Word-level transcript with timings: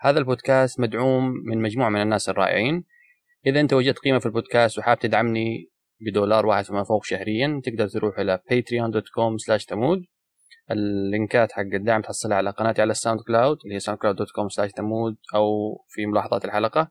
هذا 0.00 0.18
البودكاست 0.18 0.80
مدعوم 0.80 1.32
من 1.44 1.62
مجموعة 1.62 1.88
من 1.88 2.02
الناس 2.02 2.28
الرائعين. 2.28 2.84
إذا 3.46 3.60
أنت 3.60 3.72
وجدت 3.72 3.98
قيمة 3.98 4.18
في 4.18 4.26
البودكاست 4.26 4.78
وحاب 4.78 4.98
تدعمني 4.98 5.70
بدولار 6.00 6.46
واحد 6.46 6.64
فما 6.64 6.84
فوق 6.84 7.04
شهريا 7.04 7.60
تقدر 7.64 7.88
تروح 7.88 8.18
إلى 8.18 8.38
patreon.com 8.38 9.36
slash 9.46 9.66
تمود. 9.66 10.04
اللينكات 10.70 11.52
حق 11.52 11.60
الدعم 11.74 12.02
تحصلها 12.02 12.36
على 12.36 12.50
قناتي 12.50 12.82
على 12.82 12.90
ال 12.90 13.20
SoundCloud 13.20 13.58
اللي 13.64 13.74
هي 13.74 13.80
soundcloud.com 13.80 14.48
slash 14.56 14.72
تمود 14.72 15.16
أو 15.34 15.76
في 15.88 16.06
ملاحظات 16.06 16.44
الحلقة. 16.44 16.90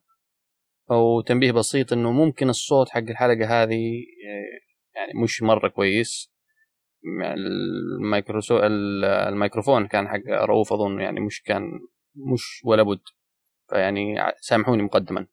أو 0.92 1.22
تنبيه 1.22 1.52
بسيط 1.52 1.94
إنه 1.94 2.12
ممكن 2.12 2.50
الصوت 2.50 2.90
حق 2.90 2.98
الحلقة 3.10 3.64
هذه 3.64 4.04
يعني 4.96 5.24
مش 5.24 5.44
مرة 5.44 5.68
كويس. 5.68 6.34
الميكروسو 8.02 8.60
الميكروفون 9.28 9.88
كان 9.88 10.08
حق 10.08 10.22
رؤوف 10.28 10.74
أظن 10.74 11.00
يعني 11.00 11.20
مش 11.20 11.42
كان 11.42 11.80
مش 12.18 12.62
ولا 12.66 12.84
بد. 12.84 13.00
فيعني 13.70 14.16
سامحوني 14.42 14.84
مقدما. 14.84 15.28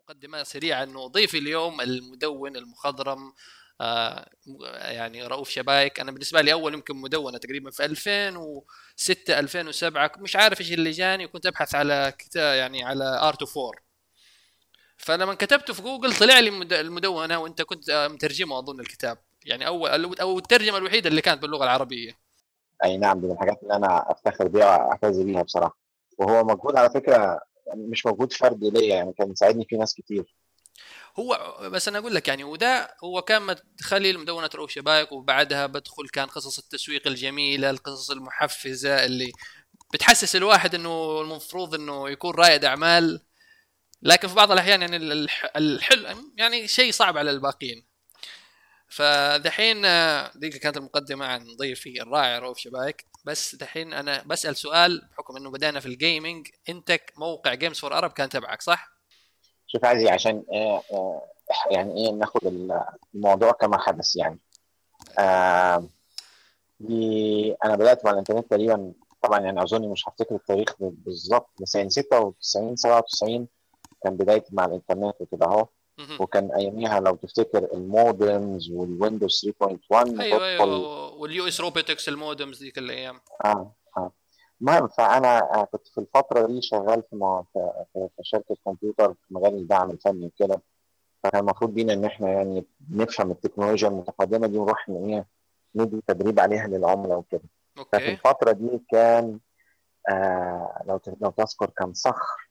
مقدمة 0.00 0.42
سريعة 0.42 0.82
إنه 0.82 1.06
ضيفي 1.06 1.38
اليوم 1.38 1.80
المدون 1.80 2.56
المخضرم 2.56 3.32
آه 3.80 4.30
يعني 4.90 5.26
رؤوف 5.26 5.50
شبايك. 5.50 6.00
أنا 6.00 6.12
بالنسبة 6.12 6.40
لي 6.40 6.52
أول 6.52 6.74
يمكن 6.74 6.96
مدونة 6.96 7.38
تقريبا 7.38 7.70
في 7.70 7.84
2006 7.84 9.38
2007 9.38 10.12
مش 10.18 10.36
عارف 10.36 10.60
إيش 10.60 10.72
اللي 10.72 10.90
جاني 10.90 11.24
وكنت 11.26 11.46
أبحث 11.46 11.74
على 11.74 12.12
كتاب 12.18 12.56
يعني 12.58 12.84
على 12.84 13.04
ارت 13.04 13.42
4 13.56 13.72
فلما 14.96 15.34
كتبته 15.34 15.74
في 15.74 15.82
جوجل 15.82 16.16
طلع 16.16 16.38
لي 16.38 16.48
المدونة 16.80 17.38
وأنت 17.38 17.62
كنت 17.62 18.08
مترجمة 18.12 18.58
أظن 18.58 18.80
الكتاب. 18.80 19.18
يعني 19.44 19.66
أول 19.66 20.20
أو 20.20 20.38
الترجمة 20.38 20.78
الوحيدة 20.78 21.10
اللي 21.10 21.20
كانت 21.20 21.42
باللغة 21.42 21.64
العربية. 21.64 22.12
أي 22.84 22.96
نعم 22.96 23.20
دي 23.20 23.26
من 23.26 23.32
الحاجات 23.32 23.62
اللي 23.62 23.76
أنا 23.76 24.10
أفتخر 24.10 24.48
بيها 24.48 24.66
وأعتز 24.66 25.20
بيها 25.20 25.42
بصراحة. 25.42 25.79
وهو 26.20 26.44
مجهود 26.44 26.76
على 26.76 26.90
فكرة 26.90 27.40
يعني 27.66 27.86
مش 27.86 28.06
مجهود 28.06 28.32
فردي 28.32 28.70
ليا 28.70 28.94
يعني 28.94 29.12
كان 29.18 29.28
مساعدني 29.28 29.66
فيه 29.68 29.76
ناس 29.76 29.94
كتير. 29.94 30.34
هو 31.18 31.58
بس 31.72 31.88
أنا 31.88 31.98
أقول 31.98 32.14
لك 32.14 32.28
يعني 32.28 32.44
وده 32.44 32.94
هو 33.04 33.22
كان 33.22 33.42
مدخلي 33.42 34.12
لمدونة 34.12 34.50
روح 34.54 34.70
شبايك 34.70 35.12
وبعدها 35.12 35.66
بدخل 35.66 36.08
كان 36.08 36.26
قصص 36.26 36.58
التسويق 36.58 37.06
الجميلة 37.06 37.70
القصص 37.70 38.10
المحفزة 38.10 39.04
اللي 39.04 39.32
بتحسس 39.94 40.36
الواحد 40.36 40.74
إنه 40.74 41.20
المفروض 41.20 41.74
إنه 41.74 42.10
يكون 42.10 42.34
رائد 42.34 42.64
أعمال. 42.64 43.20
لكن 44.02 44.28
في 44.28 44.34
بعض 44.34 44.52
الأحيان 44.52 44.80
يعني 44.82 44.96
الحل 45.56 46.16
يعني 46.36 46.68
شيء 46.68 46.92
صعب 46.92 47.18
على 47.18 47.30
الباقيين. 47.30 47.86
فدحين 48.88 49.82
دي 50.34 50.50
كانت 50.50 50.76
المقدمة 50.76 51.26
عن 51.26 51.46
ضيفي 51.56 52.02
الرائع 52.02 52.38
رؤوف 52.38 52.58
شبايك 52.58 53.09
بس 53.24 53.54
دحين 53.54 53.92
أنا 53.92 54.22
بسأل 54.26 54.56
سؤال 54.56 55.08
بحكم 55.10 55.36
إنه 55.36 55.50
بدأنا 55.50 55.80
في 55.80 55.86
ال 55.86 55.95
gaming 55.95 56.48
انت 56.68 56.98
موقع 57.16 57.54
Games 57.54 57.78
for 57.78 57.98
Arab 57.98 58.10
كان 58.10 58.28
تبعك 58.28 58.62
صح؟ 58.62 58.90
شوف 59.66 59.84
عزيزي 59.84 60.08
عشان 60.08 60.44
إيه 60.52 60.82
يعني 61.70 61.96
إيه 61.96 62.12
ناخد 62.12 62.70
الموضوع 63.14 63.52
كما 63.52 63.78
حدث 63.78 64.16
يعني. 64.16 64.38
آه 65.18 65.88
أنا 67.64 67.76
بدأت 67.76 68.04
مع 68.04 68.10
الإنترنت 68.10 68.50
تقريبا 68.50 68.92
طبعا 69.22 69.40
يعني 69.40 69.62
أظن 69.62 69.88
مش 69.88 70.08
هفتكر 70.08 70.34
التاريخ 70.34 70.74
بالظبط 70.80 71.50
بس 71.60 71.74
يعني 71.74 71.90
96 71.90 72.76
97 72.76 73.48
كان 74.04 74.16
بدايتي 74.16 74.48
مع 74.52 74.64
الإنترنت 74.64 75.14
وكده 75.20 75.46
أهو. 75.46 75.68
وكان 76.20 76.52
اياميها 76.52 77.00
لو 77.00 77.14
تفتكر 77.14 77.68
ال 77.74 77.88
modems 77.88 78.70
وال 78.70 78.87
Windows 78.87 79.46
3.1 79.62 80.20
أيوه 80.20 80.46
أيوه 80.46 81.14
وال 81.14 81.48
US 81.48 81.60
Robotics 81.60 82.08
ال 82.08 82.15
modems 82.15 82.58
ديك 82.58 82.78
الأيام 82.78 83.20
آه 83.44 83.72
آه. 83.96 84.12
المهم 84.60 84.88
فأنا 84.88 85.66
كنت 85.72 85.88
في 85.88 85.98
الفترة 85.98 86.46
دي 86.46 86.62
شغال 86.62 87.02
في 87.10 87.42
في 87.92 88.08
شركة 88.22 88.56
كمبيوتر 88.64 89.12
في 89.14 89.34
مجال 89.34 89.54
الدعم 89.54 89.90
الفني 89.90 90.26
وكده. 90.26 90.62
فكان 91.24 91.40
المفروض 91.40 91.74
بينا 91.74 91.92
إن 91.92 92.04
إحنا 92.04 92.28
يعني 92.32 92.64
نفهم 92.90 93.30
التكنولوجيا 93.30 93.88
المتقدمة 93.88 94.46
دي 94.46 94.58
ونروح 94.58 94.88
ان 94.88 95.04
إيه 95.14 95.26
ندي 95.74 96.02
تدريب 96.06 96.40
عليها 96.40 96.66
للعملاء 96.66 97.18
وكده. 97.18 97.42
ففي 97.92 98.10
الفترة 98.12 98.52
دي 98.52 98.82
كان 98.90 99.38
آه 100.10 100.82
لو 100.88 101.00
لو 101.20 101.30
تذكر 101.30 101.70
كان 101.70 101.94
صخر. 101.94 102.49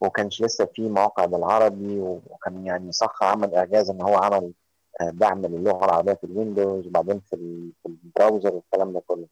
وكانش 0.00 0.42
لسه 0.42 0.64
في 0.64 0.88
مواقع 0.88 1.24
بالعربي 1.24 2.00
وكان 2.00 2.66
يعني 2.66 2.92
صخر 2.92 3.24
عمل 3.26 3.54
إعجاز 3.54 3.90
إن 3.90 4.02
هو 4.02 4.16
عمل 4.16 4.52
دعم 5.00 5.46
للغة 5.46 5.84
العربية 5.84 6.12
في 6.12 6.24
ال 6.24 6.32
Windows 6.32 6.86
وبعدين 6.86 7.20
في 7.20 7.70
في 7.82 7.88
ال 7.88 7.96
browser 7.96 8.54
والكلام 8.54 8.92
ده 8.92 9.00
كله. 9.00 9.28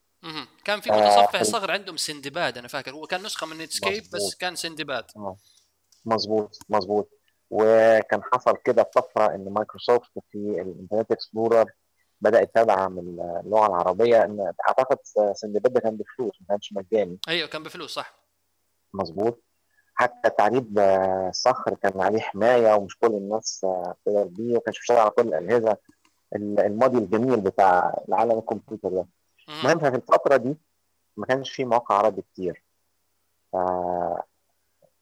كان 0.65 0.81
في 0.81 0.91
متصفح 0.91 1.43
صخر 1.43 1.71
عندهم 1.71 1.97
سندباد 1.97 2.59
أنا 2.59 2.69
فاكر. 2.69 2.91
هو 2.91 3.07
كان 3.07 3.23
نسخة 3.23 3.47
من 3.47 3.59
Netscape 3.59 4.03
بس 4.13 4.35
كان 4.35 4.57
سندباد. 4.57 5.05
مظبوط 6.05 6.59
مظبوط. 6.69 7.11
وكان 7.51 8.23
حصل 8.23 8.57
كده 8.65 8.83
طفرة 8.83 9.35
إن 9.35 9.53
مايكروسوفت 9.53 10.11
في 10.33 10.39
ال 10.39 10.47
Internet 10.47 11.13
Explorer 11.13 11.71
بدات 12.21 12.55
تدعم 12.55 12.99
اللغة 12.99 13.67
العربية. 13.67 14.25
إن 14.25 14.53
أعتقد 14.69 14.99
سندباد 15.33 15.73
ده 15.73 15.81
كان 15.81 15.97
بفلوس 15.97 16.33
ما 16.41 16.47
كانش 16.49 16.73
مجاني. 16.73 17.19
أيوه 17.29 17.49
كان 17.49 17.63
بفلوس 17.63 17.95
صح. 17.95 18.15
مظبوط. 18.95 19.43
حتى 19.99 20.31
تعريب 20.31 20.81
صخر 21.31 21.75
كان 21.75 22.01
عليه 22.01 22.21
حماية 22.21 22.75
ومش 22.75 22.99
كل 22.99 23.07
الناس 23.07 23.67
تقدر 24.05 24.25
بيه 24.25 24.57
وكانش 24.57 24.79
بيشتغل 24.79 24.99
على 24.99 25.11
كل 25.11 25.23
الأجهزة. 25.29 25.77
الماضي 26.35 26.99
الجميل 26.99 27.41
بتاع 27.41 28.03
العالم 28.09 28.39
الكمبيوتر 28.39 28.89
ده. 28.89 29.07
المهم 29.49 29.79
في 29.79 29.97
الفترة 29.97 30.37
دي 30.37 30.57
ما 31.17 31.27
كانش 31.27 31.51
في 31.51 31.65
مواقع 31.65 31.95
عربي 31.95 32.23
كتير. 32.23 32.65
ف 33.53 33.57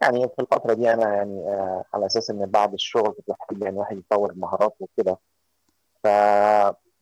يعني 0.01 0.29
في 0.29 0.39
الفترة 0.43 0.75
دي 0.75 0.93
أنا 0.93 1.15
يعني 1.15 1.51
على 1.95 2.07
أساس 2.07 2.31
إن 2.31 2.47
بعد 2.47 2.73
الشغل 2.73 3.13
كنت 3.13 3.31
بحب 3.31 3.63
يعني 3.63 3.75
الواحد 3.75 3.99
يطور 3.99 4.35
مهاراته 4.35 4.77
وكده. 4.81 5.19
ف 6.03 6.07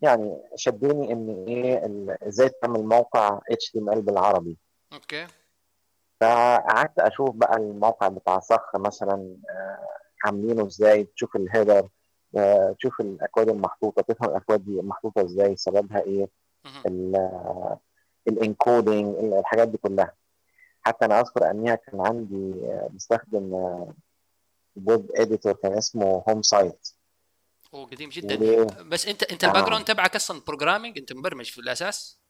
يعني 0.02 0.42
شدني 0.56 1.12
إن 1.12 1.44
إيه 1.48 1.82
إزاي 2.28 2.48
تعمل 2.48 2.84
موقع 2.84 3.40
HTML 3.50 4.02
بالعربي. 4.02 4.56
okay. 4.92 5.26
فقعدت 6.22 6.98
أشوف 6.98 7.30
بقى 7.30 7.56
الموقع 7.56 8.08
بتاع 8.08 8.38
صخر 8.40 8.78
مثلا 8.78 9.36
عاملينه 10.24 10.66
إزاي 10.66 11.04
تشوف 11.04 11.36
ال 11.36 11.44
header 11.44 11.88
تشوف 12.78 13.00
الأكواد 13.00 13.48
المحطوطة 13.48 14.02
تفهم 14.02 14.30
الأكواد 14.30 14.64
دي 14.64 14.82
محطوطة 14.82 15.24
إزاي 15.24 15.56
سببها 15.56 16.00
إيه 16.00 16.28
ال 18.28 18.40
encoding 18.40 19.32
الحاجات 19.32 19.68
دي 19.68 19.78
كلها. 19.78 20.12
حتى 20.82 21.04
أنا 21.04 21.20
أذكر 21.20 21.50
أنيها 21.50 21.74
كان 21.74 22.00
عندي 22.00 22.52
بستخدم 22.94 23.52
web 24.86 25.10
editor 25.14 25.52
كان 25.52 25.72
اسمه 25.72 26.24
HomeSite 26.28 26.88
أوه 27.74 27.86
قديم 27.86 28.10
جدا. 28.10 28.64
بس 28.82 29.06
أنت 29.06 29.22
أنت 29.22 29.44
ال 29.44 29.64
background 29.64 29.84
تبعك 29.84 30.16
أصلا 30.16 30.40
programming 30.46 30.98
أنت 30.98 31.12
مبرمج 31.12 31.50
في 31.50 31.58
الأساس؟ 31.58 32.21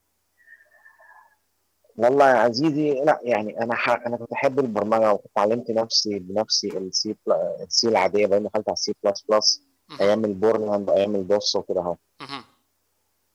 والله 1.96 2.28
يا 2.30 2.34
عزيزي 2.34 2.90
لا 3.04 3.20
يعني 3.22 3.62
أنا 3.62 3.74
ح... 3.74 3.90
أنا 4.06 4.16
كنت 4.16 4.32
أحب 4.32 4.58
البرمجة 4.58 5.12
وكنت 5.12 5.38
علمت 5.38 5.70
نفسي 5.70 6.18
بنفسي 6.18 6.68
ال 6.78 6.97
C 6.97 7.16
ال 7.62 7.75
C 7.75 7.88
العادية 7.88 8.26
بعدين 8.26 8.48
دخلت 8.48 8.68
على 8.68 8.74
ال 8.74 8.84
C 8.84 8.94
plus 9.04 9.24
plus 9.28 9.62
أيام 10.00 10.24
ال 10.24 10.32
Borland 10.32 10.88
وأيام 10.90 11.14
ال 11.14 11.25
DOS 11.25 11.56
وكده 11.56 11.80
أهو. 11.80 11.96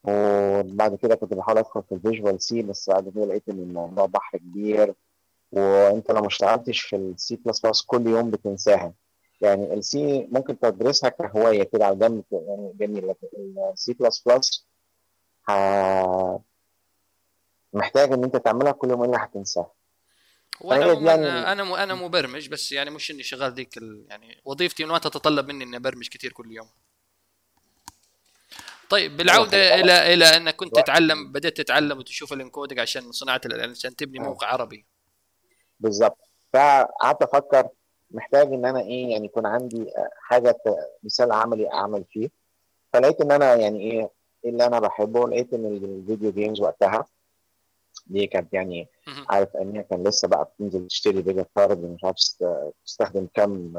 وبعد 0.03 0.95
كده 0.95 1.16
كنت 1.16 1.34
بحاول 1.34 1.57
أدخل 1.57 1.84
في 1.84 1.95
ال 1.96 2.02
Visual 2.02 2.42
C 2.42 2.62
بس 2.62 2.90
بعد 2.90 3.09
كده 3.09 3.25
لقيت 3.25 3.50
إن 3.50 3.59
الموضوع 3.59 4.06
بحر 4.06 4.38
كبير. 4.38 4.94
وأنت 5.51 6.12
لو 6.12 6.22
ما 6.22 6.28
اشتغلتش 6.28 6.81
في 6.81 6.95
ال 6.96 7.16
C 7.16 7.36
plus 7.36 7.59
plus 7.59 7.81
كل 7.81 8.07
يوم 8.07 8.31
بتنساها. 8.31 8.94
يعني 9.41 9.74
ال 9.74 10.00
C 10.00 10.28
ممكن 10.31 10.59
تدرسها 10.59 11.09
كهواية 11.09 11.63
كده 11.63 11.85
على 11.85 11.95
جنب 11.95 12.24
يعني 12.31 12.74
جميل 12.79 13.07
لكن 13.07 13.28
ال 13.74 13.84
C 13.84 13.94
plus 13.94 14.24
plus 14.28 14.68
محتاج 17.74 18.14
إن 18.14 18.24
أنت 18.24 18.36
تعملها 18.36 18.72
كل 18.72 18.90
يوم 18.90 19.04
إلا 19.04 19.24
هتنساها. 19.24 19.72
وأنا 20.62 20.94
يعني 20.94 21.52
أنا 21.52 21.84
أنا 21.84 21.96
مبرمج 21.96 22.50
بس 22.50 22.72
يعني 22.72 22.90
مش 22.90 23.12
إني 23.12 23.24
شغال 23.24 23.54
ذيك 23.54 23.78
يعني 24.08 24.42
وظيفتي 24.46 24.86
ما 24.86 24.98
تتطلب 24.98 25.48
مني 25.48 25.64
إني 25.64 25.78
أبرمج 25.78 26.08
كثير 26.08 26.31
كل 26.31 26.52
يوم. 26.52 26.68
طيب 28.90 29.18
بالعودة 29.18 29.75
إلى 29.75 30.14
إلى 30.14 30.25
أنك 30.25 30.56
كنت 30.56 30.75
تتعلم 30.75 31.31
بدأت 31.31 31.58
تتعلم 31.58 31.98
وتشوف 31.98 32.34
ال 32.34 32.39
encoding 32.39 32.80
عشان 32.80 33.12
صناعة 33.12 33.42
عشان 33.46 33.96
تبني 33.96 34.20
موقع 34.20 34.48
عربي. 34.48 34.86
بالظبط. 35.80 36.18
فقعدت 36.54 37.22
أفكر 37.22 37.68
محتاج 38.12 38.54
إن 38.54 38.66
أنا 38.66 38.80
إيه 38.80 39.12
يعني 39.12 39.25
يكون 39.25 39.46
عندي 39.46 39.86
حاجة 40.22 40.58
مثال 41.04 41.31
عملي 41.31 41.74
أعمل 41.74 42.04
فيه. 42.12 42.30
فلقيت 42.94 43.22
إن 43.22 43.31
أنا 43.31 43.56
يعني 43.56 43.92
إيه 43.92 44.10
اللي 44.46 44.66
أنا 44.66 44.80
بحبه 44.80 45.28
لقيت 45.30 45.54
إن 45.54 45.66
ال 45.66 45.76
video 45.76 46.31
games 46.31 46.62
وقتها 46.62 47.06
دي 48.09 48.27
كانت 48.27 48.54
يعني 48.54 48.88
عارف 49.30 49.56
إن 49.56 49.75
هي 49.75 49.83
كان 49.83 50.07
لسه 50.07 50.27
بقى 50.27 50.45
بتنزل 50.56 50.88
تشتري 50.88 51.24
VGA 51.24 51.45
card 51.56 51.80
مش 51.83 52.04
عارف 52.04 52.15
تستخدم 52.86 53.27
كام 53.33 53.74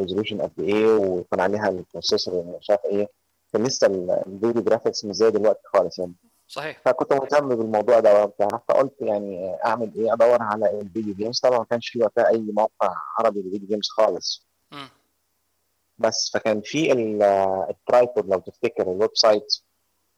resolution 0.00 0.42
قد 0.42 0.60
إيه 0.60 0.86
ويكون 0.96 1.40
عليها 1.40 1.68
ال 1.68 1.76
processor 1.76 2.44
مش 2.58 2.70
عارف 2.70 2.84
إيه. 2.84 3.08
كان 3.52 3.64
لسه 3.64 3.86
ال 3.86 3.99
video 3.99 4.62
graphics 4.62 5.04
مش 5.04 5.14
زي 5.16 5.30
دلوقتي 5.30 5.60
خالص 5.64 5.98
يعني. 5.98 6.14
صحيح. 6.48 6.80
فكنت 6.84 7.12
مهتم 7.12 7.48
بالموضوع 7.48 8.00
ده 8.00 8.24
وبتاع 8.24 8.48
فقلت 8.68 8.94
يعني 9.00 9.56
أعمل 9.64 9.92
إيه؟ 9.96 10.12
أدور 10.12 10.42
على 10.42 10.70
ال 10.80 10.86
video 10.86 11.14
games 11.14 11.40
طبعا 11.40 11.58
ما 11.58 11.64
كانش 11.64 11.88
في 11.88 11.98
وقتها 12.02 12.28
أي 12.28 12.38
موقع 12.38 12.94
عربي 13.18 13.42
لل 13.42 13.49
video 13.49 13.68
games 13.68 13.88
خالص. 13.88 14.46
مم. 14.72 14.88
بس 15.98 16.30
فكان 16.34 16.60
في 16.60 16.92
ال- 16.92 17.22
ال 17.70 17.79
Tripod 17.79 18.30
لو 18.30 18.38
تفتكر 18.38 18.82
ال 18.92 19.10
website. 19.14 19.46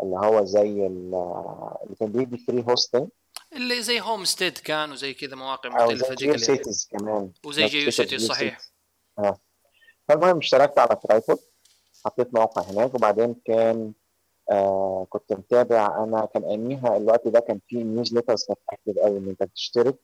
اللي 0.03 0.17
هو 0.17 0.45
زي 0.45 0.87
ال- 0.87 1.15
اللي 1.85 1.95
كان 2.01 2.13
بيدي 2.13 2.39
free 2.39 2.65
hosting 2.69 3.09
اللي 3.53 3.83
زي 3.83 4.01
Homestead 4.01 4.59
كان 4.59 4.93
وزي 4.93 5.15
كذا 5.15 5.37
مواقع 5.37 5.69
مختلفة 5.71 6.15
GeoCities 6.15 6.89
كمان. 6.91 7.33
وزي 7.47 7.67
GeoCities 7.67 8.27
صحيح. 8.27 8.59
آه. 9.19 9.39
فالمهم 10.09 10.39
اشتركت 10.39 10.79
على 10.79 10.97
Tripod 11.03 11.39
حطيت 12.05 12.35
موقع 12.35 12.63
هناك 12.63 12.95
وبعدين 12.95 13.37
كان 13.45 13.93
آه 14.51 15.07
كنت 15.11 15.33
متابع 15.33 16.05
أنا 16.05 16.25
كان 16.35 16.45
اياميها 16.45 16.97
الوقت 16.97 17.29
ده 17.29 17.41
كان 17.41 17.61
في 17.69 17.85
newsletters 17.85 18.45
كانت 18.45 18.59
active 18.71 18.99
قوي 19.03 19.19
إن 19.19 19.29
أنت 19.29 19.43
بتشترك. 19.43 19.97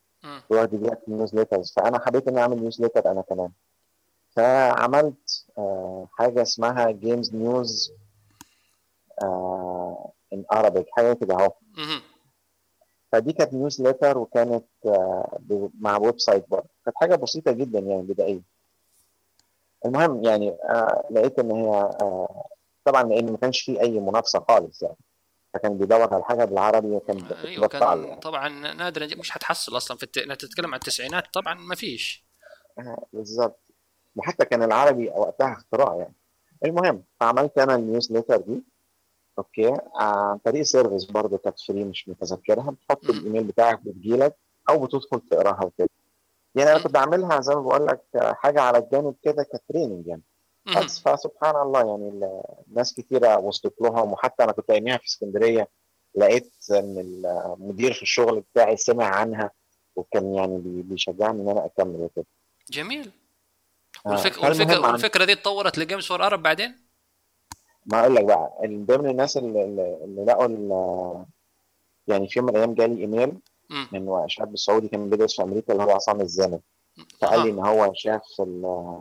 ويقعد 0.50 0.74
يجيلك 0.74 1.00
newsletters 1.08 1.72
فأنا 1.76 2.06
حبيت 2.06 2.28
إني 2.28 2.40
أعمل 2.40 2.56
newsletter 2.60 3.10
أنا 3.10 3.22
كمان. 3.22 3.50
فعملت 4.36 5.44
آه 5.58 6.08
حاجة 6.12 6.42
اسمها 6.42 6.90
Games 6.90 7.34
News 7.34 7.92
in 10.32 10.44
Arabic 10.54 10.84
حاجة 10.90 11.12
كده 11.12 11.34
أهو. 11.34 11.52
فدي 13.12 13.32
كانت 13.32 13.54
newsletter 13.54 14.18
وكانت 14.18 14.64
آه 14.86 15.40
مع 15.80 15.96
website 15.96 16.44
برضه. 16.48 16.68
كانت 16.84 16.96
حاجة 16.96 17.14
بسيطة 17.14 17.52
جدا 17.52 17.78
يعني 17.78 18.02
بدائية. 18.02 18.42
المهم 19.86 20.24
يعني 20.24 20.50
آه 20.50 21.04
لقيت 21.10 21.38
إن 21.38 21.50
هي 21.50 21.68
آه 21.70 22.44
طبعا 22.84 23.02
لأن 23.02 23.32
ما 23.32 23.38
كانش 23.38 23.60
في 23.60 23.80
أي 23.80 24.00
منافسة 24.00 24.44
خالص 24.48 24.82
يعني. 24.82 24.96
فكان 25.54 25.78
بيدور 25.78 26.14
على 26.14 26.24
حاجة 26.24 26.44
بالعربي 26.44 26.90
وكان 26.90 27.24
أيوه 27.44 27.68
كان 27.68 27.82
يعني 27.82 28.20
طبعا 28.20 28.48
نادرا 28.48 29.06
مش 29.06 29.30
حتحصل 29.30 29.76
أصلا 29.76 29.96
في 29.96 30.02
الت... 30.02 30.18
إنك 30.18 30.36
تتكلم 30.36 30.66
عن 30.66 30.74
التسعينات 30.74 31.24
طبعا 31.34 31.54
ما 31.54 31.74
فيش. 31.74 32.24
آه، 32.78 33.06
بالظبط. 33.12 33.60
وحتى 34.16 34.44
كان 34.44 34.62
العربي 34.62 35.08
وقتها 35.08 35.52
اختراع 35.52 35.96
يعني. 35.96 36.14
المهم 36.64 37.04
فعملت 37.20 37.58
أنا 37.58 37.74
ال 37.74 37.80
newsletter 37.80 38.36
دي. 38.36 38.62
okay. 39.38 39.72
عن 39.94 40.38
طريق 40.38 40.62
service 40.62 41.04
برضه 41.04 41.38
كانت 41.38 41.60
free 41.60 41.84
مش 41.84 42.08
متذكرها. 42.08 42.70
بتحط. 42.70 43.04
الإيميل 43.04 43.44
بتاعك 43.44 43.80
بتجيلك 43.84 44.36
أو 44.68 44.86
بتدخل 44.86 45.20
تقراها 45.30 45.64
وكده. 45.64 45.88
يعني 46.54 46.72
أنا. 46.72 46.78
كنت 46.82 46.92
بعملها 46.92 47.40
زي 47.40 47.54
ما 47.54 47.60
بقول 47.60 47.86
لك 47.86 48.00
آه، 48.14 48.32
حاجة 48.32 48.60
على 48.60 48.78
الجانب 48.78 49.14
كده 49.22 49.42
ك 49.42 49.49
training 49.49 50.06
يعني. 50.06 50.22
بس 50.76 51.00
فسبحان 51.00 51.56
الله 51.56 51.80
يعني 51.80 52.08
ال- 52.08 52.42
ناس 52.74 52.94
كتيرة 52.94 53.38
وصلت 53.38 53.74
لهم. 53.80 54.12
وحتى 54.12 54.44
أنا 54.44 54.52
كنت 54.52 54.70
اياميها 54.70 54.96
في 54.96 55.04
اسكندرية 55.06 55.68
لقيت 56.14 56.52
إن 56.70 56.98
المدير 57.58 57.92
في 57.92 58.02
الشغل 58.02 58.40
بتاعي 58.40 58.76
سمع 58.76 59.04
عنها 59.06 59.50
وكان 59.96 60.34
يعني 60.34 60.58
بي- 60.58 60.82
بيشجعني 60.82 61.42
إن 61.42 61.48
أنا 61.48 61.64
أكمل 61.66 61.96
وكده. 62.00 62.26
جميل. 62.70 63.10
آه، 64.06 64.10
والفك... 64.10 64.42
والفكرة 64.42 64.80
والفكرة 64.92 65.24
دي 65.24 65.32
اتطورت 65.32 65.78
ل 65.78 66.06
Games4Arab 66.06 66.42
بعدين؟ 66.42 66.83
ما 67.86 68.00
أقول 68.00 68.14
لك 68.14 68.24
بقى 68.24 68.58
من 68.62 68.86
ضمن 68.86 69.10
الناس 69.10 69.36
اللي, 69.36 69.64
اللي 70.04 70.24
لقوا 70.24 71.24
يعني 72.06 72.28
في 72.28 72.38
يوم 72.38 72.46
من 72.48 72.52
الأيام 72.54 72.74
جالي 72.74 73.00
إيميل. 73.00 73.38
من 73.92 74.28
شاب 74.28 74.56
سعودي 74.56 74.88
كان 74.88 75.10
بيدرس 75.10 75.36
في 75.36 75.42
أمريكا 75.42 75.72
اللي 75.72 75.84
هو 75.84 75.90
عصام 75.90 76.20
الزمن 76.20 76.58
فقال 77.20 77.40
لي 77.40 77.48
أها. 77.48 77.52
إن 77.54 77.58
هو 77.66 77.90
شاف 77.94 78.22
ال- 78.40 79.00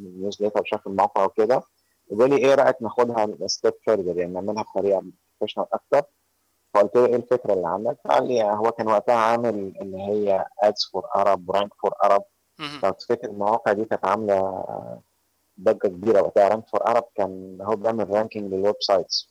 ال 0.00 0.05
newsletter 0.05 0.60
وشاف 0.60 0.86
الموقع 0.86 1.24
وكده 1.24 1.62
وقال 2.10 2.30
لي 2.30 2.36
إيه 2.36 2.54
رأيك 2.54 2.82
ناخدها 2.82 3.28
step 3.46 3.72
further 3.84 4.16
يعني 4.18 4.32
نعملها 4.32 4.62
بطريقة 4.62 5.02
professional 5.40 5.66
أكتر 5.72 6.02
فقلت 6.74 6.96
له 6.96 7.06
إيه 7.06 7.16
الفكرة 7.16 7.52
اللي 7.54 7.68
عندك؟ 7.68 7.98
قال 8.10 8.28
لي 8.28 8.42
هو 8.44 8.72
كان 8.72 8.86
وقتها 8.88 9.14
عامل 9.14 9.72
اللي 9.80 9.98
هي 10.02 10.46
Ads4Arab 10.62 11.04
و 11.16 11.48
Rank4Arab. 11.48 12.22
لو 12.84 12.90
تفتكر 12.90 13.28
المواقع 13.28 13.72
دي 13.72 13.84
كانت 13.84 14.04
عاملة 14.04 14.64
ضجة 15.62 15.88
كبيرة 15.88 16.22
وقتها. 16.22 16.48
Rank4Arab 16.48 17.04
كان 17.16 17.58
هو 17.62 17.76
بيعمل 17.76 18.10
ranking 18.10 18.54
لل 18.54 18.74
websites. 18.80 19.28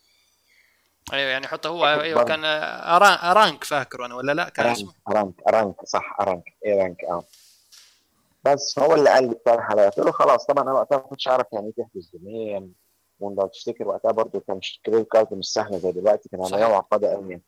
أيوه 1.14 1.30
يعني 1.32 1.48
حتى 1.48 1.68
هو 1.68 1.86
أيوه 1.86 2.16
برضه. 2.18 2.28
كان 2.28 2.42
أران- 3.00 3.24
أ 3.24 3.32
Rank 3.32 3.64
فاكره 3.64 4.06
أنا 4.06 4.16
ولا 4.16 4.32
لا؟ 4.32 4.50
كان 4.50 4.66
Rank 4.66 4.76
اسمه؟ 4.78 4.94
Rank 5.10 5.34
Rank 5.48 5.86
صح 5.86 6.22
Rank 6.22 6.44
إيه 6.66 6.84
Rank 6.84 7.04
آه. 7.04 7.24
بس 8.44 8.80
هو 8.80 8.94
اللي 8.96 9.10
قال 9.10 9.24
لي 9.24 9.32
اقترح 9.32 9.72
عليا 9.72 9.90
قلت 9.90 10.00
له 10.06 10.12
خلاص 10.12 10.46
طبعا 10.46 10.64
أنا 10.64 10.74
وقتها 10.74 10.98
ما 10.98 11.04
كنتش 11.04 11.28
اعرف 11.28 11.46
يعني 11.54 11.74
إيه 11.78 11.84
تحجز 11.86 12.10
domain 12.14 12.74
ولو 13.20 13.48
تفتكر 13.48 13.88
وقتها 13.88 14.12
برضه 14.12 14.40
كان 14.48 14.60
credit 14.86 15.12
card 15.12 15.34
مش 15.34 15.46
سهله 15.54 15.78
زي 15.78 15.92
دلوقتي 15.92 16.30
كان 16.30 16.46
عمليه. 16.46 16.68
معقده 16.68 17.14
قوي. 17.14 17.42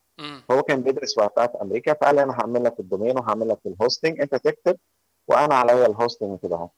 هو 0.51 0.63
كان 0.63 0.81
بيدرس 0.83 1.17
وقتها 1.17 1.47
في 1.47 1.61
أمريكا 1.61 1.93
فقال 1.93 2.15
لي 2.15 2.23
أنا 2.23 2.33
هعمل 2.33 2.63
لك 2.63 2.79
ال 2.79 2.85
domain 2.85 3.17
وهعمل 3.19 3.49
لك 3.49 3.59
ال 3.65 3.72
hosting 3.72 4.21
أنت 4.21 4.35
تكتب 4.35 4.77
وأنا 5.27 5.55
عليا 5.55 5.85
ال 5.85 5.92
hosting 5.92 6.39
كده 6.43 6.55
أهو. 6.55 6.69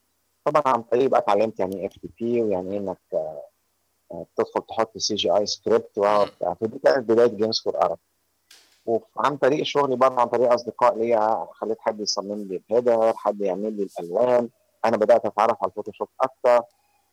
طبعا 0.46 0.64
عن 0.66 0.82
طريق 0.84 1.10
بقى 1.10 1.20
اتعلمت 1.20 1.60
يعني 1.60 1.80
إيه 1.82 1.88
FTP 1.88 2.42
ويعني 2.42 2.72
إيه 2.72 2.78
إنك 2.80 3.00
آه، 3.14 4.26
تدخل 4.36 4.62
تحط 4.70 4.98
CGI 4.98 5.16
script 5.16 6.00
فدي 6.62 6.80
كانت 6.80 7.10
بداية 7.10 7.28
Games4Arab 7.28 7.98
وعن 8.86 9.38
طريق 9.38 9.64
شغلي 9.64 9.96
برضه 9.96 10.22
عن 10.22 10.28
طريق 10.28 10.52
أصدقاء 10.54 10.98
ليا 10.98 11.48
خليت 11.54 11.78
حد 11.80 12.00
يصمم 12.00 12.44
لي 12.44 12.62
ال 12.70 12.76
header 12.76 13.14
حد 13.18 13.42
يعمل 13.42 13.78
لي 13.78 13.84
الألوان. 14.00 14.50
أنا 14.86 14.98
بدأت 14.98 15.26
أتعرف 15.26 15.58
على 15.62 15.70
ال 15.70 15.74
Photoshop 15.74 16.08
أكتر. 16.22 16.62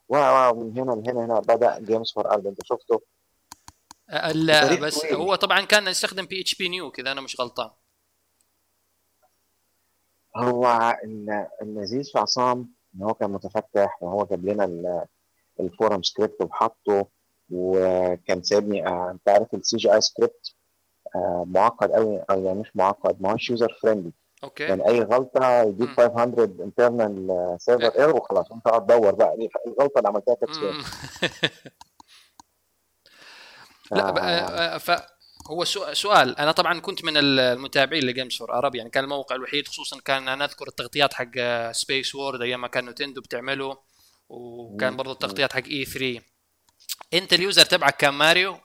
ومن 0.09 0.77
هنا 0.79 0.91
لهنا 0.91 1.25
هنا 1.25 1.39
بدأ 1.39 1.79
Games4Arab 1.79 2.47
أنت 2.47 2.59
شفته؟ 2.65 3.01
لا 4.33 4.75
بس 4.81 4.99
طويل. 4.99 5.13
هو 5.15 5.35
طبعا 5.35 5.61
كان 5.61 5.87
يستخدم 5.87 6.25
بي 6.25 6.41
اتش 6.41 6.55
بي 6.55 6.69
نيو 6.69 6.91
كذا 6.91 7.11
أنا 7.11 7.21
مش 7.21 7.39
غلطان. 7.41 7.69
هو 10.37 10.97
ال- 11.03 11.47
اللذيذ 11.61 12.11
في 12.11 12.19
عصام 12.19 12.73
إن 12.95 13.03
هو 13.03 13.13
كان 13.13 13.31
متفتح 13.31 13.97
وهو 14.03 14.25
جاب 14.25 14.45
لنا 14.45 14.65
ال- 14.65 15.05
ال 15.59 15.66
forum 15.66 16.03
script 16.03 16.41
وحطه 16.41 17.07
وكان 17.49 18.43
سايبني 18.43 18.87
آه، 18.87 19.11
أنت 19.11 19.29
عارف 19.29 19.53
ال 19.53 19.59
CGI 19.59 19.77
script 19.77 20.55
آه، 21.15 21.45
معقد 21.47 21.91
قوي 21.91 22.23
أو 22.29 22.43
يعني 22.43 22.59
مش 22.59 22.71
معقد 22.75 23.21
ما 23.21 23.31
هوش 23.33 23.49
user 23.49 23.77
friendly 23.83 24.11
okay 24.43 24.63
يعني 24.63 24.87
أي 24.87 25.01
غلطة 25.01 25.61
يديك 25.61 25.89
مم. 25.89 25.95
500 26.09 26.43
internal 26.63 27.55
server 27.61 27.99
error 27.99 28.15
وخلاص 28.15 28.51
انت 28.51 28.65
قاعد 28.67 28.85
تدور 28.85 29.15
بقى 29.15 29.31
إيه 29.31 29.49
الغلطة 29.67 29.97
اللي 29.97 30.09
عملتها 30.09 30.35
كانت. 30.35 30.51
لا 33.91 34.13
بقى- 34.15 34.77
ف 34.79 34.91
هو 35.47 35.65
سؤ- 35.65 35.93
سؤال 35.93 36.37
أنا 36.39 36.51
طبعا 36.51 36.79
كنت 36.79 37.05
من 37.05 37.17
المتابعين 37.17 38.03
ل 38.03 38.37
Games4Arab 38.37 38.75
يعني 38.75 38.89
كان 38.89 39.03
الموقع 39.03 39.35
الوحيد 39.35 39.67
خصوصا 39.67 39.99
كان 40.05 40.27
أنا 40.27 40.45
أذكر 40.45 40.67
التغطيات 40.67 41.13
حق 41.13 41.31
Space 41.71 42.15
World 42.15 42.41
أيام 42.41 42.61
ما 42.61 42.67
كان 42.67 42.89
Nintendo 42.89 43.21
بتعمله 43.21 43.77
وكان 44.29 44.91
مم. 44.91 44.97
برضو 44.97 45.11
التغطيات 45.11 45.53
حق 45.53 45.63
E3 45.65 46.21
أنت 47.13 47.33
ال 47.33 47.39
user 47.39 47.65
تبعك 47.65 47.97
كان 47.97 48.13
ماريو؟ 48.13 48.57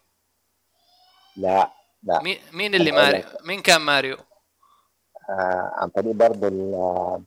لا 1.37 1.73
لا. 2.03 2.23
مين 2.53 2.75
اللي 2.75 2.93
ماريو؟ 2.93 3.23
مين 3.45 3.63
كان 3.63 3.81
ماريو؟ 3.81 4.17
آه، 5.31 5.73
عن 5.77 5.89
طريق 5.89 6.13
برضه 6.13 6.49
ال- 6.49 7.23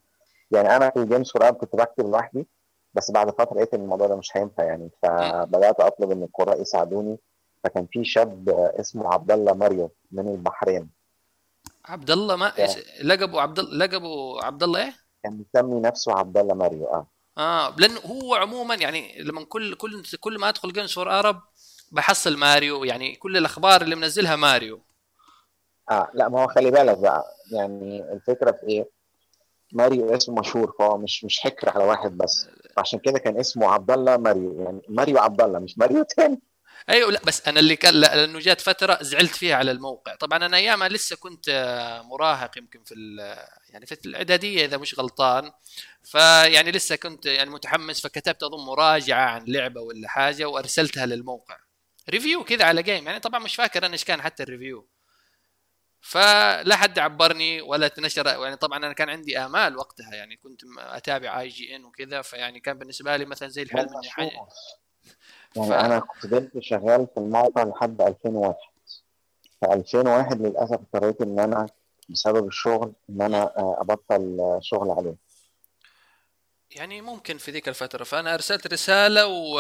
يعني 0.52 0.76
أنا 0.76 0.90
في 0.90 1.00
ال 1.00 1.32
Games4Arab 1.32 1.56
كنت 1.56 1.76
بكتب 1.76 2.06
لوحدي 2.06 2.48
بس 2.94 3.12
بعد 3.12 3.30
فترة 3.30 3.54
لقيت 3.56 3.74
إن 3.74 3.82
الموضوع 3.82 4.08
ده 4.08 4.16
مش 4.16 4.38
هينفع 4.38 4.64
يعني 4.64 4.90
فبدأت 5.04 5.80
أطلب 5.80 6.12
إن 6.12 6.24
القراء 6.24 6.62
يساعدوني 6.62 7.18
فكان 7.64 7.88
في 7.92 8.04
شاب 8.06 8.50
آه، 8.50 8.74
اسمه 8.80 9.14
عبد 9.14 9.32
الله 9.32 9.54
ماريو 9.54 9.92
من 10.12 10.28
البحرين. 10.28 10.90
عبد 11.86 12.12
الله 12.12 12.36
ما 12.36 12.52
لقبه 13.04 13.42
عبد 13.42 13.60
الله 13.60 13.86
لقبه 13.86 14.44
عبد 14.44 14.64
الله 14.64 14.84
إيه 14.84 14.94
كان 15.24 15.46
مسمي 15.56 15.80
نفسه 15.80 16.14
عبد 16.14 16.38
الله 16.38 16.54
ماريو 16.56 16.86
آه. 16.88 17.08
آه 17.38 17.76
لأنه 17.78 18.00
هو 18.00 18.36
عموما 18.36 18.76
يعني 18.76 19.22
لما 19.22 19.44
كل 19.46 19.76
كل 19.76 20.04
كل 20.20 20.40
ما 20.40 20.50
أدخل 20.50 20.74
Games4Arab 20.74 21.42
بحصل 21.92 22.38
ماريو 22.38 22.84
يعني 22.84 23.16
كل 23.16 23.38
الأخبار 23.38 23.82
اللي 23.82 23.96
منزلها 23.96 24.36
ماريو. 24.36 24.82
آه 25.92 26.10
لا 26.14 26.30
ما 26.30 26.44
هو 26.44 26.48
خلي 26.48 26.72
بالك 26.72 26.98
بقى 26.98 27.26
يعني 27.52 28.14
الفكرة 28.14 28.52
في 28.52 28.68
إيه؟ 28.68 28.90
ماريو 29.74 30.16
اسمه 30.16 30.40
مشهور 30.40 30.76
فهو 30.80 30.98
مش 30.98 31.24
مش 31.24 31.40
حكر 31.40 31.70
على 31.70 31.84
واحد 31.84 32.18
بس. 32.18 32.48
عشان 32.78 33.00
كده 33.00 33.20
كان 33.20 33.40
اسمه 33.40 33.68
عبد 33.72 33.92
الله 33.92 34.18
ماريو 34.18 34.62
يعني 34.62 34.82
ماريو 34.90 35.18
عبد 35.18 35.42
الله 35.42 35.60
مش 35.60 35.78
ماريو 35.78 36.04
تاني. 36.04 36.42
أيوه 36.90 37.12
لا 37.12 37.22
بس 37.26 37.48
أنا 37.48 37.60
اللي 37.60 37.76
كان 37.76 37.94
لا، 37.94 38.16
لأنه 38.16 38.40
جات 38.40 38.62
فترة 38.62 38.98
زعلت 39.02 39.36
فيها 39.36 39.56
على 39.56 39.72
الموقع. 39.72 40.16
طبعا 40.16 40.46
أنا 40.46 40.58
أيامها 40.58 40.90
لسه 40.90 41.16
كنت 41.16 41.50
آه، 41.50 42.02
مراهق 42.02 42.58
يمكن 42.58 42.84
في 42.84 42.96
يعني 43.70 43.86
في 43.86 43.98
الإعدادية 44.06 44.66
إذا 44.66 44.78
مش 44.78 45.00
غلطان. 45.00 45.52
فيعني 46.04 46.72
لسه 46.72 46.96
كنت 46.96 47.26
يعني 47.26 47.50
متحمس 47.50 48.02
فكتبت 48.02 48.44
أظن 48.44 48.66
مراجعة 48.66 49.26
عن 49.26 49.46
لعبة 49.48 49.82
ولا 49.82 50.08
حاجة 50.10 50.46
وأرسلتها 50.46 51.06
للموقع. 51.06 51.58
review 52.10 52.44
كذا 52.44 52.66
على 52.66 52.84
game 52.84 53.08
يعني 53.08 53.20
طبعا 53.20 53.40
مش 53.40 53.56
فاكر 53.56 53.86
أنا 53.86 53.94
إيش 53.94 54.04
كان 54.04 54.22
حتى 54.22 54.44
ال 54.44 54.49
review. 54.49 54.88
فلا 56.02 56.76
حد 56.76 57.00
عبرني 57.00 57.62
ولا 57.62 57.88
تنشر 57.88 58.28
يعني 58.28 58.56
طبعا 58.56 58.78
أنا 58.78 58.94
كان 58.94 59.10
عندي 59.10 59.40
آمال 59.40 59.78
وقتها 59.78 60.16
يعني 60.16 60.38
كنت 60.38 60.62
أتابع 60.78 61.42
IGN 61.42 61.86
وكذا 61.86 62.22
فيعني 62.22 62.60
كان 62.60 62.78
بالنسبة 62.78 63.18
لي 63.18 63.26
مثلا 63.26 63.50
زي 63.50 63.62
الحلم 63.62 63.90
اني 64.20 64.32
يعني 65.56 65.70
ف- 65.70 65.74
أنا 65.74 66.00
كنت 66.00 66.26
فضلت 66.26 66.52
شغال 66.60 67.08
في 67.14 67.20
الموقع 67.20 67.64
لحد 67.64 68.02
2001 68.02 68.56
في 69.60 69.74
2001 69.74 70.42
للأسف 70.42 70.74
اضطريت 70.74 71.22
إن 71.22 71.40
أنا 71.40 71.68
بسبب 72.10 72.48
الشغل 72.48 72.94
إن 73.10 73.22
أنا 73.22 73.42
آه، 73.58 73.78
أبطل 73.82 74.38
آه، 74.40 74.60
شغل 74.64 74.92
عليه. 74.92 75.16
يعني 76.72 77.02
ممكن 77.02 77.38
في 77.38 77.52
ذيك 77.52 77.70
الفترة. 77.70 78.04
فأنا 78.04 78.34
أرسلت 78.34 78.68
رسالة 78.74 79.28
و 79.28 79.60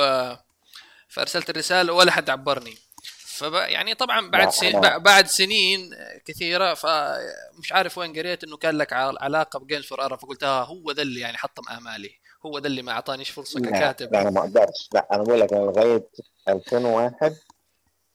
فأرسلت 1.08 1.50
الرساله 1.50 1.93
ولا 1.93 2.12
حد 2.12 2.29
عبرني. 2.29 2.77
فب... 3.19 3.53
يعني 3.53 3.93
طبعا 3.96 4.29
بعد 4.29 4.50
سن... 4.50 5.00
بعد 5.00 5.27
سنين 5.27 5.89
كثيرة 6.25 6.74
فمش 6.74 7.72
عارف 7.72 7.98
وين 7.98 8.13
قريت 8.19 8.43
إنه 8.43 8.58
كان 8.58 8.77
لك 8.77 8.93
عل- 8.93 9.17
علاقة 9.22 9.60
ب 9.60 9.86
Games4Arab 9.86 10.15
فقلت 10.17 10.43
آه 10.43 10.63
هو 10.63 10.91
ذا 10.91 11.01
اللي 11.01 11.19
يعني 11.19 11.38
حطم 11.38 11.63
آمالي. 11.77 12.12
هو 12.46 12.58
ذا 12.58 12.67
اللي 12.67 12.81
ما 12.81 12.91
أعطانيش 12.91 13.29
فرصة 13.29 13.60
ككاتب. 13.60 14.13
لا 14.13 14.22
أنا 14.22 14.29
ما 14.29 14.39
أقدرش. 14.39 14.89
لا 14.93 15.08
أنا 15.12 15.24
بقول 15.24 15.39
لك 15.39 15.53
أنا 15.53 15.65
لغاية 15.65 16.08
2001 16.48 17.38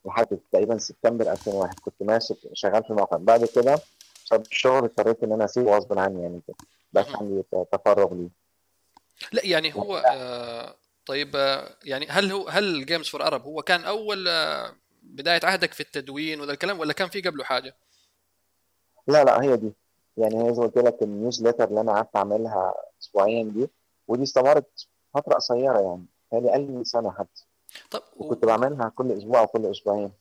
لحد 0.04 0.38
تقريبا 0.52 0.78
سبتمبر 0.78 1.33
2001 1.33 1.78
كنت 1.81 1.95
ماشي 2.00 2.35
شغال 2.52 2.85
في 2.85 2.90
الموقع 2.90 3.16
بعد 3.16 3.45
كده 3.45 3.78
بسبب 4.25 4.43
الشغل 4.43 4.85
اضطريت 4.85 5.23
إن 5.23 5.33
أنا 5.33 5.45
أسيبه 5.45 5.76
غصب 5.76 5.99
عني 5.99 6.23
يعني 6.23 6.40
كده. 6.49 6.57
بس. 6.93 7.07
عندي 7.09 7.43
تفرغ 7.73 8.14
ليه. 8.14 8.28
لا 9.33 9.47
يعني 9.47 9.75
هو 9.75 9.97
آه 9.97 10.76
طيب 11.07 11.37
آه 11.37 11.76
يعني 11.85 12.07
هل 12.07 12.33
هو 12.33 12.49
هل 12.49 12.87
Games 12.87 13.09
4 13.09 13.26
Arab 13.26 13.43
هو 13.43 13.62
كان 13.62 13.85
أول 13.85 14.28
آه 14.28 14.75
بداية 15.02 15.40
عهدك 15.45 15.73
في 15.73 15.81
التدوين 15.81 16.40
وذا 16.40 16.52
الكلام 16.52 16.81
ولا 16.81 16.93
كان 16.93 17.09
في 17.09 17.21
قبله 17.21 17.45
حاجة؟ 17.45 17.76
لا 19.07 19.25
لا 19.25 19.43
هي 19.43 19.57
دي. 19.57 19.73
يعني 20.16 20.35
هي 20.35 20.54
زي 20.54 20.61
ما 20.61 20.66
قلت 20.66 20.78
لك 20.78 21.02
ال 21.02 21.09
newsletter 21.09 21.69
اللي 21.69 21.81
أنا 21.81 21.93
قعدت 21.93 22.16
أعملها 22.16 22.75
اسبوعيا 23.02 23.43
دي 23.43 23.69
ودي 24.08 24.23
استمرت 24.23 24.88
فترة 25.14 25.34
قصيرة 25.34 25.80
يعني 25.80 26.06
حوالي 26.30 26.50
أقل 26.50 26.87
سنة 26.87 27.12
حتى. 27.12 27.44
طب 27.90 28.02
وكنت 28.16 28.44
بعملها 28.44 28.88
كل 28.88 29.12
أسبوع 29.12 29.40
أو 29.40 29.46
كل 29.46 29.66
أسبوعين. 29.66 30.12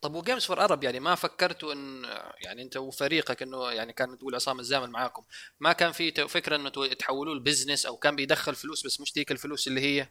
طب 0.00 0.14
و 0.14 0.18
Games 0.18 0.40
4 0.40 0.44
Arab 0.44 0.84
يعني 0.84 1.00
ما 1.00 1.14
فكرتوا 1.14 1.72
إن 1.72 2.04
يعني 2.44 2.62
أنت 2.62 2.76
وفريقك 2.76 3.42
إنه 3.42 3.70
يعني 3.70 3.92
كان 3.92 4.18
تقول 4.18 4.34
عصام 4.34 4.60
الزامل 4.60 4.90
معاكم 4.90 5.22
ما 5.60 5.72
كان 5.72 5.92
في 5.92 6.28
فكرة 6.28 6.56
إنه 6.56 6.70
تحولوه 6.98 7.34
ل 7.34 7.40
business 7.40 7.86
أو 7.86 7.96
كان 7.96 8.16
بيدخل 8.16 8.54
فلوس 8.54 8.86
بس 8.86 9.00
مش 9.00 9.12
ديك 9.12 9.32
الفلوس 9.32 9.68
اللي 9.68 9.80
هي؟ 9.80 10.06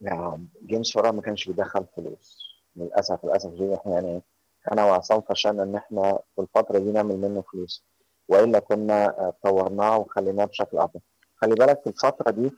يعني 0.00 0.48
Games 0.66 0.92
4 0.92 0.96
Arab 0.96 1.10
ما 1.10 1.22
كانش 1.22 1.48
بيدخل 1.48 1.86
فلوس. 1.96 2.38
للأسف 2.76 3.24
للأسف 3.24 3.50
دي 3.50 3.74
إحنا 3.74 3.92
يعني 3.92 4.22
أنا 4.72 4.84
وعصام 4.84 5.20
فشلنا 5.20 5.62
إن 5.62 5.76
إحنا 5.76 6.18
في 6.36 6.42
الفترة 6.42 6.78
دي 6.78 6.92
نعمل 6.92 7.16
منه 7.16 7.42
فلوس. 7.52 7.84
وإلا 8.28 8.58
كنا 8.58 9.06
آه، 9.06 9.34
طورناه 9.42 9.98
وخليناه 9.98 10.44
بشكل 10.44 10.78
أفضل. 10.78 11.00
خلي 11.46 11.54
بالك 11.54 11.80
في 11.80 11.86
الفترة 11.86 12.30
دي 12.30 12.50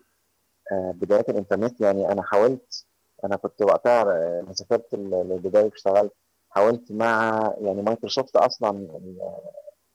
آه، 0.72 0.90
بداية 0.96 1.24
الإنترنت 1.28 1.80
يعني 1.80 2.12
أنا 2.12 2.22
حاولت 2.22 2.84
أنا 3.24 3.36
كنت 3.36 3.62
وقتها 3.62 4.02
آه، 4.02 4.40
لما 4.42 4.52
سافرت 4.52 4.94
لدبي 4.94 5.58
واشتغلت 5.58 6.12
حاولت 6.50 6.92
مع 6.92 7.40
يعني 7.60 7.82
مايكروسوفت 7.82 8.36
أصلا 8.36 8.70
ال- 8.70 9.32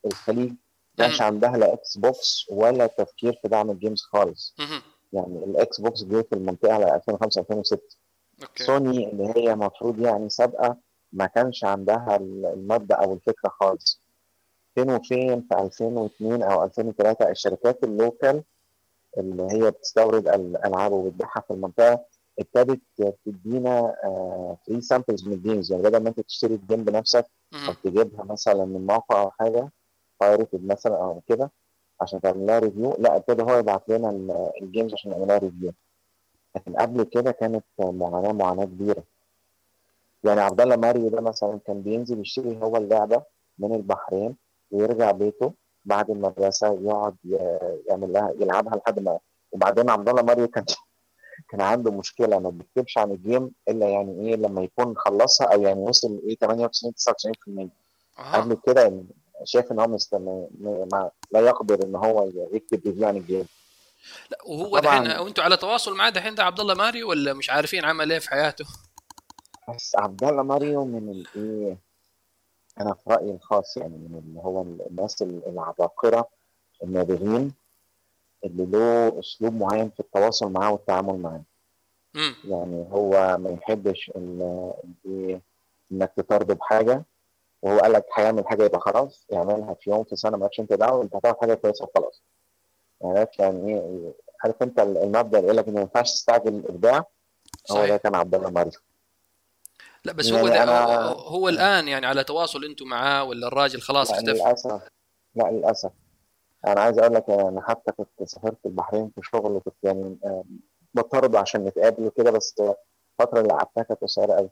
الخليج 0.05 0.50
ما 0.50 0.55
كانش 0.97 1.21
عندها 1.21 1.57
لا 1.57 1.73
إكس 1.73 1.97
بوكس 1.97 2.45
ولا 2.51 2.88
تفكير 2.88 3.39
في 3.41 3.47
دعم 3.47 3.69
ال 3.71 3.76
games 3.76 4.01
خالص. 4.01 4.55
يعني 5.13 5.43
الاكس 5.43 5.81
بوكس 5.81 6.03
جه 6.03 6.21
في 6.21 6.33
المنطقة 6.35 6.73
على 6.73 6.95
2005 6.95 7.41
2006 7.41 7.81
Okay. 8.43 8.63
سوني 8.63 9.09
اللي 9.09 9.33
هي 9.35 9.53
المفروض 9.53 10.00
يعني 10.00 10.29
سابقة 10.29 10.77
ما 11.12 11.25
كانش 11.25 11.63
عندها 11.63 12.15
المبدأ 12.15 12.95
أو 12.95 13.13
الفكرة 13.13 13.50
خالص. 13.50 14.01
فين 14.75 14.91
وفين؟ 14.91 15.41
في 15.41 15.55
2002 15.59 16.43
أو 16.43 16.63
2003 16.63 17.29
الشركات 17.29 17.83
ال 17.83 17.93
local 17.93 18.43
اللي 19.17 19.48
هي 19.51 19.72
بتستورد 19.72 20.27
الالعاب 20.27 20.91
وبتبيعها 20.91 21.41
في 21.48 21.51
المنطقة 21.53 22.05
ابتدت 22.39 22.82
تدينا 23.25 23.96
free 24.67 24.81
samples 24.81 25.27
من 25.27 25.34
ال 25.33 25.40
games 25.40 25.71
يعني 25.72 25.84
بدل 25.84 26.03
ما 26.03 26.10
أنت 26.10 26.20
تشتري 26.20 26.55
ال 26.55 26.61
game 26.61 26.83
بنفسك 26.84 27.25
أو. 27.53 27.74
تجيبها 27.84 28.24
مثلا 28.24 28.65
من 28.65 28.86
موقع 28.88 29.22
أو 29.22 29.32
حاجة 29.32 29.72
pirated 30.21 30.65
مثلا 30.65 30.96
أو 30.98 31.22
كده 31.27 31.51
عشان 32.01 32.22
تعمل 32.22 32.46
لها 32.46 32.60
review 32.59 32.95
لا 33.00 33.15
ابتدى 33.15 33.41
هو 33.43 33.58
يبعت 33.58 33.89
لنا 33.89 34.10
ال- 34.10 34.51
ال 34.62 34.67
games 34.67 34.93
عشان 34.93 35.12
نعمل 35.12 35.27
لها 35.27 35.38
review 35.38 35.73
لكن 36.55 36.74
قبل 36.75 37.03
كده 37.03 37.32
كانت 37.32 37.63
معاناة 37.79 38.32
معاناة 38.32 38.65
كبيرة. 38.65 39.03
يعني 40.24 40.41
عبد 40.41 40.62
الله 40.62 40.75
ماريو 40.75 41.10
ده 41.10 41.22
مثلا 41.22 41.60
كان 41.67 41.82
بينزل 41.82 42.20
يشتري 42.22 42.60
هو 42.63 42.77
اللعبة 42.77 43.24
من 43.60 43.75
البحرين 43.75 44.36
ويرجع 44.72 45.12
بيته. 45.12 45.53
بعد 45.85 46.09
المدرسة 46.09 46.67
يقعد 46.81 47.15
يعمل 47.89 48.13
لها 48.13 48.33
يلعبها 48.39 48.75
لحد 48.75 48.99
ما 48.99 49.19
وبعدين 49.51 49.89
عبد 49.89 50.09
الله 50.09 50.21
ماريو 50.21 50.47
كان 50.47 50.65
كان 51.49 51.61
عنده 51.61 51.91
مشكلة 51.91 52.39
ما 52.39 52.49
بيكتبش 52.49 52.97
عن 52.97 53.11
ال 53.12 53.19
game 53.19 53.51
إلا 53.69 53.89
يعني 53.89 54.27
إيه 54.29 54.35
لما 54.35 54.61
يكون 54.63 54.93
خلصها 54.97 55.47
أو 55.47 55.61
يعني 55.61 55.79
وصل 55.79 56.21
إيه 56.27 56.35
98 56.35 56.93
99% 57.65 57.69
أها. 58.19 58.37
قبل 58.41 58.57
كده 58.65 59.03
شايف 59.43 59.71
إن 59.71 59.79
هو. 59.79 61.11
لا 61.31 61.39
يقدر 61.39 61.85
إن 61.85 61.95
هو 61.95 62.29
يكتب 62.53 62.81
review 62.85 63.07
عن 63.07 63.17
ال 63.17 63.23
game 63.23 63.45
لا 64.31 64.37
وهو. 64.45 64.79
دحين 64.79 65.19
وأنتم 65.19 65.43
على 65.43 65.57
تواصل 65.57 65.95
معاه 65.95 66.09
دحين 66.09 66.35
ده 66.35 66.43
عبد 66.43 66.59
الله 66.59 66.73
ماري 66.73 67.03
ولا 67.03 67.33
مش 67.33 67.49
عارفين 67.49 67.85
عمل 67.85 68.11
إيه 68.11 68.19
في 68.19 68.29
حياته؟ 68.29 68.65
بس 69.69 69.95
عبد 69.95 70.23
الله 70.23 70.43
ماريو 70.43 70.85
من 70.85 71.09
الايه 71.09 71.77
أنا 72.79 72.93
في 72.93 73.09
رأيي 73.09 73.31
الخاص 73.31 73.77
يعني 73.77 73.97
من 73.97 74.21
اللي 74.27 74.39
هو 74.39 74.61
الناس 74.61 75.21
العباقرة 75.21 76.29
النابغين 76.83 77.53
اللي 78.45 78.65
له 78.65 79.19
أسلوب 79.19 79.53
معين 79.53 79.89
في 79.89 79.99
التواصل 79.99 80.51
معاه 80.51 80.71
والتعامل 80.71 81.17
معاه. 81.19 81.43
يعني 82.45 82.87
هو 82.91 83.37
ما 83.37 83.49
يحبش 83.49 84.11
ان 84.15 84.71
إنك 85.91 86.13
تطرده 86.17 86.53
بحاجة 86.53 87.03
وهو 87.61 87.79
قال 87.79 87.93
لك 87.93 88.05
هيعمل 88.15 88.47
حاجة 88.47 88.63
يبقى 88.63 88.79
خلاص 88.79 89.25
يعملها 89.29 89.73
في 89.73 89.89
يوم 89.89 90.03
في 90.03 90.15
سنة 90.15 90.37
مالكش 90.37 90.59
أنت 90.59 90.73
دعوة 90.73 91.03
أنت 91.03 91.15
هتعمل 91.15 91.35
حاجة 91.41 91.53
كويسة 91.53 91.85
وخلاص. 91.85 92.23
يعني 93.01 93.27
يعني 93.39 93.69
إيه؟ 93.69 94.13
عارف 94.43 94.63
أنت 94.63 94.79
المبدأ 94.79 95.37
اللي 95.39 95.47
يقول 95.47 95.57
لك 95.57 95.67
ان 95.67 95.73
ما 95.73 95.81
ينفعش 95.81 96.11
تستعجل 96.11 96.55
الإبداع؟ 96.55 97.05
هو. 97.71 97.85
ده 97.85 97.97
كان 97.97 98.15
عبد 98.15 98.35
الله 98.35 98.49
ماريو 98.49 98.71
لا 100.05 100.13
بس 100.13 100.25
يعني 100.29 100.41
هو 100.41 100.48
أنا- 100.48 101.17
هو 101.27 101.50
الآن 101.50 101.88
يعني 101.88 102.05
على 102.05 102.24
تواصل 102.24 102.63
أنتم 102.65 102.86
معاه 102.88 103.24
ولا 103.24 103.48
الراجل 103.48 103.81
خلاص 103.81 104.12
لا 104.12 104.17
اختفى؟ 104.17 104.31
للأسف 104.31 104.81
لا 105.36 105.51
للأسف. 105.51 105.91
أنا 106.67 106.81
عايز 106.81 107.00
أقول 107.00 107.13
لك 107.15 107.29
أنا 107.29 107.62
حتى 107.62 107.91
كنت 107.91 108.24
سافرت 108.24 108.65
البحرين 108.65 109.12
في 109.15 109.22
شغل 109.24 109.51
وكنت 109.51 109.75
يعني 109.83 110.17
آه، 110.25 110.43
بطرده 110.93 111.39
عشان 111.39 111.65
نتقابل 111.65 112.03
وكده 112.05 112.31
بس 112.31 112.55
الفترة 113.19 113.39
اللي 113.41 113.53
قعدتها 113.53 113.83
كانت 113.83 114.01
قصيرة 114.01 114.33
قوي 114.33 114.50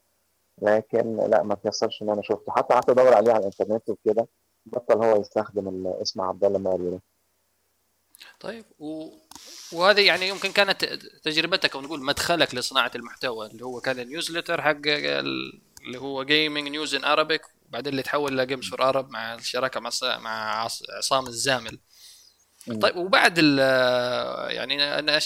لكن 0.61 1.17
لا 1.17 1.43
ما 1.43 1.55
تيسرش 1.55 2.01
إن 2.01 2.09
أنا 2.09 2.21
شفته. 2.21 2.51
حتى 2.51 2.73
قعدت 2.73 2.89
أدور 2.89 3.13
عليه 3.13 3.31
على 3.33 3.39
الإنترنت 3.39 3.89
وكده 3.89 4.27
بطل 4.65 5.03
هو 5.05 5.21
يستخدم 5.21 5.87
اسم 5.87 6.21
عبد 6.21 6.45
الله 6.45 6.59
ماريو 6.59 6.89
ده. 6.91 7.01
طيب 8.39 8.65
و... 8.79 9.09
وهذه 9.71 10.01
يعني 10.01 10.27
يمكن 10.27 10.51
كانت 10.51 10.85
تجربتك 11.23 11.75
أو 11.75 11.81
نقول 11.81 12.03
مدخلك 12.03 12.55
لصناعة 12.55 12.91
المحتوى 12.95 13.47
اللي 13.47 13.65
هو 13.65 13.81
كان 13.81 13.99
ال 13.99 14.05
newsletter 14.05 14.61
حق 14.61 14.77
ال- 14.85 15.61
اللي 15.85 15.97
هو 15.99 16.23
gaming 16.23 16.67
news 16.67 16.95
in 16.95 17.03
Arabic 17.03 17.41
وبعدين 17.69 17.91
اللي 17.91 18.03
تحول 18.03 18.37
ل 18.37 18.42
Games 18.42 18.64
4 18.64 18.69
Arab 18.69 19.09
مع 19.09 19.35
الشراكه 19.35 19.79
مع 19.79 20.69
عصام 20.97 21.27
الزامل. 21.27 21.79
طيب 22.81 22.95
وبعد 22.95 23.33
ال 23.37 23.59
يعني 24.55 24.99
أنا 24.99 25.19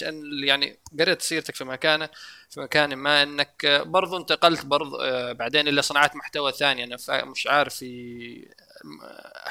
يعني 0.44 0.78
قريت 1.00 1.22
سيرتك 1.22 1.54
في 1.54 1.64
مكان 1.64 2.08
في 2.50 2.60
مكان 2.60 2.94
ما 2.94 3.22
إنك 3.22 3.82
برضو 3.86 4.16
انتقلت 4.16 4.66
برضو 4.66 4.96
آه، 4.96 5.32
بعدين 5.32 5.68
إلى 5.68 5.82
صناعه 5.82 6.10
محتوى 6.14 6.52
ثاني 6.52 6.84
أنا 6.84 6.96
مش 7.24 7.46
عارف 7.46 7.74
في 7.74 8.48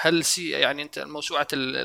هل 0.02 0.26
سي 0.26 0.50
يعني 0.50 0.82
أنت 0.82 1.00
موسوعة 1.00 1.48
ال- 1.54 1.76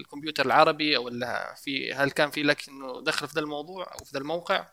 الكمبيوتر 0.00 0.46
العربي 0.46 0.96
أو 0.96 1.10
في 1.56 1.94
هل 1.94 2.10
كان 2.10 2.30
في 2.30 2.42
لك 2.42 2.68
إنه 2.68 3.00
دخل 3.02 3.28
في 3.28 3.34
ذا 3.34 3.40
الموضوع 3.40 3.92
أو 3.92 4.04
في 4.04 4.10
ذا 4.14 4.20
الموقع؟ 4.20 4.66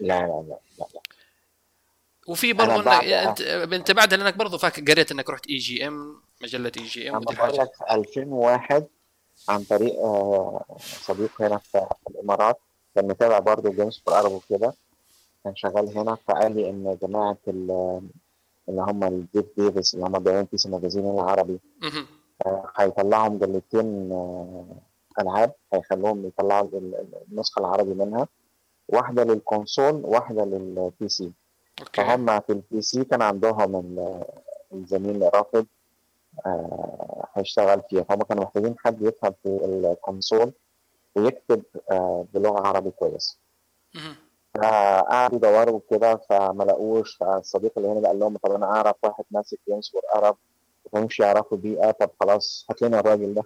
لا 0.00 0.06
لا 0.20 0.26
لا, 0.26 0.58
لا, 0.78 0.86
لا. 0.94 1.00
وفي 2.28 2.52
برضو 2.52 2.70
أنا 2.70 2.76
إنك 2.80 2.84
بعد- 2.86 3.08
أنت 3.08 3.40
أنت 3.72 3.90
بعد 3.90 4.14
لأنك 4.14 4.36
برضو 4.36 4.58
فاكر 4.58 4.82
قريت 4.92 5.12
إنك 5.12 5.30
رحت 5.30 5.46
اي 5.46 5.56
جي 5.56 5.88
ام 5.88 6.22
مجلة 6.42 6.72
اي 6.78 6.84
جي 6.84 7.10
ام 7.10 7.14
أنا 7.16 7.24
بقول 7.24 7.58
لك 7.58 7.74
في 7.74 7.84
2001 7.94 8.88
عن 9.48 9.62
طريق 9.64 10.00
آه، 10.00 10.64
صديق 10.78 11.42
هنا 11.42 11.58
في 11.58 11.86
الإمارات 12.10 12.58
كان 12.94 13.08
متابع 13.08 13.38
برضه 13.38 13.70
جيمس 13.70 13.98
في 13.98 14.08
العرب 14.08 14.32
وكده. 14.32 14.74
كان 15.44 15.56
شغال 15.56 15.98
هنا 15.98 16.14
فقال 16.14 16.56
لي 16.56 16.70
إن 16.70 16.98
جماعة 17.02 17.36
ال- 17.48 18.00
اللي 18.68 18.82
هم 18.82 19.04
ال 19.04 19.12
Ziff 19.12 19.44
Davis 19.56 19.94
اللي 19.94 20.06
هم 20.06 20.18
بيعملوا 20.18 20.46
PC 20.52 20.66
Magazine 20.66 21.10
العربي. 21.10 21.60
آه، 22.46 22.64
هيطلعوا 22.76 23.28
مجلتين 23.28 24.12
آه، 24.12 24.64
ألعاب 25.20 25.52
هيخلوهم 25.72 26.26
يطلعوا 26.26 26.68
ال- 26.68 26.94
ال- 26.94 27.22
النسخة 27.32 27.60
العربي 27.60 27.94
منها. 27.94 28.28
واحدة 28.88 29.24
لل 29.24 29.40
console 29.40 29.94
واحدة 30.04 30.44
لل 30.44 31.08
PC. 31.08 31.32
فهم 31.94 32.40
في 32.40 32.52
ال 32.52 32.82
PC 32.82 33.04
كان 33.04 33.22
عندهم 33.22 33.76
ال- 33.76 34.24
الزميل 34.72 35.30
رافض 35.34 35.66
هيشتغل 37.34 37.82
فيها. 37.90 38.02
فهم 38.02 38.22
كانوا 38.22 38.44
محتاجين 38.44 38.74
حد 38.78 39.02
يفهم 39.02 39.34
في 39.42 39.48
ال 39.64 39.75
console 39.75 40.52
ويكتب 41.16 41.62
آه، 41.90 42.26
بلغة 42.34 42.66
عربي 42.66 42.90
كويس. 42.90 43.38
فقعدوا 44.54 45.36
يدوروا 45.36 45.80
كده 45.90 46.16
فما 46.16 46.64
لقوش 46.64 47.16
فالصديق 47.16 47.72
اللي 47.76 47.88
هنا 47.88 48.08
قال 48.08 48.18
لهم 48.18 48.36
طب 48.36 48.52
أنا 48.52 48.66
أعرف 48.66 48.96
واحد 49.02 49.24
ماسك 49.30 49.58
Games 49.68 49.90
4 49.92 50.02
Arab 50.14 50.36
كانوش 50.92 51.20
يعرفوا 51.20 51.58
بيا 51.58 51.90
طب 51.90 52.10
خلاص 52.20 52.66
هات 52.70 52.82
لنا 52.82 53.00
الراجل 53.00 53.34
ده. 53.34 53.42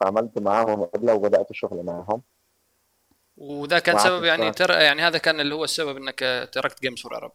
فعملت 0.00 0.38
معاهم 0.38 0.80
مقابله 0.80 1.14
وبدأت 1.14 1.50
الشغل 1.50 1.82
معاهم. 1.82 2.22
وده 3.36 3.78
كان 3.78 3.98
سبب 3.98 4.24
يعني. 4.24 4.52
ترى 4.52 4.74
يعني 4.74 5.02
هذا 5.02 5.18
كان 5.18 5.40
اللي 5.40 5.54
هو 5.54 5.64
السبب 5.64 5.96
إنك 5.96 6.48
تركت 6.52 6.80
Games 6.82 7.00
4 7.02 7.14
Arab 7.14 7.32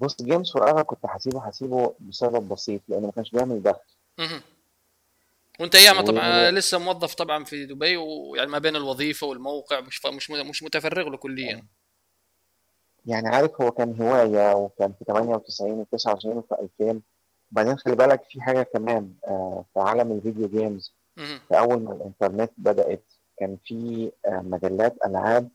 بص 0.00 0.22
Games 0.22 0.52
4 0.52 0.68
Arab 0.70 0.84
كنت 0.84 0.98
هسيبه 1.04 1.40
هسيبه 1.40 1.94
بسبب 2.00 2.48
بسيط 2.48 2.80
لأنه 2.88 3.06
ما 3.06 3.12
كانش 3.12 3.30
بيعمل 3.30 3.62
دخل. 3.62 3.80
وانت 5.60 5.74
ايامها 5.74 6.02
و- 6.02 6.04
طبعا 6.06 6.50
لسه 6.50 6.78
موظف 6.78 7.14
طبعا 7.14 7.44
في 7.44 7.66
دبي 7.66 7.96
ويعني 7.96 8.50
ما 8.50 8.58
بين 8.58 8.76
الوظيفة 8.76 9.26
والموقع 9.26 9.80
مش 9.80 10.06
مش 10.06 10.30
مش 10.30 10.62
متفرغ 10.62 11.08
له 11.08 11.16
كليا. 11.16 11.66
يعني 13.06 13.28
عارف 13.28 13.60
هو 13.62 13.70
كان 13.70 13.96
هواية 14.02 14.54
وكان 14.54 14.92
في 14.98 15.04
98 15.04 15.84
و99 15.84 16.24
وفي 16.26 16.54
2000 16.80 17.00
وبعدين 17.52 17.78
خلي 17.78 17.96
بالك 17.96 18.24
في 18.30 18.40
حاجة 18.40 18.62
كمان 18.62 19.14
آه، 19.26 19.64
في 19.74 19.80
عالم 19.80 20.12
الفيديو 20.12 20.48
جيمز. 20.48 20.92
في 21.48 21.58
أول 21.58 21.82
ما 21.82 21.92
الإنترنت 21.92 22.52
بدأت 22.58 23.02
كان 23.38 23.56
في 23.64 24.10
آه، 24.26 24.40
مجلات 24.40 24.96
ألعاب 25.06 25.48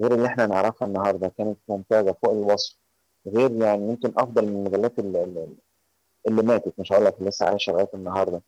غير 0.00 0.14
اللي 0.14 0.26
إحنا 0.28 0.46
نعرفها 0.46 0.88
النهارده 0.88 1.32
كانت 1.38 1.58
ممتازة 1.68 2.12
فوق 2.22 2.30
الوصف. 2.32 2.76
غير 3.26 3.50
يعني 3.62 3.88
يمكن 3.88 4.12
أفضل 4.18 4.46
من 4.46 4.56
المجلات 4.66 4.98
اللي, 4.98 5.24
اللي- 5.24 6.42
ماتت 6.42 6.74
مش 6.80 6.92
هقول 6.92 7.04
لك 7.04 7.16
لسه 7.20 7.46
عايشة 7.46 7.72
لغاية 7.72 7.90
النهارده. 7.94 8.42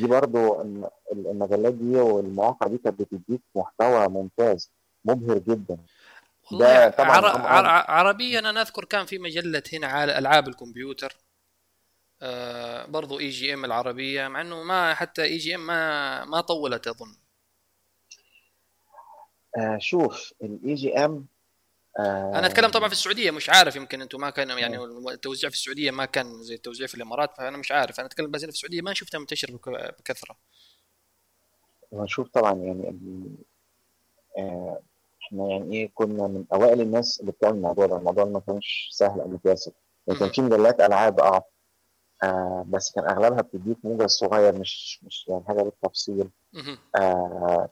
دي 0.00 0.06
برضو 0.06 0.60
الم- 0.62 0.90
المجلات 1.12 1.74
دي 1.74 1.96
والمواقع 1.96 2.66
دي 2.66 2.78
كانت 2.78 3.00
بتديك 3.00 3.40
محتوى 3.54 4.08
ممتاز 4.08 4.70
مبهر 5.04 5.38
جدا. 5.38 5.78
والله 6.52 6.88
طبعاً 6.88 7.16
عر... 7.16 7.26
عر... 7.26 7.66
عربيا 7.90 8.38
أنا 8.38 8.62
أذكر 8.62 8.84
كان 8.84 9.06
في 9.06 9.18
مجلة 9.18 9.62
هنا 9.72 9.86
عال... 9.86 10.10
ألعاب 10.10 10.48
الكمبيوتر 10.48 11.16
آه 12.22 12.86
برضو 12.86 13.20
EGM 13.20 13.64
العربية 13.64 14.28
مع 14.28 14.40
إنه 14.40 14.62
ما 14.62 14.94
حتى 14.94 15.22
EGM 15.22 15.66
ما 15.66 16.24
ما 16.24 16.40
طولت 16.40 16.86
أظن. 16.86 17.16
آه 19.58 19.78
شوف 19.78 20.32
ال 20.42 20.74
EGM 20.74 21.26
آه 21.98 22.38
أنا 22.38 22.46
أتكلم 22.46 22.70
طبعا 22.70 22.88
في 22.88 22.94
السعودية 22.94 23.30
مش 23.30 23.50
عارف 23.50 23.76
يمكن 23.76 24.02
أنتم 24.02 24.20
ما 24.20 24.30
كان 24.30 24.50
يعني 24.50 24.78
التوزيع 25.12 25.50
في 25.50 25.56
السعودية 25.56 25.90
ما 25.90 26.04
كان 26.04 26.42
زي 26.42 26.54
التوزيع 26.54 26.86
في 26.86 26.94
الإمارات 26.94 27.36
فأنا 27.36 27.56
مش 27.56 27.72
عارف. 27.72 28.00
أنا 28.00 28.08
أتكلم 28.08 28.30
بس 28.30 28.40
في 28.42 28.48
السعودية 28.48 28.82
ما 28.82 28.94
شفتها 28.94 29.18
منتشر 29.18 29.52
بك- 29.52 29.94
بكثرة. 29.98 30.36
ونشوف 31.90 32.28
طبعا 32.28 32.52
يعني 32.54 33.00
آه 34.38 34.82
إحنا 35.26 35.48
يعني 35.48 35.76
إيه 35.76 35.90
كنا 35.94 36.26
من 36.26 36.44
أوائل 36.52 36.80
الناس 36.80 37.20
اللي 37.20 37.32
بتعمل 37.32 37.56
الموضوع 37.56 37.86
ده. 37.86 37.96
الموضوع 37.96 38.24
ما 38.24 38.40
كانش 38.40 38.88
سهل 38.92 39.20
أو 39.20 39.28
متيسر 39.28 39.72
يعني 40.06 40.18
كان. 40.20 40.28
في 40.32 40.42
مجلات 40.42 40.80
ألعاب 40.80 41.20
آه 41.20 41.44
آه، 42.22 42.64
بس 42.68 42.92
كان 42.92 43.04
أغلبها 43.10 43.40
بتديك 43.40 43.76
موجز 43.84 44.10
صغير 44.10 44.58
مش 44.58 45.00
مش 45.02 45.28
يعني 45.28 45.44
حاجة 45.48 45.62
بالتفصيل. 45.62 46.30
آه 46.96 47.68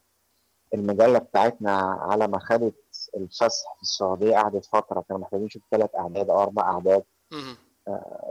المجلة 0.75 1.19
بتاعتنا 1.19 1.77
على 1.81 2.29
ما 2.29 2.39
خدت 2.39 2.84
الفسح 3.17 3.75
في 3.77 3.83
السعودية 3.83 4.37
قعدت 4.37 4.65
فترة 4.65 5.01
كانوا 5.09 5.21
محتاجين 5.21 5.47
نشوف 5.47 5.63
ثلاث 5.71 5.91
أعداد 5.95 6.31
أو 6.31 6.43
أربع 6.43 6.63
أعداد 6.63 7.03
مهم. 7.33 7.57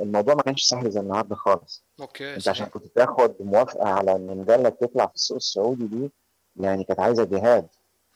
الموضوع 0.02 0.34
ما 0.36 0.42
كانش 0.42 0.64
سهل 0.64 0.92
زي 0.92 1.00
النهارده 1.00 1.36
خالص 1.36 1.84
أوكي 2.02 2.36
أنت 2.36 2.48
عشان. 2.48 2.66
كنت 2.66 2.86
تاخد 2.86 3.36
موافقة 3.40 3.90
على 3.90 4.16
إن 4.16 4.38
مجله 4.38 4.70
تطلع 4.70 5.08
في 5.08 5.16
السوق 5.16 5.36
السعودي 5.36 5.88
دي 5.88 6.12
يعني 6.56 6.84
كانت 6.84 7.00
عايزة 7.00 7.24
جهاد. 7.24 7.68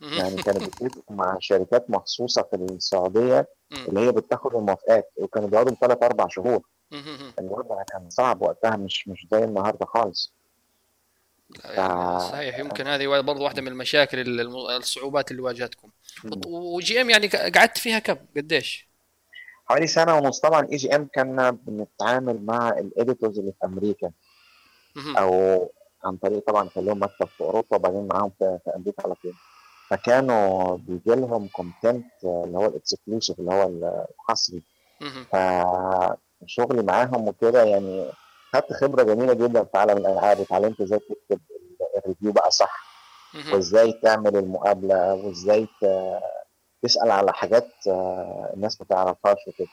يعني 0.02 0.36
كانت 0.36 0.64
بتتفق 0.68 1.04
مع 1.12 1.38
شركات 1.40 1.90
مخصوصة 1.90 2.42
في 2.42 2.56
السعودية. 2.56 3.48
اللي 3.88 4.00
هي 4.00 4.12
بتاخد 4.12 4.56
الموافقات 4.56 5.12
وكانوا 5.18 5.50
بيقعدوا 5.50 5.76
ثلاث 5.76 6.04
أربع 6.04 6.28
شهور. 6.28 6.62
الوضع 7.40 7.84
كان 7.84 8.10
صعب 8.10 8.42
وقتها 8.42 8.76
مش 8.78 9.08
مش 9.08 9.28
زي 9.32 9.44
النهارده 9.44 9.86
خالص 9.86 10.34
يعني 11.66 12.20
صحيح 12.20 12.60
يمكن 12.60 12.88
هذه 12.88 13.08
برضو 13.08 13.44
واحدة 13.44 13.62
من 13.62 13.68
المشاكل 13.68 14.20
الم- 14.20 14.56
الصعوبات 14.56 15.32
اللي 15.32 15.42
واجهتكم. 15.42 15.90
و 16.48 17.02
EGM 17.02 17.10
يعني 17.10 17.28
قعدت 17.28 17.78
فيها 17.78 18.00
كم؟ 18.00 18.18
قديش؟ 18.38 18.88
حوالي 19.66 19.88
سنة 19.88 20.16
ونص. 20.16 20.40
طبعا 20.40 20.68
EGM 20.72 21.08
كنا 21.16 21.52
بنتعامل 21.52 22.46
مع 22.46 22.70
ال 22.70 22.79
editors 22.79 23.40
اللي 23.40 23.52
في 23.52 23.66
أمريكا. 23.66 24.12
أو 25.18 25.32
عن 26.06 26.18
طريق 26.18 26.40
طبعا 26.48 26.70
كان 26.70 26.86
لهم 26.86 27.04
مكتب 27.04 27.28
في 27.28 27.42
أوروبا 27.42 27.76
وبعدين 27.76 28.08
معاهم 28.08 28.32
في, 28.40 28.60
في 28.66 28.76
أمريكا 28.76 29.04
على 29.04 29.16
طول. 29.16 29.34
فكانوا 29.90 30.78
بيجي 30.78 31.20
لهم 31.20 31.48
content 31.48 32.06
اللي 32.24 32.58
هو 32.58 32.66
ال 32.66 32.73
exclusive 32.73 33.40
اللي 33.40 33.52
هو 33.54 33.70
الحصري. 34.20 34.62
فشغلي 35.32 36.84
معاهم 36.84 37.28
وكده 37.28 37.64
يعني 37.64 38.12
خدت 38.62 38.74
خبرة 38.74 39.04
جميلة 39.04 39.34
جدا 39.34 39.64
في 39.64 39.78
عالم 39.78 39.98
الألعاب 39.98 40.40
وتعلمت 40.40 40.82
إزاي 40.82 41.00
تكتب 41.00 41.40
ال- 41.52 41.78
الريفيو 42.06 42.32
بقى 42.32 42.52
صح. 42.52 42.88
وإزاي 43.54 44.00
تعمل 44.04 44.38
المقابلة 44.38 45.14
وإزاي 45.14 45.68
تسأل 46.84 47.12
على 47.12 47.34
حاجات 47.34 47.68
آه، 47.88 48.52
الناس 48.54 48.82
ما 48.82 48.88
تعرفهاش 48.90 49.38
وكده 49.48 49.68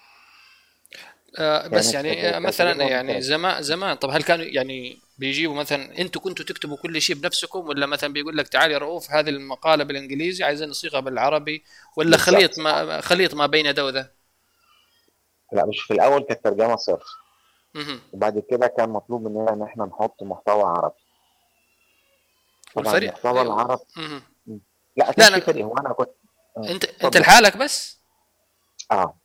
آه 1.38 1.66
بس 1.68 1.94
يعني 1.94 2.29
آه، 2.37 2.38
مثلا 2.38 2.83
يعني. 2.85 3.20
زمان 3.20 3.62
زمان 3.62 3.97
طب 3.97 4.11
هل 4.11 4.23
كانوا 4.23 4.44
يعني 4.44 4.99
بيجيبوا 5.18 5.55
مثلا 5.55 5.99
أنتوا 5.99 6.20
كنتوا 6.20 6.44
تكتبوا 6.44 6.77
كل 6.77 7.01
شيء 7.03 7.16
بنفسكم 7.16 7.68
ولا 7.68 7.87
مثلا 7.87 8.12
بيقول 8.12 8.37
لك 8.37 8.49
تعال 8.49 8.70
يا 8.73 8.79
رؤوف 8.79 9.11
هذه 9.11 9.29
المقالة 9.29 9.85
بالإنجليزي 9.85 10.44
عايزين 10.44 10.68
نصيغها 10.68 11.01
بالعربي 11.01 11.64
ولا. 11.97 12.16
خليط 12.16 12.59
ما 12.59 13.01
خليط 13.01 13.35
ما 13.35 13.47
بين 13.47 13.75
ده 13.75 13.85
وذا 13.85 14.11
لا 15.53 15.66
مش 15.66 15.81
في 15.81 15.94
الأول 15.94 16.23
كانت 16.23 16.44
ترجمة 16.44 16.77
صرف. 16.77 17.03
وبعد 18.12 18.38
كده 18.50 18.66
كان 18.66 18.88
مطلوب 18.90 19.22
مننا 19.22 19.52
إن 19.52 19.62
إحنا 19.62 19.84
نحط 19.84 20.22
محتوى 20.22 20.62
عربي. 20.62 20.94
طبعا 22.74 22.87
والفريق 22.87 23.08
المحتوى 23.10 23.42
العربي 23.42 23.82
مهم. 23.96 24.22
لا 24.96 25.14
لا، 25.18 25.30
لا. 25.30 25.34
في 25.34 25.40
فريق. 25.40 25.64
هو 25.64 25.74
أنا 25.78 25.92
كنت 25.92 26.08
آه، 26.56 26.60
انت 26.60 26.70
أنت 26.70 26.84
اتفضل. 26.84 27.20
لحالك 27.20 27.56
بس؟ 27.56 28.00
آه. 28.92 29.18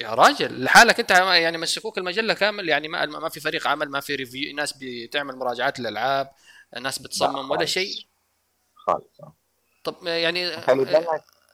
يا 0.00 0.14
راجل 0.14 0.64
لحالك 0.64 1.00
أنت 1.00 1.10
يعني 1.10 1.58
مسكوك 1.58 1.98
المجلة 1.98 2.34
كامل. 2.34 2.68
يعني 2.68 2.88
ما 2.88 3.06
ما 3.06 3.28
في 3.28 3.40
فريق 3.40 3.66
عمل 3.68 3.88
ما 3.90 4.00
في 4.00 4.14
ريفيو 4.14 4.56
ناس 4.56 4.74
بتعمل 4.80 5.36
مراجعات 5.36 5.80
للألعاب 5.80 6.30
ناس 6.80 6.98
بتصمم 6.98 7.50
ولا. 7.50 7.64
شيء. 7.64 8.06
خالص. 8.74 9.20
طب 9.84 10.06
يعني 10.06 10.54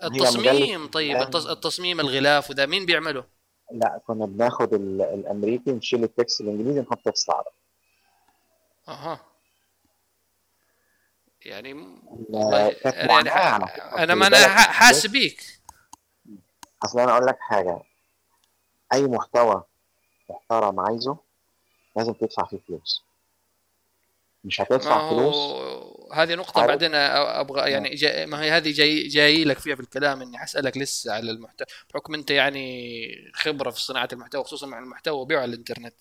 التصميم 0.05 0.87
طيب 0.87 1.17
التصميم 1.35 2.01
الغلاف 2.01 2.51
وده 2.51 2.67
مين 2.67 2.87
بيعمله؟ 2.87 3.25
لا 3.71 4.01
كنا 4.07 4.27
بناخد 4.27 4.75
ال- 4.75 5.03
الأمريكي 5.03 5.73
نشيل 5.73 6.05
ال 6.05 6.12
text 6.12 6.41
الإنجليزي 6.41 6.81
نحط 6.81 6.99
text 7.05 7.31
عربي 7.31 7.51
أها. 8.89 9.21
يعني 11.45 11.73
والله 12.29 12.59
يعني. 12.85 13.31
أنا 13.31 13.67
خلي 13.97 14.15
ما 14.15 14.27
أنا 14.27 14.49
حاسس 14.49 15.07
بيك. 15.07 15.61
أصل 16.85 17.01
أنا 17.01 17.13
أقول 17.13 17.27
لك 17.27 17.39
حاجة. 17.41 17.83
أي 18.93 19.07
محتوى 19.07 19.63
محترم 20.31 20.81
عايزه 20.81 21.17
لازم 21.97 22.13
تدفع 22.13 22.45
فيه 22.47 22.59
فلوس. 22.69 23.05
مش 24.45 24.61
هتدفع 24.61 25.11
فلوس 25.11 25.37
هذه 26.13 26.35
نقطة 26.35 26.61
عارف؟ 26.61 26.69
بعدين 26.71 26.95
أبغى 26.95 27.71
يعني 27.71 27.95
جاي 27.95 28.27
ما 28.27 28.43
هي 28.43 28.51
هذه 28.51 28.73
جاي 28.73 29.09
جاي 29.09 29.45
لك 29.45 29.59
فيها 29.59 29.75
في 29.75 29.81
الكلام 29.83 30.23
إني 30.23 30.39
حسألك 30.39 30.77
لسه 30.79 31.13
على 31.13 31.31
المحتوى 31.31 31.67
بحكم 31.91 32.15
أنت 32.15 32.31
يعني 32.31 33.31
خبرة 33.35 33.71
في 33.71 33.81
صناعة 33.83 34.09
المحتوى 34.13 34.45
خصوصا 34.45 34.67
مع 34.67 34.79
المحتوى 34.79 35.21
وبيعه 35.21 35.41
على 35.41 35.53
الإنترنت 35.53 35.95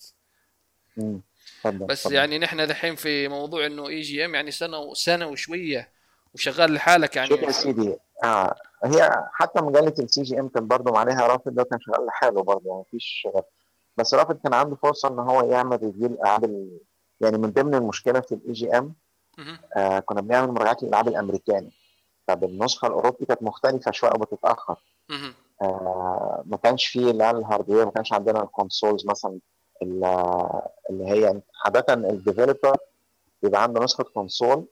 مم. 0.96 1.22
اتفضل 1.64 1.86
بس 1.86 1.98
اتفضل. 2.00 2.14
يعني 2.14 2.38
نحن 2.38 2.66
دحين 2.66 2.96
في 2.96 3.28
موضوع 3.28 3.66
إنه 3.66 3.88
EGM 3.88 4.34
يعني 4.34 4.50
سنة 4.50 4.78
وسنة 4.78 5.26
وشوية 5.26 5.88
وشغال 6.34 6.74
لحالك 6.74 7.24
شوف 7.24 7.30
يا 7.38 7.42
يعني 7.42 7.52
سيدي 7.52 7.96
آه 8.24 8.54
هي 8.84 9.10
حتى 9.32 9.60
مجلة 9.60 9.94
ال 9.98 10.22
EGM 10.22 10.48
كان 10.48 10.66
برضه 10.68 10.98
عليها 10.98 11.26
رافد 11.26 11.54
ده 11.54 11.62
كان 11.64 11.80
شغال 11.80 12.06
لحاله 12.06 12.42
برضه 12.42 12.62
يعني 12.66 12.80
مفيش 12.80 13.28
بس 13.96 14.14
رافد 14.14 14.40
كان 14.44 14.54
عنده 14.54 14.76
فرصة 14.76 15.08
إن 15.08 15.18
هو 15.18 15.50
يعمل 15.50 15.82
review 15.82 16.06
الالعاب 16.06 16.44
ال- 16.44 16.78
يعني 17.20 17.38
من 17.38 17.50
ضمن 17.50 17.74
المشكلة 17.74 18.20
في 18.20 18.34
ال 18.34 18.52
EGM. 18.52 18.94
آه 19.76 19.98
كنا 19.98 20.20
بنعمل 20.20 20.52
مراجعات 20.52 20.82
للألعاب 20.82 21.08
الأمريكاني 21.08 21.72
طب 22.26 22.44
النسخة 22.44 22.86
الأوروبي 22.88 23.26
كانت 23.26 23.42
مختلفة 23.42 23.90
شوية 23.90 24.10
وبتتاخر. 24.10 24.76
آه 25.62 26.42
ما 26.46 26.56
كانش 26.56 26.86
فيه 26.86 27.10
اللي 27.10 27.24
ال 27.38 27.43
hardware 27.43 27.84
ما 27.84 27.90
كانش 27.90 28.12
عندنا 28.12 28.42
ال 28.42 28.49
consoles 28.49 29.06
مثلا 29.06 29.38
ال- 29.82 30.04
اللي 30.90 31.04
هي 31.04 31.40
عاده 31.64 31.94
ال 31.94 32.02
developer 32.02 32.76
بيبقى 33.42 33.62
عنده 33.62 33.84
نسخة 33.84 34.04
console 34.04 34.64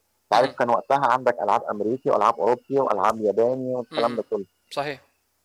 مم. 0.49 0.53
كان 0.53 0.71
وقتها 0.71 1.07
عندك 1.07 1.43
ألعاب 1.43 1.63
أمريكي 1.63 2.11
وألعاب 2.11 2.41
أوروبي 2.41 2.81
وألعاب 2.81 3.21
ياباني 3.21 3.75
والكلام. 3.75 4.17
ده 4.17 4.25
كله 4.31 4.45
صحيح 4.71 5.01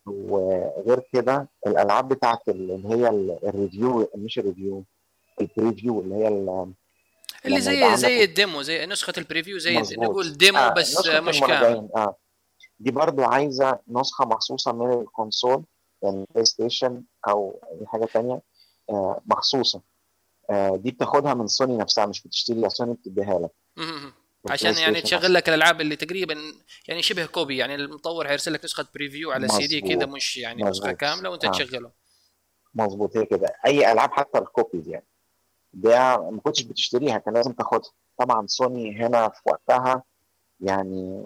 وغير 0.07 0.99
كده 1.13 1.47
الألعاب 1.67 2.07
بتاعت 2.07 2.49
ال- 2.49 2.71
اللي 2.71 2.89
هي 2.89 3.09
ال- 3.09 3.47
ال 3.47 3.56
review 3.56 4.07
مش 4.15 4.39
ال 4.39 4.45
preview 4.45 4.83
ال 5.41 5.49
preview 5.49 6.01
اللي 6.01 6.15
هي 6.15 6.27
اللي 7.47 7.61
زي 7.61 7.97
زي 7.97 8.23
ال 8.23 8.31
demo 8.31 8.61
زي 8.61 8.85
نسخة 8.85 9.13
ال 9.17 9.22
preview 9.22 9.57
زي. 9.57 9.77
نقول 9.97 10.37
demo 10.37 10.57
آه، 10.57 10.73
بس 10.73 11.07
مش 11.07 11.39
كامل 11.39 11.89
آه 11.95 12.15
دي 12.79 12.91
برضو 12.91 13.23
عايزة 13.23 13.79
نسخة 13.87 14.25
مخصوصة 14.25 14.71
من 14.71 14.93
ال 15.01 15.09
console 15.09 15.63
يعني 16.03 16.25
بلاي 16.31 16.45
ستيشن 16.45 17.03
أو 17.27 17.61
أي 17.71 17.87
حاجة 17.87 18.05
تانية 18.05 18.41
آه، 18.89 19.21
مخصوصة 19.25 19.81
آه، 20.49 20.75
دي 20.75 20.91
بتاخدها 20.91 21.33
من 21.33 21.47
سوني 21.47 21.77
نفسها 21.77 22.05
مش 22.05 22.23
بتشتريها 22.23 22.69
سوني 22.69 22.93
بتديها 22.93 23.39
لك. 23.39 23.51
عشان 24.49 24.73
يعني 24.77 25.01
تشغل 25.01 25.33
لك 25.33 25.49
الألعاب 25.49 25.81
اللي 25.81 25.95
تقريبا 25.95 26.35
يعني 26.87 27.01
شبه 27.01 27.25
copy 27.25 27.57
يعني 27.57 27.75
المطور 27.75 28.27
هيرسل 28.27 28.53
لك 28.53 28.63
نسخة 28.65 28.85
preview 28.95 29.31
على 29.31 29.47
سي 29.47 29.67
دي. 29.67 29.81
كذا 29.81 30.05
مش 30.05 30.37
يعني 30.37 30.63
نسخة 30.63 30.83
مظبوط. 30.85 30.99
كاملة 30.99 31.29
وأنت 31.29 31.45
آه. 31.45 31.51
تشغله 31.51 31.91
مظبوط 32.73 33.17
هي 33.17 33.25
كده 33.25 33.55
أي 33.65 33.91
ألعاب 33.91 34.11
حتى 34.11 34.37
ال 34.37 34.44
copies 34.44 34.87
يعني 34.87 35.05
ده 35.75 36.17
ما 36.31 36.39
كنتش 36.41 36.61
بتشتريها 36.63 37.17
كان 37.17 37.33
لازم 37.33 37.51
تاخدها. 37.51 37.91
طبعا 38.17 38.47
سوني 38.47 39.05
هنا 39.05 39.29
في 39.29 39.41
وقتها 39.45 40.03
يعني 40.59 41.23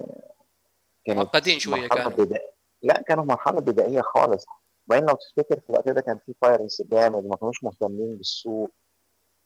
كانت 1.06 1.18
معقدين 1.20 1.60
شوية 1.60 1.82
مرحلة 1.82 2.10
كانوا. 2.10 2.26
بدا... 2.26 2.40
لا 2.82 3.02
كانوا 3.08 3.26
مرحلة 3.26 3.60
بدائية 3.62 4.02
خالص. 4.02 4.46
وبعدين 4.88 5.08
لو 5.10 5.16
تفتكر 5.16 5.60
في 5.60 5.70
الوقت 5.70 5.90
ده 5.90 6.02
كان 6.02 6.20
في 6.26 6.34
piracy 6.42 6.82
جامد 6.92 7.26
ما 7.26 7.36
كانوش 7.36 7.64
مهتمين 7.64 8.16
بالسوق. 8.18 8.72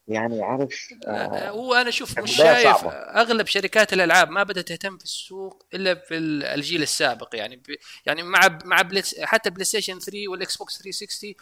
يعني 0.08 0.42
عارف 0.42 0.94
آه 1.06 1.48
هو 1.50 1.74
أنا 1.74 1.90
شوف 1.90 2.18
مش 2.18 2.36
شايف 2.36 2.76
صعبة. 2.76 2.90
أغلب 2.92 3.46
شركات 3.46 3.92
الألعاب 3.92 4.30
ما 4.30 4.42
بدأت 4.42 4.68
تهتم 4.68 4.98
في 4.98 5.04
السوق 5.04 5.62
إلا 5.74 5.94
في 5.94 6.16
ال- 6.16 6.44
الجيل 6.44 6.82
السابق. 6.82 7.28
يعني 7.36 7.56
ب... 7.56 7.62
يعني 8.06 8.22
مع 8.22 8.58
مع 8.64 8.82
PlayS... 8.82 9.20
حتى 9.20 9.50
PlayStation 9.50 9.98
3 9.98 10.18
وال 10.28 10.56
Xbox 10.56 10.78
360 10.82 11.34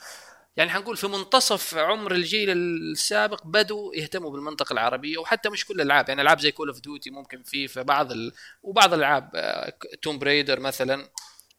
يعني 0.56 0.70
حنقول 0.70 0.96
في 0.96 1.06
منتصف 1.06 1.74
عمر 1.74 2.12
الجيل 2.12 2.50
السابق 2.50 3.46
بدوا 3.46 3.94
يهتموا 3.94 4.30
بالمنطقة 4.30 4.72
العربية 4.72 5.18
وحتى 5.18 5.48
مش 5.48 5.66
كل 5.66 5.74
الألعاب 5.74 6.08
يعني 6.08 6.22
ألعاب 6.22 6.40
زي 6.40 6.52
Call 6.52 6.68
of 6.68 6.80
Duty 6.80 7.10
ممكن 7.10 7.42
في 7.42 7.68
في 7.68 7.82
بعض 7.82 8.12
ال... 8.12 8.32
وبعض 8.62 8.92
الألعاب 8.94 9.30
Tomb 10.02 10.18
Raider 10.18 10.60
مثلا. 10.60 11.08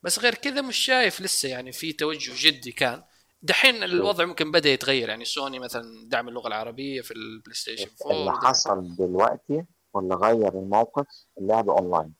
بس 0.04 0.20
غير 0.20 0.36
كذا 0.36 0.62
مش 0.62 0.78
شايف 0.78 1.22
لسه 1.22 1.50
يعني 1.50 1.72
في 1.72 1.94
توجه 1.94 2.32
جدي 2.36 2.72
كان. 2.72 3.04
دحين 3.42 3.84
الوضع 3.84 4.26
ممكن 4.26 4.52
بدأ 4.52 4.70
يتغير 4.70 5.10
يعني 5.10 5.26
سوني 5.26 5.60
مثلا 5.60 6.10
دعم 6.10 6.28
اللغة 6.28 6.48
العربية 6.48 7.02
في 7.02 7.12
ال 7.12 7.56
PlayStation 7.56 7.90
4 8.06 8.20
اللي 8.20 8.32
حصل 8.32 8.96
دلوقتي 8.96 9.66
واللي 9.94 10.16
غير 10.16 10.50
الموقف؟ 10.50 11.08
اللعب 11.38 11.70
اونلاين 11.70 12.14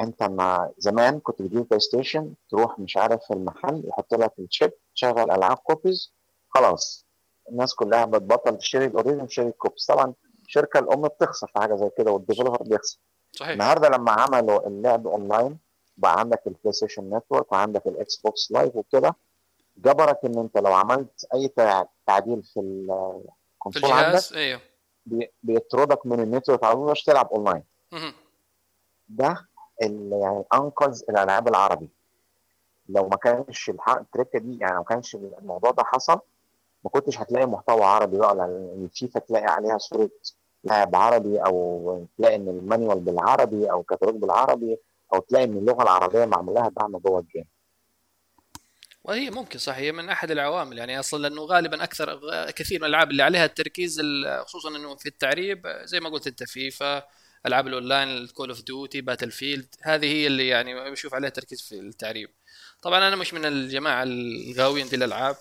أنت 0.00 0.22
ما 0.22 0.72
زمان 0.78 1.20
كنت 1.20 1.42
بتجيب 1.42 1.68
PlayStation 1.68 2.34
تروح 2.50 2.78
مش 2.78 2.96
عارف 2.96 3.20
في 3.28 3.34
المحل 3.34 3.82
يحط 3.88 4.14
لك 4.14 4.32
ال 4.38 4.45
chip 4.45 4.72
تشغل 5.00 5.30
ألعاب 5.30 5.56
copies 5.56 6.12
خلاص. 6.48 7.06
الناس 7.48 7.74
كلها 7.74 8.04
بتبطل 8.04 8.58
تشتري 8.58 8.84
ال 8.84 8.89
original 8.89 9.26
تشتري 9.26 9.46
ال 9.48 9.53
copies. 9.53 9.86
طبعا 9.86 10.14
الشركة 10.46 10.78
الأم 10.80 11.02
بتخسر 11.08 11.46
في 11.46 11.58
حاجة 11.58 11.74
زي 11.76 11.90
كده 11.98 12.10
وال 12.12 12.21
developer 12.21 12.62
بيخسر. 12.62 12.98
صحيح. 13.32 13.50
النهارده 13.52 13.88
لما 13.88 14.12
عملوا 14.12 14.66
اللعب 14.66 15.06
اونلاين 15.06 15.58
بقى 15.96 16.20
عندك 16.20 16.42
ال 16.46 16.72
PlayStation 16.72 17.14
Network 17.16 17.52
وعندك 17.52 17.86
ال 17.86 18.16
Xbox 18.16 18.52
Live 18.52 18.76
وكده 18.76 19.16
جبرك 19.76 20.18
إن 20.24 20.38
أنت 20.38 20.58
لو 20.58 20.72
عملت 20.72 21.26
أي 21.34 21.48
تع- 21.48 21.84
تعديل 22.06 22.42
في 22.42 22.52
في 22.52 22.60
ال 23.54 23.58
console 23.58 23.84
عندك 23.84 24.06
الجهاز 24.06 24.32
أيوه. 24.32 24.60
بي- 25.06 25.32
بيطردك 25.42 26.06
من 26.06 26.20
ال 26.20 26.26
network 26.26 26.64
على 26.64 26.74
طول 26.74 26.96
تلعب 26.96 27.28
اونلاين. 27.32 27.62
ده 29.08 29.48
اللي 29.82 30.20
يعني 30.20 30.44
أنقذ 30.54 31.02
الألعاب 31.08 31.48
العربي. 31.48 31.88
لو 32.94 33.08
ما 33.08 33.16
كانش 33.16 33.70
التركاية 33.70 34.38
دي 34.38 34.58
يعني 34.60 34.76
ما 34.76 34.84
كانش 34.84 35.14
الموضوع 35.14 35.70
ده 35.70 35.82
حصل 35.84 36.20
ما 36.84 36.90
كنتش 36.90 37.18
هتلاقي 37.18 37.46
محتوى 37.46 37.84
عربي 37.84 38.18
بقى 38.18 38.34
لأن 38.34 38.80
الفيفا 38.84 39.20
تلاقي 39.20 39.44
عليها 39.44 39.78
صورة 39.78 40.10
لاعب 40.64 40.96
عربي 40.96 41.38
أو 41.38 42.06
تلاقي 42.18 42.36
إن 42.36 42.48
ال 42.48 42.55
manual 42.55 43.00
بالعربي 43.00 43.70
أو 43.70 43.82
كتالوج 43.82 44.14
بالعربي 44.14 44.76
أو 45.14 45.18
تلاقي 45.18 45.44
إن 45.44 45.58
اللغة 45.58 45.82
العربية 45.82 46.24
معمول 46.24 46.54
لها 46.54 46.68
دعم 46.68 46.98
جوه 46.98 47.20
ال 47.20 47.24
game. 47.24 47.44
وهي 49.04 49.30
ممكن 49.30 49.58
صح 49.58 49.76
هي 49.76 49.92
من 49.92 50.08
أحد 50.08 50.30
العوامل. 50.30 50.78
يعني 50.78 51.00
أصلا 51.00 51.22
لأنه 51.22 51.42
غالبا 51.42 51.84
أكثر 51.84 52.20
كثير 52.50 52.78
من 52.80 52.84
الألعاب 52.84 53.10
اللي 53.10 53.22
عليها 53.22 53.44
التركيز 53.44 54.00
ال- 54.00 54.46
خصوصا 54.46 54.68
إنه 54.68 54.96
في 54.96 55.06
التعريب 55.06 55.66
زي 55.84 56.00
ما 56.00 56.08
قلت 56.08 56.26
أنت 56.26 56.42
فيفا 56.42 57.02
ألعاب 57.46 57.66
ال 57.66 57.72
online 57.72 58.08
ال 58.08 58.16
Call 58.16 58.48
of 58.48 58.62
Duty 58.62 59.00
Battlefield 59.00 59.74
هذه 59.82 60.06
هي 60.06 60.26
اللي 60.26 60.48
يعني 60.48 60.90
بشوف 60.90 61.14
عليها 61.14 61.30
تركيز 61.30 61.62
في 61.62 61.74
التعريب. 61.80 62.30
طبعا 62.82 63.08
أنا 63.08 63.16
مش 63.16 63.34
من 63.34 63.44
الجماعة 63.44 64.02
الغاويين 64.02 64.88
دي 64.88 64.96
الألعاب 64.96 65.36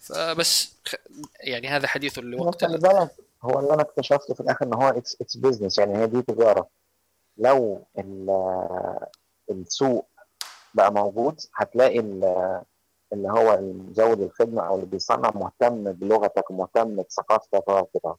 فبس 0.00 0.72
يعني 1.40 1.68
هذا 1.68 1.86
حديث 1.86 2.18
لوقت 2.18 2.64
هو 3.42 3.60
اللي 3.60 3.74
أنا 3.74 3.82
اكتشفته 3.82 4.34
في 4.34 4.40
الآخر 4.40 4.66
إن 4.66 4.74
هو 4.74 4.88
it's 4.88 5.16
it's 5.20 5.36
business 5.36 5.78
يعني 5.78 5.98
هي 5.98 6.06
دي 6.06 6.22
تجارة. 6.22 6.68
لو 7.38 7.82
ال- 7.98 8.98
السوق 9.50 10.08
بقى 10.74 10.92
موجود 10.92 11.40
هتلاقي 11.54 11.98
ال- 12.00 12.62
اللي 13.12 13.28
هو 13.28 13.60
مزود 13.60 14.20
الخدمة 14.20 14.66
أو 14.66 14.74
اللي 14.74 14.86
بيصنع 14.86 15.30
مهتم 15.34 15.92
بلغتك 15.92 16.50
ومهتم 16.50 16.96
بثقافتك 17.02 17.68
وكده 17.68 18.16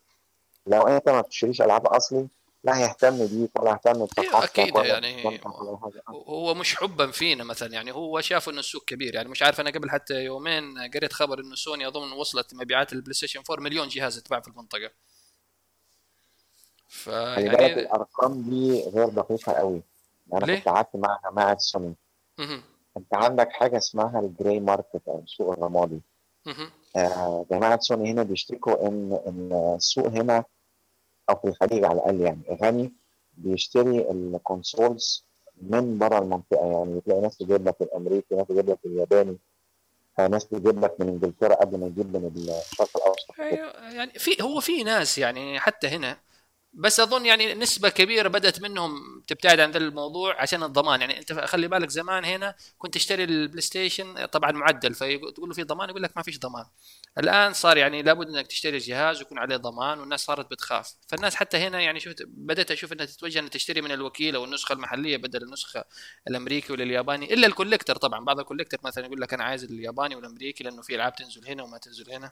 لو 0.67 0.81
أنت 0.81 1.09
ما 1.09 1.21
بتشتريش 1.21 1.61
ألعاب 1.61 1.87
أصلي 1.87 2.27
لا 2.67 2.77
هيهتم 2.77 3.27
بيك 3.27 3.59
ولا 3.59 3.71
هيهتم 3.71 4.05
بثقافتك 4.05 4.59
أكيد 4.59 4.77
ولا 4.77 4.87
يعني 4.87 5.41
هو 6.09 6.53
مش 6.53 6.75
حبا 6.75 7.11
فينا 7.11 7.43
مثلا 7.43 7.73
يعني 7.73 7.91
هو 7.91 8.21
شاف 8.21 8.49
إنه 8.49 8.59
السوق 8.59 8.85
كبير 8.85 9.15
يعني 9.15 9.29
مش 9.29 9.43
عارف 9.43 9.59
أنا 9.59 9.69
قبل 9.69 9.89
حتى 9.89 10.13
يومين 10.13 10.77
قريت 10.93 11.13
خبر 11.13 11.39
إنه 11.39 11.55
سوني 11.55 11.87
أظن 11.87 12.11
وصلت 12.11 12.53
مبيعات 12.53 12.93
ال 12.93 13.13
PlayStation 13.13 13.41
4 13.49 13.63
مليون 13.63 13.87
جهاز 13.87 14.17
اتباع 14.17 14.39
في 14.39 14.47
المنطقة 14.47 14.91
خلي 17.05 17.49
بالك 17.49 17.57
فيعني 17.57 17.79
الأرقام 17.79 18.41
دي 18.41 18.83
غير 18.83 19.09
دقيقة 19.09 19.51
قوي 19.51 19.81
أنا 20.33 20.45
ليه؟ 20.45 20.55
كنت 20.55 20.67
قعدت 20.67 20.95
مع 20.95 21.19
جماعة 21.31 21.57
سوني. 21.57 21.95
أنت 22.97 23.13
عندك 23.13 23.51
حاجة 23.51 23.77
اسمها 23.77 24.19
ال 24.19 24.27
gray 24.27 24.59
market 24.59 25.01
أو 25.07 25.19
السوق 25.19 25.51
الرمادي. 25.51 26.01
آه، 26.95 27.45
جماعة 27.51 27.79
سوني 27.79 28.11
هنا 28.11 28.23
بيشتكوا 28.23 28.87
إن 28.87 29.19
إن 29.27 29.73
السوق 29.75 30.07
هنا 30.07 30.43
أو 31.29 31.35
في 31.35 31.47
الخليج 31.47 31.85
على 31.85 31.93
الأقل 31.93 32.21
يعني. 32.21 32.41
غني 32.61 32.93
بيشتري 33.37 34.11
ال 34.11 34.24
consoles 34.24 35.25
من 35.61 35.97
بره 35.97 36.17
المنطقة 36.19 36.65
يعني. 36.71 36.99
بتلاقي 36.99 37.21
ناس 37.21 37.37
تجيب 37.37 37.67
لك 37.67 37.81
الأمريكي 37.81 38.35
ناس 38.35 38.47
تجيب 38.47 38.69
لك 38.69 38.79
الياباني 38.85 39.37
ناس 40.19 40.47
تجيب 40.47 40.85
لك 40.85 40.95
من 40.99 41.07
إنجلترا 41.07 41.55
قبل 41.55 41.79
ما 41.79 41.87
تجيب 41.87 42.17
من 42.17 42.31
الشرق 42.35 42.97
الأوسط. 42.97 43.39
أيوة، 43.39 43.93
يعني 43.93 44.11
في 44.11 44.43
هو 44.43 44.59
في 44.59 44.83
ناس 44.83 45.17
يعني 45.17 45.59
حتى 45.59 45.87
هنا 45.87 46.17
بس 46.77 46.99
أظن 46.99 47.25
يعني 47.25 47.53
نسبة 47.53 47.89
كبيرة 47.89 48.27
بدأت 48.27 48.61
منهم 48.61 49.21
تبتعد 49.27 49.59
عن 49.59 49.71
ذا 49.71 49.77
الموضوع 49.77 50.41
عشان 50.41 50.63
الضمان. 50.63 51.01
يعني 51.01 51.19
أنت 51.19 51.33
خلي 51.33 51.67
بالك 51.67 51.89
زمان 51.89 52.25
هنا 52.25 52.55
كنت 52.77 52.93
تشتري 52.93 53.23
ال 53.23 53.61
PlayStation 53.61 54.25
طبعا 54.25 54.51
معدل 54.51 54.93
فتقول 54.93 55.49
له 55.49 55.53
في 55.53 55.63
ضمان 55.63 55.89
يقول 55.89 56.03
لك 56.03 56.17
ما 56.17 56.23
فيش 56.23 56.39
ضمان. 56.39 56.65
الآن 57.17 57.53
صار 57.53 57.77
يعني 57.77 58.01
لابد 58.01 58.27
إنك 58.27 58.47
تشتري 58.47 58.77
جهاز 58.77 59.17
ويكون 59.19 59.39
عليه 59.39 59.55
ضمان 59.57 59.99
والناس 59.99 60.25
صارت 60.25 60.51
بتخاف. 60.51 60.93
فالناس 61.07 61.35
حتى 61.35 61.57
هنا 61.57 61.81
يعني 61.81 61.99
شفت 61.99 62.23
بدأت 62.27 62.71
أشوف 62.71 62.93
إنها 62.93 63.05
تتوجه 63.05 63.39
إنها 63.39 63.49
تشتري 63.49 63.81
من 63.81 63.91
الوكيل 63.91 64.35
أو 64.35 64.45
النسخة 64.45 64.73
المحلية 64.73 65.17
بدل 65.17 65.43
النسخة 65.43 65.83
الأمريكي 66.27 66.73
ولا 66.73 66.83
الياباني 66.83 67.33
إلا 67.33 67.47
ال 67.47 67.52
collector 67.52 67.95
طبعا. 67.95 68.25
بعض 68.25 68.39
ال 68.39 68.43
collector 68.43 68.77
مثلا 68.83 69.05
يقول 69.05 69.21
لك 69.21 69.33
أنا 69.33 69.43
عايز 69.43 69.63
الياباني 69.63 70.15
والأمريكي 70.15 70.63
لأنه 70.63 70.81
في 70.81 70.95
ألعاب 70.95 71.15
تنزل 71.15 71.47
هنا 71.47 71.63
وما 71.63 71.77
تنزل 71.77 72.11
هنا. 72.11 72.31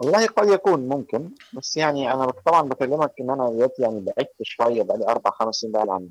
والله 0.00 0.26
قد 0.26 0.48
يكون 0.48 0.88
ممكن 0.88 1.30
بس 1.52 1.76
يعني 1.76 2.12
أنا 2.14 2.30
طبعا 2.46 2.62
بكلمك 2.62 3.12
إن 3.20 3.30
أنا 3.30 3.50
دلوقتي 3.50 3.82
يعني 3.82 4.00
بعدت 4.00 4.34
شوية 4.42 4.82
بقالي 4.82 5.04
أربع 5.08 5.30
خمس 5.30 5.54
سنين 5.54 5.72
بقى 5.72 5.86
عن 5.88 6.10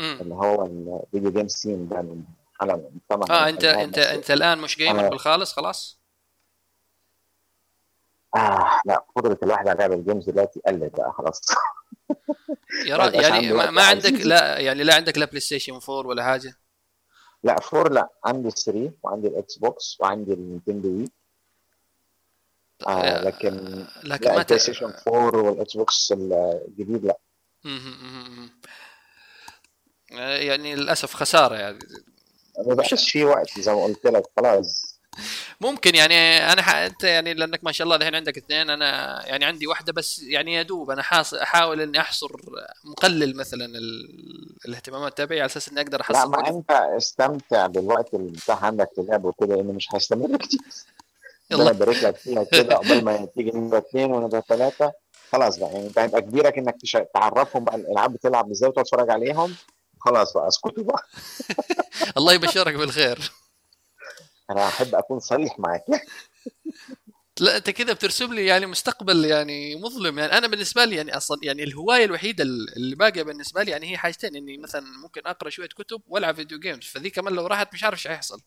اللي 0.00 0.34
هو 0.34 0.66
ال 0.66 0.77
video 0.77 1.30
game 1.30 1.48
scene 1.48 1.88
ده 1.88 2.02
من 2.02 2.24
على 2.60 2.74
المجتمع. 2.74 3.36
آه 3.36 3.48
انت 3.48 3.64
انت 3.64 3.98
أنت 3.98 4.30
الآن 4.30 4.58
مش 4.58 4.76
gamer 4.76 5.08
بالخالص 5.08 5.52
خلاص؟ 5.52 6.00
آه 8.36 8.80
لا 8.84 9.04
قدرة 9.16 9.38
الواحد 9.42 9.68
على 9.68 9.78
لعب 9.78 9.92
ال 9.92 9.98
games 9.98 10.30
دلوقتي 10.30 10.60
قلت 10.66 10.96
بقى 10.96 11.12
خلاص. 11.12 11.40
يا 12.86 12.96
راجل 13.00 13.14
يبقاش 13.14 13.30
يعني 13.30 13.52
ما, 13.52 13.70
ما 13.70 13.82
عندك. 13.82 14.12
لا 14.26 14.58
يعني 14.58 14.82
لا 14.82 14.94
عندك 14.94 15.18
لا 15.18 15.24
PlayStation 15.26 15.72
4 15.72 16.06
ولا 16.06 16.24
حاجة؟ 16.24 16.54
لا 17.44 17.60
four 17.60 17.92
لا 17.92 18.08
عندي 18.24 18.50
3 18.50 18.92
وعندي 19.02 19.28
ال 19.28 19.58
Xbox 19.58 19.96
وعندي 20.00 20.32
ال 20.32 20.38
Nintendo 20.38 20.88
Wii 20.88 21.04
آه 22.88 23.24
لكن 23.24 23.84
لكن 24.04 24.24
لا 24.28 24.34
ما 24.34 24.40
البلاي. 24.40 24.58
ستيشن 24.58 24.92
4 25.08 25.42
والاكس 25.42 25.76
بوكس 25.76 26.12
الجديد 26.16 27.04
لا. 27.04 27.18
آه، 30.12 30.36
يعني 30.36 30.74
للأسف 30.76 31.14
خسارة 31.14 31.54
يعني 31.54 31.78
ما 32.66 32.74
بقاش 32.74 33.10
في 33.10 33.24
وقت 33.24 33.60
زي 33.60 33.72
ما 33.72 33.84
قلت 33.84 34.06
لك 34.06 34.22
خلاص 34.36 34.90
ممكن 35.60 35.94
يعني 35.94 36.14
أنا 36.52 36.62
ح... 36.62 36.74
أنت 36.74 37.04
يعني 37.04 37.34
لأنك 37.34 37.64
ما 37.64 37.72
شاء 37.72 37.84
الله 37.84 37.96
الحين 37.96 38.14
عندك 38.14 38.36
اثنين 38.36 38.70
أنا 38.70 39.20
يعني 39.26 39.44
عندي 39.44 39.66
واحدة 39.66 39.92
بس 39.92 40.18
يعني 40.18 40.54
يا 40.54 40.62
دوب 40.62 40.90
أنا 40.90 41.02
حاص... 41.02 41.34
أحاول 41.34 41.80
إني 41.80 42.00
أحصر 42.00 42.28
مقلل 42.84 43.36
مثلا 43.36 43.64
ال... 43.64 44.08
الاهتمامات 44.68 45.18
تبعي 45.18 45.40
على 45.40 45.46
أساس 45.46 45.68
إني 45.68 45.80
أقدر 45.80 45.98
لا 45.98 46.04
أحصل 46.18 46.30
ما 46.30 46.38
وقت. 46.38 46.48
أنت 46.48 46.70
استمتع 46.70 47.66
بالوقت 47.66 48.14
اللي 48.14 48.30
بتاع 48.32 48.56
عندك 48.64 48.88
في 48.94 49.00
اللعب 49.00 49.24
وكده 49.24 49.56
لأن 49.56 49.66
مش 49.66 49.88
هيستمر 49.94 50.36
كتير 50.36 50.60
يلا. 51.50 51.70
يبارك 51.70 52.04
لك 52.04 52.16
فيها 52.16 52.44
كده 52.44 52.76
قبل 52.76 53.04
ما 53.04 53.26
تيجي 53.34 53.50
نمرة 53.50 53.78
اثنين 53.78 54.12
ونمرة 54.12 54.40
ثلاثة 54.48 54.92
خلاص 55.32 55.58
بقى 55.58 55.72
يعني 55.72 55.86
انت 55.86 55.98
هيبقى 55.98 56.20
كبيرك 56.20 56.58
انك 56.58 56.76
تعرفهم 57.14 57.64
بقى 57.64 57.76
الألعاب 57.76 58.12
بتلعب 58.12 58.50
إزاي 58.50 58.68
وتتفرج 58.68 59.10
عليهم. 59.10 59.54
خلاص 60.00 60.32
بقى 60.32 60.48
اسكتوا 60.48 60.84
بقى. 60.84 61.02
الله 62.18 62.32
يبشرك 62.32 62.74
بالخير. 62.74 63.32
أنا 64.50 64.68
أحب 64.68 64.94
أكون 64.94 65.20
صريح 65.20 65.58
معاك. 65.58 65.84
لا 67.40 67.56
أنت 67.56 67.70
كذا 67.70 67.92
بترسم 67.92 68.34
لي 68.34 68.46
يعني 68.46 68.66
مستقبل 68.66 69.24
يعني 69.24 69.76
مظلم. 69.76 70.18
يعني 70.18 70.38
أنا 70.38 70.46
بالنسبة 70.46 70.84
لي 70.84 70.96
يعني 70.96 71.16
أصلا 71.16 71.38
يعني 71.42 71.62
الهواية 71.62 72.04
الوحيدة 72.04 72.44
اللي 72.44 72.96
باقية 72.96 73.22
بالنسبة 73.22 73.62
لي 73.62 73.70
يعني 73.70 73.90
هي 73.90 73.96
حاجتين 73.96 74.36
إني 74.36 74.58
مثلا 74.58 74.82
ممكن 75.02 75.20
أقرأ 75.26 75.50
شوية 75.50 75.68
كتب 75.68 76.02
وألعب 76.06 76.34
فيديو 76.34 76.58
جيمز 76.58 76.84
فذي 76.84 77.10
كمان 77.10 77.34
لو 77.34 77.46
راحت 77.46 77.74
مش 77.74 77.84
عارف 77.84 77.98
إيش 77.98 78.08
هيحصل. 78.08 78.40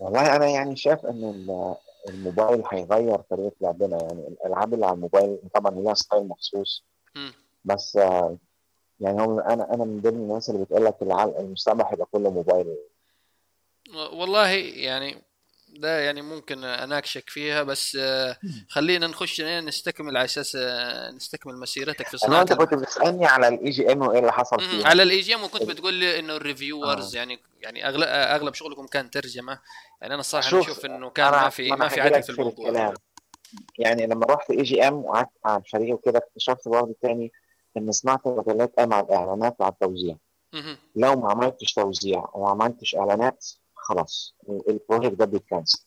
والله 0.00 0.36
أنا 0.36 0.46
يعني 0.46 0.76
شايف 0.76 1.06
إن 1.06 1.24
ال- 1.24 1.74
الموبايل 2.08 2.62
هيغير 2.70 3.16
طريقة 3.18 3.52
لعبنا. 3.60 3.98
يعني 4.02 4.28
الألعاب 4.28 4.74
اللي 4.74 4.86
على 4.86 4.94
الموبايل 4.94 5.38
طبعا 5.54 5.80
ليها 5.80 5.94
ستايل 5.94 6.28
مخصوص. 6.28 6.84
بس 7.64 7.96
آه، 7.96 8.36
يعني 9.00 9.22
هم 9.22 9.40
أنا 9.40 9.74
أنا 9.74 9.84
من 9.84 10.00
ضمن 10.00 10.14
الناس 10.16 10.50
اللي 10.50 10.64
بتقول 10.64 10.84
لك 10.84 11.02
المستقبل 11.38 11.84
هيبقى 11.84 12.06
كله 12.12 12.30
موبايل. 12.30 12.76
والله 14.12 14.48
يعني 14.48 15.22
ده 15.80 16.00
يعني 16.00 16.22
ممكن 16.22 16.64
أناقشك 16.64 17.30
فيها 17.30 17.62
بس 17.62 17.96
آه، 18.00 18.36
خلينا 18.68 19.06
نخش 19.06 19.40
نستكمل 19.40 20.16
على 20.16 20.24
أساس 20.24 20.56
آه، 20.60 21.10
نستكمل 21.10 21.56
مسيرتك 21.56 22.06
في 22.08 22.16
صناعه 22.18 22.40
انت 22.40 22.52
كنت 22.52 22.74
بتسألني 22.74 23.26
على 23.26 23.48
ال 23.48 23.70
EGM 23.70 24.02
وإيه 24.02 24.18
اللي 24.18 24.32
حصل 24.32 24.56
مم. 24.60 24.68
فيها. 24.68 24.88
على 24.88 25.02
ال 25.02 25.20
EGM 25.20 25.44
وكنت 25.44 25.62
بتقول 25.62 25.94
لي 25.94 26.18
إنه 26.18 26.36
ال 26.36 26.44
reviewers 26.44 27.16
يعني 27.16 27.38
يعني 27.60 27.88
أغلب 27.88 28.02
أغلب 28.08 28.54
شغلكم 28.54 28.86
كان 28.86 29.10
ترجمة. 29.10 29.58
يعني 30.00 30.12
أنا 30.14 30.20
الصراحه 30.20 30.48
شوف، 30.48 30.70
أشوف 30.70 30.84
إنه 30.86 31.10
كان 31.10 31.30
ما 31.30 31.48
في 31.48 31.66
أنا 31.68 31.76
ما 31.76 31.88
في 31.88 32.00
عدل 32.00 32.22
في 32.22 32.30
الموضوع. 32.30 32.68
الكلام. 32.68 32.94
يعني 33.78 34.06
لما 34.06 34.26
رحت 34.30 34.50
EGM 34.50 34.94
وقعدت 34.94 35.30
مع 35.44 35.56
الفريق 35.56 35.94
وكده 35.94 36.18
اكتشفت 36.18 36.68
برضه 36.68 36.94
تاني 37.02 37.32
إن 37.76 37.92
صناعة 37.92 38.20
المجلات 38.26 38.72
قايمه 38.76 38.96
على 38.96 39.06
الاعلانات 39.06 39.56
وعلى 39.58 39.72
التوزيع. 39.72 40.16
لو 40.96 41.20
ما 41.20 41.30
عملتش 41.30 41.72
توزيع 41.72 42.24
وما 42.34 42.50
عملتش 42.50 42.94
إعلانات 42.96 43.46
خلاص 43.84 44.34
ال 44.68 44.74
project 44.74 45.14
ده 45.14 45.24
بيت 45.24 45.42
cancel. 45.42 45.84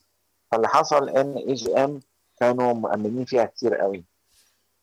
فاللي 0.51 0.67
حصل 0.67 1.09
إن 1.09 1.37
EGM 1.37 1.99
كانوا 2.39 2.73
مؤمنين 2.73 3.25
فيها 3.25 3.45
كتير 3.45 3.75
قوي. 3.75 4.05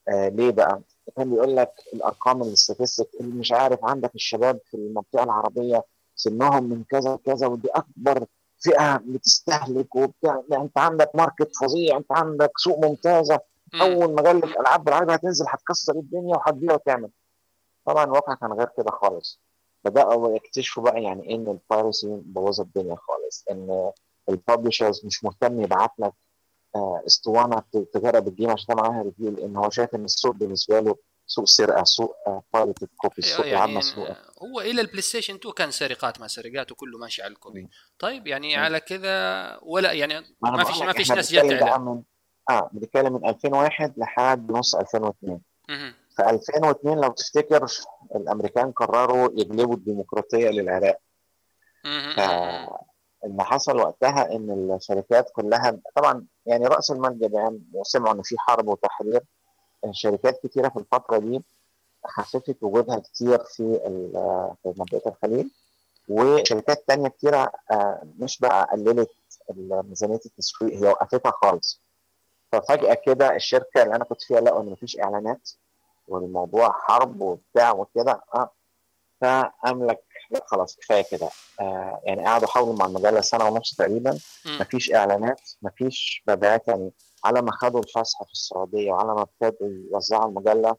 آه 0.09 0.29
ليه 0.29 0.51
بقى؟ 0.51 0.81
كان 1.17 1.31
بيقول 1.31 1.57
لك 1.57 1.73
الأرقام 1.93 2.43
ال 2.43 2.49
statistics 2.49 3.09
اللي 3.21 3.35
مش 3.35 3.53
عارف 3.53 3.85
عندك 3.85 4.15
الشباب 4.15 4.59
في 4.71 4.77
المنطقة 4.77 5.25
العربية 5.25 5.85
سنهم 6.17 6.65
من 6.65 6.85
كذا 6.91 7.19
كذا 7.27 7.47
ودي 7.47 7.69
أكبر 7.69 8.27
فئة 8.59 8.97
بتستهلك 8.97 9.95
وبتاع. 9.97 10.43
أنت 10.53 10.79
عندك 10.79 11.11
market 11.15 11.57
فظيع 11.57 11.97
أنت 11.97 12.13
عندك 12.13 12.53
سوق 12.59 12.79
ممتازة. 12.87 13.41
مم. 13.75 13.83
أول 13.83 14.15
مجله 14.15 14.61
ألعاب 14.61 14.85
بالعربي 14.85 15.15
هتنزل 15.15 15.45
هتكسر 15.49 15.93
الدنيا 15.93 16.37
وهتبيع 16.37 16.75
وتعمل. 16.75 17.11
طبعا 17.85 18.05
الواقع 18.05 18.35
كان 18.35 18.53
غير 18.53 18.69
كده 18.77 18.91
خالص. 18.91 19.41
بداوا 19.85 20.37
يكتشفوا 20.37 20.83
بقى 20.83 21.03
يعني 21.03 21.29
إيه 21.29 21.35
إن 21.35 21.49
ال 21.49 21.57
piracy 21.57 22.07
بوظ 22.25 22.61
الدنيا 22.61 22.97
خالص 22.97 23.45
إن 23.51 23.93
ال 24.29 24.36
publishers 24.36 25.07
مش 25.07 25.25
مهتم 25.25 25.61
يبعت 25.61 25.91
لك 25.99 26.13
آه، 26.77 27.03
اسطوانة 27.07 27.63
تجرب 27.93 28.29
ال 28.29 28.33
game 28.33 28.51
عشان 28.51 28.67
تعمل 28.67 28.81
عليها 28.81 29.03
review 29.03 29.31
لأن 29.31 29.57
هو 29.57 29.71
شايف 29.71 29.95
إن 29.95 30.05
السوق 30.05 30.35
بالنسبة 30.35 30.81
له 30.81 30.97
سوق 31.27 31.45
سرقة 31.45 31.85
سوق 31.85 32.17
pirated 32.55 32.89
copy 32.97 33.23
سوق 33.23 33.47
العاب 33.47 33.69
يعني 33.69 33.79
مسروقه 33.79 34.17
هو 34.43 34.61
إلى 34.61 34.81
البلاي 34.81 35.03
ستيشن 35.03 35.35
2 35.35 35.55
كان 35.55 35.71
سرقات 35.71 36.21
ما 36.21 36.29
سرقات 36.29 36.73
وكله 36.73 36.99
ماشي 36.99 37.23
على 37.23 37.33
ال 37.33 37.39
copy 37.39 37.63
مم. 37.63 37.69
طيب 37.99 38.27
يعني 38.27 38.57
مم. 38.57 38.63
على 38.63 38.81
كذا 38.81 39.59
ولا 39.63 39.93
يعني 39.93 40.15
ما 40.41 40.65
فيش 40.65 40.83
ما 40.83 40.93
فيش 40.93 41.13
ناس 41.13 41.33
جت 41.33 41.63
آه 42.51 42.71
بنتكلم 42.73 43.13
من 43.13 43.29
2001 43.29 43.95
لحد 43.97 44.51
نص 44.53 44.75
2002 44.75 45.41
مهم. 45.69 45.95
في 46.17 46.31
2002 46.31 47.01
لو 47.01 47.09
تفتكر 47.13 47.67
الأمريكان 48.17 48.73
قرروا 48.73 49.29
يجلبوا 49.35 49.75
الديمقراطية 49.75 50.49
للعراق. 50.51 50.99
مهم. 51.85 52.17
فاللي 52.17 53.45
حصل 53.45 53.77
وقتها 53.77 54.33
إن 54.33 54.73
الشركات 54.77 55.31
كلها 55.33 55.79
طبعا 55.97 56.27
يعني 56.47 56.67
رأس 56.67 56.91
المال 56.91 57.19
جدعان 57.19 57.61
وسمعوا 57.73 58.15
إن 58.15 58.23
في 58.23 58.35
حرب 58.39 58.69
وتحرير. 58.69 59.23
شركات 59.91 60.47
كتيرة 60.47 60.69
في 60.69 60.77
الفترة 60.79 61.19
دي 61.19 61.43
خففت 62.07 62.57
وجودها 62.63 62.99
كتير 62.99 63.39
في 63.39 63.79
في 64.63 64.75
منطقة 64.79 65.09
الخليج 65.11 65.47
وشركات 66.09 66.85
تانية 66.89 67.09
كتيرة 67.09 67.53
آه، 67.71 68.03
مش 68.19 68.39
بقى 68.39 68.69
قللت 68.73 69.11
ميزانية 69.57 70.21
التسويق 70.27 70.75
هي 70.75 70.89
وقفتها 70.89 71.31
خالص. 71.43 71.81
ففجأة 72.53 72.95
كده 72.95 73.37
الشركة 73.37 73.83
اللي 73.83 73.97
أنا 73.97 74.05
كنت 74.05 74.23
فيها 74.23 74.41
لقوا 74.41 74.63
إن 74.63 74.67
مفيش 74.67 75.01
إعلانات. 75.01 75.51
والموضوع 76.09 76.73
حرب 76.73 77.21
وبتاع 77.21 77.73
وكده 77.73 78.21
آه 78.35 78.51
فقال 79.21 79.87
لك 79.87 80.05
لا 80.31 80.41
خلاص 80.47 80.77
كفاية 80.77 81.05
كده. 81.11 81.29
آه 81.61 82.01
يعني 82.05 82.25
قعدوا 82.27 82.49
حاولوا 82.49 82.75
مع 82.77 82.87
المجلة 82.87 83.21
سنة 83.21 83.45
ونص 83.45 83.75
تقريبا. 83.75 84.19
مفيش 84.47 84.93
إعلانات 84.93 85.41
مفيش 85.63 86.23
مبيعات 86.29 86.69
يعني 86.69 86.91
على 87.25 87.43
ما 87.43 87.53
خدوا 87.53 87.81
الفسح 87.81 88.25
في 88.25 88.33
السعودية 88.33 88.93
وعلى 88.93 89.15
ما 89.15 89.23
ابتدوا 89.23 89.69
يوزعوا 89.93 90.29
المجلة 90.29 90.77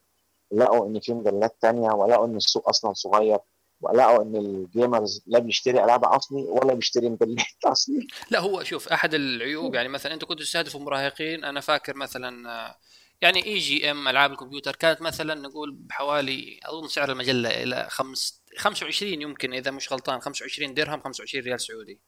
لقوا 0.51 0.87
إن 0.87 0.99
في 0.99 1.13
مجلات 1.13 1.57
تانية 1.61 1.91
ولقوا 1.91 2.25
إن 2.25 2.35
السوق 2.35 2.69
أصلا 2.69 2.93
صغير 2.93 3.37
ولقوا 3.81 4.21
إن 4.21 4.35
ال 4.35 4.48
gamers 4.48 5.23
لا 5.27 5.39
بيشتري 5.39 5.83
ألعاب 5.83 6.05
أصلي 6.05 6.41
ولا 6.41 6.73
بيشتري 6.73 7.09
مجلات 7.09 7.45
أصلي. 7.65 8.07
لا 8.31 8.39
هو 8.39 8.63
شوف 8.63 8.87
أحد 8.87 9.13
العيوب 9.13 9.75
يعني 9.75 9.89
مثلا 9.89 10.13
أنت 10.13 10.25
كنت 10.25 10.39
تستهدف 10.39 10.75
مراهقين 10.75 11.43
أنا 11.43 11.59
فاكر 11.61 11.95
مثلا 11.95 12.49
آه، 12.49 12.75
يعني 13.21 13.45
EGM 13.45 14.07
ألعاب 14.07 14.31
الكمبيوتر 14.31 14.75
كانت 14.75 15.01
مثلا 15.01 15.35
نقول 15.35 15.71
بحوالي 15.71 16.59
أظن 16.63 16.87
سعر 16.87 17.11
المجلة 17.11 17.63
إلى 17.63 17.87
خمس 17.89 18.41
25 18.57 19.21
يمكن 19.21 19.53
إذا 19.53 19.71
مش 19.71 19.93
غلطان 19.93 20.19
25 20.19 20.73
درهم 20.73 21.01
25 21.01 21.45
ريال 21.45 21.61
سعودي. 21.61 21.99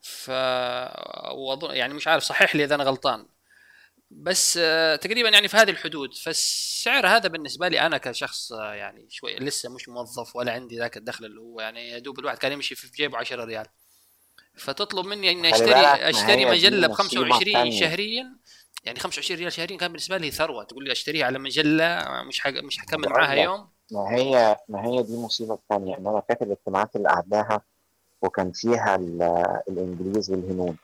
ف 0.00 0.30
وأظن 1.34 1.74
يعني 1.74 1.94
مش 1.94 2.08
عارف 2.08 2.22
صحح 2.22 2.56
لي 2.56 2.64
إذا 2.64 2.74
أنا 2.74 2.84
غلطان. 2.84 3.26
بس 4.10 4.58
آه، 4.62 4.96
تقريبا 4.96 5.28
يعني 5.28 5.48
في 5.48 5.56
هذه 5.56 5.70
الحدود. 5.70 6.14
فالسعر 6.14 7.06
هذا 7.06 7.28
بالنسبة 7.28 7.68
لي 7.68 7.80
أنا 7.80 7.98
كشخص 7.98 8.52
آه، 8.52 8.74
يعني 8.74 9.06
شوي 9.10 9.36
لسه 9.36 9.74
مش 9.74 9.88
موظف 9.88 10.36
ولا 10.36 10.52
عندي 10.52 10.78
ذاك 10.78 10.96
الدخل 10.96 11.24
اللي 11.24 11.40
هو 11.40 11.60
يعني 11.60 11.88
يا 11.88 11.98
دوب 11.98 12.18
الواحد 12.18 12.38
كان 12.38 12.52
يمشي 12.52 12.74
في 12.74 12.90
جيبه 12.90 13.18
10 13.18 13.44
ريال. 13.44 13.66
فتطلب 14.56 15.06
مني 15.06 15.30
إني 15.30 15.54
أشتري 15.54 15.74
أشتري 16.10 16.44
مجلة 16.44 16.86
ب 16.86 16.90
مصيبة 16.90 16.94
25 16.94 17.52
تانية. 17.52 17.80
شهريا 17.80 18.36
يعني 18.84 18.98
25 18.98 19.40
ريال 19.40 19.52
شهريا 19.52 19.76
كان 19.76 19.88
بالنسبة 19.88 20.16
لي 20.16 20.30
ثروة 20.30 20.64
تقول 20.64 20.84
لي 20.84 20.92
أشتريها 20.92 21.26
على 21.26 21.38
مجلة 21.38 22.02
مش 22.28 22.40
حق 22.40 22.50
مش 22.50 22.78
حكمل 22.78 23.08
معاها. 23.08 23.34
يوم 23.34 23.68
ما 23.92 24.14
هي 24.14 24.56
ما 24.68 24.86
هي 24.86 25.02
دي 25.02 25.16
مصيبة 25.16 25.58
ثانية 25.68 25.98
إن 25.98 26.06
أنا 26.06 26.22
فاكر 26.28 26.44
الاجتماعات 26.46 26.96
اللي 26.96 27.08
قعدناها 27.08 27.60
وكان 28.22 28.52
فيها 28.52 28.94
ال- 28.96 29.22
الإنجليز 29.68 30.30
والهنود. 30.30 30.76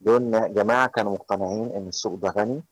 دول 0.00 0.54
جماعة 0.54 0.86
كانوا 0.88 1.12
مقتنعين 1.12 1.72
إن 1.76 1.88
السوق 1.88 2.14
ده 2.14 2.28
غني 2.30 2.62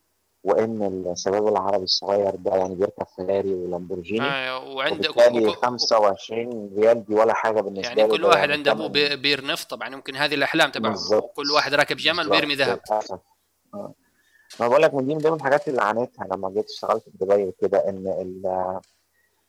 وإن 0.45 1.05
الشباب 1.13 1.49
العربي 1.49 1.85
الصغير 1.85 2.31
ده 2.35 2.57
يعني 2.57 2.75
بيركب 2.75 3.07
فيراري 3.17 3.55
ولامبورجيني 3.55 4.27
آه 4.27 4.59
وعندك 4.69 5.11
وبالتالي 5.11 5.47
وك- 5.47 5.57
وك- 5.57 5.65
25 5.65 6.71
ريال 6.79 7.05
دي 7.05 7.15
ولا 7.15 7.35
حاجة 7.35 7.61
بالنسبة 7.61 7.89
يعني 7.89 8.09
كل 8.09 8.25
واحد 8.25 8.39
يعني 8.41 8.53
عنده 8.53 8.73
ابوه 8.73 8.89
بير 9.15 9.45
نفط 9.47 9.71
طبعا 9.71 9.89
يمكن 9.89 10.17
هذه 10.17 10.35
الأحلام 10.35 10.71
بالظبط. 10.71 11.33
كل 11.37 11.51
واحد 11.51 11.75
راكب 11.75 11.97
جمل 11.97 12.29
وبيرمي 12.29 12.55
ذهب. 12.55 12.81
ما 14.61 14.69
بقول 14.69 14.83
لك 14.83 14.95
من 14.95 15.07
دي 15.07 15.15
من 15.15 15.21
ضمن 15.21 15.35
الحاجات 15.35 15.69
اللي 15.69 15.83
عانيتها 15.83 16.25
لما 16.33 16.51
جيت 16.51 16.71
اشتغلت 16.71 17.05
في 17.05 17.11
دبي 17.15 17.45
وكده 17.45 17.89
إن 17.89 18.81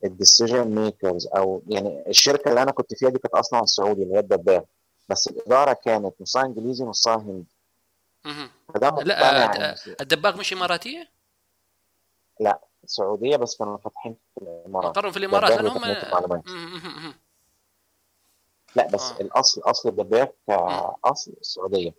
ال 0.04 0.12
decision 0.12 0.76
makers 0.76 1.28
أو 1.28 1.64
يعني 1.68 2.10
الشركة 2.10 2.50
اللي 2.50 2.62
أنا 2.62 2.72
كنت 2.72 2.94
فيها 2.94 3.10
دي 3.10 3.20
كانت 3.20 3.34
أصلا 3.34 3.62
السعودي 3.62 4.04
اللي 4.04 4.16
هي 4.16 4.20
الدباغ 4.20 4.66
بس 5.10 5.28
الإدارة 5.28 5.74
كانت 5.74 6.22
نصها 6.22 6.46
إنجليزي 6.46 6.84
ونصها 6.84 7.16
هندي. 7.16 7.48
فده 8.74 8.90
لا 8.90 9.46
إن 9.46 9.76
الدباغ 10.02 10.38
مش 10.38 10.54
إماراتية؟ 10.54 11.08
السعوديه 12.84 13.38
بس 13.38 13.58
كانوا 13.58 13.78
فاتحين 13.78 14.16
في 14.36 14.42
الإمارات 14.42 14.96
قرروا 14.96 15.12
في 15.12 15.18
الإمارات 15.18 15.52
هم. 15.52 17.14
لا 18.76 18.88
بس 18.88 19.12
آه. 19.12 19.22
الأصل 19.22 19.62
أصل 19.62 19.90
الدباغ 19.90 20.34
كأصل 20.48 21.34
السعوديه 21.42 21.94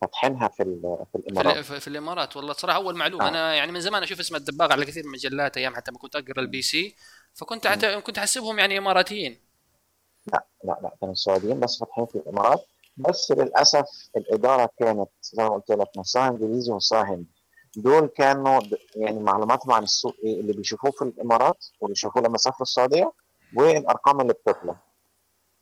فاتحينها 0.00 0.48
في 0.48 0.64
في 1.12 1.18
الامارات 1.18 1.56
ال- 1.56 1.64
في, 1.64 1.80
في 1.80 1.88
الإمارات. 1.88 2.36
والله 2.36 2.52
صراحة 2.52 2.76
أول 2.78 2.96
معلومه 2.96 3.24
آه. 3.24 3.28
أنا 3.28 3.54
يعني 3.54 3.72
من 3.72 3.80
زمان 3.80 4.02
أشوف 4.02 4.20
اسم 4.20 4.36
الدباغ 4.36 4.72
على 4.72 4.84
كثير 4.84 5.02
من 5.02 5.08
المجلات 5.08 5.56
أيام 5.56 5.76
حتى 5.76 5.90
ما 5.92 5.98
كنت 5.98 6.16
أقرأ 6.16 6.40
ال 6.40 6.62
PC 6.62 6.94
فكنت 7.34 7.66
أعت... 7.66 7.84
كنت 7.84 8.18
أحسبهم 8.18 8.58
يعني 8.58 8.78
إماراتيين. 8.78 9.40
لا 10.32 10.46
لا 10.64 10.78
لا 10.82 10.96
كانوا 11.00 11.12
السعوديين 11.12 11.60
بس 11.60 11.78
فاتحين 11.78 12.06
في 12.06 12.14
الإمارات. 12.14 12.66
بس 12.96 13.30
للأسف 13.30 13.86
الإدارة 14.16 14.70
كانت 14.78 15.08
زي 15.22 15.42
ما 15.42 15.48
قلت 15.48 15.70
لك 15.70 15.88
نصها 15.96 16.28
إنجليزي 16.28 16.72
ونصها 16.72 17.02
هندي. 17.02 17.38
دول 17.76 18.06
كانوا 18.06 18.60
يعني 18.96 19.20
معلوماتهم 19.20 19.72
عن 19.72 19.82
السوق 19.82 20.16
إيه؟ 20.24 20.40
اللي 20.40 20.52
بيشوفوه 20.52 20.90
في 20.90 21.02
الإمارات 21.02 21.66
واللي 21.80 21.94
بيشوفوه 21.94 22.22
لما 22.22 22.38
سافروا 22.38 22.62
السعودية 22.62 23.12
والارقام 23.56 24.20
اللي 24.20 24.32
بتطلع 24.32 24.76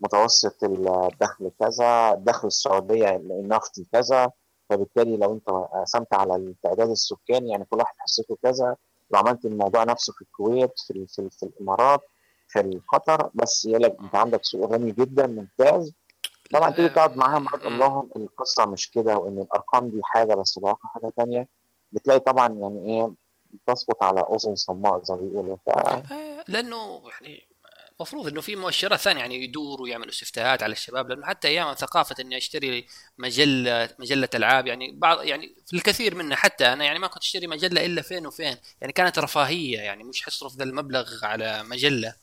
متوسط 0.00 0.64
الدخل 0.64 1.50
كذا 1.60 2.14
دخل 2.14 2.46
السعودية 2.48 3.16
النفطي 3.16 3.86
كذا. 3.92 4.30
فبالتالي 4.70 5.16
لو 5.16 5.32
انت 5.32 5.48
قسمت 5.82 6.14
على 6.14 6.36
التعداد 6.36 6.90
السكاني 6.90 7.50
يعني 7.50 7.64
كل 7.64 7.76
واحد 7.76 7.94
حصته 7.98 8.36
كذا 8.42 8.76
لو 9.10 9.18
عملت 9.20 9.44
الموضوع 9.44 9.84
نفسه 9.84 10.12
في 10.12 10.22
الكويت 10.22 10.72
في, 10.86 11.06
في, 11.06 11.30
في 11.30 11.42
الإمارات 11.42 12.00
في 12.48 12.80
قطر 12.92 13.30
بس 13.34 13.64
يقول 13.64 13.84
انت 13.84 14.14
عندك 14.14 14.44
سوق 14.44 14.72
غني 14.72 14.92
جدا 14.92 15.26
ممتاز. 15.26 15.92
طبعا 16.52 16.70
تيجي 16.70 16.88
تقعد 16.88 17.16
معاهم 17.16 17.46
تقول 17.46 17.78
لهم 17.78 18.10
القصة 18.16 18.66
مش 18.66 18.90
كده 18.90 19.16
وإن 19.18 19.38
الأرقام 19.38 19.88
دي 19.88 20.00
حاجة 20.02 20.34
بس 20.34 20.58
الواقع 20.58 20.88
حاجة 20.88 21.12
ثانية 21.16 21.48
بتلاقي 21.92 22.20
طبعا 22.20 22.48
يعني 22.48 22.86
إيه 22.86 23.12
تسقط 23.66 24.02
على 24.02 24.20
أذن 24.20 24.54
صماء 24.54 25.02
زي 25.02 25.14
ما 25.14 25.20
بيقولوا. 25.20 25.56
آه، 25.68 26.44
لأنه 26.48 27.02
يعني 27.10 27.46
المفروض 28.00 28.26
إنه 28.26 28.40
في 28.40 28.56
مؤشرات 28.56 28.98
ثانية 29.00 29.20
يعني 29.20 29.44
يدوروا 29.44 29.84
ويعملوا 29.84 30.10
استفتاءات 30.10 30.62
على 30.62 30.72
الشباب 30.72 31.08
لأنه 31.08 31.26
حتى 31.26 31.48
أيام 31.48 31.74
ثقافة 31.74 32.16
إني 32.20 32.36
أشتري 32.36 32.86
مجلة 33.18 33.90
مجلة 33.98 34.28
ألعاب 34.34 34.66
يعني 34.66 34.92
بعض 34.92 35.22
يعني 35.22 35.54
في 35.66 35.76
الكثير 35.76 36.14
منها 36.14 36.36
حتى 36.36 36.72
أنا 36.72 36.84
يعني 36.84 36.98
ما 36.98 37.06
كنت 37.06 37.22
أشتري 37.22 37.46
مجلة 37.46 37.86
إلا 37.86 38.02
فين 38.02 38.26
وفين 38.26 38.56
يعني 38.80 38.92
كانت 38.92 39.18
رفاهية 39.18 39.78
يعني 39.78 40.04
مش 40.04 40.22
حصرف 40.22 40.56
ذا 40.56 40.64
المبلغ 40.64 41.24
على 41.24 41.62
مجلة 41.62 42.14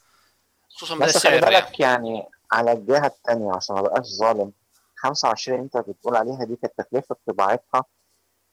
خصوصا 0.69 0.95
بس 0.95 1.17
خلي 1.17 1.41
بالك 1.41 1.79
يعني. 1.79 2.09
يعني 2.09 2.29
على 2.51 2.71
الجهة 2.71 3.07
الثانية 3.07 3.51
عشان 3.55 3.75
ما 3.75 3.81
بقاش 3.81 4.05
ظالم 4.05 4.51
25 4.95 5.59
أنت 5.59 5.77
بتقول 5.77 6.15
عليها 6.15 6.43
دي 6.43 6.55
كانت 6.55 6.73
تكلفة 6.77 7.15
طباعتها 7.27 7.85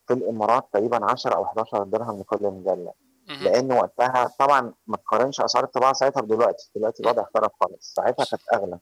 في 0.07 0.15
الإمارات 0.15 0.69
تقريبا 0.73 1.11
10 1.11 1.35
أو 1.35 1.45
11 1.45 1.85
درهم 1.85 2.21
لكل 2.21 2.43
مجلة 2.43 2.93
لأن 3.31 3.73
وقتها 3.73 4.31
طبعا 4.39 4.73
ما 4.87 4.97
تقارنش 4.97 5.41
أسعار 5.41 5.65
الطباعة 5.65 5.93
ساعتها 5.93 6.21
بدلوقتي. 6.21 6.71
دلوقتي 6.77 7.03
الوضع 7.03 7.23
اختلف 7.23 7.53
خالص. 7.61 7.95
ساعتها 7.95 8.25
كانت 8.25 8.43
أغلى. 8.55 8.79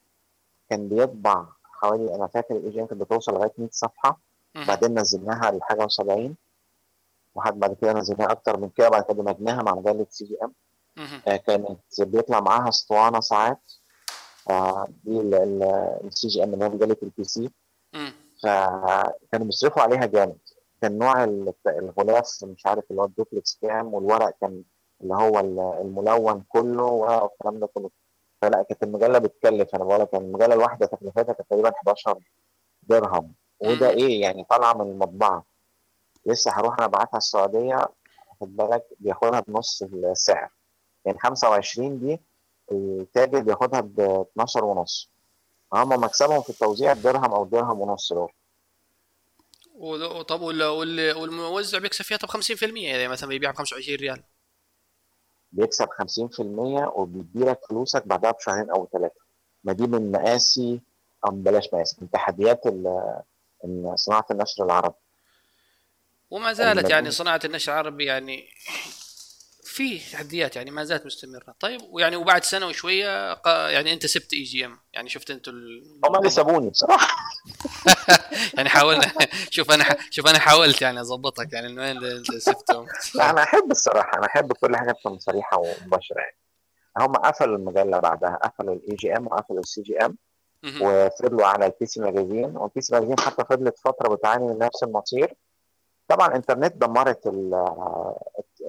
كان 0.70 0.88
بيطبع 0.88 1.46
حوالي 1.64 2.14
أنا 2.14 2.26
فاكر 2.26 2.56
ال 2.56 2.71
E 2.71 2.86
كانت 2.86 2.94
بتوصل 2.94 3.32
لغاية 3.34 3.52
100 3.58 3.68
صفحة. 3.72 4.20
بعدين 4.66 4.98
نزلناها 4.98 5.50
لحاجة 5.50 5.86
و70 5.86 6.30
وحد 7.34 7.60
بعد 7.60 7.76
كده 7.80 7.92
نزلناها 7.92 8.32
أكتر 8.32 8.60
من 8.60 8.68
كده. 8.68 8.88
بعد 8.88 9.02
كده 9.04 9.14
دمجناها 9.14 9.62
مع 9.62 9.74
مجله 9.74 10.06
CGM 10.10 10.52
آه 11.28 11.36
كانت 11.36 11.80
بيطلع 12.00 12.40
معاها 12.40 12.68
اسطوانة 12.68 13.20
ساعات. 13.20 13.72
آه 14.50 14.86
دي 15.04 15.20
ال 15.20 16.28
CGM 16.28 16.54
اللي 16.54 16.64
هي 16.64 16.68
مجله 16.68 16.96
ال 17.02 17.24
PC 17.24 17.50
فكانوا 18.42 19.46
بيصرفوا 19.46 19.82
عليها 19.82 20.06
جامد. 20.06 20.38
كان 20.82 20.98
نوع 20.98 21.24
الغلاف 21.66 22.44
مش 22.44 22.66
عارف 22.66 22.84
اللي 22.90 23.02
هو 23.02 23.06
الدوبلكس 23.06 23.58
كام 23.62 23.94
والورق 23.94 24.36
كان 24.40 24.62
اللي 25.02 25.14
هو 25.14 25.40
الملون 25.80 26.44
كله 26.48 26.84
والكلام 26.84 27.60
ده 27.60 27.66
كله. 27.66 27.90
فلا 28.42 28.62
كانت 28.62 28.82
المجلة 28.82 29.18
بتكلف. 29.18 29.74
أنا 29.74 29.84
بقول 29.84 30.00
لك 30.00 30.14
المجلة 30.14 30.54
الواحدة 30.54 30.86
تكلفتها 30.86 31.22
كانت 31.22 31.50
تقريبا 31.50 31.70
11 31.70 32.18
درهم. 32.82 33.34
وده 33.60 33.90
إيه؟ 33.90 34.20
يعني 34.22 34.44
طالعة 34.44 34.72
من 34.74 34.90
المطبعة. 34.90 35.44
لسه 36.26 36.50
هروح 36.50 36.74
أنا 36.74 36.84
أبعتها 36.84 37.18
السعودية. 37.18 37.88
خد 38.40 38.56
بالك 38.56 38.86
بياخدها 39.00 39.40
بنص 39.40 39.82
السعر. 39.82 40.50
يعني 41.04 41.18
25 41.18 41.98
دي 41.98 42.20
التاجر 42.72 43.40
بياخدها 43.40 43.80
ب 43.80 44.00
12 44.00 44.64
ونص. 44.64 45.10
هم 45.74 46.04
مكسبهم 46.04 46.42
في 46.42 46.50
التوزيع 46.50 46.92
درهم 46.92 47.32
أو 47.32 47.44
درهم 47.44 47.80
ونص 47.80 48.12
دول. 48.12 48.32
طب 50.28 50.40
والموزع 50.40 51.78
بيكسب 51.78 52.04
فيها 52.04 52.16
طب 52.16 52.30
50% 52.30 52.62
يعني 52.76 53.08
مثلا 53.08 53.28
بيبيع 53.28 53.50
ب 53.50 53.54
25 53.54 53.98
ريال. 53.98 54.22
بيكسب 55.52 55.88
50% 55.88 56.40
وبيدي 56.96 57.44
لك 57.44 57.60
فلوسك 57.68 58.06
بعدها 58.06 58.30
بشهرين 58.30 58.70
أو 58.70 58.88
ثلاثة. 58.92 59.20
ما 59.64 59.72
دي 59.72 59.86
من 59.86 60.12
مقاسي 60.12 60.80
أو 61.26 61.30
بلاش 61.30 61.66
مقاسي 61.72 61.96
من 62.00 62.10
تحديات 62.10 62.60
صناعة 63.94 64.26
النشر 64.30 64.64
العربي. 64.64 64.94
وما 66.30 66.52
زالت 66.52 66.90
يعني 66.90 67.10
صناعة 67.10 67.40
النشر 67.44 67.72
العربي 67.72 68.04
يعني 68.04 68.48
في 69.78 69.98
تحديات 70.12 70.56
يعني 70.56 70.70
ما 70.70 70.84
زالت 70.84 71.06
مستمرة. 71.06 71.54
طيب 71.60 71.80
ويعني 71.90 72.16
وبعد 72.16 72.44
سنة 72.44 72.66
وشوية 72.66 73.32
يعني 73.46 73.92
أنت 73.92 74.06
سبت 74.06 74.32
EGM 74.32 74.78
يعني 74.92 75.08
شفت 75.08 75.30
أنتوا 75.30 75.52
ال... 75.52 76.00
هم 76.04 76.16
اللي 76.16 76.30
سابوني 76.30 76.70
بصراحة. 76.70 77.16
يعني 78.56 78.68
حاولنا. 78.68 79.12
شوف 79.50 79.70
أنا 79.70 79.84
شوف 80.10 80.26
أنا 80.26 80.38
حاولت 80.38 80.82
يعني 80.82 81.00
أظبطك 81.00 81.52
يعني 81.52 81.68
من 81.68 81.78
وين 81.78 82.04
أنت 82.04 82.30
سبتهم. 82.30 82.86
لا 83.14 83.30
أنا 83.30 83.42
أحب 83.42 83.70
الصراحة 83.70 84.18
أنا 84.18 84.26
أحب 84.26 84.52
كل 84.52 84.76
حاجة 84.76 84.92
تكون 84.92 85.18
صريحة 85.18 85.58
ومباشرة 85.58 86.18
يعني. 86.18 86.36
هم 86.98 87.12
قفلوا 87.12 87.56
المجله 87.56 87.98
بعدها 87.98 88.38
قفلوا 88.44 88.74
ال 88.74 88.96
EGM 88.96 89.26
وقفلوا 89.26 89.60
ال 89.60 89.82
CGM 89.82 90.16
وفضلوا 90.80 91.46
على 91.46 91.66
ال 91.66 91.86
PC 91.86 92.00
Magazine 92.00 92.56
وال 92.56 92.80
PC 92.80 92.94
Magazine 92.94 93.20
حتى 93.20 93.44
فضلت 93.44 93.78
فترة 93.78 94.14
بتعاني 94.14 94.46
من 94.46 94.58
نفس 94.58 94.82
المصير. 94.82 95.34
طبعا 96.08 96.28
الإنترنت 96.28 96.76
دمرت 96.76 97.26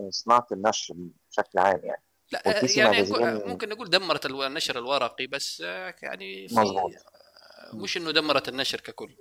صناعة 0.09 0.47
النشر 0.51 0.95
بشكل 1.29 1.59
عام 1.59 1.81
يعني. 1.83 2.03
لا 2.31 2.65
يعني 2.77 3.03
ممكن 3.45 3.69
نقول 3.69 3.89
دمرت 3.89 4.25
النشر 4.25 4.77
الورقي 4.77 5.27
بس 5.27 5.59
يعني 6.01 6.47
في 6.47 6.55
مزبوط. 6.55 6.91
مش 7.73 7.97
إنه 7.97 8.11
دمرت 8.11 8.49
النشر 8.49 8.79
ككل. 8.79 9.15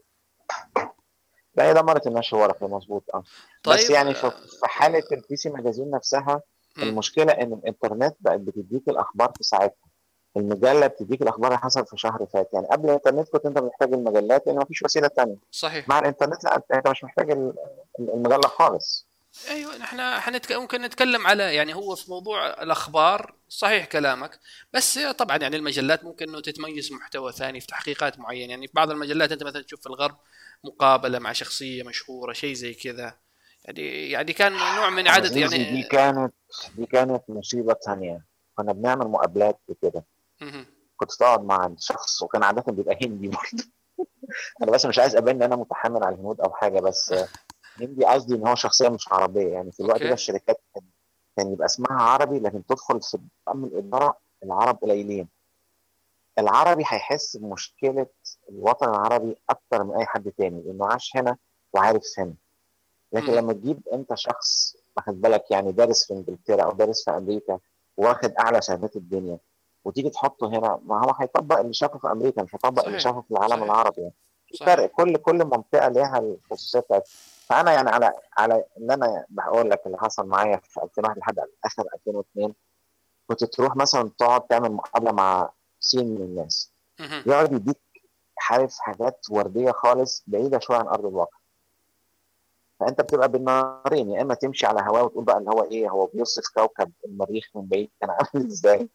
لا 1.54 1.64
هي 1.64 1.74
دمرت 1.74 2.06
النشر 2.06 2.36
الورقي 2.36 2.66
مظبوط. 2.68 3.04
آه. 3.14 3.22
طيب 3.62 3.78
بس 3.78 3.90
يعني 3.90 4.14
في 4.14 4.32
حالة 4.64 5.04
ال 5.12 5.36
PC 5.36 5.50
Magazine 5.50 5.90
نفسها 5.90 6.42
م. 6.76 6.82
المشكلة 6.82 7.32
إن 7.32 7.52
الإنترنت 7.52 8.16
بقت 8.20 8.40
بتديك 8.40 8.88
الأخبار 8.88 9.32
في 9.36 9.44
ساعتها. 9.44 9.88
المجلة 10.36 10.86
بتديك 10.86 11.22
الأخبار 11.22 11.46
اللي 11.46 11.58
حصل 11.58 11.86
في 11.86 11.96
شهر 11.96 12.26
فات. 12.26 12.50
يعني 12.52 12.66
قبل 12.66 12.88
الإنترنت 12.88 13.28
كنت 13.28 13.46
أنت 13.46 13.58
محتاج 13.58 13.92
المجلات 13.92 14.46
لأن 14.46 14.56
مفيش 14.56 14.82
وسيلة 14.82 15.08
ثانية 15.08 15.36
صحيح. 15.50 15.88
مع 15.88 15.98
الإنترنت 15.98 16.44
لا 16.44 16.62
أنت 16.74 16.88
مش 16.88 17.04
محتاج 17.04 17.30
المجلة 18.00 18.48
خالص. 18.48 19.07
أيوه 19.48 19.76
نحن 19.76 20.00
حنتك... 20.00 20.52
ممكن 20.52 20.82
نتكلم 20.82 21.26
على 21.26 21.54
يعني 21.54 21.74
هو 21.74 21.94
في 21.94 22.10
موضوع 22.10 22.62
الأخبار 22.62 23.34
صحيح 23.48 23.86
كلامك 23.86 24.40
بس 24.74 24.98
طبعا 24.98 25.36
يعني 25.36 25.56
المجلات 25.56 26.04
ممكن 26.04 26.28
إنه 26.28 26.40
تتميز 26.40 26.92
محتوى 26.92 27.32
ثاني 27.32 27.60
في 27.60 27.66
تحقيقات 27.66 28.18
معينة. 28.18 28.50
يعني 28.50 28.66
في 28.66 28.72
بعض 28.74 28.90
المجلات 28.90 29.32
أنت 29.32 29.42
مثلا 29.42 29.62
تشوف 29.62 29.80
في 29.80 29.86
الغرب 29.86 30.16
مقابلة 30.64 31.18
مع 31.18 31.32
شخصية 31.32 31.82
مشهورة 31.82 32.32
شيء 32.32 32.54
زي 32.54 32.74
كذا. 32.74 33.14
يعني 33.64 34.10
يعني 34.10 34.32
كان 34.32 34.52
نوع 34.52 34.90
من 34.90 35.08
عدد 35.08 35.36
يعني 35.36 35.64
دي 35.64 35.82
كانت 35.82 36.34
دي 36.76 36.86
كانت 36.86 37.22
مصيبة 37.28 37.76
ثانية. 37.86 38.24
كنا 38.54 38.72
بنعمل 38.72 39.06
مقابلات 39.06 39.60
وكده. 39.68 40.04
كنت 40.96 41.12
تقعد 41.12 41.44
مع 41.44 41.66
الشخص 41.66 42.22
وكان 42.22 42.42
عادة 42.42 42.72
بيبقى 42.72 42.98
هندي 43.02 43.28
برضه. 43.28 43.64
أنا 44.62 44.70
بس 44.70 44.86
مش 44.86 44.98
عايز 44.98 45.16
ابان 45.16 45.36
إن 45.36 45.42
أنا 45.42 45.56
متحمل 45.56 46.04
على 46.04 46.14
الهنود 46.14 46.40
أو 46.40 46.52
حاجة 46.52 46.80
بس 46.80 47.14
هندي 47.80 48.04
قصدي 48.06 48.34
إن 48.34 48.46
هو 48.46 48.54
شخصية 48.54 48.88
مش 48.88 49.12
عربية. 49.12 49.48
يعني 49.48 49.72
في 49.72 49.80
الوقت 49.80 50.02
ده 50.02 50.12
الشركات 50.12 50.60
كان 51.36 51.52
يبقى 51.52 51.66
اسمها 51.66 52.02
عربي 52.02 52.38
لكن 52.38 52.66
تدخل 52.66 53.02
في 53.02 53.18
أمن 53.48 53.64
الإدارة 53.64 54.16
العرب 54.44 54.76
قليلين. 54.82 55.28
العربي 56.38 56.82
هيحس 56.86 57.36
بمشكلة 57.36 58.06
الوطن 58.48 58.88
العربي 58.88 59.36
أكتر 59.50 59.84
من 59.84 59.94
أي 59.94 60.06
حد 60.06 60.32
تاني 60.38 60.62
لأنه 60.62 60.86
عاش 60.86 61.16
هنا 61.16 61.36
وعارف 61.72 62.04
هنا. 62.18 62.34
لكن 63.12 63.26
لما 63.32 63.52
تجيب 63.52 63.88
أنت 63.92 64.14
شخص 64.14 64.76
واخد 64.96 65.20
بالك 65.20 65.50
يعني 65.50 65.72
دارس 65.72 66.06
في 66.06 66.12
إنجلترا 66.14 66.62
أو 66.62 66.72
دارس 66.72 67.04
في 67.04 67.10
أمريكا 67.10 67.58
واخد 67.96 68.32
أعلى 68.40 68.62
شهادات 68.62 68.96
الدنيا 68.96 69.38
وتيجي 69.84 70.10
تحطه 70.10 70.48
هنا 70.48 70.80
ما 70.84 71.04
هو 71.04 71.14
هيطبق 71.20 71.58
اللي 71.58 71.72
شافه 71.72 71.98
في 71.98 72.06
أمريكا 72.12 72.42
مش 72.42 72.54
هيطبق 72.54 72.86
اللي 72.86 73.00
شافه 73.00 73.20
في 73.20 73.30
العالم 73.30 73.50
صحيح. 73.50 73.62
العربي. 73.62 74.00
يعني 74.00 74.12
فرق 74.66 74.86
كل 74.90 75.16
كل 75.16 75.44
منطقة 75.44 75.88
ليها 75.88 76.18
الخصوصية 76.18 76.80
بتاعتها. 76.80 77.10
فأنا 77.48 77.72
يعني 77.72 77.90
على 77.90 78.12
على 78.38 78.64
إن 78.78 78.90
أنا 78.90 79.26
بقول 79.28 79.70
لك 79.70 79.86
اللي 79.86 79.98
حصل 79.98 80.26
معايا 80.26 80.56
في 80.56 80.82
2001 80.82 81.18
لحد 81.18 81.38
آخر 81.64 81.84
2002 81.94 82.54
كنت 83.26 83.44
تروح 83.44 83.76
مثلا 83.76 84.10
تقعد 84.18 84.40
تعمل 84.46 84.72
مقابلة 84.72 85.12
مع 85.12 85.50
سين 85.80 86.14
من 86.14 86.22
الناس. 86.22 86.72
يقعد 87.26 87.52
يديك 87.52 87.80
عارف 88.50 88.78
حاجات 88.78 89.26
وردية 89.30 89.70
خالص 89.72 90.24
بعيدة 90.26 90.58
شوية 90.58 90.78
عن 90.78 90.86
أرض 90.86 91.06
الواقع. 91.06 91.38
فأنت 92.80 93.00
بتبقى 93.00 93.28
بالنارين 93.28 94.10
يا 94.10 94.22
إما 94.22 94.34
تمشي 94.34 94.66
على 94.66 94.80
هواه 94.80 95.02
وتقول 95.02 95.24
بقى 95.24 95.38
اللي 95.38 95.50
هو 95.50 95.62
إيه 95.64 95.88
هو 95.90 96.06
بيوصف 96.06 96.48
كوكب 96.54 96.92
المريخ 97.06 97.50
من 97.54 97.66
بعيد 97.66 97.90
كان 98.00 98.10
عامل 98.10 98.46
إزاي؟ 98.46 98.88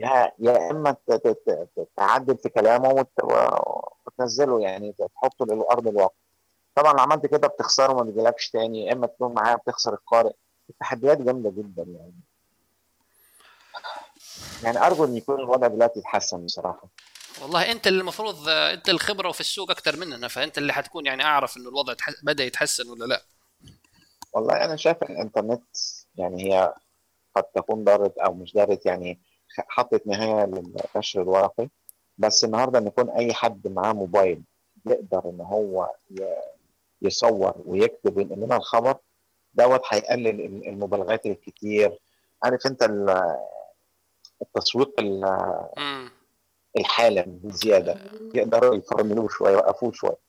يا 0.00 0.32
يا 0.38 0.70
إما 0.70 0.96
تعدل 1.96 2.38
في 2.38 2.48
كلامه 2.48 3.06
وتنزله 4.06 4.60
يعني 4.60 4.92
تحطه 5.14 5.46
لارض 5.46 5.88
الواقع. 5.88 6.14
طبعا 6.78 7.00
عملت 7.00 7.26
كده 7.26 7.48
بتخسره 7.48 7.92
وما 7.92 8.02
بيجيلكش 8.02 8.50
تاني 8.50 8.86
يا 8.86 8.92
إما 8.92 9.06
تكون 9.06 9.34
معايا 9.34 9.56
بتخسر 9.56 9.94
القارئ. 9.94 10.32
التحديات 10.70 11.18
جامدة 11.18 11.50
جدا 11.50 11.82
يعني. 11.82 12.20
يعني 14.62 14.86
أرجو 14.86 15.04
إن 15.04 15.16
يكون 15.16 15.40
الوضع 15.40 15.66
دلوقتي 15.66 15.98
يتحسن 15.98 16.44
بصراحة. 16.44 16.88
والله 17.42 17.72
أنت 17.72 17.86
اللي 17.86 18.00
المفروض 18.00 18.48
أنت 18.48 18.88
الخبرة 18.88 19.32
في 19.32 19.40
السوق 19.40 19.70
أكثر 19.70 19.96
مننا 19.96 20.28
فأنت 20.28 20.58
اللي 20.58 20.72
حتكون 20.72 21.06
يعني 21.06 21.24
أعرف 21.24 21.56
انه 21.56 21.68
الوضع 21.68 21.94
بدأ 22.22 22.44
يتحسن 22.44 22.90
ولا 22.90 23.04
لأ. 23.04 23.22
والله 24.32 24.64
أنا 24.64 24.76
شايف 24.76 25.02
الإنترنت 25.02 25.76
يعني 26.16 26.44
هي 26.44 26.74
قد 27.36 27.42
تكون 27.42 27.84
ضارت 27.84 28.18
أو 28.18 28.34
مش 28.34 28.54
ضارت 28.54 28.86
يعني 28.86 29.20
حطت 29.68 30.06
نهاية 30.06 30.46
للنشر 30.46 31.22
الورقي. 31.22 31.68
بس 32.18 32.44
النهارده 32.44 32.78
إن 32.78 32.86
يكون 32.86 33.10
أي 33.10 33.34
حد 33.34 33.68
معاه 33.68 33.92
موبايل 33.92 34.42
يقدر 34.86 35.22
إن 35.24 35.40
هو 35.40 35.90
يصور 37.02 37.54
ويكتب 37.66 38.16
وينقل. 38.16 38.40
لنا 38.40 38.56
الخبر 38.56 38.96
دوت 39.54 39.82
هيقلل 39.88 40.40
المبالغات 40.68 41.26
الكتير. 41.26 41.98
عارف 42.42 42.66
أنت 42.66 42.82
التسويق 44.42 45.00
مم. 45.00 46.10
الحالا 46.78 47.24
بزيادة. 47.26 47.96
يقدروا 48.34 48.74
يفرملوه 48.74 49.28
شوية 49.28 49.52
يوقفوه 49.52 49.92
شوية. 49.92 50.28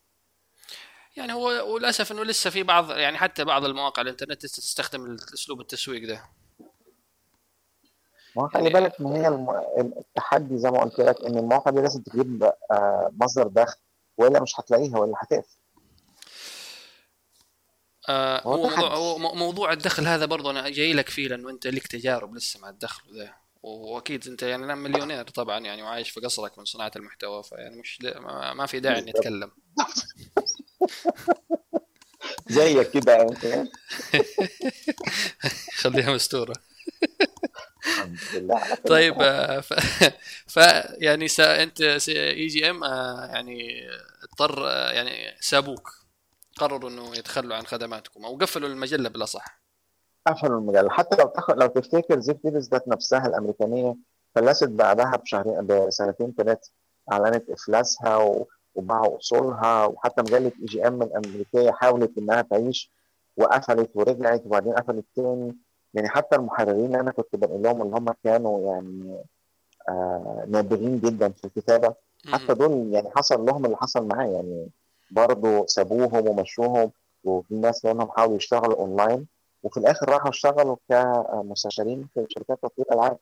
يعني 1.18 1.34
هو 1.34 1.74
وللأسف 1.74 2.12
إنه 2.12 2.24
لسه 2.24 2.50
في 2.50 2.64
بعض 2.64 2.92
يعني 2.92 3.18
حتى 3.18 3.46
بعض 3.46 3.66
المواقع 3.66 4.02
الإنترنت 4.02 4.46
لسه 4.46 4.62
تستخدم 4.62 5.18
أسلوب 5.34 5.62
التسويق 5.62 6.08
ده. 6.08 6.24
ما 8.36 8.50
خلي 8.54 8.70
بالك 8.70 9.02
ما 9.02 9.16
هي 9.16 9.28
الم... 9.28 9.50
التحدي 9.98 10.58
زي 10.58 10.72
ما 10.72 10.80
قلت 10.82 11.00
لك 11.00 11.26
إن 11.26 11.38
المواقع 11.38 11.72
دي 11.72 11.82
لازم 11.82 12.02
تجيب 12.02 12.52
آه، 12.72 13.12
مصدر 13.22 13.48
دخل 13.48 13.78
وإلا 14.18 14.42
مش 14.42 14.60
هتلاقيها 14.60 15.00
ولا 15.00 15.14
هتقفل. 15.18 15.59
آه 18.10 18.42
هو. 18.42 18.58
موضوع, 18.58 18.96
هو 18.96 19.18
موضوع 19.36 19.74
الدخل 19.74 20.08
هذا 20.08 20.26
برضه 20.26 20.52
أنا 20.52 20.70
جاي 20.70 20.94
لك 20.94 21.10
فيه 21.10 21.28
لأنه 21.28 21.50
أنت 21.50 21.68
لك 21.68 21.88
تجارب 21.88 22.36
لسه 22.36 22.60
مع 22.60 22.70
الدخل 22.70 23.18
ده 23.18 23.36
وأكيد 23.64 24.28
أنت 24.28 24.44
يعني 24.44 24.66
أنا 24.66 24.76
مليونير 24.76 25.24
طبعا 25.24 25.60
يعني 25.60 25.84
وعايش 25.84 26.10
في 26.10 26.20
قصرك 26.20 26.60
من 26.60 26.66
صناعة 26.66 26.92
المحتوى 26.96 27.44
فيعني 27.44 27.80
مش 27.80 28.00
ما 28.56 28.66
في 28.66 28.80
داعي 28.80 29.00
إني 29.00 29.12
أتكلم. 29.12 29.52
زيك 32.50 32.92
كده 32.92 33.28
خليها 35.82 36.14
مستورة. 36.14 36.54
طيب. 38.88 39.22
آه، 39.22 39.60
ف... 39.60 39.74
ف 40.48 40.58
يعني 40.98 41.28
سا... 41.28 41.64
أنت 41.64 41.82
EGM 42.10 42.84
يعني 43.34 43.88
اضطر 44.24 44.70
آه، 44.70 44.92
يعني 44.92 45.38
سابوك. 45.40 45.99
قرروا 46.60 46.90
إنه 46.90 47.18
يتخلوا 47.18 47.56
عن 47.56 47.64
خدماتكم 47.64 48.26
أو 48.26 48.36
قفلوا 48.38 48.70
المجلة 48.70 49.10
بالاصح 49.10 49.62
قفلوا 50.28 50.60
المجلة. 50.60 50.90
حتى 50.90 51.16
لو 51.16 51.28
تاخد 51.28 51.58
لو 51.58 51.68
تفتكر 51.68 52.20
زيف 52.20 52.38
ديفيس 52.44 52.70
ذات 52.70 52.88
نفسها 52.88 53.28
الأمريكانية 53.28 53.96
فلست 54.36 54.70
بعدها 54.70 55.16
بشهرين 55.16 55.68
بسنتين 55.68 56.34
ثلاثة 56.38 56.72
أعلنت 57.12 57.50
إفلاسها 57.50 58.18
و... 58.18 58.48
وباعوا 58.76 59.18
أصولها 59.18 59.86
وحتى 59.86 60.22
مجله 60.22 60.52
EGM 60.62 61.02
الأمريكية 61.02 61.72
حاولت 61.72 62.18
إنها 62.18 62.42
تعيش 62.42 62.92
وقفلت 63.38 63.90
ورجعت 63.96 64.46
وبعدين 64.46 64.74
قفلت 64.74 65.06
تاني. 65.16 65.58
يعني 65.94 66.10
حتى 66.10 66.36
المحررين 66.36 66.96
أنا 66.96 67.12
كنت 67.12 67.36
بنقول 67.36 67.64
لهم 67.64 67.82
اللي 67.82 67.98
هم 67.98 68.14
كانوا 68.24 68.74
يعني 68.74 69.24
آه 69.90 70.46
نابغين 70.48 71.00
جدا 71.00 71.30
في 71.30 71.46
الكتابة. 71.46 71.94
حتى 72.28 72.54
دول 72.54 72.94
يعني 72.94 73.10
حصل 73.16 73.46
لهم 73.46 73.66
اللي 73.66 73.78
حصل 73.78 74.08
معايا. 74.08 74.32
يعني 74.32 74.70
برضه 75.12 75.66
سابوهم 75.66 76.28
ومشوهم 76.28 76.92
وفي 77.24 77.56
ناس 77.56 77.86
منهم 77.86 78.12
حاولوا 78.12 78.38
يشتغلوا 78.38 78.76
اونلاين 78.76 79.28
وفي 79.64 79.78
الآخر 79.78 80.10
راحوا 80.10 80.30
اشتغلوا 80.30 80.76
كمستشارين 80.90 82.08
في 82.14 82.26
شركات 82.30 82.60
تطوير 82.62 82.88
ألعاب. 82.94 83.18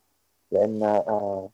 لأن 0.51 0.83
آه 0.83 1.49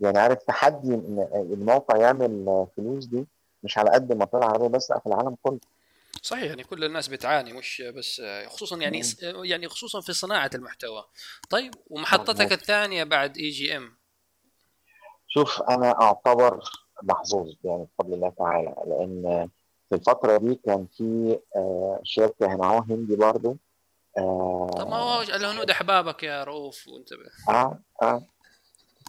يعني 0.00 0.18
عارف 0.18 0.42
تحدي 0.42 0.94
إن 0.94 1.28
الموقع 1.34 1.96
يعمل 1.96 2.44
آه، 2.48 2.68
فلوس 2.76 3.04
دي 3.04 3.26
مش 3.62 3.78
على 3.78 3.90
قد 3.90 4.12
المنطقة 4.12 4.38
العربيه 4.38 4.66
بس 4.66 4.90
لا 4.90 4.98
في 4.98 5.06
العالم 5.06 5.36
كله. 5.42 5.60
صحيح 6.22 6.42
يعني 6.44 6.64
كل 6.64 6.84
الناس 6.84 7.08
بتعاني 7.08 7.52
مش 7.52 7.82
بس 7.96 8.22
خصوصا 8.46 8.76
يعني 8.76 9.02
يعني 9.22 9.68
خصوصا 9.68 10.00
في 10.00 10.12
صناعة 10.12 10.50
المحتوى. 10.54 11.04
طيب 11.50 11.74
ومحطتك. 11.90 12.52
الثانية 12.52 13.04
بعد 13.04 13.36
EGM 13.36 13.92
شوف 15.28 15.62
أنا 15.62 16.02
أعتبر 16.02 16.60
محظوظ 17.02 17.54
يعني 17.64 17.86
بفضل 17.98 18.14
الله 18.14 18.32
تعالى 18.38 18.74
لأن 18.86 19.48
في 19.92 19.98
الفترة 19.98 20.36
دي 20.36 20.54
كان 20.54 20.86
في 20.96 21.38
آه، 21.56 22.00
شركه 22.04 22.46
هنا 22.54 22.64
اهو 22.64 22.78
هندي 22.78 23.16
برضو. 23.16 23.56
طب 24.76 24.88
ما 24.88 24.96
هو 24.96 25.22
الهنود 25.22 25.70
احبابك 25.70 26.22
يا 26.22 26.44
رؤوف 26.44 26.88
وانتبه. 26.88 27.24
آه 27.48 27.78
آه. 28.02 28.22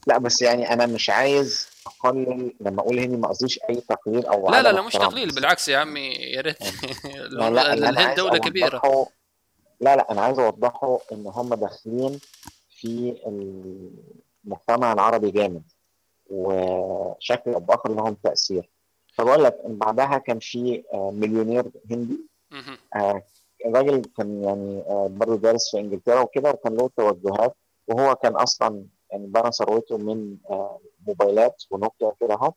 لا 0.08 0.18
بس 0.18 0.42
يعني 0.42 0.74
أنا 0.74 0.86
مش 0.86 1.10
عايز 1.10 1.68
أقلل 1.88 2.54
لما 2.62 2.82
أقول 2.82 3.00
هندي 3.00 3.18
ما 3.18 3.28
قصديش 3.28 3.60
أي 3.70 3.76
تقليل 3.76 4.26
أو 4.26 4.50
لا 4.50 4.62
لا 4.62 4.72
لا 4.72 4.82
مش. 4.82 4.94
تقليل 4.94 5.36
بالعكس 5.36 5.68
يا 5.68 5.78
عمي 5.78 6.08
يا 6.10 6.42
ريت. 6.42 6.58
الهند 7.26 7.98
عايز 8.00 8.18
دولة 8.20 8.38
كبيرة. 8.38 8.82
لا 9.82 9.96
لا 9.96 10.12
أنا 10.12 10.22
عايز 10.22 10.40
أوضحه 10.40 11.00
إن 11.12 11.28
هم 11.28 11.54
داخلين 11.54 12.20
في 12.70 13.16
المجتمع 14.46 14.94
العربي 14.94 15.32
جامد 15.32 15.64
وشكل 16.30 17.54
أو 17.54 17.60
بأخر 17.60 17.96
لهم 17.96 18.14
تأثير. 18.24 18.70
فبقول 19.14 19.44
لك 19.44 19.60
بعدها 19.66 20.18
كان 20.18 20.40
في 20.40 20.84
آه، 20.94 21.12
مليونير 21.12 21.66
هندي. 21.92 22.20
آه، 22.96 23.24
الراجل 23.66 24.02
كان 24.18 24.44
يعني 24.44 24.82
آه، 24.82 25.08
برضه 25.08 25.36
دارس 25.38 25.72
في 25.72 25.80
إنجلترا 25.80 26.22
وكده 26.22 26.50
وكان 26.52 26.76
له 26.78 26.90
توجهات 26.98 27.56
وهو 27.88 28.16
كان 28.16 28.36
أصلا 28.36 28.86
يعني 29.12 29.28
بنى 29.28 29.52
ثروته 29.52 29.98
من 29.98 30.38
موبايلات 31.08 31.64
ونوكيا 31.72 32.12
كده 32.20 32.34
أهو. 32.34 32.54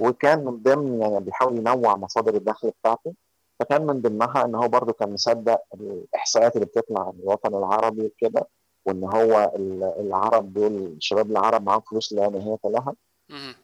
وكان 0.00 0.44
من 0.44 0.62
ضمن 0.62 1.02
يعني 1.02 1.20
بيحاول 1.20 1.58
ينوع 1.58 1.96
مصادر 1.96 2.34
الدخل 2.34 2.70
بتاعته 2.80 3.14
فكان 3.60 3.86
من 3.86 4.00
ضمنها 4.02 4.44
إن 4.44 4.54
هو 4.54 4.68
برضه 4.68 4.92
كان 4.92 5.12
مصدق 5.12 5.60
الإحصائيات 5.74 6.54
اللي 6.56 6.66
بتطلع 6.66 7.00
عن 7.06 7.12
الوطن 7.22 7.54
العربي 7.54 8.06
وكده 8.06 8.48
وإن 8.86 9.04
هو 9.04 9.52
ال- 9.56 9.82
العرب 10.06 10.52
دول 10.52 10.72
الشباب 10.76 11.30
العرب 11.30 11.62
معاهم 11.66 11.80
فلوس 11.80 12.12
لا 12.12 12.28
نهاية 12.28 12.58
لها. 12.64 12.94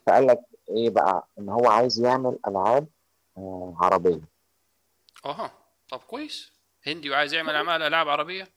فقال 0.06 0.26
لك 0.26 0.40
إيه 0.76 0.90
بقى؟ 0.90 1.28
ان 1.38 1.48
هو 1.48 1.66
عايز 1.66 2.00
يعمل 2.00 2.38
ألعاب 2.48 2.86
آه، 3.38 3.74
عربية. 3.80 4.20
أها. 5.26 5.50
طب 5.90 5.98
كويس. 5.98 6.52
هندي 6.86 7.10
وعايز 7.10 7.34
يعمل 7.34 7.54
أعمال 7.54 7.82
ألعاب 7.82 8.08
عربية؟ 8.08 8.48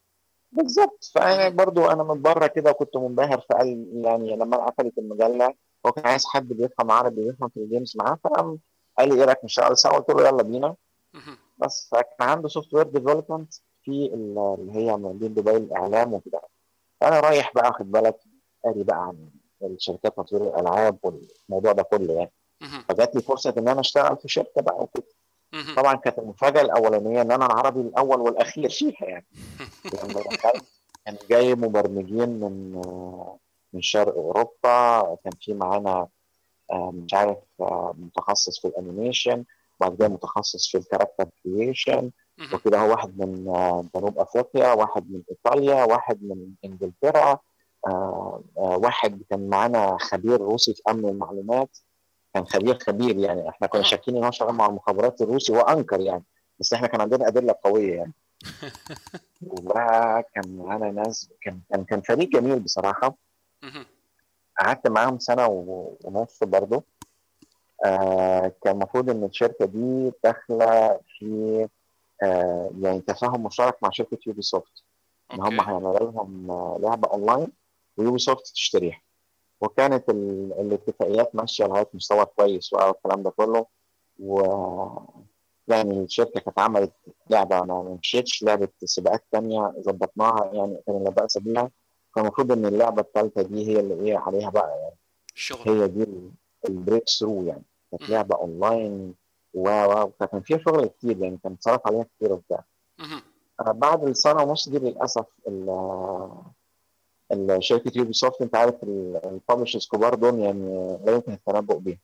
بالظبط. 0.51 1.11
فأنا 1.16 1.49
برضو 1.49 1.86
أنا 1.86 2.03
من 2.03 2.22
بره 2.22 2.47
كده 2.47 2.72
كنت 2.72 2.97
منبهر 2.97 3.41
فقال 3.49 3.91
يعني 4.05 4.36
لما 4.36 4.57
قفلت 4.57 4.97
المجلة 4.97 5.53
هو 5.86 5.91
كان 5.91 6.07
عايز 6.07 6.26
حد 6.26 6.47
بيفهم 6.47 6.91
عربي 6.91 7.26
بيفهم 7.26 7.49
في 7.49 7.57
الجيمز 7.57 7.93
معاه 7.97 8.18
فقام 8.24 8.59
قال 8.97 9.09
لي 9.09 9.16
إيه 9.16 9.26
رأيك 9.26 9.43
نشتغل 9.45 9.78
سوا؟ 9.78 9.91
قلت 9.99 10.09
له 10.09 10.28
يلا 10.28 10.43
بينا. 10.43 10.76
بس 11.57 11.88
فكان 11.91 12.30
عنده 12.30 12.47
software 12.47 12.88
development 12.88 13.53
في 13.84 13.91
ال- 14.13 14.55
اللي 14.59 14.74
هي 14.74 14.95
مدينه 14.97 15.34
دبي 15.36 15.51
الإعلام 15.57 16.13
وكده. 16.13 16.41
فانا 17.01 17.20
رايح 17.20 17.51
بقى 17.55 17.74
خد 17.74 17.91
بالك 17.91 18.16
قاري 18.66 18.84
بقى 18.84 18.97
عن 18.97 19.30
الشركات 19.64 20.18
تطوير 20.18 20.43
الألعاب 20.43 20.97
والموضوع 21.03 21.72
ده 21.72 21.84
كله 21.84 22.14
يعني. 22.14 22.32
فجات 22.89 23.16
لي 23.16 23.22
فرصة 23.22 23.53
إن 23.58 23.68
أنا 23.68 23.80
أشتغل 23.80 24.18
في 24.18 24.28
شركة 24.28 24.62
بقى 24.62 24.84
وكده. 24.84 25.03
طبعا 25.76 25.95
كانت 25.95 26.20
المفاجأة 26.20 26.62
الأولانية 26.62 27.22
إن 27.22 27.32
أنا 27.32 27.45
العربي 27.45 27.82
الأول 27.82 28.22
والأخير 28.22 28.70
فيها 28.70 29.06
يعني 29.06 29.26
لما 30.03 30.22
دخلت 30.22 30.64
كان 31.06 31.18
جاي 31.30 31.56
مبرمجين 31.56 32.30
من 32.30 32.82
من 33.74 33.82
شرق 33.82 34.14
أوروبا 34.16 35.18
كان 35.24 35.34
في 35.41 35.53
معانا 35.53 36.08
آه، 36.72 36.91
مش 36.91 37.14
عارف 37.14 37.38
آه، 37.62 37.95
متخصص 37.97 38.60
في 38.60 38.68
ال 38.68 38.75
animation 38.75 39.43
وبعد 39.80 39.95
كده 39.95 40.08
متخصص 40.08 40.68
في 40.72 40.78
ال 40.78 40.82
character 40.82 41.26
creation. 41.43 42.11
وكده 42.53 42.80
هو 42.80 42.91
واحد 42.91 43.20
من 43.20 43.47
آه، 43.47 43.86
جنوب 43.95 44.20
أفريقيا 44.20 44.74
واحد 44.74 45.12
من 45.12 45.22
إيطاليا 45.32 45.84
واحد 45.84 46.24
من 46.24 46.51
إنجلترا 46.66 47.39
واحد 48.55 49.21
كان 49.29 49.49
معانا 49.49 49.97
خبير 50.01 50.41
روسي 50.41 50.73
في 50.73 50.81
أمن 50.89 51.05
المعلومات. 51.05 51.77
كان 52.33 52.45
خبير 52.45 52.79
خبير 52.79 53.17
يعني. 53.17 53.49
إحنا 53.49 53.67
كنا 53.67 53.81
آه. 53.81 53.83
شاكين 53.83 54.17
إن 54.17 54.23
هو 54.23 54.31
شغال 54.31 54.55
مع 54.55 54.65
المخابرات 54.65 55.21
الروسي. 55.21 55.53
وانكر 55.53 55.99
يعني. 55.99 56.23
بس 56.59 56.73
إحنا 56.73 56.88
كان 56.88 57.01
عندنا 57.01 57.27
أدلة 57.27 57.55
قوية 57.63 57.95
يعني. 57.95 58.13
وكان 59.41 60.57
معانا 60.57 60.91
ناس 60.91 61.29
كان 61.41 61.59
كان 61.69 61.83
كان 61.83 62.01
فريق 62.01 62.29
جميل 62.29 62.59
بصراحة. 62.59 63.15
قعدت 64.59 64.88
معاهم 64.88 65.19
سنة 65.19 65.47
ونص 65.47 66.43
برضه. 66.43 66.83
آه 67.86 68.51
كان 68.63 68.75
المفروض 68.75 69.09
إن 69.09 69.23
الشركة 69.23 69.65
دي 69.65 70.11
داخلة 70.23 70.99
في 71.19 71.67
آه 72.23 72.71
يعني 72.81 73.01
تفاهم 73.01 73.43
مشترك 73.43 73.83
مع 73.83 73.89
شركة 73.91 74.17
Ubisoft 74.28 74.84
إن 75.33 75.41
هم 75.41 75.61
هيعملوا 75.61 75.99
لهم 75.99 76.51
آه، 76.51 76.77
لعبة 76.81 77.07
أونلاين. 77.07 77.47
و 77.97 78.18
Ubisoft 78.18 78.47
تشتريها. 78.48 79.02
وكانت 79.62 80.10
ال- 80.10 80.54
الاتفاقيات 80.60 81.36
ماشية 81.36 81.66
لغاية 81.66 81.88
مستوى 81.93 82.26
كويس 82.26 82.74
والكلام 82.74 83.24
ده 83.24 83.30
كله. 83.30 83.66
و 84.20 84.41
يعني 85.68 86.00
الشركة 86.04 86.39
كانت 86.39 86.60
عملت 86.60 86.93
لعبة 87.30 87.62
ما 87.62 87.98
مشيتش 88.02 88.43
لعبة 88.43 88.68
سباقات 88.84 89.24
تانية 89.32 89.74
ظبطناها 89.80 90.52
يعني 90.54 90.78
كان 90.88 91.04
لا 91.04 91.10
باس 91.10 91.38
بيها 91.38 91.72
كان 92.16 92.26
المفروض 92.26 92.52
إن 92.52 92.66
اللعبة 92.66 93.02
الثالثه 93.02 93.41
دي 93.41 93.68
هي 93.68 93.80
اللي 93.80 93.93
إيه 94.12 94.18
عليها 94.18 94.50
بقى 94.50 94.70
يعني. 94.80 94.96
الشغل 95.36 95.70
هي 95.82 95.88
دي 95.88 96.06
ال 96.70 97.09
breakthrough 97.09 97.43
يعني. 97.43 97.64
كانت. 97.91 98.10
لعبة 98.10 98.36
اونلاين 98.36 99.14
و 99.54 99.70
و 99.70 100.12
فكان 100.20 100.41
فيها 100.41 100.58
شغل 100.58 100.86
كتير 100.88 101.24
يعني 101.24 101.38
كان 101.43 101.52
اتصرف 101.54 101.82
عليها 101.88 102.04
كتير 102.18 102.34
وبتاع. 102.34 102.64
آه، 103.60 103.72
بعد 103.72 104.04
السنة 104.04 104.43
ونص 104.43 104.70
دي 104.70 104.80
للأسف 104.80 105.26
شركه 107.59 107.91
Ubisoft 107.95 108.41
أنت 108.41 108.55
عارف 108.55 108.76
ال 108.84 108.93
publishers 108.93 109.88
كبار 109.88 110.15
دول 110.15 110.39
يعني 110.39 110.97
لا 111.05 111.13
يمكن 111.13 111.34
التنبؤ 111.34 111.78
بيهم. 111.78 111.99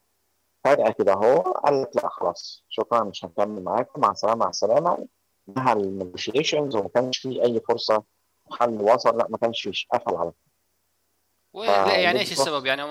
فجأة 0.63 0.89
كده 0.89 1.13
هو 1.13 1.37
قال 1.37 1.81
لك 1.81 1.95
لا 1.95 2.09
خلاص. 2.09 2.63
شكرا 2.69 3.03
مش 3.03 3.25
هنكمل 3.25 3.63
معاكم. 3.63 4.01
مع 4.01 4.11
السلامة 4.11 4.35
مع 4.35 4.49
السلامة. 4.49 5.07
انتهى 5.49 5.73
ال 5.73 5.81
negotiations 5.81 6.75
وما 6.75 6.89
كانش 6.89 7.17
في 7.17 7.43
أي 7.43 7.61
فرصة. 7.67 8.03
حل 8.51 8.81
وصل. 8.81 9.17
لا 9.17 9.27
ما 9.29 9.37
كانش 9.37 9.61
فيش 9.61 9.87
قفل 9.93 10.15
على 10.15 10.31
طول. 10.31 11.65
يعني 11.65 12.19
إيش. 12.19 12.31
السبب؟ 12.31 12.65
يعني 12.65 12.83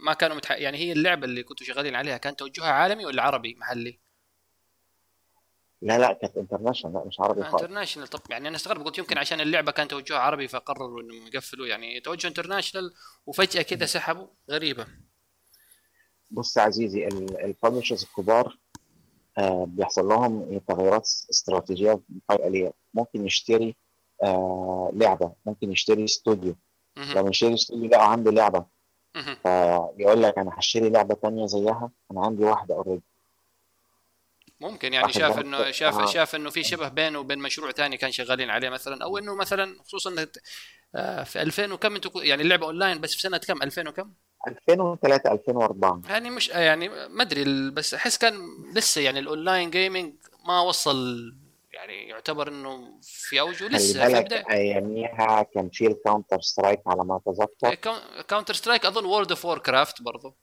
ما 0.00 0.12
كانوا 0.18 0.36
متح... 0.36 0.52
يعني 0.52 0.78
هي 0.78 0.92
اللعبة 0.92 1.24
اللي 1.24 1.42
كنتوا 1.42 1.66
شغالين 1.66 1.94
عليها 1.94 2.16
كان 2.16 2.36
توجهها 2.36 2.72
عالمي 2.72 3.06
ولا 3.06 3.22
عربي 3.22 3.54
محلي؟ 3.54 3.98
لا 5.82 5.98
لا 5.98 6.12
كانت 6.12 6.36
international 6.36 6.94
لا 6.94 7.04
مش 7.04 7.20
عربي 7.20 7.42
خالص. 7.42 7.62
international 7.62 8.08
طب 8.08 8.20
يعني 8.30 8.48
أنا 8.48 8.56
استغرب 8.56 8.84
قلت 8.84 8.98
يمكن 8.98 9.18
عشان 9.18 9.40
اللعبة 9.40 9.72
كان 9.72 9.88
توجهها 9.88 10.18
عربي 10.18 10.48
فقرروا 10.48 11.00
إنهم 11.00 11.26
يقفلوا 11.26 11.66
يعني 11.66 12.00
توجه 12.00 12.28
international 12.28 12.92
وفجأة 13.26 13.62
كذا 13.62 13.86
سحبوا 13.86 14.26
غريبة. 14.50 14.86
بص 16.30 16.58
عزيزي 16.58 17.06
ال 17.44 17.49
publishers 17.49 18.02
الكبار 18.02 18.58
آه 19.38 19.64
بيحصل 19.64 20.08
لهم 20.08 20.58
تغيرات 20.58 21.08
استراتيجية 21.30 22.00
فجاه 22.28 22.48
ليه 22.48 22.72
ممكن 22.94 23.26
يشتري 23.26 23.76
آه 24.22 24.90
لعبة 24.94 25.32
ممكن 25.46 25.72
يشتري 25.72 26.04
استوديو. 26.04 26.56
لما 26.96 27.30
يشتري 27.30 27.54
استوديو 27.54 27.90
لا 27.90 28.02
عنده 28.02 28.30
لعبة. 28.30 28.66
فيقول 29.14 30.22
لك 30.22 30.38
أنا 30.38 30.50
هشتري 30.54 30.90
لعبة 30.90 31.14
تانية 31.14 31.46
زيها 31.46 31.90
أنا 32.10 32.20
عندي 32.24 32.44
واحدة 32.44 32.74
already 32.74 33.02
ممكن 34.60 34.92
يعني 34.92 35.12
شاف. 35.12 35.38
انه 35.38 35.70
شاف 35.70 35.98
آه. 35.98 36.06
شاف 36.06 36.34
إنه 36.34 36.50
في 36.50 36.64
شبه 36.64 36.88
بينه 36.88 37.18
وبين 37.18 37.38
مشروع 37.38 37.70
ثاني 37.70 37.96
كان 37.96 38.12
شغالين 38.12 38.50
عليه 38.50 38.68
مثلا 38.68 39.04
أو 39.04 39.18
إنه 39.18 39.34
مثلا 39.34 39.76
خصوصا 39.82 40.26
آه، 40.94 41.22
في 41.22 41.42
2000 41.42 41.72
وكم 41.72 41.94
أنتوا 41.94 42.22
يعني 42.22 42.42
اللعبة 42.42 42.66
أونلاين 42.66 43.00
بس 43.00 43.14
في 43.14 43.20
سنة 43.20 43.38
كم؟ 43.38 43.62
2000 43.62 43.88
وكم؟ 43.88 44.12
2003 44.48 45.32
2004 45.32 46.00
يعني 46.08 46.30
مش 46.30 46.48
يعني 46.48 46.88
ما 46.88 47.22
أدري 47.22 47.70
بس 47.70 47.94
أحس 47.94 48.18
كان 48.18 48.34
لسه 48.74 49.00
يعني 49.00 49.18
ال 49.18 49.25
online 49.25 49.70
gaming 49.70 50.14
ما 50.46 50.60
وصل 50.60 51.32
يعني 51.72 52.08
يعتبر 52.08 52.48
إنه 52.48 52.98
في 53.02 53.40
أوجه 53.40 53.68
لسه 53.68 54.08
في 54.08 54.20
بدايه 54.20 54.44
أياميها 54.50 55.42
كان 55.54 55.70
في 55.72 55.86
ال 55.86 56.40
Counter-Strike 56.40 56.80
على 56.86 57.04
ما 57.04 57.20
أتذكر. 57.26 57.74
Counter-Strike 58.28 58.86
أظن 58.86 59.04
World 59.04 59.30
of 59.30 59.44
Warcraft 59.44 60.02
برضو. 60.02 60.36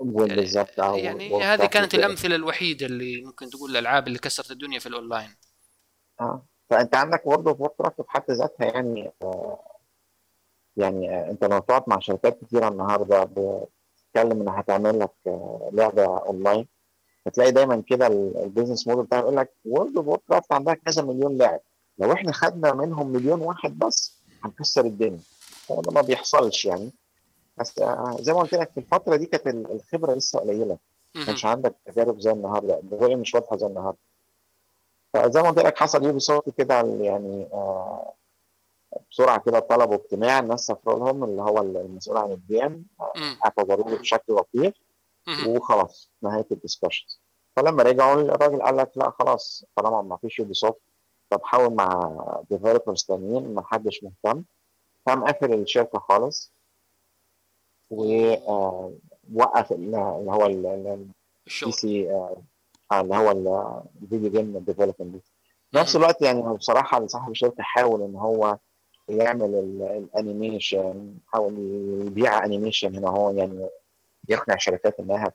بالظبط 0.00 0.80
آه، 0.80 0.96
يعني 0.96 1.42
هذه 1.42 1.66
كانت. 1.66 1.94
الأمثلة 1.94 2.36
الوحيدة 2.36 2.86
اللي 2.86 3.22
ممكن 3.22 3.50
تقول 3.50 3.70
الألعاب 3.70 4.06
اللي 4.06 4.18
كسرت 4.18 4.50
الدنيا 4.50 4.78
في 4.78 4.86
الأونلاين 4.88 5.28
آه 6.20 6.46
فأنت 6.70 6.94
عندك 6.96 7.26
World 7.26 7.48
of 7.48 7.60
Warcraft 7.60 8.00
بحد 8.00 8.30
ذاتها 8.30 8.64
يعني 8.66 9.12
آه 9.22 9.58
يعني 10.76 11.10
آه 11.10 11.30
أنت 11.30 11.44
لو 11.44 11.58
تقعد 11.58 11.82
مع 11.86 11.98
شركات 11.98 12.44
كتيره 12.44 12.68
النهارده 12.68 13.24
بتتكلم 13.24 14.40
إنها 14.40 14.60
هتعمل 14.60 14.98
لك 14.98 15.10
لعبة 15.72 16.04
أونلاين 16.18 16.66
هتلاقي 17.26 17.52
دايما 17.52 17.82
كده 17.86 18.06
ال- 18.06 18.36
البيزنس 18.36 18.86
موديل 18.88 19.04
بتاعها 19.04 19.20
يقول 19.22 19.36
لك 19.36 19.52
World 19.64 19.96
of 19.96 20.06
Warcraft 20.06 20.52
عندها 20.52 20.74
كذا 20.74 21.02
مليون 21.02 21.36
لاعب 21.38 21.60
لو 21.98 22.12
إحنا 22.12 22.32
خدنا 22.32 22.74
منهم 22.74 23.08
مليون 23.12 23.40
واحد 23.40 23.78
بس 23.78 24.22
هنكسر 24.44 24.84
الدنيا 24.84 25.20
هو 25.70 25.80
ده 25.80 25.92
ما 25.92 26.00
بيحصلش 26.00 26.64
يعني 26.64 26.92
بس 27.56 27.78
آه 27.78 28.16
زي 28.20 28.32
ما 28.32 28.38
قلت 28.40 28.54
لك 28.54 28.70
في 28.72 28.80
الفترة 28.80 29.16
دي 29.16 29.26
كانت 29.26 29.46
ال- 29.46 29.72
الخبرة 29.72 30.14
لسه 30.14 30.38
قليلة 30.38 30.78
ما. 31.14 31.24
كانش 31.26 31.44
عندك 31.46 31.74
تجارب 31.86 32.20
زي 32.20 32.30
النهارده 32.32 32.78
الرؤيه 32.78 33.16
مش 33.16 33.34
واضحة 33.34 33.56
زي 33.56 33.66
النهارده 33.66 33.98
فزي 35.14 35.42
ما 35.42 35.48
قلت 35.50 35.58
لك 35.58 35.78
حصل 35.78 36.04
Ubisoft 36.04 36.50
كده 36.50 36.74
يعني 36.80 37.48
آه 37.52 38.12
بسرعة 39.10 39.38
كده 39.40 39.58
طلبوا 39.60 39.94
اجتماع 39.94 40.38
الناس 40.38 40.60
سافروا 40.66 40.98
لهم 40.98 41.24
اللي 41.24 41.42
هو 41.42 41.58
المسؤول 41.58 42.16
عن 42.16 42.32
مم. 43.16 43.36
اعتذروا 43.44 43.90
له 43.90 43.96
بشكل 43.98 44.32
لطيف. 44.34 44.74
وخلاص 45.48 46.10
نهاية 46.22 46.46
ال 46.52 46.58
discussions 46.58 47.20
فلما 47.56 47.82
رجعوا 47.82 48.20
الراجل 48.20 48.62
قال 48.62 48.76
لك 48.76 48.90
لا 48.96 49.10
خلاص 49.10 49.64
طالما 49.76 50.02
ما 50.02 50.16
فيش 50.16 50.38
Ubisoft 50.38 50.80
طب 51.30 51.40
حاول 51.44 51.74
مع 51.74 52.12
developers 52.50 53.02
تانيين 53.04 53.54
ما 53.54 53.62
حدش 53.66 54.04
مهتم 54.04 54.44
قام 55.06 55.24
قافل 55.24 55.54
الشركة 55.54 55.98
خالص 55.98 56.52
ووقف 57.90 59.72
اللي 59.72 59.96
هو 59.96 60.46
ال- 60.46 60.66
ال- 60.66 60.86
البي 60.86 61.08
الشغل. 61.46 61.72
سي 61.72 62.10
آه، 62.10 62.36
اللي 63.00 63.16
هو 63.16 63.30
ال- 63.30 63.82
ال 64.02 64.07
video 64.07 64.30
game 64.30 64.58
development 64.58 65.22
في 65.72 65.78
نفس. 65.78 65.96
الوقت 65.96 66.22
يعني 66.22 66.42
بصراحة 66.42 67.06
صاحب 67.06 67.30
الشركة 67.30 67.62
حاول 67.62 68.02
إن 68.02 68.16
هو 68.16 68.58
يعمل 69.08 69.54
ال- 69.54 69.82
animation 69.82 71.14
حاول 71.26 71.54
يبيع 72.06 72.44
animation 72.44 72.96
هنا 72.96 73.08
هو 73.08 73.30
يعني 73.30 73.68
يقنع 74.28 74.56
شركات 74.56 75.00
إنها 75.00 75.32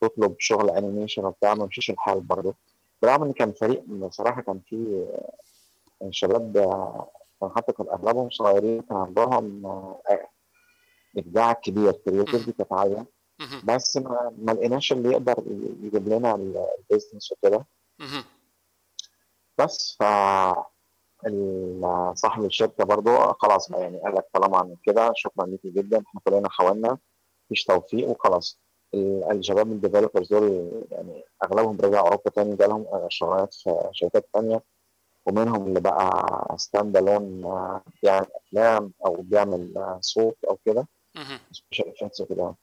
تطلب 0.00 0.34
شغل 0.38 0.70
animation 0.70 1.24
وبتاع 1.24 1.54
ما 1.54 1.66
مشيش 1.66 1.90
الحال 1.90 2.20
برضه. 2.20 2.54
برغم 3.02 3.22
إن 3.22 3.32
كان 3.32 3.52
فريق 3.52 3.82
بصراحة 3.84 4.42
كان 4.42 4.60
فيه 4.66 5.04
آه، 6.02 6.08
شباب 6.10 6.56
آه، 6.56 7.06
كان 7.40 7.50
حتى 7.56 7.72
كان 7.72 7.86
أغلبهم 7.88 8.30
صغيرين 8.30 8.82
كان 8.82 8.96
عندهم 8.96 9.66
آه، 9.66 10.00
إبداع 11.18 11.52
كبير. 11.52 11.92
creativity 11.92 12.52
كانت 12.52 12.72
عاليه. 12.72 13.06
بس 13.64 13.96
ما, 13.96 14.32
ما 14.38 14.52
لقيناش 14.52 14.92
اللي 14.92 15.10
يقدر 15.10 15.34
يجيب 15.82 16.08
لنا 16.08 16.34
ال- 16.34 16.66
business 16.78 17.32
وكده. 17.32 17.66
بس 19.58 19.96
ف 20.00 20.02
صاحب 22.14 22.44
الشركة 22.44 22.84
برضو 22.84 23.16
خلاص 23.32 23.70
يعني 23.70 23.98
قال 24.00 24.14
لك 24.14 24.24
طالما 24.34 24.58
عمل 24.58 24.76
كده 24.84 25.12
شكرا 25.16 25.46
ليكي 25.46 25.70
جدا. 25.70 26.02
إحنا 26.08 26.20
كلنا 26.24 26.48
حاولنا. 26.50 26.98
مفيش 27.46 27.64
توفيق 27.64 28.08
وخلاص. 28.08 28.60
ال- 28.94 29.24
الشباب 29.38 29.72
ال 29.72 29.77
developers 29.77 30.28
دول 30.28 30.70
يعني 30.90 31.24
أغلبهم 31.44 31.76
رجعوا 31.80 32.06
أوروبا 32.06 32.30
تاني 32.30 32.56
جالهم 32.56 32.86
شغلانات 33.08 33.54
في 33.54 33.88
شركات 33.92 34.28
تانية. 34.34 34.62
ومنهم 35.26 35.66
اللي 35.66 35.80
بقى 35.80 36.10
stand 36.58 36.96
alone 36.96 37.40
بيعمل 38.02 38.26
أفلام 38.46 38.92
أو 39.06 39.14
بيعمل 39.22 39.72
آه، 39.78 39.98
صوت 40.00 40.36
أو 40.50 40.58
كده. 40.64 40.88
special 41.52 41.88
effects 41.88 42.20
وكده 42.20 42.54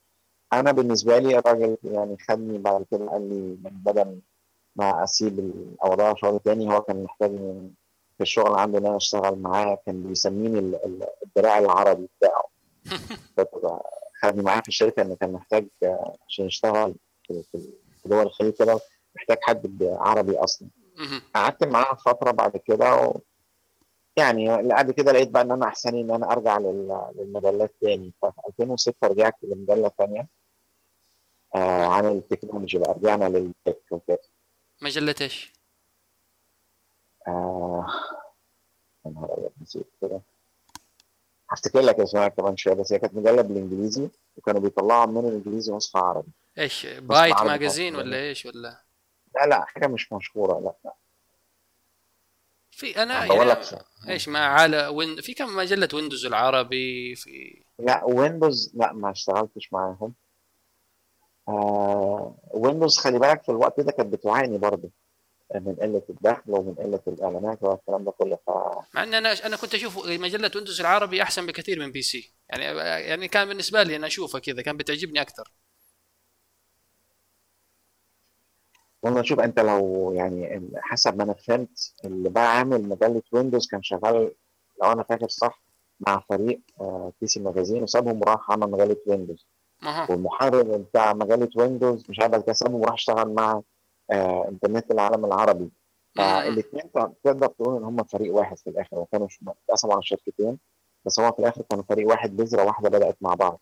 أنا 0.53 0.71
بالنسبة 0.71 1.17
لي 1.17 1.37
الراجل 1.39 1.77
يعني 1.83 2.17
خدني 2.29 2.57
بعد 2.57 2.85
كده 2.91 3.09
قال 3.09 3.29
لي 3.29 3.57
بدل 3.71 4.19
ما 4.75 5.03
أسيب 5.03 5.39
ال- 5.39 5.75
أو 5.85 5.93
ادور 5.93 6.15
شغل 6.15 6.39
تاني 6.39 6.73
هو 6.73 6.81
كان 6.81 7.03
محتاج 7.03 7.31
في 8.17 8.21
الشغل 8.21 8.55
عنده 8.55 8.77
إن 8.77 8.85
أنا 8.85 8.97
أشتغل 8.97 9.35
معاه 9.39 9.77
كان 9.85 10.03
بيسميني 10.03 10.59
ال- 10.59 10.85
ال- 10.85 11.07
الدراع 11.25 11.59
العربي 11.59 12.09
بتاعه. 12.17 12.43
خدني 14.21 14.43
معاه 14.43 14.61
في 14.61 14.67
الشركة 14.67 15.01
انه 15.01 15.15
كان 15.15 15.31
محتاج 15.31 15.67
عشان 16.27 16.45
يشتغل 16.45 16.95
في 17.27 17.67
دول 18.05 18.21
الخليج 18.25 18.53
كده 18.53 18.79
محتاج 19.15 19.37
حد 19.41 19.83
عربي 19.83 20.37
أصلا. 20.37 20.67
قعدت 21.35 21.63
معاه 21.63 21.93
فترة 21.95 22.31
بعد 22.31 22.57
كده 22.57 22.95
و... 22.95 23.19
يعني 24.19 24.67
بعد 24.67 24.91
كده 24.91 25.11
لقيت 25.11 25.29
بقى 25.29 25.41
إن 25.41 25.51
أنا 25.51 25.67
أحسن 25.67 25.97
إن 25.97 26.11
أنا 26.11 26.31
أرجع 26.31 26.57
لل... 26.57 27.11
للمجلات 27.15 27.75
تاني. 27.81 28.13
ففي 28.21 28.41
2006 28.49 29.07
رجعت 29.07 29.35
لمجلة 29.43 29.87
تانية؟ 29.97 30.27
آه 31.55 31.85
عن 31.85 32.05
التكنولوجي 32.05 32.77
بقى. 32.77 32.91
رجعنا 32.93 33.25
للتك 33.25 33.81
وكده. 33.91 34.19
مجله 34.81 35.15
إيش؟ 35.21 35.53
آه 37.27 37.85
يا 39.05 39.11
نهار 39.11 39.49
نسيت 39.61 39.87
كده. 40.01 40.21
هفتكر 41.51 41.79
لك 41.81 41.99
اسمها 41.99 42.27
كمان 42.27 42.57
شوية 42.57 42.73
بس 42.73 42.93
هي 42.93 42.99
كانت 42.99 43.13
مجلة 43.15 43.41
بالإنجليزي 43.41 44.09
وكانوا 44.37 44.61
بيطلعوا 44.61 45.05
من 45.05 45.27
الإنجليزي 45.27 45.73
نسخه 45.73 45.99
عربي. 45.99 46.31
إيش 46.57 46.85
بايت 46.85 47.41
ماجازين. 47.41 47.95
ولا 47.95 48.17
إيش 48.17 48.45
ولا؟ 48.45 48.83
لا 49.35 49.45
لا 49.47 49.65
حاجة 49.65 49.87
مش 49.87 50.13
مشهورة 50.13 50.59
لا 50.59 50.75
لا. 50.85 50.93
في 52.71 53.03
أنا 53.03 53.25
يعني 53.25 53.45
لك 53.45 53.85
إيش 54.09 54.27
مع 54.27 54.39
على 54.39 54.87
وين 54.87 55.21
في 55.21 55.33
كم 55.33 55.55
مجلة 55.55 55.89
ويندوز 55.93 56.25
العربي 56.25 57.15
في 57.15 57.63
لا 57.79 58.03
ويندوز 58.05 58.71
لا 58.75 58.93
ما 58.93 59.11
اشتغلتش 59.11 59.73
معاهم. 59.73 60.13
آه 61.47 62.35
ويندوز 62.53 62.97
خلي 62.97 63.19
بالك 63.19 63.43
في 63.43 63.49
الوقت 63.49 63.79
ده 63.79 63.91
كانت 63.91 64.13
بتعاني 64.13 64.57
برضه 64.57 64.89
من 65.55 65.75
قلة 65.75 66.03
الدخل 66.09 66.51
ومن 66.51 66.75
قلة 66.75 67.01
الإعلانات 67.07 67.63
والكلام 67.63 68.03
ده 68.03 68.11
كله. 68.11 68.35
ف 68.35 68.49
مع 68.93 69.03
إن 69.03 69.13
أنا 69.13 69.45
أنا 69.45 69.55
كنت 69.57 69.75
أشوف 69.75 70.05
مجلة 70.07 70.51
ويندوز 70.55 70.79
العربي 70.79 71.21
أحسن 71.21 71.45
بكثير 71.45 71.79
من 71.79 71.91
بي 71.91 72.01
سي 72.01 72.33
يعني 72.49 72.63
يعني 73.09 73.27
كان 73.27 73.47
بالنسبة 73.47 73.83
لي 73.83 73.95
أنا 73.95 74.07
أشوفها 74.07 74.39
كذا 74.39 74.61
كان 74.61 74.77
بتعجبني 74.77 75.21
أكثر. 75.21 75.51
والله 79.03 79.21
شوف 79.21 79.39
أنت 79.39 79.59
لو 79.59 80.11
يعني 80.11 80.71
حسب 80.77 81.17
ما 81.17 81.23
أنا 81.23 81.33
فهمت 81.33 81.93
اللي 82.05 82.29
بقى 82.29 82.57
عامل 82.57 82.89
مجله 82.89 83.21
ويندوز 83.31 83.67
كان 83.67 83.83
شغال 83.83 84.35
لو 84.83 84.91
أنا 84.91 85.03
فاكر 85.03 85.27
صح 85.29 85.63
مع 86.07 86.23
فريق 86.29 86.61
آه 86.81 87.13
بي 87.21 87.27
سي 87.27 87.39
ماجازين 87.39 87.83
وسابهم 87.83 88.21
وراح 88.21 88.51
عمل 88.51 88.71
مجله 88.71 88.97
ويندوز. 89.07 89.47
والمحرر 90.09 90.77
بتاع 90.77 91.13
مجله 91.13 91.49
ويندوز 91.55 92.05
مش 92.09 92.19
عارف 92.19 92.43
كده 92.43 92.53
سابهم 92.53 92.81
وراح 92.81 92.93
اشتغل 92.93 93.33
مع 93.33 93.61
آه 94.11 94.47
إنترنت 94.49 94.91
العالم 94.91 95.25
العربي. 95.25 95.69
فالاثنين 96.15 96.91
تقدر 97.23 97.47
تقول 97.47 97.77
إن 97.77 97.83
هم 97.83 98.03
فريق 98.03 98.35
واحد 98.35 98.57
في 98.57 98.69
الآخر 98.69 98.99
وكانوا 98.99 99.27
اتقسموا 99.47 99.93
على 99.93 100.03
شركتين 100.03 100.59
بس 101.05 101.19
هو 101.19 101.31
في 101.31 101.39
الآخر 101.39 101.61
كانوا 101.69 101.83
فريق 101.89 102.07
واحد 102.07 102.35
بذرة 102.35 102.63
واحدة 102.65 102.89
بدأت 102.89 103.17
مع 103.21 103.33
بعض. 103.33 103.61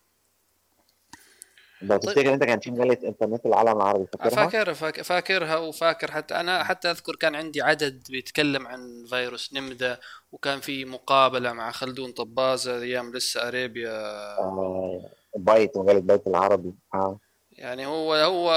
لو 1.81 1.97
تفتكر 1.97 2.33
انت 2.33 2.43
كان 2.43 2.59
في 2.59 2.71
مجلة 2.71 2.97
إنترنت 3.03 3.45
العالم 3.45 3.77
العربي 3.77 4.05
فاكرها؟ 4.13 4.29
فاكر 4.47 4.73
فاك- 4.73 5.01
فاكرها 5.01 5.57
وفاكر 5.57 6.11
حتى. 6.11 6.35
أنا 6.35 6.63
حتى 6.63 6.91
أذكر 6.91 7.15
كان 7.15 7.35
عندي 7.35 7.61
عدد 7.61 8.03
بيتكلم 8.09 8.67
عن 8.67 9.05
فيروس 9.09 9.53
نمدا 9.53 9.99
وكان 10.31 10.59
في 10.59 10.85
مقابلة 10.85 11.53
مع 11.53 11.71
خلدون 11.71 12.11
طبازة 12.11 12.81
أيام 12.81 13.13
لسه 13.13 13.47
أريبيا. 13.47 13.91
آه 14.39 15.09
بايت 15.35 15.77
مجلة 15.77 15.99
بايت 15.99 16.27
العربي. 16.27 16.73
آه. 16.93 17.19
يعني 17.51 17.85
هو 17.85 18.13
هو 18.13 18.51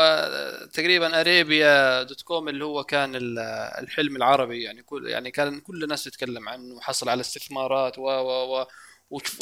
تقريبا 0.72 1.20
أريبيا 1.20 2.02
دوت 2.02 2.22
كوم 2.22 2.48
اللي 2.48 2.64
هو 2.64 2.84
كان 2.84 3.16
ال- 3.16 3.38
الحلم 3.82 4.16
العربي. 4.16 4.62
يعني 4.62 4.82
كل 4.82 5.06
يعني 5.08 5.30
كان 5.30 5.60
كل 5.60 5.82
الناس 5.84 6.04
تتكلم 6.04 6.48
عنه 6.48 6.80
حصل 6.80 7.08
على 7.08 7.20
استثمارات 7.20 7.98
و 7.98 8.02
و 8.02 8.60
و. 8.60 8.66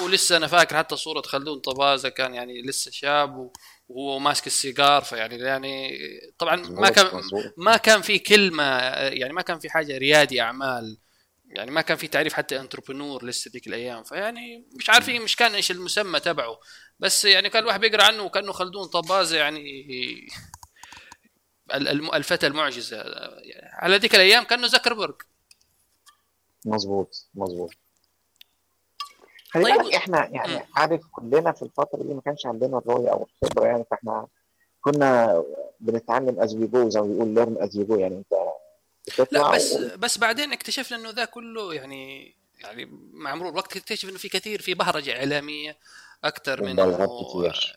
ولسه 0.03 0.37
أنا 0.37 0.47
فاكر 0.47 0.77
حتى 0.77 0.97
صورة 0.97 1.23
خلدون 1.23 1.59
طبازة 1.59 2.09
كان 2.09 2.35
يعني 2.35 2.63
لسه 2.63 2.91
شاب 2.91 3.51
وهو 3.89 4.19
ماسك 4.19 4.47
السيجار 4.47 5.03
فيعني 5.03 5.37
يعني 5.37 5.99
طبعا 6.39 6.57
ما 6.57 6.91
كان. 6.91 7.23
ما 7.57 7.77
كان 7.77 8.03
في 8.03 8.19
كلمة 8.19 8.65
يعني 8.93 9.33
ما 9.33 9.43
كان 9.43 9.59
في 9.59 9.71
حاجة 9.71 9.99
ريادي 9.99 10.41
أعمال 10.41 10.99
يعني 11.49 11.71
ما 11.71 11.81
كان 11.81 11.97
في 11.97 12.09
تعريف 12.09 12.33
حتى 12.33 12.61
انتربرنور 12.61 13.25
لسه 13.25 13.51
ذيك 13.51 13.67
الأيام 13.67 14.03
فيعني 14.03 14.69
مش 14.73 14.91
عارفين 14.91 15.23
مش 15.23 15.37
كان 15.37 15.55
إيش 15.55 15.71
المسمى 15.71 16.21
تبعه 16.21 16.61
بس 16.99 17.25
يعني 17.25 17.51
كان 17.51 17.63
الواحد 17.63 17.81
بيقرأ 17.81 18.03
عنه 18.03 18.23
وكأنه 18.23 18.53
خلدون 18.53 18.87
طبازة 18.87 19.37
يعني 19.37 20.29
الفتى 22.15 22.47
المعجزة. 22.47 23.05
على 23.73 23.97
ذيك 23.97 24.15
الأيام 24.15 24.45
كأنه 24.45 24.67
زكربرج 24.67 25.23
مظبوط 26.67 27.29
مظبوط. 27.35 27.75
خلي 29.51 29.65
طيب. 29.65 29.77
بالك 29.77 29.95
إحنا 29.95 30.29
يعني. 30.33 30.67
عارف 30.77 31.01
كلنا 31.13 31.53
في 31.53 31.63
الفترة 31.63 32.03
دي 32.03 32.15
ما 32.15 32.21
كانش 32.21 32.47
عندنا 32.47 32.79
الرؤية 32.79 33.09
أو 33.11 33.27
الخبرة 33.43 33.67
يعني 33.67 33.85
فإحنا 33.91 34.27
كنا 34.81 35.45
بنتعلم 35.81 36.41
as 36.41 36.55
we 36.55 36.67
go 36.67 36.89
زي 36.89 37.01
ما 37.01 37.07
بيقول 37.07 37.29
learn 37.29 37.57
as 37.61 37.77
you 37.77 37.85
go 37.85 37.97
يعني 37.99 38.15
أنت 38.19 38.39
لا 39.33 39.51
بس 39.55 39.73
و- 39.73 39.97
بس 39.99 40.19
بعدين 40.19 40.53
اكتشفنا 40.53 40.99
إنه 40.99 41.11
ذا 41.11 41.25
كله 41.25 41.75
يعني 41.75 42.35
يعني 42.61 42.89
مع 43.13 43.35
مرور 43.35 43.51
الوقت 43.53 43.77
اكتشف 43.77 44.09
إنه 44.09 44.19
في 44.19 44.29
كثير 44.29 44.63
في 44.63 44.75
بهرجة 44.75 45.17
إعلامية 45.19 45.77
أكثر 46.25 46.63
من. 46.63 46.79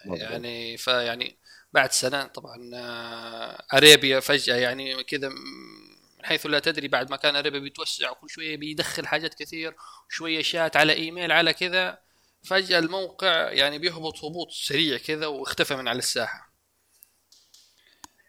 يعني 0.05 0.77
فيعني 0.77 1.35
بعد 1.73 1.91
سنة 1.91 2.23
طبعا 2.23 2.71
آه، 2.75 3.63
أريبيا 3.77 4.19
فجأة 4.19 4.55
يعني 4.55 5.03
كذا 5.03 5.29
من 6.21 6.25
حيث 6.27 6.45
لا 6.45 6.59
تدري 6.59 6.87
بعد 6.87 7.09
ما 7.11 7.17
كان 7.17 7.35
اريبيا 7.35 7.59
بيتوسع 7.59 8.11
وكل 8.11 8.29
شوية 8.29 8.57
بيدخل 8.57 9.07
حاجات 9.07 9.33
كثير 9.33 9.75
شوية 10.09 10.41
شات 10.41 10.77
على 10.77 10.93
إيميل 10.93 11.31
على 11.31 11.53
كذا 11.53 11.97
فجأة 12.43 12.79
الموقع 12.79 13.51
يعني 13.51 13.79
بيهبط 13.79 14.23
هبوط 14.23 14.51
سريع 14.51 14.97
كذا 14.97 15.27
واختفى 15.27 15.75
من 15.75 15.87
على 15.87 15.97
الساحة. 15.97 16.51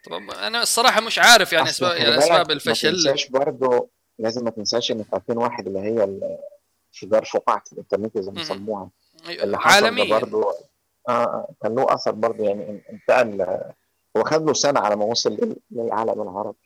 طبعا 0.04 0.46
أنا 0.46 0.62
الصراحة 0.62 1.00
مش 1.00 1.18
عارف 1.18 1.52
يعني 1.52 1.68
اسباب 1.70 1.96
يعني 1.96 2.18
أسباب 2.18 2.46
ما 2.48 2.52
الفشل. 2.52 2.92
تنساش 2.92 3.28
برضه 3.28 3.88
لازم 4.18 4.44
ما 4.44 4.50
تنساش 4.50 4.90
إن 4.90 5.02
في 5.04 5.16
2001 5.16 5.66
اللي 5.66 5.78
هي 5.80 6.18
شجار 6.92 7.24
فقاعة 7.24 7.62
الإنترنت 7.72 8.18
زي 8.18 8.30
ما 8.30 8.36
مهم. 8.36 8.48
بيسموها 8.48 8.90
اللي 9.28 9.58
حصل 9.58 9.80
ده 9.80 9.86
عالميا. 9.86 10.18
برضه 10.18 10.54
آه 11.08 11.54
كان 11.62 11.74
له 11.74 11.94
أثر 11.94 12.10
برضه 12.10 12.44
يعني 12.44 12.62
ان- 12.70 12.82
انتقل 12.92 13.42
هو 14.16 14.24
خد 14.24 14.46
له 14.46 14.52
سنة 14.52 14.80
على 14.80 14.96
ما 14.96 15.04
وصل 15.04 15.32
لل- 15.32 15.56
للعالم 15.70 16.22
العربي. 16.22 16.58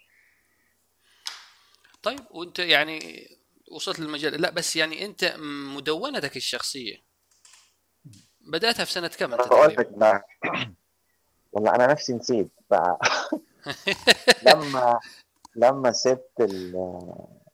طيب 2.07 2.21
وانت 2.31 2.59
يعني 2.59 3.27
وصلت 3.73 4.01
للمجال. 4.01 4.41
لا 4.41 4.51
بس 4.51 4.77
يعني 4.77 5.05
انت 5.05 5.35
مدونتك 5.77 6.37
الشخصية. 6.37 6.97
بدأتها 8.41 8.85
في 8.85 8.93
سنة 8.93 9.09
كم 9.09 9.35
أنت 9.35 9.49
بقى. 9.97 10.27
والله 11.53 11.75
أنا 11.75 11.87
نفسي 11.87 12.13
نسيت 12.13 12.49
ف... 12.71 12.75
لما 14.49 15.01
لما 15.57 15.93
سبت 15.93 16.41
ال- 16.41 17.03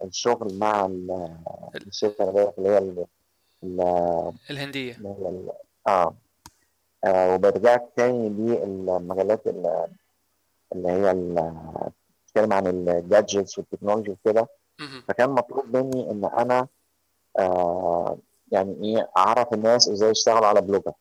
الشغل 0.05 0.59
مع 0.59 0.87
ال- 0.87 1.39
الشركة 1.87 2.53
اللي 2.59 2.69
هي- 2.69 2.79
ال- 2.79 3.07
ال- 3.65 4.33
الهندية. 4.51 4.93
ال- 4.93 5.53
آه. 5.87 6.17
آه، 7.05 7.35
ورجعت 7.35 7.93
تاني 7.97 8.29
للمجالات 8.29 9.47
ال- 9.47 9.89
اللي 10.75 10.89
هي 10.89 11.11
بتتكلم 12.33 12.53
عن 12.53 12.67
ال 12.67 12.78
gadgets 12.78 13.59
وال 13.59 13.68
technology 13.68 14.11
وكده. 14.11 14.49
فكان 15.09 15.31
مطلوب 15.31 15.77
مني 15.77 16.11
إن 16.11 16.25
أنا 16.25 16.67
آه 17.39 18.19
يعني 18.53 18.77
إيه 18.85 19.11
أعرف 19.17 19.53
الناس 19.53 19.89
إزاي 19.89 20.11
يشتغلوا 20.11 20.47
على 20.47 20.61
بلوجر. 20.61 20.93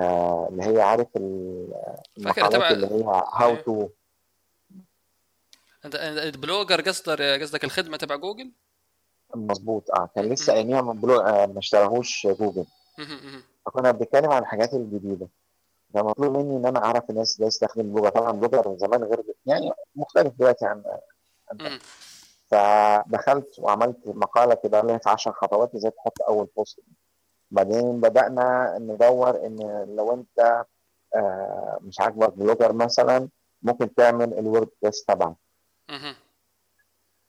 آه 0.00 0.48
اللي 0.50 0.62
هي 0.62 0.82
عارف 0.82 1.06
فاكر 1.14 1.20
المقالات 2.18 2.52
تبع- 2.52 2.70
اللي 2.70 2.86
هي 2.86 3.22
how 3.34 3.56
to 3.56 3.88
أنت 5.84 5.96
بلوجر 6.36 6.80
قصدك 6.80 7.20
قصدك 7.42 7.64
الخدمة 7.64 7.96
تبع 7.96 8.16
جوجل؟ 8.16 8.50
مظبوط. 9.34 9.90
آه 9.90 10.08
كان 10.14 10.24
لسه 10.24 10.52
أياميها 10.52 10.80
ما 10.80 10.92
بلو- 10.92 11.20
آه، 11.20 11.46
ما 11.46 11.58
اشتراهوش 11.58 12.26
جوجل. 12.26 12.64
فكنا 13.66 13.90
بنتكلم 13.90 14.30
عن 14.30 14.42
الحاجات 14.42 14.74
الجديدة. 14.74 15.28
كان 15.94 16.04
مطلوب 16.04 16.36
مني 16.36 16.56
إن 16.56 16.66
أنا 16.66 16.84
أعرف 16.84 17.10
الناس 17.10 17.34
إزاي 17.36 17.48
تستخدم 17.48 17.92
بلوجر 17.92 18.08
طبعا 18.08 18.32
بلوجر 18.32 18.68
من 18.68 18.78
زمان 18.78 19.04
غير 19.04 19.22
يعني 19.46 19.70
مختلف 19.96 20.32
دلوقتي 20.38 20.66
عن 20.66 20.82
مهم. 21.60 21.78
فدخلت 22.50 23.58
وعملت 23.58 23.98
مقالة 24.06 24.54
كده 24.54 24.80
لها 24.80 25.00
10 25.06 25.32
خطوات 25.32 25.74
إزاي 25.74 25.90
تحط 25.90 26.22
أول 26.28 26.48
post 26.56 26.80
بعدين 27.50 28.00
بدأنا 28.00 28.78
ندور 28.78 29.46
إن 29.46 29.86
لو 29.96 30.14
أنت 30.14 30.64
آه، 31.14 31.78
مش 31.80 32.00
عاجبك 32.00 32.32
بلوجر 32.32 32.72
مثلا 32.72 33.28
ممكن 33.62 33.94
تعمل 33.94 34.38
الووردبريس 34.38 35.04
تبعك. 35.04 35.36
مهم. 35.88 36.14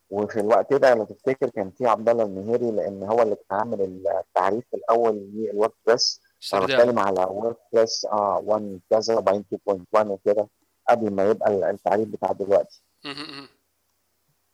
وفي 0.10 0.40
الوقت 0.40 0.74
ده 0.74 0.94
لو 0.94 1.04
تفتكر 1.04 1.50
كان 1.50 1.72
في 1.72 1.88
عبد 1.88 2.10
الله 2.10 2.24
المهيري 2.24 2.72
لأن 2.72 3.04
هو 3.04 3.22
اللي 3.22 3.36
كان 3.36 3.60
عامل 3.60 3.82
التعريف 4.20 4.64
الأول 4.74 5.16
للووردبريس 5.16 6.22
أنا 6.54 6.66
بتكلم 6.66 7.00
على 7.00 7.24
ووردبريس 7.24 8.06
آه 8.06 8.42
1 8.46 8.80
كذا 8.90 9.18
وبعدين 9.18 9.46
2.1 9.70 10.08
وكده 10.08 10.48
قبل 10.90 11.12
ما 11.14 11.30
يبقى 11.30 11.70
التعريف 11.70 12.08
بتاع 12.08 12.32
دلوقتي. 12.32 12.82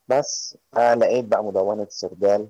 بس 0.07 0.57
لقيت 0.73 1.25
بقى 1.25 1.43
مدونة 1.43 1.87
سردال 1.89 2.47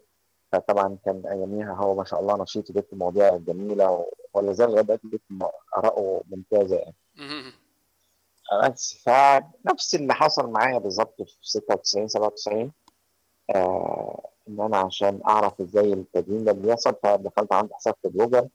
فطبعا 0.52 0.98
كان 1.06 1.24
أياميها 1.28 1.74
هو 1.74 1.96
ما 1.96 2.04
شاء 2.04 2.20
الله 2.20 2.44
نشيط 2.44 2.70
وجبت 2.70 2.94
مواضيع 2.94 3.38
جميلة 3.38 4.06
ولا 4.34 4.54
زال 4.54 4.70
لغاية 4.70 4.82
دلوقتي 4.84 5.08
جبت 5.08 5.22
آراءه 5.78 6.22
ممتازة 6.30 6.76
يعني. 6.76 6.96
بس 8.64 9.04
فنفس 9.06 9.96
اللي 9.96 10.14
حصل 10.14 10.50
معايا 10.50 10.78
بالظبط 10.78 11.22
في 11.22 11.36
96 11.42 12.08
97 12.08 12.72
آه 13.56 14.30
إن 14.48 14.62
أنا 14.62 14.78
عشان 14.78 15.20
أعرف 15.28 15.62
إزاي 15.62 15.94
التدوين 15.94 16.44
ده 16.44 16.52
بيحصل 16.52 16.96
فدخلت 17.04 17.54
عند 17.54 17.74
حساب 17.74 17.96
في 18.02 18.08
بلوجر 18.10 18.48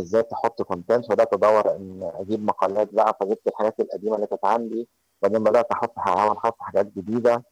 إزاي 0.00 0.22
تحط 0.22 0.62
content 0.62 1.04
وبدأت 1.04 1.32
أدور 1.32 1.76
إن 1.76 2.10
أجيب 2.14 2.44
مقالات 2.44 2.88
بقى 2.94 3.16
فجبت 3.20 3.46
الحاجات 3.48 3.80
القديمة 3.80 4.16
اللي 4.16 4.26
كانت 4.26 4.44
عندي 4.44 4.88
وبعدين 5.22 5.44
بدأت 5.44 5.66
أحط 5.72 5.98
أحاول 5.98 6.36
أحط 6.36 6.56
حاجات 6.60 6.86
جديدة 6.86 7.44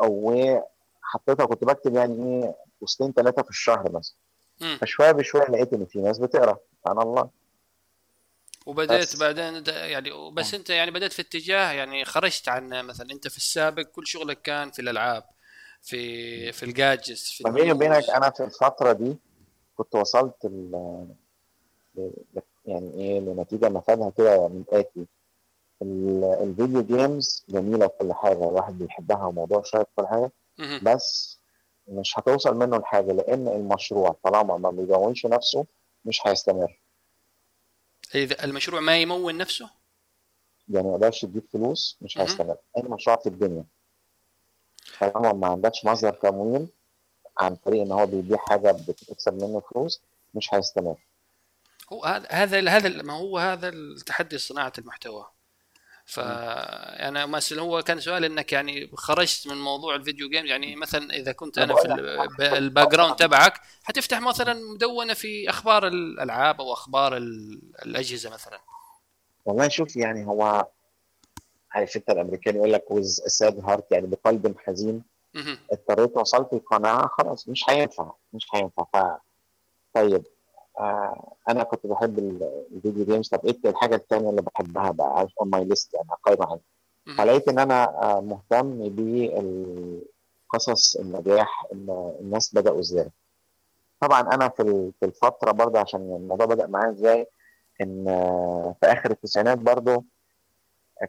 وحطيتها 0.00 1.46
كنت 1.46 1.64
بكتب 1.64 1.94
يعني 1.94 2.44
إيه 2.44 2.54
بوستين 2.80 3.12
ثلاثة 3.12 3.42
في 3.42 3.50
الشهر 3.50 3.92
مثلا. 3.92 4.16
فشوية 4.80 5.12
بشوية 5.12 5.42
لقيت 5.44 5.72
إن 5.72 5.86
في 5.86 6.00
ناس 6.00 6.18
بتقرأ 6.18 6.58
سبحان 6.80 7.02
الله 7.02 7.30
وبدأت 8.66 9.00
بس. 9.00 9.16
بعدين 9.16 9.62
يعني 9.66 10.10
بس 10.32 10.54
أنت 10.54 10.70
يعني 10.70 10.90
بدأت 10.90 11.12
في 11.12 11.22
اتجاه 11.22 11.72
يعني 11.72 12.04
خرجت 12.04 12.48
عن 12.48 12.84
مثلا 12.84 13.10
أنت 13.10 13.28
في 13.28 13.36
السابق 13.36 13.82
كل 13.82 14.06
شغلك 14.06 14.42
كان 14.42 14.70
في 14.70 14.82
الألعاب 14.82 15.24
في 15.82 16.52
في 16.52 16.62
الجاجز 16.62 17.22
في 17.22 17.44
بيني. 17.50 17.72
وبينك 17.72 18.10
أنا 18.10 18.30
في 18.30 18.44
الفترة 18.44 18.92
دي 18.92 19.16
كنت 19.76 19.94
وصلت. 19.94 20.46
يعني 22.64 22.94
إيه 22.94 23.20
لنتيجة 23.20 23.68
مفادها 23.68 24.10
كده 24.10 24.48
من 24.48 24.64
اتي 24.68 25.06
ال... 25.82 26.24
ال 26.24 26.34
video 26.34 26.82
games 26.82 27.44
جميلة 27.48 27.86
وكل 27.86 28.12
حاجة 28.12 28.48
الواحد 28.48 28.78
بيحبها 28.78 29.24
وموضوع 29.26 29.62
شيق 29.62 29.80
وكل 29.80 30.06
حاجة. 30.06 30.32
بس 30.82 31.38
مش 31.88 32.18
هتوصل 32.18 32.56
منه 32.56 32.76
لحاجة 32.76 33.12
لأن 33.12 33.48
المشروع 33.48 34.16
طالما 34.24 34.56
ما 34.56 34.70
بيدونش 34.70 35.26
نفسه 35.26 35.66
مش 36.04 36.20
هيستمر. 36.26 36.80
اذا 38.14 38.44
المشروع 38.44 38.80
ما 38.80 38.98
يمول 38.98 39.36
نفسه؟ 39.36 39.70
يعني 40.68 40.86
ما 40.86 40.92
يقدرش 40.92 41.24
يجيب 41.24 41.42
فلوس 41.52 41.98
مش. 42.00 42.18
هيستمر. 42.18 42.56
أي 42.76 42.82
مشروع 42.82 43.16
في 43.16 43.28
الدنيا. 43.28 43.64
طالما 45.00 45.32
ما 45.32 45.46
عندكش 45.46 45.84
مصدر 45.84 46.12
تمويل 46.12 46.68
عن 47.38 47.56
طريق 47.56 47.82
إن 47.82 47.92
هو 47.92 48.06
بيبيع 48.06 48.38
حاجة 48.38 48.72
بتكسب 48.72 49.34
منه 49.34 49.60
فلوس 49.60 50.02
مش 50.34 50.54
هيستمر. 50.54 50.96
هو 51.92 52.04
هذا 52.30 52.68
هذا 52.70 53.02
ما 53.02 53.12
هو 53.12 53.38
هذا 53.38 53.68
التحدي 53.68 54.38
صناعة 54.38 54.72
المحتوى. 54.78 55.26
فانا 56.04 57.26
مثلا 57.26 57.62
هو 57.62 57.82
كان 57.82 58.00
سؤال 58.00 58.24
إنك 58.24 58.52
يعني 58.52 58.90
خرجت 58.94 59.48
من 59.48 59.56
موضوع 59.56 59.94
ال 59.94 60.00
video 60.00 60.28
game 60.28 60.46
يعني 60.46 60.76
مثلا 60.76 61.14
إذا 61.14 61.32
كنت 61.32 61.58
أنا 61.58 61.74
في 61.74 62.58
ال 62.58 62.88
background 62.88 63.16
تبعك 63.16 63.60
حتفتح 63.82 64.20
مثلا 64.20 64.54
مدونة 64.74 65.14
في 65.14 65.50
أخبار 65.50 65.86
الألعاب 65.86 66.60
أو 66.60 66.72
أخبار 66.72 67.16
ال- 67.16 67.60
الأجهزة 67.86 68.30
مثلا. 68.30 68.60
والله 69.44 69.68
شوف 69.68 69.96
يعني 69.96 70.26
هو 70.26 70.66
عارف 71.72 71.96
انت 71.96 72.10
الأمريكان 72.10 72.56
يقول 72.56 72.72
لك 72.72 72.90
with 72.90 73.22
sad 73.26 73.60
heart 73.64 73.92
يعني 73.92 74.06
بقلب 74.06 74.56
حزين. 74.58 75.02
اضطريت 75.72 76.16
وصلت 76.16 76.54
لقناعة 76.54 77.08
خلاص 77.08 77.48
مش 77.48 77.64
هينفع 77.68 78.12
مش 78.32 78.46
هينفع. 78.54 78.84
ف 78.92 78.96
طيب. 79.94 80.22
آه 80.80 81.32
أنا 81.48 81.62
كنت 81.64 81.86
بحب 81.86 82.18
ال- 82.18 82.66
ال 82.72 82.77
video 82.77 83.04
games 83.04 83.28
طب 83.28 83.46
إيه 83.46 83.58
الحاجة 83.70 83.94
الثانية 83.94 84.30
اللي 84.30 84.42
بحبها 84.42 84.90
بقى؟ 84.90 85.28
on 85.40 85.50
my 85.50 85.64
list 85.64 85.94
يعني 85.94 86.08
قائمة 86.22 86.46
عندي. 86.50 86.62
فلقيت 87.18 87.48
إن 87.48 87.58
أنا 87.58 88.02
آه 88.02 88.20
مهتم 88.20 88.88
بقصص 90.52 90.96
النجاح 90.96 91.66
إن 91.72 92.12
الناس 92.20 92.54
بدأوا 92.54 92.80
إزاي. 92.80 93.10
طبعا 94.00 94.20
أنا 94.20 94.48
في 94.48 94.92
في 95.00 95.06
الفترة 95.06 95.52
برضه 95.52 95.78
عشان 95.80 96.00
الموضوع 96.00 96.46
بدأ 96.46 96.66
معايا 96.66 96.90
إزاي 96.90 97.26
إن 97.80 98.08
آه، 98.08 98.76
في 98.80 98.86
آخر 98.86 99.10
التسعينات 99.10 99.58
برضه 99.58 100.04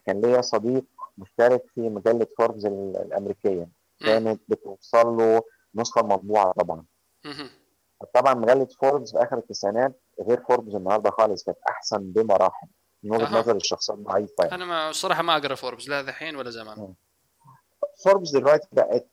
كان 0.05 0.21
ليا 0.21 0.41
صديق 0.41 0.85
مشترك 1.17 1.63
في 1.75 1.81
مجلة 1.89 2.27
فوربس 2.37 2.65
ال- 2.65 2.97
الأمريكية. 2.97 3.69
كانت 4.05 4.41
بتوصل 4.47 5.07
له 5.17 5.41
نسخة 5.75 6.01
مطبوعة 6.01 6.51
طبعا. 6.51 6.85
طبعا 8.13 8.33
مجلة 8.33 8.65
فوربس 8.81 9.11
في 9.11 9.23
آخر 9.23 9.37
التسعينات 9.37 10.01
غير 10.27 10.43
فوربس 10.47 10.75
النهارده 10.75 11.11
خالص 11.11 11.43
كانت 11.43 11.57
أحسن 11.69 11.97
بمراحل 12.11 12.67
من 13.03 13.11
وجهة 13.15 13.25
أها. 13.25 13.39
نظري 13.39 13.57
الشخصيه 13.57 13.93
الضعيفة 13.93 14.33
يعني. 14.43 14.55
أنا 14.55 14.65
ما 14.65 14.89
الصراحه 14.89 15.21
ما 15.21 15.37
أقرأ 15.37 15.55
فوربس 15.55 15.89
لا 15.89 16.01
ذحين 16.01 16.35
ولا 16.35 16.49
زمان. 16.49 16.93
فوربس 18.03 18.31
دلوقتي 18.31 18.67
بقت 18.71 19.07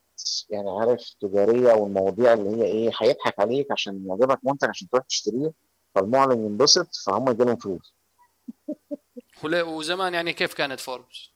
يعني 0.50 0.70
عارف 0.70 1.14
تجارية 1.20 1.72
والمواضيع 1.72 2.32
اللي 2.32 2.50
هي 2.56 2.64
إيه 2.64 2.90
هيضحك 3.02 3.40
عليك 3.40 3.72
عشان 3.72 4.06
يعجبك 4.06 4.38
منتج 4.42 4.68
عشان 4.68 4.88
تروح 4.88 5.04
تشتريه 5.04 5.52
فالمعلن 5.94 6.44
ينبسط 6.44 6.88
فهم 7.06 7.28
يجي 7.30 7.44
لهم 7.44 7.56
فلوس 7.56 7.94
وزمان 9.76 10.14
يعني 10.14 10.32
كيف 10.32 10.54
كانت 10.54 10.80
فوربس؟ 10.80 11.30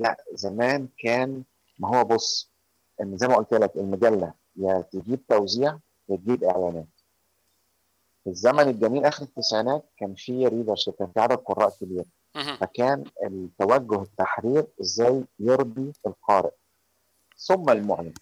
لا 0.00 0.16
زمان 0.32 0.88
كان 0.98 1.44
ما 1.78 1.98
هو 1.98 2.04
بص 2.04 2.50
إن 3.00 3.16
زي 3.16 3.28
ما 3.28 3.36
قلت 3.36 3.54
لك 3.54 3.76
المجلة 3.76 4.34
يا 4.56 4.80
تجيب 4.92 5.26
توزيع 5.26 5.78
يا 6.08 6.16
تجيب 6.16 6.44
إعلانات. 6.44 6.86
في 8.24 8.30
الزمن 8.30 8.68
الجميل 8.68 9.04
آخر 9.04 9.22
التسعينات 9.22 9.84
كان 9.98 10.14
في 10.14 10.46
readership 10.46 10.94
كان 10.94 11.08
في 11.14 11.20
عدد 11.20 11.36
قراء 11.36 11.70
كبير. 11.80 12.04
فكان 12.60 13.04
التوجه 13.24 14.02
التحرير 14.02 14.66
إزاي 14.80 15.24
يرضي 15.38 15.92
القارئ. 16.06 16.50
ثم 17.38 17.70
المعلن. 17.70 18.14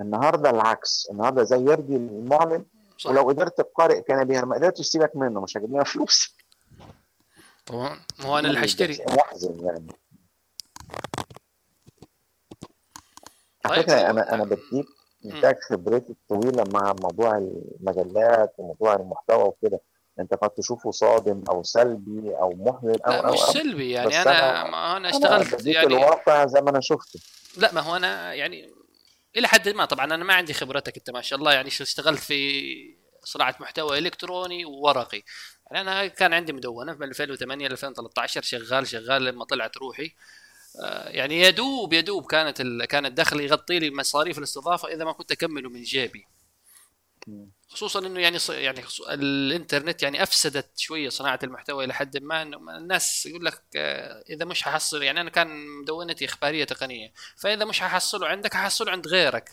النهارده 0.00 0.50
العكس. 0.50 1.08
النهارده 1.10 1.42
إزاي 1.42 1.60
يرضي 1.60 1.96
المعلن؟ 1.96 2.64
صح. 2.98 3.10
ولو 3.10 3.28
قدرت 3.28 3.60
القارئ 3.60 4.00
كان 4.02 4.24
بها 4.24 4.44
ما 4.44 4.54
قدرتش 4.56 4.86
سيبك 4.86 5.16
منه 5.16 5.40
مش 5.40 5.56
هجيب 5.56 5.70
لنا 5.70 5.84
فلوس. 5.84 6.36
طبعا. 7.66 8.00
هو 8.20 8.38
أنا 8.38 8.48
اللي 8.48 8.68
شيء 8.68 9.06
محزن 9.16 9.66
يعني. 9.66 9.92
على 13.64 13.76
طيب، 13.76 13.84
فكرة 13.84 14.10
أنا 14.10 14.34
أنا 14.34 14.44
بديك 14.44 14.86
محتاج 15.28 15.56
خبرتي 15.70 16.12
الطويلة 16.12 16.64
مع 16.72 16.94
موضوع 17.02 17.38
المجلات 17.38 18.54
وموضوع 18.58 18.94
المحتوى 18.94 19.44
وكده. 19.44 19.80
انت 20.20 20.34
قد 20.34 20.50
تشوفه 20.50 20.90
صادم 20.90 21.42
أو 21.50 21.62
سلبي 21.62 22.30
أو 22.36 22.50
محزن 22.56 22.96
أو 23.06 23.12
أو 23.12 23.32
مش 23.32 23.40
أو 23.40 23.52
سلبي 23.52 23.90
يعني 23.90 24.22
أنا 24.22 24.64
أنا- 24.64 24.70
ما 24.70 24.96
أنا 24.96 24.96
أنا 24.96 25.10
اشتغلت 25.10 25.54
بديك 25.54 25.74
يعني 25.74 25.86
الواقع 25.86 26.46
زي 26.46 26.60
ما 26.60 26.70
أنا 26.70 26.80
شفته. 26.80 27.20
لا 27.56 27.72
ما 27.72 27.80
هو 27.80 27.96
أنا 27.96 28.34
يعني 28.34 28.70
إلى 29.36 29.48
حد 29.48 29.68
ما 29.68 29.84
طبعا 29.84 30.04
أنا 30.04 30.16
ما 30.24 30.34
عندي 30.34 30.52
خبرتك 30.52 30.96
أنت 30.96 31.10
ما 31.10 31.20
شاء 31.20 31.38
الله 31.38 31.52
يعني 31.52 31.68
اشتغلت 31.68 32.18
في 32.20 32.96
صناعة 33.24 33.56
محتوى 33.60 33.98
إلكتروني 33.98 34.64
وورقي. 34.64 35.22
يعني 35.70 35.90
أنا 35.90 36.06
كان 36.06 36.32
عندي 36.32 36.52
مدونة 36.52 36.92
من 36.92 37.02
2008 37.02 37.68
ل 37.68 37.72
2013 37.72 38.42
شغال 38.42 38.86
شغال 38.86 39.24
لما 39.24 39.44
طلعت 39.44 39.76
روحي. 39.76 40.14
يعني 41.06 41.40
يدوب 41.40 41.92
يدوب 41.92 42.26
كانت 42.26 42.60
ال... 42.60 42.84
كان 42.84 43.06
الدخل 43.06 43.40
يغطي 43.40 43.78
لي 43.78 43.90
مصاريف 43.90 44.38
الاستضافة 44.38 44.88
إذا 44.88 45.04
ما 45.04 45.12
كنت 45.12 45.32
أكمله 45.32 45.68
من 45.70 45.82
جيبي. 45.82 46.24
خصوصا 47.68 47.98
إنه 48.06 48.20
يعني 48.20 48.38
ص- 48.38 48.50
يعني 48.50 48.82
خصو- 48.82 49.08
الإنترنت 49.10 50.02
يعني 50.02 50.22
أفسدت 50.22 50.78
شوية 50.78 51.08
صناعة 51.08 51.38
المحتوى 51.42 51.84
إلى 51.84 51.94
حد 51.94 52.16
ما 52.22 52.42
إنه 52.42 52.76
الناس 52.78 53.26
يقول 53.26 53.44
لك 53.44 53.62
آه، 53.76 54.24
إذا 54.30 54.44
مش 54.44 54.62
ححصل 54.62 55.02
يعني 55.02 55.20
أنا 55.20 55.30
كان 55.30 55.66
مدونتي 55.82 56.24
إخبارية 56.24 56.64
تقنية 56.64 57.12
فإذا 57.36 57.64
مش 57.64 57.80
ححصله 57.80 58.26
عندك 58.28 58.54
ححصله 58.54 58.90
عند 58.92 59.06
غيرك. 59.08 59.50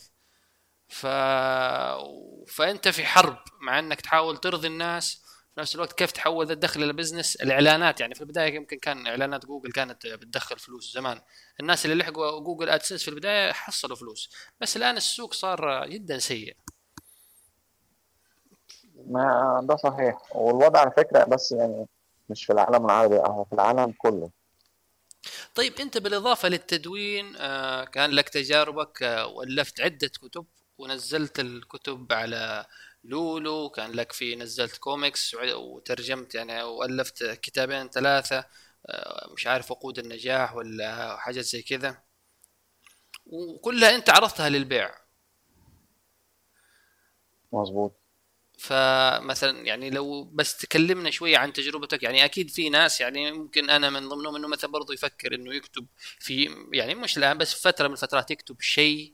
ف 0.90 1.06
فأنت 2.48 2.88
في 2.88 3.06
حرب 3.06 3.38
مع 3.62 3.80
إنك 3.80 4.02
تحاول 4.02 4.38
ترضي 4.38 4.68
الناس 4.68 5.22
في 5.56 5.62
نفس 5.62 5.76
الوقت 5.76 5.94
كيف 5.94 6.12
تحول 6.12 6.52
الدخل 6.52 6.84
إلى 6.84 6.94
business 6.94 7.36
الإعلانات 7.36 8.02
يعني 8.02 8.16
في 8.16 8.22
البداية 8.22 8.56
يمكن 8.56 8.78
كان 8.78 9.08
إعلانات 9.08 9.46
جوجل 9.46 9.72
كانت 9.72 10.08
بتدخل 10.08 10.60
فلوس 10.60 10.94
زمان. 10.94 11.22
الناس 11.60 11.86
اللي 11.86 11.96
لحقوا 11.96 12.40
جوجل 12.40 12.70
AdSense 12.70 13.04
في 13.04 13.08
البداية 13.08 13.52
حصلوا 13.52 13.96
فلوس. 13.96 14.30
بس 14.62 14.78
الآن 14.78 14.98
السوق 14.98 15.34
صار 15.34 15.88
جدا 15.88 16.18
سيء. 16.20 16.56
ما 18.96 19.62
ده 19.64 19.76
صحيح. 19.76 20.36
والوضع 20.36 20.80
على 20.80 20.92
فكرة 20.92 21.24
بس 21.24 21.52
يعني 21.52 21.88
مش 22.30 22.46
في 22.46 22.54
العالم 22.54 22.86
العربي 22.86 23.16
هو 23.16 23.44
في 23.44 23.54
العالم 23.54 23.94
كله. 23.98 24.30
طيب 25.56 25.74
أنت 25.80 25.98
بالإضافة 25.98 26.50
للتدوين 26.50 27.36
آه، 27.38 27.86
كان 27.86 28.10
لك 28.10 28.30
تجاربك 28.30 29.04
آه، 29.04 29.28
والفت 29.28 29.82
عدة 29.82 30.08
كتب 30.08 30.46
ونزلت 30.78 31.40
الكتب 31.40 32.14
على 32.14 32.66
لولو 33.04 33.70
كان 33.70 33.92
لك 33.92 34.12
في 34.12 34.36
نزلت 34.36 34.78
كوميكس 34.78 35.36
وترجمت 35.36 36.36
يعني 36.36 36.64
وألفت 36.64 37.24
كتابين 37.24 37.90
ثلاثة 37.90 38.46
آه، 38.86 39.30
مش 39.34 39.48
عارف 39.48 39.72
وقود 39.72 40.00
النجاح 40.00 40.56
ولا 40.56 41.18
حاجة 41.18 41.42
زي 41.42 41.62
كذا. 41.62 42.04
وكلها 43.26 43.96
أنت 43.96 44.10
عرضتها 44.10 44.50
للبيع. 44.50 44.92
مظبوط. 47.52 48.04
فمثلا 48.58 49.66
يعني 49.66 49.90
لو 49.90 50.24
بس 50.24 50.58
تكلمنا 50.58 51.12
شوية 51.12 51.38
عن 51.38 51.54
تجربتك 51.54 52.04
يعني 52.04 52.26
أكيد 52.26 52.50
في 52.50 52.70
ناس 52.70 53.02
يعني 53.02 53.32
ممكن 53.32 53.70
أنا 53.70 53.90
من 53.90 54.10
ضمنهم 54.10 54.36
إنه 54.36 54.48
مثلا 54.48 54.72
برضه 54.72 54.94
يفكر 54.94 55.36
إنه 55.36 55.56
يكتب 55.56 55.86
في 56.20 56.50
يعني 56.74 56.96
مش 56.96 57.18
الان 57.18 57.38
بس 57.38 57.54
فترة 57.54 57.88
من 57.88 57.94
الفترات 57.94 58.32
يكتب 58.32 58.62
شيء 58.62 59.14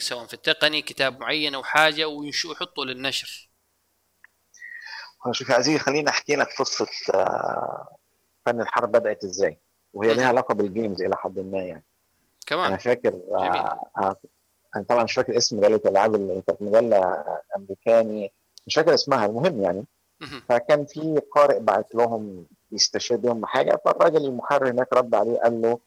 سواء 0.00 0.26
في 0.26 0.34
التقني 0.34 0.82
كتاب 0.82 1.20
معين 1.20 1.54
أو 1.54 1.64
حاجة 1.64 2.06
يحطه 2.50 2.84
للنشر. 2.84 3.50
شوف 5.32 5.48
يا 5.48 5.54
عزيزي 5.54 5.78
خليني 5.78 6.08
أحكي 6.08 6.36
لك 6.36 6.48
قصة 6.58 6.86
آه، 7.14 7.96
فن 8.46 8.60
الحرب 8.60 8.92
بدأت 8.92 9.24
إزاي 9.24 9.58
وهي 9.92 10.14
ليها 10.14 10.28
علاقة 10.28 10.54
بال 10.54 10.68
games 10.68 11.02
إلى 11.02 11.16
حد 11.16 11.38
ما 11.38 11.58
يعني. 11.58 11.84
أنا 12.52 12.66
كمان 12.66 12.76
فاكر 12.76 13.10
جميل. 13.10 13.34
آه، 13.34 13.90
آه، 13.98 14.16
أنا 14.76 14.84
طبعا 14.88 15.04
مش 15.04 15.12
فاكر 15.12 15.36
اسم 15.36 15.56
مجلة 15.56 15.76
الألعاب 15.76 16.14
اللي 16.14 16.42
كانت 16.46 16.62
مجلة 16.62 17.24
أمريكاني 17.56 18.32
مش 18.66 18.74
فاكر 18.74 18.94
اسمها 18.94 19.26
المهم 19.26 19.62
يعني. 19.62 19.84
فكان 20.48 20.86
في 20.86 21.20
قارئ 21.32 21.60
بعت 21.60 21.94
لهم 21.94 22.46
يستشهد 22.72 23.22
بهم 23.22 23.40
بحاجه 23.40 23.80
فالراجل 23.84 24.24
المحرر 24.24 24.70
هناك 24.70 24.92
رد 24.92 25.14
عليه 25.14 25.38
قال 25.38 25.62
له 25.62 25.78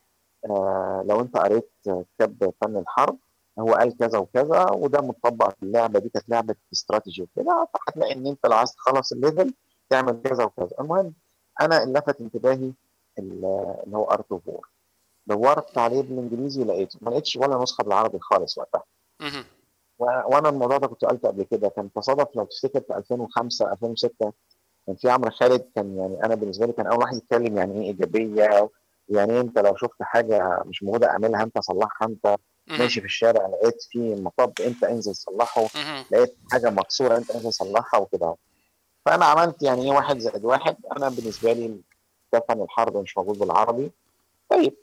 آه 0.45 1.05
لو 1.07 1.22
أنت 1.22 1.38
قريت 1.38 1.72
كتاب 1.84 2.53
فن 2.62 2.78
الحرب 2.78 3.18
هو 3.60 3.74
قال 3.74 3.97
كذا 3.97 4.18
وكذا 4.20 4.72
وده 4.72 5.01
متطبق 5.01 5.49
في 5.49 5.64
اللعبة 5.64 5.99
دي 5.99 6.10
كانت 6.10 6.30
لعبة 6.30 6.55
استراتيجي 6.74 7.22
وكده 7.22 7.68
فهتلاقي 7.74 8.14
إن 8.14 8.28
أنت 8.28 8.45
لو 8.45 8.53
عايز 8.57 8.74
تخلص 8.76 9.12
ال 9.12 9.18
level 9.18 9.54
تعمل 9.89 10.22
كذا 10.24 10.43
وكذا. 10.43 10.70
المهم 10.80 11.14
أنا 11.62 11.84
اللي 11.84 11.99
لفت 11.99 12.22
انتباهي 12.22 12.72
ال- 13.20 13.45
اللي 13.86 13.97
هو 13.97 14.03
Art 14.04 14.32
of 14.32 14.47
War 14.47 14.70
دورت 15.28 15.78
عليه 15.78 16.01
بالإنجليزي 16.01 16.64
لقيته 16.64 16.99
ما 17.01 17.10
لقيتش 17.10 17.36
ولا 17.36 17.64
نسخة 17.64 17.84
بالعربي 17.84 18.20
خالص 18.20 18.57
وقتها. 18.57 18.84
وأنا 19.99 20.49
الموضوع 20.49 20.78
ده 20.78 20.88
كنت 20.88 21.05
قلته 21.05 21.28
قبل 21.28 21.43
كده. 21.43 21.70
كان 21.70 21.93
تصادف 21.93 22.36
لو 22.36 22.45
تفتكر 22.45 22.82
في 22.82 22.97
2005 22.97 23.72
2006 23.72 24.34
كان 24.88 24.95
في 24.95 25.10
عمرو 25.10 25.32
خالد 25.32 25.70
كان 25.76 25.97
يعني 25.97 26.24
أنا 26.26 26.36
بالنسبة 26.36 26.66
لي 26.66 26.74
كان 26.74 26.88
أول 26.88 26.99
واحد 26.99 27.16
يتكلم 27.18 27.57
يعني 27.57 27.82
إيه 27.82 27.88
إيجابية 27.88 28.70
يعني 29.10 29.39
أنت 29.39 29.60
لو 29.60 29.76
شفت 29.76 30.01
حاجة 30.01 30.64
مش 30.66 30.84
موجودة 30.84 31.07
أعملها 31.10 31.43
أنت 31.43 31.60
صلحها 31.60 32.07
أنت. 32.07 32.36
ماشي 32.70 32.99
في 32.99 33.05
الشارع 33.05 33.47
لقيت 33.47 33.82
في 33.89 34.15
مطب 34.15 34.53
أنت 34.65 34.84
انزل 34.84 35.15
صلحه. 35.15 35.67
لقيت 36.11 36.36
حاجة 36.51 36.70
مكسورة 36.70 37.17
أنت 37.17 37.32
انزل 37.32 37.53
صلحها 37.53 37.99
وكده 37.99 38.36
فأنا 39.05 39.26
عملت 39.26 39.63
يعني 39.63 39.82
إيه 39.84 39.91
واحد 39.91 40.20
زائد 40.20 40.45
واحد؟ 40.45 40.78
أنا 40.97 41.09
بالنسبة 41.09 41.53
لي 41.53 41.82
كفن 42.34 42.61
الحرب 42.61 42.97
مش 42.97 43.17
موجود 43.17 43.39
بالعربي. 43.39 43.91
طيب 44.49 44.74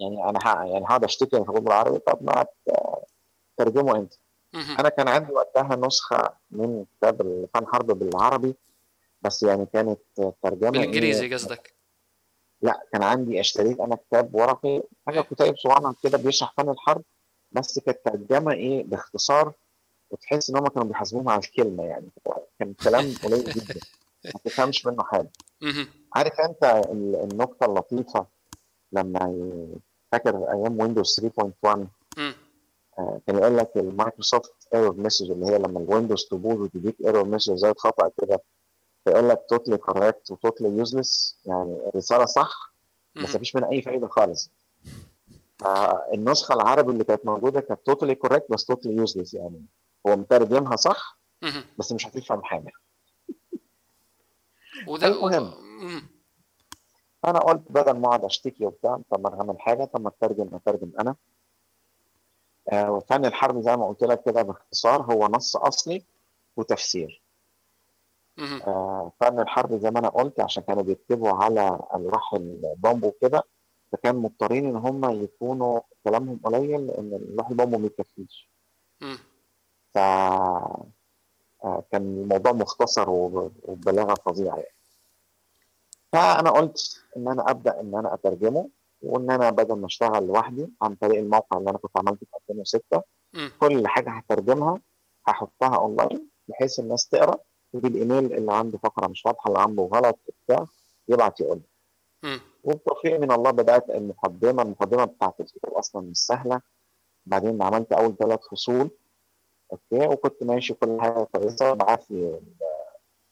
يعني 0.00 0.24
أنا 0.24 0.38
ها 0.44 0.64
يعني 0.64 0.84
هقعد 0.84 1.04
أشتكي 1.04 1.40
مش 1.40 1.46
موجود 1.46 1.64
بالعربي؟ 1.64 1.98
طب 1.98 2.18
ما 2.22 2.46
ترجمه 3.56 3.96
أنت. 3.96 4.14
أنا 4.54 4.88
كان 4.88 5.08
عندي 5.08 5.32
وقتها 5.32 5.76
نسخة 5.76 6.30
من 6.50 6.84
كتاب 6.98 7.46
فن 7.54 7.66
حرب 7.66 7.86
بالعربي 7.86 8.54
بس 9.22 9.42
يعني 9.42 9.66
كانت 9.72 9.98
ترجمة 10.42 10.70
بالإنجليزي 10.70 11.26
إيه؟ 11.26 11.34
قصدك؟ 11.34 11.71
لا 12.62 12.82
كان 12.92 13.02
عندي 13.02 13.40
اشتريت 13.40 13.80
أنا 13.80 13.96
كتاب 13.96 14.34
ورقي 14.34 14.82
حاجة 15.06 15.20
كتيب 15.20 15.56
صغيره 15.56 15.94
كده 16.02 16.18
بيشرح 16.18 16.54
فن 16.56 16.68
الحرب 16.68 17.02
بس 17.52 17.78
كانت 17.78 17.98
ترجمة 18.04 18.52
إيه 18.52 18.84
باختصار 18.84 19.52
وتحس 20.10 20.50
إن 20.50 20.56
هم 20.56 20.66
كانوا 20.66 20.88
بيحاسبوهم 20.88 21.28
على 21.28 21.38
الكلمة 21.40 21.84
يعني 21.84 22.08
كان 22.58 22.74
كلام 22.84 23.14
قليل 23.24 23.44
جدا 23.44 23.74
ما 24.24 24.40
تفهمش 24.44 24.86
منه 24.86 25.02
حاجة. 25.04 25.30
عارف 26.14 26.40
أنت 26.40 26.64
ال- 26.90 27.16
النقطة 27.32 27.66
اللطيفة 27.66 28.26
لما 28.92 29.36
فاكر 30.12 30.36
أيام 30.52 30.80
ويندوز 30.80 31.20
3.1 31.20 31.86
مم. 32.18 32.34
آه، 32.98 33.20
كان 33.26 33.36
يقول 33.38 33.56
لك 33.58 33.70
ال 33.76 33.84
Microsoft 33.84 34.52
error 34.74 34.96
message 35.00 35.30
اللي 35.30 35.46
هي 35.46 35.58
لما 35.58 35.80
الويندوز 35.80 36.24
تبوظ 36.30 36.60
وتديك 36.60 36.96
error 37.04 37.24
message 37.24 37.54
زي 37.54 37.74
خطأ 37.78 38.10
كده 38.22 38.40
فيقول 39.04 39.28
لك 39.28 39.46
totally 39.48 39.76
correct 39.76 40.30
و 40.30 40.35
totally 40.35 40.68
useless 40.78 41.38
يعني 41.46 41.76
الرسالة 41.86 42.24
صح 42.26 42.72
بس. 43.16 43.34
مفيش 43.34 43.56
منها 43.56 43.70
أي 43.70 43.82
فايدة 43.82 44.08
خالص 44.08 44.50
فالنسخه 45.58 46.54
العربي 46.54 46.92
اللي 46.92 47.04
كانت 47.04 47.26
موجودة 47.26 47.60
كانت 47.60 47.80
totally 47.86 48.14
correct 48.14 48.46
بس 48.50 48.64
totally 48.64 48.96
useless 48.96 49.34
يعني 49.34 49.66
هو 50.06 50.16
مترجمها 50.16 50.76
صح. 50.76 51.18
بس 51.78 51.92
مش 51.92 52.06
هتفهم 52.06 52.42
حاجة 52.42 52.72
وده 54.86 55.06
المهم. 55.06 55.52
أنا 57.24 57.38
قلت 57.38 57.62
بدل 57.70 57.92
ما 57.98 58.08
أقعد 58.08 58.24
أشتكي 58.24 58.66
وبتاع 58.66 59.00
طب 59.10 59.20
ما 59.20 59.28
أنا 59.28 59.40
اعمل 59.40 59.60
حاجة 59.60 59.84
طب 59.84 60.00
ما 60.00 60.08
أترجم 60.08 60.54
أترجم 60.54 60.92
أنا 61.00 61.16
آه 62.72 62.90
وفن 62.90 63.24
الحرب 63.24 63.60
زي 63.60 63.76
ما 63.76 63.88
قلت 63.88 64.04
لك 64.04 64.22
كده 64.24 64.42
باختصار 64.42 65.02
هو 65.02 65.26
نص 65.26 65.56
أصلي 65.56 66.04
وتفسير. 66.56 67.21
آه 68.66 69.12
فن 69.20 69.40
الحرب 69.40 69.74
زي 69.78 69.90
ما 69.90 69.98
أنا 69.98 70.08
قلت 70.08 70.40
عشان 70.40 70.62
كانوا 70.62 70.82
بيكتبوا 70.82 71.30
على 71.30 71.80
ألواح 71.94 72.34
البامبو 72.34 73.10
كده 73.20 73.42
فكان 73.92 74.16
مضطرين 74.16 74.66
إن 74.66 74.76
هم 74.76 75.22
يكونوا 75.22 75.80
كلامهم 76.04 76.40
قليل 76.44 76.86
لأن 76.86 77.14
اللوح 77.14 77.48
البامبو 77.50 77.78
ما 77.78 77.86
يكفيش. 77.86 78.50
ف 79.94 79.98
آه، 79.98 81.84
كان 81.92 82.02
الموضوع 82.22 82.52
مختصر 82.52 83.10
وب- 83.10 83.52
وببلاغه 83.62 84.14
فظيعة 84.14 84.56
يعني 84.56 84.74
فأنا 86.12 86.50
قلت 86.50 87.02
إن 87.16 87.28
أنا 87.28 87.50
أبدأ 87.50 87.80
إن 87.80 87.94
أنا 87.94 88.14
أترجمه 88.14 88.68
وإن 89.02 89.30
أنا 89.30 89.50
بدل 89.50 89.74
ما 89.74 89.86
أشتغل 89.86 90.26
لوحدي 90.26 90.68
عن 90.82 90.94
طريق 90.94 91.18
الموقع 91.18 91.58
اللي 91.58 91.70
أنا 91.70 91.78
كنت 91.78 91.96
عملته 91.96 92.26
في 92.26 92.36
2006 92.50 93.02
مم. 93.32 93.50
كل 93.60 93.88
حاجة 93.88 94.10
هترجمها 94.10 94.80
هحطها 95.26 95.76
اونلاين 95.76 96.28
بحيث 96.48 96.80
الناس 96.80 97.08
تقرأ 97.08 97.38
وبالايميل 97.72 98.32
اللي 98.32 98.52
عنده 98.52 98.78
فقرة 98.78 99.06
مش 99.06 99.26
واضحة 99.26 99.48
اللي 99.48 99.60
عنده 99.60 99.82
غلط 99.82 100.18
بتاع 100.44 100.66
يبعت 101.08 101.40
يقول 101.40 101.56
لي. 101.56 101.62
وبتوفيق 102.64 103.20
من 103.20 103.32
الله 103.32 103.50
بدأت 103.50 103.90
المقدمة 103.90 104.62
المقدمة 104.62 105.04
بتاعت 105.04 105.40
الكتاب 105.40 105.72
أصلا 105.72 106.02
مش 106.02 106.16
سهلة. 106.16 106.60
بعدين 107.26 107.62
عملت 107.62 107.92
أول 107.92 108.16
ثلاث 108.16 108.40
فصول 108.50 108.90
okay 109.72 110.06
وكنت 110.06 110.42
ماشي 110.42 110.74
كل 110.74 111.00
حاجة 111.00 111.24
كويسة. 111.32 111.72
بعت 111.72 112.10
لي 112.10 112.40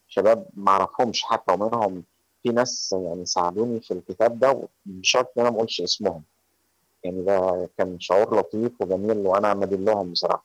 شباب 0.09 0.47
ما 0.55 0.70
أعرفهمش 0.70 1.22
حتى 1.22 1.53
ومنهم 1.53 2.03
في 2.43 2.49
ناس 2.49 2.95
يعني 2.99 3.26
ساعدوني 3.26 3.80
في 3.80 3.91
الكتاب 3.95 4.38
ده 4.38 4.68
بشرط 4.86 5.32
إن 5.36 5.43
أنا 5.43 5.51
ما 5.51 5.57
أقولش 5.57 5.80
اسمهم. 5.80 6.22
يعني 7.05 7.22
ده 7.22 7.68
كان 7.78 8.01
شعور 8.01 8.38
لطيف 8.38 8.72
وجميل 8.80 9.26
وأنا 9.26 9.55
مدين 9.55 9.84
لهم 9.84 10.12
بصراحة. 10.12 10.45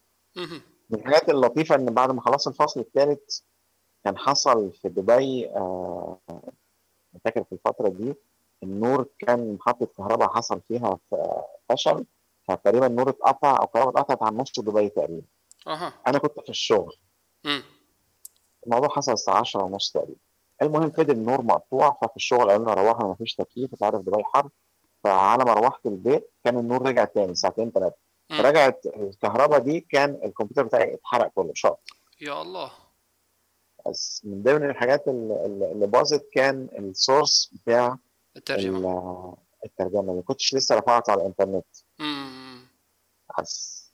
من 0.89 0.99
الحاجات 0.99 1.29
اللطيفة 1.29 1.75
إن 1.75 1.85
بعد 1.85 2.11
ما 2.11 2.21
خلصت 2.21 2.47
الفصل 2.47 2.79
الثالث 2.79 3.39
كان 4.05 4.17
حصل 4.17 4.71
في 4.71 4.89
دبي 4.89 5.49
آه 5.49 6.17
فاكر 7.25 7.43
في 7.43 7.51
الفترة 7.51 7.89
دي 7.89 8.13
النور 8.63 9.07
كان 9.19 9.53
محطة 9.53 9.85
كهرباء 9.97 10.29
حصل 10.29 10.61
فيها 10.61 10.99
فشل 11.69 12.05
فتقريبا 12.47 12.87
النور 12.87 13.09
اتقطع 13.09 13.57
أو 13.61 13.67
كهرباء 13.67 14.01
اتقطعت 14.01 14.23
عن 14.23 14.37
نص 14.37 14.59
دبي 14.59 14.89
تقريبا. 14.89 15.27
أها. 15.67 15.93
أنا 16.07 16.17
كنت 16.17 16.39
في 16.39 16.49
الشغل. 16.49 16.95
مم. 17.43 17.63
الموضوع 18.65 18.89
حصل 18.89 19.11
الساعة 19.11 19.39
10 19.39 19.63
ونص 19.63 19.91
تقريبا. 19.91 20.19
المهم 20.61 20.89
فضل 20.91 21.11
النور 21.13 21.41
مقطوع 21.41 21.97
ففي 22.01 22.15
الشغل 22.15 22.49
قالوا 22.51 22.57
لنا 22.63 22.73
روحوا 22.73 23.11
مفيش 23.11 23.35
تكييف 23.35 23.73
أنت 23.73 23.83
عارف 23.83 24.01
دبي 24.01 24.23
حر. 24.23 24.49
فعلى 25.03 25.45
ما 25.45 25.53
روحت 25.53 25.85
البيت 25.85 26.31
كان 26.43 26.57
النور 26.57 26.81
رجع 26.87 27.05
تاني 27.05 27.35
ساعتين 27.35 27.71
ثلاثة 27.71 27.95
مم. 28.29 28.37
فرجعت 28.37 28.85
الكهرباء 28.85 29.59
دي 29.59 29.79
كان 29.79 30.19
الكمبيوتر 30.23 30.63
بتاعي 30.63 30.93
اتحرق 30.93 31.27
كله 31.35 31.51
شاط 31.55 31.79
يا 32.21 32.41
الله. 32.41 32.71
بس 33.87 34.21
من 34.23 34.43
ضمن 34.43 34.69
الحاجات 34.69 35.07
اللي, 35.07 35.87
باظت 35.87 36.25
كان 36.33 36.69
ال 36.79 36.89
source 36.89 37.49
بتاع 37.53 37.97
الترجمة. 38.37 38.89
ال- 38.89 39.65
الترجمة. 39.65 40.13
ما 40.13 40.21
كنتش 40.21 40.55
لسه 40.55 40.75
رفعته 40.75 41.11
على 41.11 41.21
الإنترنت. 41.21 41.65
بس 43.39 43.85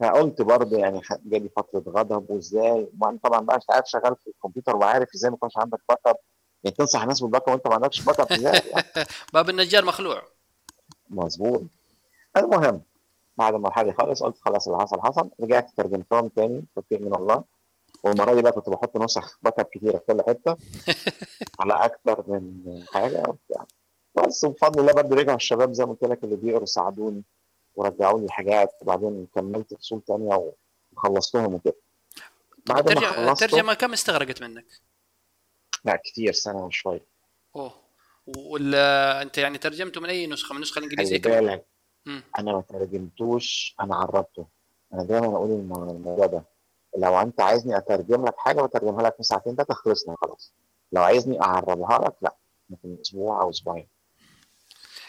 فقلت 0.00 0.42
برضه 0.42 0.78
يعني 0.78 1.00
جالي 1.24 1.48
فترة 1.56 1.84
غضب. 1.88 2.30
وإزاي؟ 2.30 2.88
وأنا 3.00 3.18
طبعا 3.24 3.40
بقى 3.40 3.56
مش 3.56 3.64
عارف 3.70 3.86
شغال 3.86 4.16
في 4.16 4.26
الكمبيوتر 4.30 4.76
وعارف 4.76 5.08
إزاي 5.14 5.30
ما 5.30 5.36
يكونش 5.36 5.56
عندك 5.56 5.78
backup 5.88 6.16
يعني 6.64 6.76
تنصح 6.76 7.02
الناس 7.02 7.20
بال 7.20 7.42
backup 7.42 7.48
وأنت 7.52 7.66
ما 7.66 7.74
عندكش 7.74 8.02
backup 8.02 8.32
إزاي 8.32 8.62
يعني؟ 8.70 9.06
باب 9.34 9.50
النجار 9.50 9.84
مخلوع. 9.84 10.22
مظبوط. 11.10 11.62
المهم 12.36 12.82
بعد 13.36 13.54
ما 13.54 13.68
الحاجة 13.68 13.90
خلص 13.98 14.22
قلت 14.22 14.36
خلاص 14.40 14.68
اللي 14.68 14.80
حصل 14.80 15.00
حصل. 15.00 15.30
رجعت 15.40 15.70
ترجمتهم 15.76 16.28
تاني. 16.28 16.64
توفيق 16.74 17.00
من 17.00 17.14
الله. 17.14 17.44
والمرة 18.02 18.34
دي 18.34 18.42
بقى 18.42 18.52
كنت 18.52 18.68
بحط 18.68 18.96
نسخ 18.96 19.38
backup 19.42 19.64
كتيره 19.64 19.98
في 19.98 20.04
كل 20.12 20.22
حتة. 20.28 20.56
على 21.60 21.74
أكتر 21.84 22.24
من 22.28 22.84
حاجة 22.92 23.22
وبتاع. 23.28 23.66
بس 24.14 24.44
وبفضل 24.44 24.80
الله 24.80 24.92
برضه 24.92 25.16
رجعوا 25.16 25.36
الشباب 25.36 25.72
زي 25.72 25.84
ما 25.84 25.92
قلت 25.92 26.04
لك 26.04 26.24
اللي 26.24 26.36
بيقروا 26.36 26.66
ساعدوني 26.66 27.22
ورجعوا 27.74 28.20
لي 28.20 28.30
حاجات 28.30 28.70
وبعدين 28.82 29.26
كملت 29.34 29.74
فصول 29.74 30.00
تانية 30.06 30.52
وخلصتهم 30.96 31.54
وكده. 31.54 31.76
بعد 32.66 32.92
ما 32.92 33.00
خلصت 33.00 33.42
الترجمه 33.42 33.74
كم 33.74 33.92
استغرقت 33.92 34.42
منك؟ 34.42 34.66
لا 35.84 35.96
كتير 36.04 36.32
سنة 36.32 36.64
وشوية. 36.66 37.06
أوه. 37.56 37.72
ولا 38.36 39.22
أنت 39.22 39.38
يعني 39.38 39.58
ترجمته 39.58 40.00
من 40.00 40.08
أي 40.08 40.26
نسخة؟ 40.26 40.52
من 40.52 40.56
النسخه 40.56 40.78
الإنجليزية 40.78 41.16
كمان؟ 41.18 41.60
أنا 42.38 42.52
ما 42.52 42.60
ترجمتوش 42.60 43.74
أنا 43.80 43.96
عربته 43.96 44.46
أنا 44.94 45.02
دايما 45.04 45.26
أقول 45.26 45.50
الم- 45.50 45.90
الموضوع 45.90 46.26
ده. 46.26 46.44
لو 46.96 47.20
أنت 47.20 47.40
عايزني 47.40 47.76
أترجم 47.76 48.24
لك 48.26 48.34
حاجة 48.36 48.62
بترجمها 48.62 49.02
لك 49.02 49.16
في 49.16 49.22
ساعتين 49.22 49.56
ثلاثة 49.56 49.74
خلصنا 49.74 50.16
خلاص. 50.22 50.52
لو 50.92 51.02
عايزني 51.02 51.40
اعربها 51.42 51.98
لك 51.98 52.14
لا 52.22 52.36
ممكن 52.70 52.96
أسبوع 53.00 53.42
أو 53.42 53.50
أسبوعين. 53.50 53.88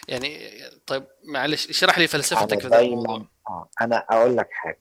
يعني 0.08 0.50
طيب 0.86 1.04
معلش 1.24 1.68
اشرح 1.70 1.98
لي 1.98 2.06
فلسفتك 2.06 2.60
في 2.60 2.80
الموضوع. 2.80 3.26
آه 3.48 3.68
أنا 3.80 3.96
أقول 4.10 4.36
لك 4.36 4.48
حاجة. 4.52 4.80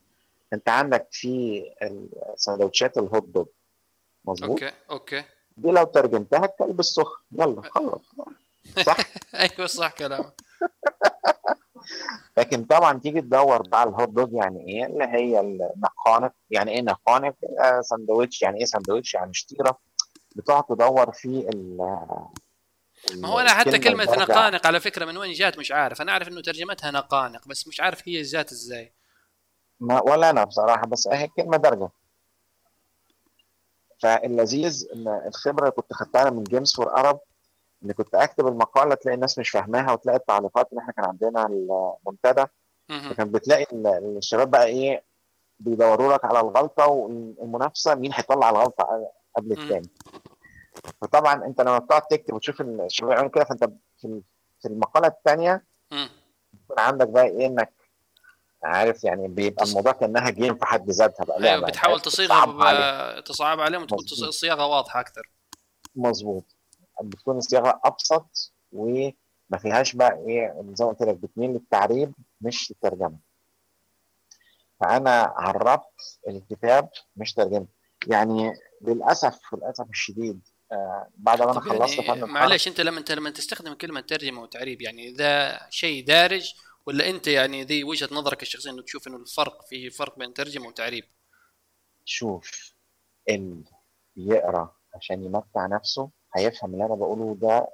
أنت 0.53 0.69
عندك 0.69 1.07
في 1.11 1.63
سندوتشات 2.35 2.97
ال 2.97 3.04
hot 3.04 3.23
dog 3.23 3.47
مظبوط؟ 4.25 4.49
okay 4.49 4.71
okay. 4.89 5.23
دي 5.57 5.71
لو 5.71 5.83
ترجمتها 5.83 6.45
الكلب 6.45 6.79
السخن. 6.79 7.21
يلا 7.31 7.61
خلص 7.61 8.01
صح؟ 8.85 8.97
أيوه 9.35 9.67
صح 9.67 9.91
كلامك. 9.91 10.33
لكن 12.38 12.63
طبعا 12.65 12.99
تيجي 12.99 13.21
تدور 13.21 13.61
بقى 13.67 13.84
ال 13.84 13.90
hot 13.90 14.09
dog 14.09 14.34
يعني 14.34 14.67
إيه؟ 14.67 14.86
اللي 14.86 15.03
هي 15.05 15.39
النقانق 15.39 16.32
يعني 16.49 16.71
إيه 16.71 16.82
نقانق 16.82 17.36
آه 17.63 17.82
سندوتش 17.82 18.41
يعني 18.41 18.59
إيه 18.59 18.65
سندوتش 18.65 19.13
يعني 19.13 19.34
شطيرة. 19.34 19.79
بتقعد 20.36 20.63
تدور 20.63 21.11
في 21.11 21.27
ال 21.27 21.77
ما 23.15 23.27
هو 23.27 23.39
أنا 23.39 23.49
حتى 23.49 23.79
كلمة. 23.79 24.03
نقانق 24.03 24.67
على 24.67 24.79
فكرة 24.79 25.05
من 25.05 25.17
وين 25.17 25.34
جات 25.34 25.59
مش 25.59 25.71
عارف. 25.71 26.01
أنا 26.01 26.11
أعرف 26.11 26.27
إنه 26.27 26.41
ترجمتها 26.41 26.91
نقانق 26.91 27.47
بس 27.47 27.67
مش 27.67 27.79
عارف 27.79 28.07
هي 28.07 28.21
جات 28.21 28.51
إزاي. 28.51 28.93
ما 29.79 30.01
ولا 30.01 30.29
أنا 30.29 30.43
بصراحة 30.43 30.86
بس 30.88 31.07
هي 31.07 31.27
كلمة 31.27 31.57
درجة. 31.57 31.89
فاللذيذ 33.99 34.88
إن 34.95 35.07
الخبرة 35.27 35.61
اللي 35.61 35.71
كنت 35.71 35.93
خدتها 35.93 36.29
من 36.29 36.43
جيمس 36.43 36.75
فور 36.75 36.97
ارب 36.97 37.19
إن 37.86 37.91
كنت 37.91 38.15
أكتب 38.15 38.47
المقالة 38.47 38.95
تلاقي 38.95 39.15
الناس 39.15 39.39
مش 39.39 39.49
فاهماها 39.49 39.91
وتلاقي 39.93 40.17
التعليقات 40.17 40.69
اللي 40.71 40.82
إحنا 40.82 40.93
كان 40.93 41.05
عندنا 41.05 41.45
المنتدى. 41.45 42.45
فكان 43.09 43.32
بتلاقي 43.32 43.65
ال- 43.75 44.17
الشباب 44.17 44.51
بقى 44.51 44.65
إيه 44.65 45.03
بيدوروا 45.59 46.13
لك 46.13 46.25
على 46.25 46.39
الغلطة 46.39 46.88
والمنافسة 46.88 47.95
مين 47.95 48.11
هيطلع 48.13 48.49
الغلطة 48.49 49.11
قبل. 49.38 49.51
الثاني 49.51 49.89
فطبعا 51.01 51.45
أنت 51.45 51.61
لما 51.61 51.77
بتقعد 51.77 52.01
تكتب 52.01 52.34
وتشوف 52.34 52.61
الشباب 52.61 53.11
يعملوا 53.11 53.29
كده 53.32 53.43
فأنت 53.43 53.63
في 54.61 54.65
المقالة 54.65 55.07
الثانية. 55.07 55.65
يكون 55.91 56.79
عندك 56.79 57.07
بقى 57.07 57.23
إيه 57.25 57.45
إنك 57.47 57.73
عارف 58.63 59.03
يعني 59.03 59.27
بيبقى 59.27 59.65
الموضوع 59.65 59.91
كأنها 59.91 60.29
جيم 60.29 60.55
في 60.55 60.65
حد 60.65 60.89
ذاتها 60.89 61.23
بقى 61.23 61.43
أيوه. 61.53 61.67
بتحاول 61.67 61.99
تصيغها 61.99 63.19
تصعب 63.19 63.59
عليهم 63.59 63.84
وتكون 63.84 63.99
الصياغه 63.99 64.65
واضحة 64.65 64.99
أكثر 64.99 65.29
مظبوط 65.95 66.55
بتكون 67.03 67.37
الصياغة 67.37 67.79
أبسط 67.85 68.53
وما 68.71 69.57
فيهاش 69.61 69.95
بقى 69.95 70.23
إيه 70.27 70.65
زي 70.73 70.85
ما 70.85 70.91
قلت 70.91 71.01
لك 71.01 71.15
بتميل 71.15 71.49
للتعريب 71.49 72.13
مش 72.41 72.71
للترجمة. 72.71 73.17
فأنا 74.79 75.21
عربت 75.37 76.19
الكتاب 76.27 76.89
مش 77.15 77.33
ترجمة. 77.33 77.67
يعني 78.07 78.53
للأسف 78.81 79.39
للاسف 79.53 79.89
الشديد 79.89 80.41
آه 80.71 81.07
بعد 81.15 81.41
ما 81.41 81.51
أنا 81.51 81.59
خلصت 81.59 81.97
يعني 81.99 82.21
فن 82.21 82.29
معلش 82.29 82.67
أنت 82.67 82.81
لما 82.81 82.99
أنت 82.99 83.11
لما 83.11 83.29
تستخدم 83.29 83.73
كلمة 83.73 84.01
ترجمة 84.01 84.41
وتعريب 84.41 84.81
يعني 84.81 85.11
ذا 85.13 85.59
شيء 85.69 86.05
دارج 86.05 86.53
ولا 86.85 87.09
أنت 87.09 87.27
يعني 87.27 87.63
ذي 87.63 87.83
وجهة 87.83 88.09
نظرك 88.11 88.41
الشخصية 88.41 88.71
إنه 88.71 88.81
تشوف 88.81 89.07
إنه 89.07 89.17
الفرق 89.17 89.65
في 89.65 89.89
فرق 89.89 90.19
بين 90.19 90.33
ترجمة 90.33 90.67
وتعريب؟ 90.67 91.03
شوف 92.05 92.73
اللي 93.29 93.63
يقرأ 94.17 94.75
عشان 94.95 95.23
يمتع 95.23 95.65
نفسه 95.67 96.09
هيفهم 96.36 96.73
اللي 96.73 96.86
أنا 96.86 96.95
بقوله 96.95 97.36
ده 97.41 97.67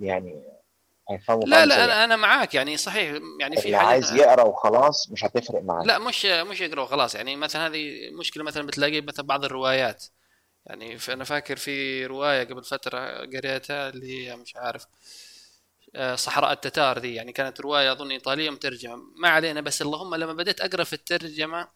يعني 0.00 0.42
هيفهمه 1.10 1.40
لا 1.46 1.66
لا. 1.66 1.84
أنا 1.84 2.04
أنا 2.04 2.16
معاك 2.16 2.54
يعني 2.54 2.76
صحيح 2.76 3.20
يعني 3.40 3.56
في 3.56 3.66
اللي 3.66 3.76
عايز 3.76 4.12
يقرأ 4.12 4.42
وخلاص 4.42 5.10
مش 5.10 5.24
هتفرق 5.24 5.62
معاه 5.62 5.84
لا 5.84 5.98
مش 5.98 6.24
مش 6.24 6.60
يقرأ 6.60 6.86
خلاص 6.86 7.14
يعني 7.14 7.36
مثلا 7.36 7.66
هذه 7.66 8.10
مشكلة 8.18 8.44
مثلا 8.44 8.66
بتلاقي 8.66 9.00
مثلا 9.00 9.26
بعض 9.26 9.44
الروايات 9.44 10.04
يعني 10.66 10.98
أنا 11.08 11.24
فاكر 11.24 11.56
في 11.56 12.06
رواية 12.06 12.44
قبل 12.44 12.64
فترة 12.64 13.26
قريتها 13.26 13.88
اللي 13.88 14.28
هي 14.28 14.36
مش 14.36 14.56
عارف 14.56 14.86
آه، 15.94 16.14
صحراء 16.14 16.52
التتار 16.52 16.98
ذي 16.98 17.14
يعني 17.14 17.32
كانت 17.32 17.60
رواية 17.60 17.92
أظن 17.92 18.10
إيطالية 18.10 18.50
مترجمة 18.50 18.96
ما 19.16 19.28
علينا 19.28 19.60
بس 19.60 19.82
اللهم 19.82 20.14
لما 20.14 20.32
بديت 20.32 20.60
أقرأ 20.60 20.84
في 20.84 20.92
الترجمة 20.92 21.68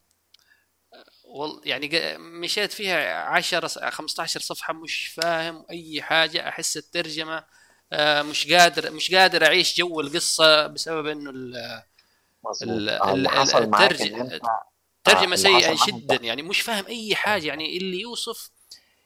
آه، 1.32 1.36
وال 1.36 1.60
يعني 1.64 2.18
مشيت 2.18 2.72
فيها 2.72 3.22
10 3.24 3.66
س- 3.66 3.78
15 3.78 4.40
صفحة 4.40 4.72
مش 4.72 5.06
فاهم 5.06 5.64
أي 5.70 6.02
حاجة 6.02 6.48
أحس 6.48 6.76
الترجمة 6.76 7.44
آه، 7.92 8.22
مش 8.22 8.52
قادر 8.52 8.90
مش 8.90 9.14
قادر 9.14 9.46
أعيش 9.46 9.76
جو 9.78 10.00
القصة 10.00 10.66
بسبب 10.66 11.06
إنه 11.06 11.30
ال- 11.30 11.82
مظبوط. 12.44 12.68
ال- 12.68 12.88
آه، 12.88 13.12
اللي 13.14 13.28
ال- 13.28 13.34
حصل 13.34 13.68
معاك 13.70 13.90
الترج- 13.92 14.02
إن 14.12 14.20
أنت 14.20 14.42
ترجمه 15.04 15.24
اللي 15.24 15.36
سيئه 15.36 15.76
جدا 15.86 16.16
يعني 16.16 16.42
مش 16.42 16.60
فاهم 16.60 16.86
أي 16.86 17.14
حاجة 17.14 17.46
يعني 17.46 17.76
اللي 17.76 18.00
يوصف 18.00 18.50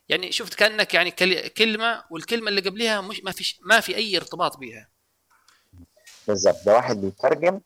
يعني 0.09 0.33
شفت 0.33 0.55
كأنك 0.55 0.95
يعني 0.95 1.11
كل- 1.11 1.49
كلمة 1.49 2.05
والكلمة 2.11 2.49
اللي 2.49 2.61
قبلها 2.61 3.01
مش 3.01 3.21
ما 3.25 3.33
في 3.33 3.55
ما 3.63 3.81
في 3.81 3.97
أي 3.97 4.17
ارتباط 4.17 4.57
بها 4.57 4.89
بالظبط 6.29 6.57
ده 6.67 6.75
واحد 6.75 6.97
بيترجم 6.97 7.61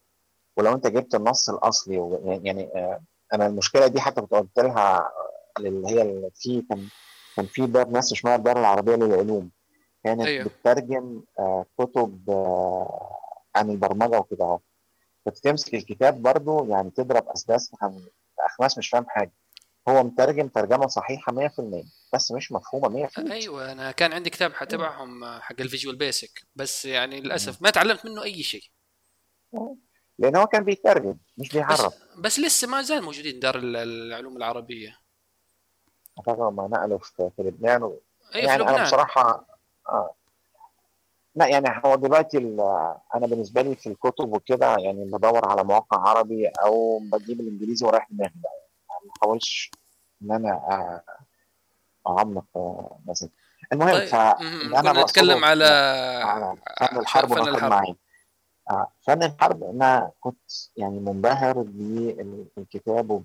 ولو 0.56 0.72
أنت 0.72 0.86
جبت 0.86 1.14
النص 1.14 1.48
الأصلي 1.50 1.96
يعني 2.44 2.62
آه، 2.74 3.02
أنا 3.34 3.46
المشكلة 3.46 3.86
دي 3.86 4.00
حتى 4.00 4.20
كنت 4.20 4.30
قلت 4.34 4.58
لها 4.58 5.10
اللي 5.58 5.88
هي 5.90 6.30
في 6.34 6.62
كان 6.70 6.88
كان 7.36 7.46
في 7.46 7.66
دار 7.66 7.88
ناس 7.88 8.12
اسمها 8.12 8.36
الدار 8.36 8.60
العربية 8.60 8.94
للعلوم. 8.94 9.50
كانت 10.04 10.20
أيوه. 10.26 10.44
بتترجم 10.44 11.22
آه، 11.38 11.66
كتب 11.78 12.30
آه، 12.30 13.18
عن 13.56 13.70
البرمجة 13.70 14.18
وكده 14.18 14.44
أهو. 14.44 14.58
كنت 15.24 15.38
تمسك 15.38 15.74
الكتاب 15.74 16.22
برضو 16.22 16.66
يعني 16.66 16.90
تضرب 16.90 17.28
اسداس 17.28 17.72
اخماس 18.38 18.78
مش 18.78 18.88
فاهم 18.88 19.06
حاجة. 19.08 19.32
هو 19.88 20.02
مترجم 20.04 20.48
ترجمة 20.48 20.86
صحيحة 20.86 21.32
100% 21.32 21.84
بس 22.14 22.32
مش 22.32 22.52
مفهومة 22.52 22.88
100% 22.88 23.32
أيوه 23.32 23.72
أنا 23.72 23.90
كان 23.90 24.12
عندي 24.12 24.30
كتاب 24.30 24.52
تبعهم 24.68 25.24
آه، 25.24 25.40
حق 25.40 25.60
ال 25.60 25.65
Visual 25.65 25.96
Basic 25.96 26.42
بس 26.54 26.84
يعني 26.84 27.20
للأسف 27.20 27.62
ما 27.62 27.70
تعلمت 27.70 28.06
منه 28.06 28.22
أي 28.22 28.42
شيء. 28.42 28.62
لأن 30.20 30.36
هو 30.36 30.46
كان 30.46 30.64
بيترجم 30.64 31.16
مش 31.38 31.48
بس 31.48 31.54
بيعرف. 31.54 31.94
بس 32.18 32.38
لسه 32.38 32.68
ما 32.68 32.82
زال 32.82 33.02
موجودين 33.02 33.40
دار 33.40 33.56
ال- 33.58 33.76
العلوم 33.76 34.36
العربية. 34.36 34.96
طبعا 36.26 36.50
ما 36.50 36.68
نقلوا 36.68 36.98
في 36.98 37.30
لبنان. 37.38 37.82
و... 37.82 38.00
أي 38.34 38.40
في 38.40 38.46
يعني 38.46 38.62
أنا 38.62 38.70
لبنان. 38.70 38.84
بصراحة 38.84 39.46
آه. 39.88 40.14
لا 41.34 41.46
يعني 41.46 41.80
هو 41.84 41.94
دلوقتي 41.94 42.38
أنا 43.14 43.26
بالنسبة 43.26 43.62
لي 43.62 43.74
في 43.76 43.86
الكتب 43.88 44.32
وكده 44.32 44.76
يعني 44.76 45.04
بدور 45.04 45.48
على 45.48 45.64
مواقع 45.64 46.08
عربي 46.08 46.48
أو 46.48 46.98
بجيب 46.98 47.40
الإنجليزي 47.40 47.86
ورايح 47.86 48.06
دماغي 48.10 48.32
يعني 48.90 49.06
ما 49.06 49.12
بحاولش 49.16 49.70
إن 50.22 50.32
أنا 50.32 50.50
آه، 50.50 51.02
أعمق 52.08 52.44
آه، 52.56 52.98
مثلا 53.06 53.28
المهم 53.72 53.92
طيب 53.94 54.08
مهم. 54.40 54.74
أنا 54.76 54.90
على 55.44 55.64
على 56.24 56.56
فن 56.90 56.98
الحرب 57.00 57.28
فن 57.34 57.48
الحرب. 57.48 57.96
آه، 58.70 58.88
فن 59.00 59.22
الحرب 59.22 59.64
أنا 59.64 60.10
كنت 60.20 60.50
يعني 60.76 60.98
منبهر 60.98 61.62
بالكتاب 61.62 63.22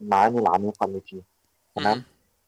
والمعاني 0.00 0.38
العميقة 0.38 0.84
اللي 0.86 1.00
فيه. 1.00 1.22
تمام. 1.74 2.02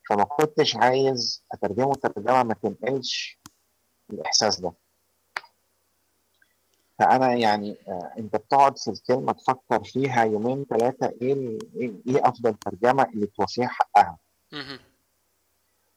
فما 0.09 0.24
كنتش 0.24 0.77
عايز 0.77 1.43
أترجمه 1.53 1.95
ترجمة 1.95 2.43
ما 2.43 2.55
تنقلش 2.55 3.39
الإحساس 4.11 4.61
ده. 4.61 4.72
فأنا 6.99 7.35
يعني 7.35 7.77
آه 7.89 8.12
أنت 8.18 8.37
بتقعد 8.37 8.79
في 8.79 8.91
الكلمة 8.91 9.33
تفكر 9.33 9.85
فيها 9.85 10.24
يومين 10.24 10.66
ثلاثة 10.70 11.12
إيه 11.22 11.59
إيه 11.77 12.29
أفضل 12.29 12.55
ترجمة 12.55 13.03
اللي 13.05 13.27
توفيها 13.27 13.68
حقها. 13.68 14.16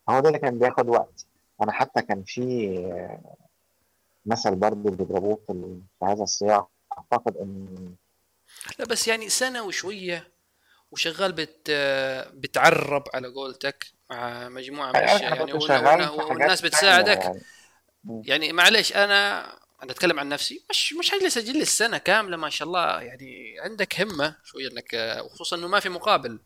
هو 0.10 0.20
ده 0.20 0.28
اللي 0.30 0.40
كان 0.40 0.60
بياخد 0.60 0.90
وقت. 0.90 1.26
أنا 1.62 1.72
حتى 1.72 2.02
كان 2.02 2.24
في 2.24 2.78
آه، 2.94 3.36
مثل 4.26 4.56
برضه 4.56 4.92
بيضربوه 4.92 5.40
في 5.48 6.06
هذا 6.06 6.24
السياق 6.24 6.70
أعتقد 6.98 7.38
إن 7.38 7.96
لا 8.80 8.86
بس 8.86 9.08
يعني 9.08 9.30
سنة 9.30 9.64
وشوية 9.64 10.32
وشغال 10.92 11.32
بت 11.32 11.72
بتعرب 12.34 13.04
على 13.14 13.28
قولتك 13.28 13.86
مع 14.10 14.50
مجموعة 14.50 14.90
من 14.90 14.96
أنا 14.96 15.06
الأشياء 15.06 15.34
أنا 15.34 16.02
يعني 16.02 16.10
والناس 16.24 16.62
بتساعدك. 16.62 17.24
يعني. 17.24 17.42
يعني 18.26 18.54
معلش 18.54 18.96
أنا 18.96 19.40
أنا 19.84 19.92
أتكلم 19.92 20.20
عن 20.20 20.30
نفسي 20.30 20.66
مش 20.70 20.94
مش 20.94 21.14
هجلس 21.14 21.38
أجلس 21.38 21.62
السنة 21.62 21.98
كاملة 21.98 22.38
ما 22.38 22.50
شاء 22.50 22.68
الله. 22.68 23.02
يعني 23.02 23.56
عندك 23.60 24.02
همة 24.02 24.36
شوية 24.44 24.72
إنك 24.72 25.22
وخصوصا 25.26 25.56
إنه 25.56 25.68
ما 25.68 25.80
في 25.80 25.90
مقابل. 25.90 26.40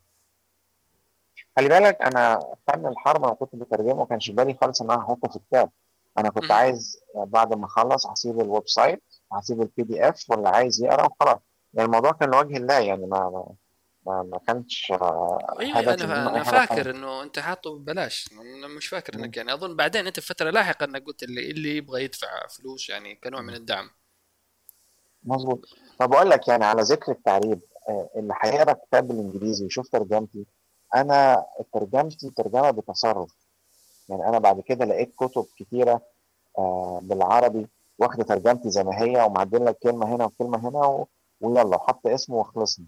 خلي 1.56 1.68
بالك 1.68 2.02
أنا 2.02 2.40
فن 2.68 2.86
الحرب 2.86 3.24
أنا 3.24 3.34
كنت 3.34 3.54
بترجمه 3.54 3.94
ما 3.94 4.04
كانش 4.04 4.26
في 4.26 4.32
بالي 4.32 4.54
خالص 4.60 4.82
إن 4.82 4.90
أنا 4.90 5.00
احطه 5.00 5.28
في 5.28 5.38
كتاب 5.38 5.70
أنا 6.18 6.28
كنت 6.30 6.44
مهم. 6.44 6.52
عايز 6.52 6.98
بعد 7.14 7.54
ما 7.54 7.66
أخلص 7.66 8.06
هسيب 8.06 8.40
ال 8.40 8.68
website 8.68 9.02
هسيب 9.32 9.62
ال 9.62 9.82
PDF 9.82 10.30
واللي 10.30 10.48
عايز 10.48 10.82
يقرأ 10.84 11.06
وخلاص 11.06 11.38
يعني 11.74 11.86
الموضوع 11.86 12.12
كان 12.12 12.30
لوجه 12.30 12.56
الله 12.56 12.78
يعني 12.78 13.06
ما 13.06 13.18
ما 13.18 13.54
ما, 14.06 14.22
ما 14.22 14.38
كانش 14.46 14.92
آه، 14.92 15.38
أيوه 15.60 15.80
أنا 15.80 15.94
أنا 15.94 16.44
حاجة 16.44 16.66
فاكر 16.66 16.90
إنه 16.90 17.22
أنت 17.22 17.38
حاطه 17.38 17.78
ببلاش 17.78 18.28
أنا 18.32 18.68
مش 18.68 18.86
فاكر. 18.86 19.14
إنك 19.14 19.36
يعني 19.36 19.54
أظن 19.54 19.76
بعدين 19.76 20.06
أنت 20.06 20.20
في 20.20 20.26
فترة 20.26 20.50
لاحقة 20.50 20.84
إنك 20.84 21.04
قلت 21.04 21.22
اللي 21.22 21.50
اللي 21.50 21.76
يبغى 21.76 22.04
يدفع 22.04 22.46
فلوس 22.46 22.88
يعني 22.88 23.14
كنوع 23.14 23.40
من. 23.40 23.54
الدعم 23.54 23.90
مظبوط 25.22 25.60
فبقول 26.00 26.30
لك 26.30 26.48
يعني 26.48 26.64
على 26.64 26.82
ذكر 26.82 27.12
التعريب 27.12 27.60
آه، 27.88 28.10
اللي 28.16 28.34
هيقرا 28.42 28.72
كتاب 28.72 29.08
بالإنجليزي 29.08 29.64
ويشوف 29.64 29.88
ترجمتي 29.88 30.46
أنا 30.94 31.44
ترجمتي 31.74 32.30
ترجمة 32.30 32.70
بتصرف 32.70 33.30
يعني 34.08 34.28
أنا 34.28 34.38
بعد 34.38 34.60
كده 34.60 34.84
لقيت 34.84 35.14
كتب 35.16 35.46
كتيرة 35.58 36.00
آه، 36.58 37.00
بالعربي 37.02 37.68
واخدة 37.98 38.24
ترجمتي 38.24 38.70
زي 38.70 38.84
ما 38.84 39.02
هي 39.02 39.22
ومعدل 39.22 39.66
لك 39.66 39.78
كلمة 39.78 40.14
هنا 40.14 40.24
وكلمة 40.24 40.68
هنا 40.68 40.86
و... 40.86 41.06
ويلا 41.40 41.76
وحط 41.76 42.06
اسمه 42.06 42.36
وخلصنا 42.36 42.86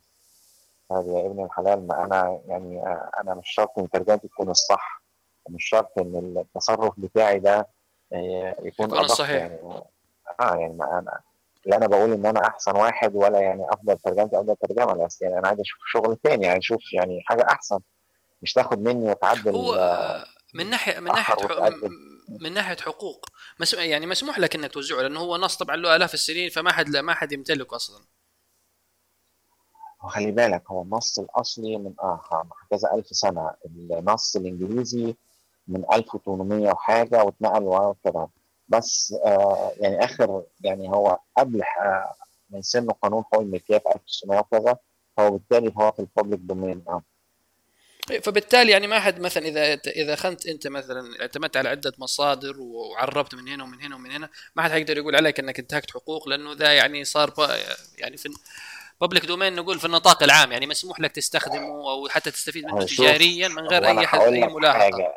طيب 0.89 1.07
يا 1.07 1.27
ابن 1.27 1.45
الحلال 1.45 1.87
ما 1.87 2.05
أنا 2.05 2.41
يعني 2.47 2.83
آه، 2.87 3.11
أنا 3.21 3.35
مش 3.35 3.51
شرط 3.51 3.79
إن 3.79 3.91
ترجمتي 3.91 4.29
تكون 4.29 4.51
الصح 4.51 5.03
مش 5.49 5.65
شرط 5.65 5.99
إن 5.99 6.37
التصرف 6.37 7.01
بتاعي 7.01 7.39
ده 7.39 7.69
آه، 8.13 8.57
يكون 8.63 8.87
يكون 8.87 8.99
الصحيح 8.99 9.43
يعني. 9.43 9.61
آه 10.41 10.55
يعني 10.57 10.73
ما 10.73 10.99
أنا 10.99 11.21
لا 11.67 11.77
أنا 11.77 11.87
بقول 11.87 12.13
إن 12.13 12.27
أنا 12.27 12.47
أحسن 12.47 12.77
واحد 12.77 13.17
ولا 13.17 13.41
يعني 13.41 13.65
أفضل 13.71 13.99
ترجمتي 13.99 14.39
أفضل 14.41 14.57
ترجمة 14.57 15.05
بس 15.05 15.23
يعني 15.23 15.39
أنا 15.39 15.49
عايز 15.49 15.61
أشوف 15.61 15.79
شغل 15.93 16.17
تاني 16.17 16.47
يعني 16.47 16.59
أشوف 16.59 16.93
يعني 16.93 17.23
حاجة 17.27 17.47
أحسن 17.51 17.79
مش 18.43 18.53
تاخد 18.53 18.79
مني 18.79 19.11
وتعدل 19.11 19.55
هو 19.55 19.75
من 20.55 20.71
ناحيه 20.71 21.01
من 21.01 21.13
ناحية 21.13 21.37
من 22.41 22.53
ناحية 22.55 22.77
حقوق. 22.77 23.27
مس... 23.61 23.75
يعني 23.75 24.07
مسموح 24.07 24.39
لك 24.39 24.55
إنك 24.55 24.73
توزعه 24.73 25.03
لأنه 25.03 25.21
هو 25.21 25.37
نص 25.37 25.57
طبعا 25.57 25.77
له 25.77 25.97
آلاف 25.97 26.15
السنين 26.15 26.51
فما 26.51 26.73
حد 26.73 26.97
ما 26.97 27.15
حد 27.15 27.33
يمتلكه 27.33 27.77
أصلا. 27.77 28.05
وخلي 30.05 30.31
بالك 30.33 30.71
هو 30.71 30.83
النص 30.83 31.19
الأصلي 31.19 31.77
من 31.79 31.95
آه 32.01 32.49
كذا 32.71 32.93
ألف 32.95 33.07
سنة. 33.07 33.51
النص 33.67 34.37
الإنجليزي 34.37 35.15
من 35.69 35.85
1800 35.93 36.73
وحاجة 36.73 37.25
واتنقل 37.25 37.63
وكده. 37.63 38.29
بس 38.69 39.15
آه 39.25 39.73
يعني 39.77 40.05
آخر 40.05 40.43
يعني 40.61 40.89
هو 40.89 41.19
قبل 41.39 41.63
آه 41.63 42.15
من 42.51 42.63
سن 42.63 42.91
قانون 42.91 43.25
حقوق 43.25 43.41
الملكية 43.41 43.79
في 43.79 43.89
1900 43.95 44.41
وكذا 44.41 44.77
هو 45.19 45.31
بالتالي 45.31 45.73
هو 45.77 45.93
في 45.93 46.01
ال 46.01 46.07
public 46.07 46.41
domain 46.41 46.85
آه. 46.89 47.03
فبالتالي 48.23 48.73
يعني 48.73 48.87
ما 48.87 49.01
حد 49.01 49.21
مثلا 49.21 49.47
إذا 49.47 49.75
إذا 49.87 50.17
كنت 50.17 50.47
أنت 50.47 50.67
مثلا 50.67 51.21
اعتمدت 51.21 51.57
على 51.57 51.69
عدة 51.69 51.93
مصادر 51.99 52.61
وعربت 52.61 53.35
من 53.35 53.49
هنا 53.49 53.65
ومن 53.65 53.83
هنا 53.83 53.97
ومن 53.97 54.11
هنا 54.11 54.29
ما 54.57 54.63
حد 54.63 54.71
حيقدر 54.71 54.97
يقول 54.97 55.17
عليك 55.17 55.41
إنك 55.41 55.59
انتهكت 55.59 55.91
حقوق 55.91 56.29
لأنه 56.29 56.53
ذا 56.53 56.73
يعني 56.73 57.05
صار 57.05 57.35
يعني 57.99 58.17
في 58.17 58.29
public 59.01 59.27
domain 59.27 59.55
نقول 59.55 59.79
في 59.79 59.85
النطاق 59.85 60.23
العام 60.23 60.53
يعني 60.53 60.67
مسموح 60.67 61.01
لك 61.01 61.13
تستخدمه 61.13 61.91
أو 61.91 62.09
حتى 62.09 62.31
تستفيد 62.31 62.65
منه 62.65 62.83
تجاريا 62.83 63.49
من 63.49 63.67
غير 63.67 63.87
أي 63.87 64.07
حد 64.07 64.21
أي 64.21 64.41
لك 64.41 64.53
ملاحظه 64.53 64.81
حاجة. 64.81 65.15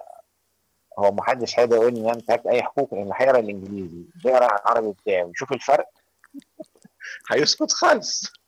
هو 0.99 1.11
ما 1.11 1.23
حدش 1.23 1.59
هيقدر 1.59 1.75
يقول 1.75 1.93
لي 1.93 1.99
ان 1.99 2.05
أنا 2.05 2.13
انتهكت 2.13 2.47
أي 2.47 2.63
حقوق 2.63 2.93
لأن 2.93 3.11
هيقرا 3.15 3.39
الإنجليزي 3.39 4.03
بيقرا 4.23 4.45
العربي 4.45 4.91
بتاعي 4.91 5.23
ويشوف 5.23 5.51
الفرق. 5.51 5.89
هيسكت 7.31 7.71
خالص. 7.71 8.38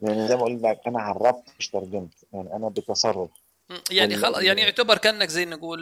لأن 0.00 0.28
زي 0.28 0.36
ما 0.36 0.42
قلت 0.42 0.62
لك 0.62 0.80
أنا 0.86 1.02
عربت 1.02 1.44
مش 1.58 1.68
ترجمت. 1.68 2.14
يعني 2.32 2.56
أنا 2.56 2.68
بتصرف. 2.68 3.30
يعني 3.90 4.16
خلاص 4.16 4.42
يعني 4.42 4.60
يعتبر 4.60 4.98
كأنك 4.98 5.28
زي 5.28 5.44
نقول 5.44 5.80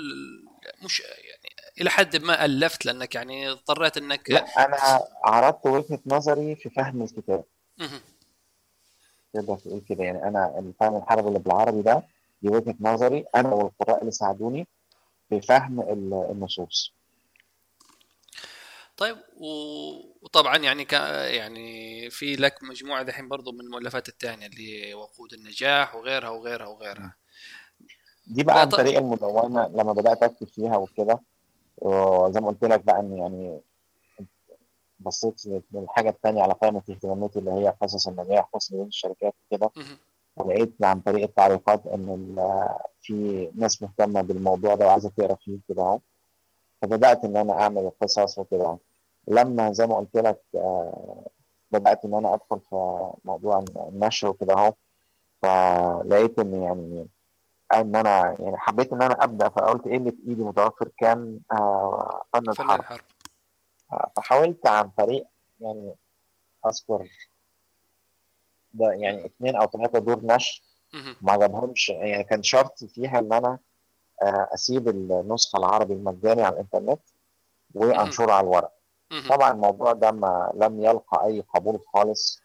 مش 0.84 1.00
يعني 1.00 1.54
إلى 1.80 1.90
حد 1.90 2.16
ما 2.16 2.44
ألفت 2.44 2.86
لأنك 2.86 3.14
يعني 3.14 3.50
اضطريت 3.50 3.96
إنك 3.96 4.30
لا 4.30 4.64
أنا 4.66 5.00
عرضت 5.24 5.66
وجهة 5.66 5.98
نظري 6.06 6.56
في 6.56 6.70
فهم 6.70 7.02
الكتاب. 7.02 7.44
تقدر 9.32 9.56
تقول 9.56 9.82
كده. 9.88 10.04
يعني 10.04 10.22
أنا 10.28 10.58
الفهم 10.58 10.96
الحرب 10.96 11.28
اللي 11.28 11.38
بالعربي 11.38 11.82
ده 11.82 12.02
دي 12.42 12.48
وجهة 12.48 12.74
نظري 12.80 13.24
أنا 13.34 13.48
والقراء 13.48 14.00
اللي 14.00 14.10
ساعدوني 14.12 14.66
في 15.28 15.40
فهم 15.40 15.80
النصوص. 16.30 16.92
طيب 18.96 19.16
وطبعا 20.22 20.56
يعني 20.56 20.84
ك... 20.84 20.92
يعني 20.92 22.10
في 22.10 22.36
لك 22.36 22.62
مجموعة 22.62 23.02
دحين 23.02 23.28
برضو 23.28 23.52
من 23.52 23.60
المؤلفات 23.60 24.08
الثانية 24.08 24.46
اللي 24.46 24.94
وقود 24.94 25.32
النجاح 25.32 25.94
وغيرها 25.94 26.28
وغيرها 26.28 26.66
وغيرها. 26.66 27.16
دي 28.26 28.44
بقى 28.44 28.60
عن 28.60 28.68
طريق 28.68 28.98
المدونه 28.98 29.68
لما 29.68 29.92
بدأت 29.92 30.22
أكتب 30.22 30.48
فيها 30.48 30.76
وكده. 30.76 31.20
وزي 31.78 32.40
ما 32.40 32.48
قلت 32.48 32.64
لك 32.64 32.84
بقى 32.84 33.00
إن 33.00 33.16
يعني 33.16 33.60
بصيت 35.00 35.42
للحاجة 35.72 36.08
الثانية 36.10 36.42
على 36.42 36.52
قائمة 36.52 36.82
اهتماماتي 36.90 37.38
اللي 37.38 37.50
هي 37.50 37.74
قصص 37.82 38.08
النجاح 38.08 38.44
قصص 38.52 38.72
الشركات 38.72 39.34
وكده. 39.46 39.70
ولقيت 40.36 40.74
عن 40.82 41.00
طريق 41.00 41.22
التعليقات 41.22 41.86
إن 41.86 42.36
في 43.00 43.50
ناس 43.54 43.82
مهتمة 43.82 44.22
بالموضوع 44.22 44.74
ده 44.74 44.86
وعايزة 44.86 45.08
تقرأ 45.16 45.34
فيه 45.34 45.58
كده 45.68 45.82
أهو. 45.82 46.00
فبدأت 46.82 47.24
إن 47.24 47.36
أنا 47.36 47.52
أعمل 47.62 47.82
القصص 47.82 48.38
وكده 48.38 48.78
لما 49.28 49.72
زي 49.72 49.86
ما 49.86 49.96
قلت 49.96 50.16
لك 50.16 50.42
آه، 50.54 51.26
بدأت 51.70 52.04
إن 52.04 52.14
أنا 52.14 52.34
أدخل 52.34 52.60
في 52.60 53.10
موضوع 53.24 53.64
النشر 53.76 54.28
وكده 54.28 54.54
أهو. 54.54 54.74
فلقيت 55.42 56.38
إن 56.38 56.62
يعني 56.62 57.06
إن 57.74 57.96
أنا 57.96 58.36
يعني 58.40 58.56
حبيت 58.56 58.92
إن 58.92 59.02
أنا 59.02 59.24
أبدأ 59.24 59.48
فقلت 59.48 59.86
إيه 59.86 59.96
اللي 59.96 60.10
في 60.10 60.18
إيدي 60.28 60.42
متوفر 60.42 60.88
كان 60.98 61.40
آه، 61.52 62.22
فن 62.32 62.50
الحرب. 62.50 63.00
فحاولت 64.16 64.66
عن 64.66 64.90
طريق 64.90 65.26
يعني 65.60 65.94
أذكر 66.66 67.08
ده 68.74 68.92
يعني 68.92 69.26
اثنين 69.26 69.56
أو 69.56 69.66
ثلاثة 69.66 69.98
دور 69.98 70.20
نشر. 70.24 70.62
ما 71.22 71.32
عجبهمش. 71.32 71.88
يعني 71.88 72.24
كان 72.24 72.42
شرط 72.42 72.84
فيها 72.84 73.18
إن 73.18 73.32
أنا 73.32 73.58
آه، 74.22 74.48
أسيب 74.54 74.88
النسخة 74.88 75.58
العربي 75.58 75.94
المجاني 75.94 76.42
على 76.42 76.54
الإنترنت 76.54 77.00
وأنشرها 77.74 78.34
على 78.34 78.44
الورق. 78.44 78.72
طبعا 79.28 79.50
الموضوع 79.50 79.92
ده 79.92 80.10
ما 80.10 80.52
لم 80.54 80.80
يلقى 80.82 81.26
أي 81.26 81.40
قبول 81.54 81.80
خالص 81.94 82.40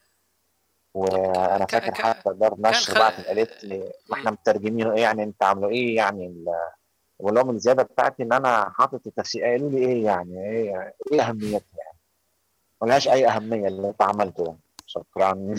وأنا 0.93 1.65
فاكر 1.65 1.93
حتى 1.93 2.33
دار 2.33 2.55
نشر 2.59 2.99
بعد 2.99 3.13
قالت 3.13 3.63
لي 3.63 3.93
ما 4.09 4.17
إحنا 4.17 4.31
مترجمين 4.31 4.87
إيه؟ 4.91 5.01
يعني 5.01 5.23
أنت 5.23 5.43
عامله 5.43 5.69
إيه؟ 5.69 5.95
يعني 5.95 6.45
بقول 7.19 7.35
لهم 7.35 7.49
الزياده 7.49 7.83
بتاعتي 7.83 8.23
إن 8.23 8.33
أنا 8.33 8.69
حاطط 8.69 9.07
التفسير 9.07 9.43
قالوا 9.43 9.69
لي 9.69 9.77
إيه 9.77 10.05
يعني؟ 10.05 10.49
إيه 10.49 10.95
إيه 11.11 11.21
أهميتها 11.21 11.77
يعني؟ 11.77 11.97
ملهاش 12.81 13.07
أي 13.07 13.27
أهمية 13.27 13.67
اللي 13.67 13.89
أنت 13.89 14.01
عملته 14.01 14.43
ده. 14.43 14.57
شكرا. 14.85 15.55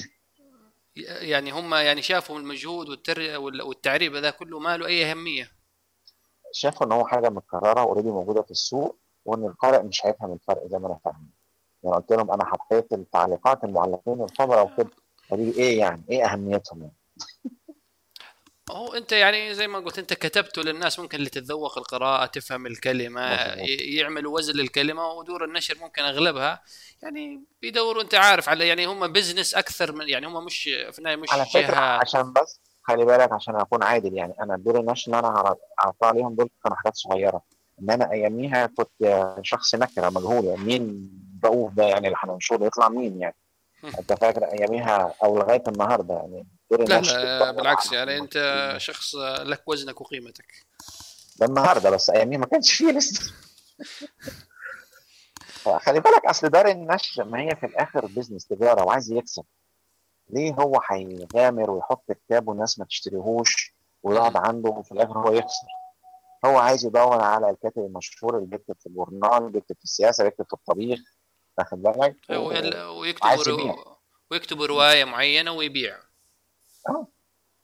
يعني 0.96 1.50
هم 1.50 1.74
يعني 1.74 2.02
شافوا 2.02 2.38
المجهود 2.38 2.88
والتر... 2.88 3.38
والتعريب 3.38 4.14
هذا 4.14 4.30
كله 4.30 4.58
ما 4.58 4.76
له 4.76 4.86
أي 4.86 5.10
أهمية. 5.10 5.50
شافوا 6.52 6.86
إن 6.86 6.92
هو 6.92 7.06
حاجة 7.06 7.28
متكرره 7.28 7.80
اوريدي 7.80 8.10
موجودة 8.10 8.42
في 8.42 8.50
السوق. 8.50 8.98
وإن 9.24 9.44
القارئ 9.44 9.82
مش 9.82 10.06
هيفهم 10.06 10.32
الفرق 10.32 10.66
زي 10.66 10.78
ما 10.78 10.86
أنا 10.86 10.98
فاهم 11.04 11.30
يعني 11.82 11.96
قلت 11.96 12.12
لهم 12.12 12.30
أنا 12.30 12.44
حطيت 12.44 12.92
التعليقات 12.92 13.64
المعلقين 13.64 14.22
الخبراء 14.22 14.64
وكده. 14.64 14.90
لي 15.32 15.50
إيه 15.50 15.78
يعني؟ 15.78 16.02
إيه 16.10 16.24
أهميتهم 16.24 16.80
يعني؟ 16.80 16.96
هو 18.70 18.94
أنت 18.94 19.12
يعني 19.12 19.54
زي 19.54 19.68
ما 19.68 19.78
قلت 19.78 19.98
أنت 19.98 20.12
كتبته 20.12 20.62
للناس 20.62 20.98
ممكن 20.98 21.18
اللي 21.18 21.30
تتذوق 21.30 21.78
القراءة 21.78 22.26
تفهم 22.26 22.66
الكلمة 22.66 23.20
يعملوا 23.80 24.34
وزن 24.34 24.54
للكلمه 24.54 25.06
ودور 25.06 25.44
النشر 25.44 25.78
ممكن 25.80 26.02
أغلبها. 26.02 26.62
يعني 27.02 27.44
بيدوروا 27.62 28.02
أنت 28.02 28.14
عارف 28.14 28.48
على 28.48 28.68
يعني 28.68 28.86
هم 28.86 29.12
بزنس 29.12 29.54
أكثر 29.54 29.92
من 29.92 30.08
يعني 30.08 30.26
هم 30.26 30.44
مش 30.44 30.62
في 30.62 30.98
النهاية 30.98 31.16
مش 31.16 31.32
على 31.32 31.46
فكرة 31.46 31.76
عشان 31.76 32.32
بس 32.32 32.60
خلي 32.82 33.04
بالك 33.04 33.32
عشان 33.32 33.56
أكون 33.56 33.82
عادل 33.82 34.14
يعني 34.14 34.34
أنا 34.40 34.56
دور 34.56 34.80
النشر 34.80 35.06
اللي 35.06 35.18
أنا 35.18 35.56
أعطاه 35.84 36.08
عليهم 36.08 36.34
دول 36.34 36.48
كانوا 36.64 36.76
حاجات 36.76 36.96
صغيرة. 36.96 37.42
إن 37.82 37.90
أنا 37.90 38.12
أياميها 38.12 38.66
كنت 38.66 39.34
شخص 39.42 39.74
نكرة 39.74 40.10
مجهول. 40.10 40.44
يعني 40.44 40.62
مين 40.64 41.10
رؤوف 41.44 41.72
ده 41.72 41.84
يعني؟ 41.84 42.06
اللي 42.06 42.16
هننشره 42.20 42.64
يطلع 42.64 42.88
مين 42.88 43.20
يعني؟ 43.20 43.36
أنت 43.98 44.12
فاكر 44.12 44.44
أياميها 44.44 45.14
أو 45.24 45.38
لغاية 45.38 45.62
النهارده 45.68 46.14
يعني؟ 46.14 46.46
لا 46.70 47.00
لا 47.00 47.50
بالعكس 47.50 47.92
يعني 47.92 48.18
أنت 48.18 48.74
شخص 48.78 49.14
لك 49.40 49.62
وزنك 49.68 50.00
وقيمتك. 50.00 50.52
ده 51.38 51.46
النهارده 51.46 51.90
بس 51.90 52.10
أياميها 52.10 52.38
ما 52.38 52.46
كانش 52.46 52.72
فيه 52.72 52.92
لسه. 52.92 53.32
خلي 55.84 56.00
بالك 56.00 56.24
أصل 56.26 56.48
دار 56.48 56.68
النشر 56.68 57.24
ما 57.24 57.40
هي 57.40 57.56
في 57.56 57.66
الآخر 57.66 58.06
بزنس 58.06 58.46
تجارة 58.46 58.84
وعايز 58.84 59.12
يكسب. 59.12 59.44
ليه 60.30 60.52
هو 60.52 60.80
هيغامر 60.90 61.70
ويحط 61.70 62.12
كتاب 62.12 62.48
والناس 62.48 62.78
ما 62.78 62.84
تشتريهوش 62.84 63.74
ويقعد 64.02 64.36
عنده 64.36 64.70
وفي 64.70 64.92
الآخر 64.92 65.18
هو 65.18 65.32
يخسر؟ 65.32 65.66
هو 66.44 66.58
عايز 66.58 66.84
يدور 66.86 67.20
على 67.20 67.50
الكاتب 67.50 67.78
المشهور 67.78 68.36
اللي 68.36 68.46
بيكتب 68.46 68.76
في 68.80 68.86
الجورنال 68.86 69.50
بيكتب 69.50 69.76
في 69.76 69.84
السياسة 69.84 70.24
بيكتب 70.24 70.44
في 70.44 70.52
الطبيخ 70.52 71.00
واخد 71.58 71.82
بالك؟ 71.82 72.16
ويكتب 72.88 73.26
ويكتب 74.30 74.62
رواية 74.62 75.04
معينة 75.04 75.52
ويبيع. 75.52 75.98
آه. 76.88 77.06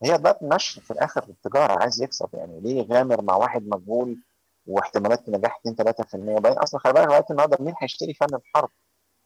هي 0.02 0.18
ده 0.18 0.38
النشر 0.42 0.80
في 0.80 0.90
الآخر 0.90 1.24
التجارة 1.28 1.80
عايز 1.80 2.02
يكسب. 2.02 2.28
يعني 2.34 2.60
ليه 2.60 2.78
يغامر 2.82 3.22
مع 3.22 3.36
واحد 3.36 3.68
مجهول 3.68 4.18
واحتمالات 4.66 5.28
النجاح 5.28 5.60
2 5.66 5.76
3% 5.76 6.36
وبعدين 6.36 6.58
أصلا 6.58 6.80
خلي 6.80 6.92
بالك 6.92 7.06
لغاية 7.06 7.24
النهارده 7.30 7.56
مين 7.60 7.74
هيشتري 7.82 8.14
فن 8.14 8.34
الحرب؟ 8.34 8.70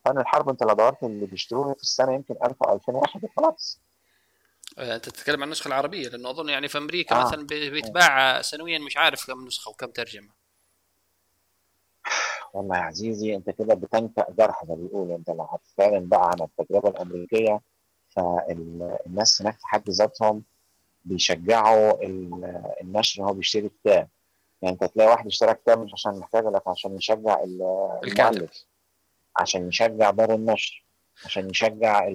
فن 0.04 0.18
الحرب 0.18 0.48
أنت 0.48 0.62
لو 0.62 0.74
دورت 0.74 1.02
اللي 1.02 1.26
بيشتروه 1.26 1.74
في 1.74 1.82
السنة 1.82 2.12
يمكن 2.12 2.34
1000 2.44 2.62
أو 2.62 2.74
2000 2.74 2.92
واحد 2.92 3.24
وخلاص. 3.24 3.80
أنت 4.78 5.08
تتكلم 5.08 5.36
عن 5.36 5.42
النسخة 5.42 5.68
العربية 5.68 6.08
لأنه 6.08 6.30
أظن 6.30 6.48
يعني 6.48 6.68
في 6.68 6.78
أمريكا 6.78 7.16
آه. 7.16 7.26
مثلا 7.26 7.46
بيتباع 7.46 8.42
سنويا 8.42 8.78
مش 8.78 8.96
عارف 8.96 9.26
كم 9.26 9.46
نسخة 9.46 9.70
وكم 9.70 9.86
ترجمة. 9.90 10.28
والله 12.54 12.76
يا 12.76 12.82
عزيزي 12.82 13.36
أنت 13.36 13.50
كده 13.50 13.74
بتنكأ 13.74 14.26
جرح 14.30 14.64
زي 14.64 14.74
ما 14.74 14.80
بيقولوا. 14.80 15.16
أنت 15.16 15.28
لو 15.30 15.42
هتتكلم 15.42 16.08
بقى 16.08 16.30
عن 16.30 16.40
التجربة 16.42 16.88
الأمريكية 16.88 17.60
فالناس 18.08 19.42
هناك 19.42 19.54
في 19.54 19.66
حد 19.66 19.90
ذاتهم 19.90 20.42
بيشجعوا 21.04 22.02
النشر 22.82 23.22
إن 23.22 23.26
هو 23.28 23.32
بيشتري 23.34 23.68
كتاب. 23.68 24.08
يعني 24.62 24.74
أنت 24.74 24.84
تلاقي 24.84 25.10
واحد 25.10 25.26
اشترى 25.26 25.54
كتاب 25.54 25.78
مش 25.84 25.92
عشان 25.92 26.18
محتاجه 26.18 26.50
لك 26.50 26.68
عشان 26.68 26.96
يشجع 26.96 27.42
المؤلف 27.42 28.66
عشان 29.36 29.68
يشجع 29.68 30.10
دار 30.10 30.34
النشر. 30.34 30.84
عشان 31.24 31.50
يشجع 31.50 32.08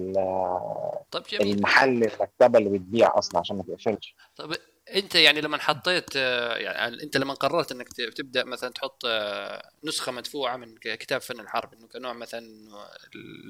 طب 1.10 1.22
جميل. 1.30 1.56
المحل 1.56 2.04
المكتبة 2.04 2.58
اللي 2.58 2.78
بتبيع 2.78 3.18
أصلا 3.18 3.40
عشان 3.40 3.56
ما 3.56 3.62
تقفلش 3.62 4.14
طب 4.36 4.56
أنت 4.94 5.14
يعني 5.14 5.40
لما 5.40 5.58
حطيت 5.58 6.16
يعني 6.16 7.02
أنت 7.02 7.16
لما 7.16 7.34
قررت 7.34 7.72
إنك 7.72 7.88
تبدأ 7.92 8.44
مثلا 8.44 8.70
تحط 8.70 9.06
نسخة 9.84 10.12
مدفوعة 10.12 10.56
من 10.56 10.76
كتاب 10.76 11.20
فن 11.20 11.40
الحرب 11.40 11.74
إنه 11.74 11.86
كنوع 11.86 12.12
مثلا 12.12 12.40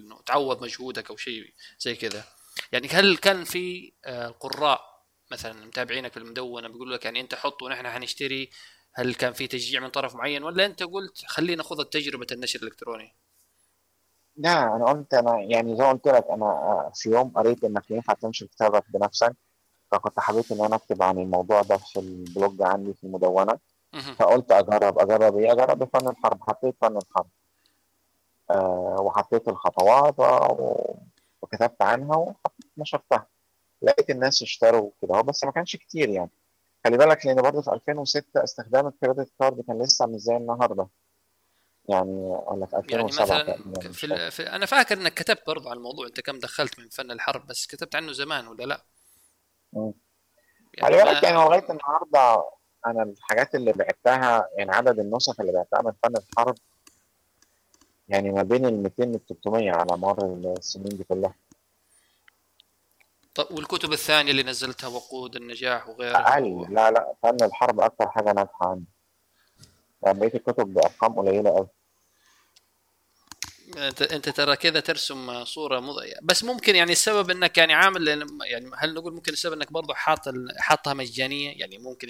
انه 0.05 0.21
تعوض 0.27 0.63
مجهودك 0.63 1.11
أو 1.11 1.17
شيء 1.17 1.53
زي 1.79 1.95
كذا 1.95 2.25
يعني 2.73 2.89
هل 2.89 3.17
كان 3.17 3.45
في 3.45 3.93
قراء 4.41 4.99
مثلا 5.31 5.67
متابعينك 5.67 6.13
في 6.13 6.17
المدونة 6.17 6.69
بيقولوا 6.69 6.97
لك 6.97 7.05
يعني 7.05 7.21
أنت 7.21 7.35
حط 7.35 7.63
ونحن 7.63 7.89
حنشتري 7.89 8.51
هل 8.95 9.15
كان 9.15 9.33
في 9.33 9.47
تشجيع 9.47 9.81
من 9.81 9.89
طرف 9.89 10.15
معين 10.15 10.43
ولا 10.43 10.67
أنت 10.67 10.83
قلت 10.83 11.25
خلينا 11.27 11.57
نأخذ 11.57 11.85
تجربه 11.85 12.27
النشر 12.33 12.59
الإلكتروني؟ 12.59 13.15
لا 14.39 14.77
أنا 14.77 14.85
قلت 14.85 15.15
أنا 15.15 15.41
يعني 15.41 15.77
زي 15.77 15.83
ما 15.85 15.91
قلت 15.91 16.09
لك 16.09 16.27
أنا 16.31 16.91
في 16.95 17.11
يوم 17.11 17.29
قريت 17.29 17.65
انك 17.65 17.91
ينفع 17.91 18.13
تنشر 18.13 18.47
كتابك 18.47 18.85
بنفسك 18.95 19.37
فكنت 19.91 20.21
حبيت 20.21 20.53
إن 20.53 20.65
أنا 20.65 20.77
أكتب 20.77 21.03
عن 21.03 21.19
الموضوع 21.19 21.63
ده 21.63 21.77
في 21.77 22.01
البلوج 22.01 22.63
عندي 22.63 22.95
في 22.95 23.05
المدونة. 23.05 23.59
فقلت 24.19 24.53
أجرب 24.53 24.99
أجرب 24.99 25.37
إيه؟ 25.39 25.53
أجرب 25.53 25.85
فن 25.85 26.09
الحرب. 26.09 26.43
حطيت 26.43 26.77
فن 26.81 26.97
الحرب. 26.97 27.27
أه 28.51 28.97
وحطيت 29.01 29.49
الخطوات 29.49 30.15
وكتبت 31.43 31.83
عنها 31.83 32.35
ونشرتها. 32.77 33.27
لقيت 33.83 34.11
الناس 34.11 34.43
اشتروا 34.43 34.91
كده 35.03 35.21
بس 35.21 35.45
ما 35.45 35.51
كانش 35.51 35.77
كتير 35.77 36.09
يعني. 36.09 36.31
خلي 36.85 36.97
بالك 36.97 37.27
لأن 37.27 37.43
برضه 37.43 37.61
في 37.63 37.73
2006 37.73 38.45
استخدام 38.45 38.87
الكريدت 38.87 39.33
كارد 39.41 39.61
كان 39.61 39.83
لسه 39.83 40.07
مش 40.07 40.21
زي 40.21 40.37
النهارده. 40.37 40.87
يعني 41.89 42.41
ولا 42.47 42.67
في 42.67 42.77
2007 42.77 43.37
يعني 43.37 43.59
مثلا 43.67 43.93
في, 43.93 44.31
في 44.31 44.43
أنا 44.43 44.67
فاكر 44.67 44.97
إنك 44.97 45.15
كتبت 45.15 45.43
برضه 45.47 45.71
عن 45.71 45.77
الموضوع 45.77 46.07
أنت 46.07 46.21
كم 46.21 46.39
دخلت 46.39 46.79
من 46.79 46.89
فن 46.89 47.11
الحرب 47.11 47.47
بس 47.47 47.67
كتبت 47.67 47.95
عنه 47.95 48.13
زمان 48.13 48.47
ولا 48.47 48.65
لأ؟ 48.65 48.85
يعني 49.73 49.95
خلي 50.81 50.97
بالك 50.97 51.23
يعني 51.23 51.37
لغاية 51.37 51.71
النهارده 51.71 52.45
أنا 52.87 53.03
الحاجات 53.03 53.55
اللي 53.55 53.73
بعتها 53.73 54.49
يعني 54.59 54.71
عدد 54.71 54.99
النسخ 54.99 55.41
اللي 55.41 55.53
بعتها 55.53 55.83
من 55.83 55.93
فن 56.03 56.17
الحرب 56.17 56.55
يعني 58.09 58.31
ما 58.31 58.43
بين 58.43 58.67
ال 58.67 58.83
200 58.83 59.09
وال 59.09 59.27
300 59.27 59.71
على 59.71 59.97
مر 59.97 60.25
السنين 60.59 60.97
دي 60.97 61.05
كلها. 61.05 61.35
طب 63.35 63.47
والكتب 63.51 63.93
الثانية 63.93 64.31
اللي 64.31 64.43
نزلتها 64.43 64.89
وقود 64.89 65.37
النجاح 65.37 65.89
وغيرها 65.89 66.33
أقل. 66.33 66.45
و... 66.45 66.65
لا 66.65 66.91
لا 66.91 67.15
فن 67.23 67.45
الحرب 67.45 67.81
أكثر 67.81 68.11
حاجة 68.11 68.33
ناجحة 68.33 68.69
عندي. 68.71 68.87
يعني 70.03 70.19
بقية 70.19 70.35
الكتب 70.35 70.75
بأرقام 70.75 71.13
قليلة 71.13 71.51
قوي 71.51 71.69
انت 73.77 74.03
أنت 74.03 74.29
ترى 74.29 74.57
كذا 74.57 74.81
ترسم 74.81 75.45
صورة 75.45 75.81
مض... 75.81 75.95
بس 76.23 76.45
ممكن 76.45 76.77
يعني 76.77 76.93
السبب 76.93 77.31
إنك 77.31 77.59
يعني 77.59 77.75
عامل 77.75 78.09
يعني 78.45 78.71
هل 78.79 78.95
نقول 78.95 79.15
ممكن 79.15 79.33
السبب 79.33 79.53
إنك 79.53 79.73
برضه 79.73 79.95
حاط. 79.95 80.19
حاطها 80.59 80.95
مجانية؟ 80.95 81.61
يعني 81.61 81.79
ممكن 81.79 82.09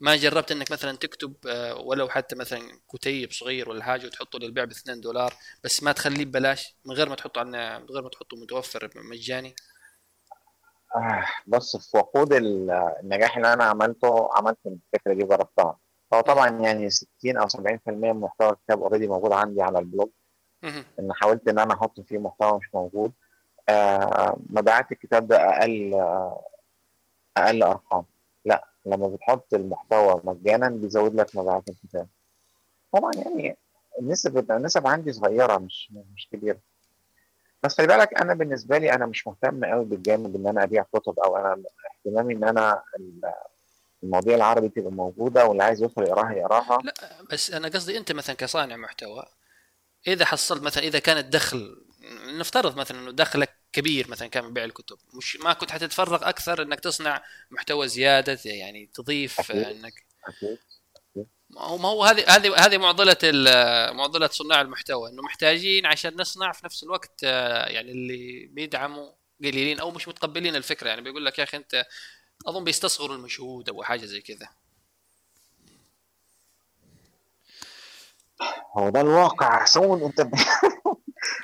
ما 0.00 0.16
جربت 0.16 0.52
إنك 0.52 0.70
مثلا 0.72 0.96
تكتب 0.96 1.34
آه، 1.48 1.76
ولو 1.76 2.08
حتى 2.08 2.36
مثلا 2.36 2.60
كتيب 2.94 3.32
صغير 3.32 3.68
ولا 3.68 3.84
حاجة 3.84 4.06
وتحطه 4.06 4.38
للبيع 4.38 4.64
ب 4.64 4.70
2 4.70 5.00
دولار 5.00 5.34
بس 5.64 5.82
ما 5.82 5.92
تخليه 5.92 6.24
ببلاش 6.24 6.74
من 6.84 6.94
غير 6.94 7.08
ما 7.08 7.14
تحطه 7.14 7.38
على 7.38 7.78
من 7.78 7.86
غير 7.86 8.02
ما 8.02 8.08
تحطه 8.08 8.36
متوفر 8.36 8.90
مجاني؟ 8.96 9.54
آه 10.96 11.24
بص 11.46 11.76
في 11.76 11.96
وقود 11.96 12.32
النجاح 12.32 13.36
اللي 13.36 13.52
أنا 13.52 13.64
عملته 13.64 14.28
عملت 14.36 14.58
الفكرة 14.66 15.14
دي 15.14 15.24
جربتها 15.24 15.78
هو 16.14 16.20
طبعا 16.20 16.48
يعني 16.48 16.90
60 16.90 17.36
أو 17.36 17.48
70% 17.48 17.58
من 17.88 18.20
محتوى 18.20 18.50
الكتاب 18.50 18.82
already 18.82 19.08
موجود 19.08 19.32
عندي 19.32 19.62
على 19.62 19.78
ال 19.78 19.83
blog. 19.83 20.08
إن 20.64 21.12
حاولت 21.12 21.48
إن 21.48 21.58
أنا 21.58 21.74
أحط 21.74 22.00
فيه 22.00 22.18
محتوى 22.18 22.58
مش 22.58 22.74
موجود 22.74 23.12
آه 23.68 24.36
مبيعات 24.50 24.92
الكتاب 24.92 25.28
ده 25.28 25.36
أقل 25.48 25.94
آه 25.94 26.44
أقل 27.36 27.62
أرقام. 27.62 28.04
لا 28.44 28.64
لما 28.86 29.08
بتحط 29.08 29.54
المحتوى 29.54 30.20
مجانا 30.24 30.68
بيزود 30.68 31.14
لك 31.14 31.36
مبيعات 31.36 31.68
الكتاب. 31.68 32.08
طبعا 32.92 33.10
يعني 33.16 33.56
النسب 34.00 34.50
النسب 34.50 34.86
عندي 34.86 35.12
صغيرة 35.12 35.58
مش 35.58 35.92
مش 36.14 36.28
كبيرة. 36.32 36.58
بس 37.62 37.74
خلي 37.78 37.86
بالك 37.86 38.20
أنا 38.20 38.34
بالنسبة 38.34 38.78
لي 38.78 38.92
أنا 38.92 39.06
مش 39.06 39.26
مهتم 39.26 39.64
قوي 39.64 39.84
بالجانب 39.84 40.36
إن 40.36 40.46
أنا 40.46 40.62
أبيع 40.62 40.82
كتب 40.94 41.18
أو 41.18 41.36
أنا 41.36 41.62
اهتمامي 42.06 42.34
إن 42.34 42.44
أنا 42.44 42.82
المواضيع 44.02 44.34
العربي 44.36 44.68
تبقى 44.68 44.92
موجودة 44.92 45.46
واللي 45.46 45.62
عايز 45.62 45.82
يدخل 45.82 46.02
يقراها 46.02 46.32
يقراها. 46.32 46.78
لا 46.84 46.92
بس 47.32 47.50
أنا 47.50 47.68
قصدي 47.68 47.98
أنت 47.98 48.12
مثلا 48.12 48.36
كصانع 48.36 48.76
محتوى 48.76 49.24
إذا 50.06 50.24
حصلت 50.24 50.62
مثلا 50.62 50.84
إذا 50.84 50.98
كان 50.98 51.18
الدخل 51.18 51.84
نفترض 52.26 52.76
مثلا 52.76 53.00
إنه 53.00 53.10
دخلك 53.10 53.56
كبير 53.72 54.10
مثلا 54.10 54.28
كان 54.28 54.44
من 54.44 54.52
بيع 54.52 54.64
الكتب 54.64 54.98
مش 55.14 55.36
ما 55.36 55.52
كنت 55.52 55.70
حتتفرغ 55.70 56.28
أكثر 56.28 56.62
إنك 56.62 56.80
تصنع 56.80 57.24
محتوى 57.50 57.88
زيادة 57.88 58.38
يعني 58.44 58.90
تضيف 58.94 59.40
أكيد. 59.40 59.56
إنك 59.56 60.04
أكيد. 60.28 60.58
ما 61.50 61.60
هو 61.60 61.78
ما 61.78 61.88
هو 61.88 62.04
هذه 62.04 62.24
هذه 62.28 62.56
هذه 62.56 62.78
معضلة 62.78 63.16
معضلة 63.92 64.28
صناع 64.28 64.60
المحتوى 64.60 65.10
إنه 65.10 65.22
محتاجين 65.22 65.86
عشان 65.86 66.16
نصنع 66.20 66.52
في 66.52 66.64
نفس 66.64 66.82
الوقت 66.82 67.20
آه، 67.24 67.66
يعني 67.66 67.92
اللي 67.92 68.46
بيدعموا 68.46 69.12
قليلين 69.40 69.80
أو 69.80 69.90
مش 69.90 70.08
متقبلين 70.08 70.56
الفكرة 70.56 70.88
يعني 70.88 71.00
بيقول 71.00 71.24
لك 71.24 71.38
يا 71.38 71.44
أخي 71.44 71.56
أنت 71.56 71.86
أظن 72.46 72.64
بيستصغروا 72.64 73.16
المجهود 73.16 73.68
أو 73.68 73.82
حاجة 73.82 74.04
زي 74.04 74.20
كذا 74.20 74.48
هو 78.78 78.88
ده 78.88 79.00
الواقع 79.00 79.64
سون 79.64 80.02
انت 80.02 80.20
ب... 80.20 80.34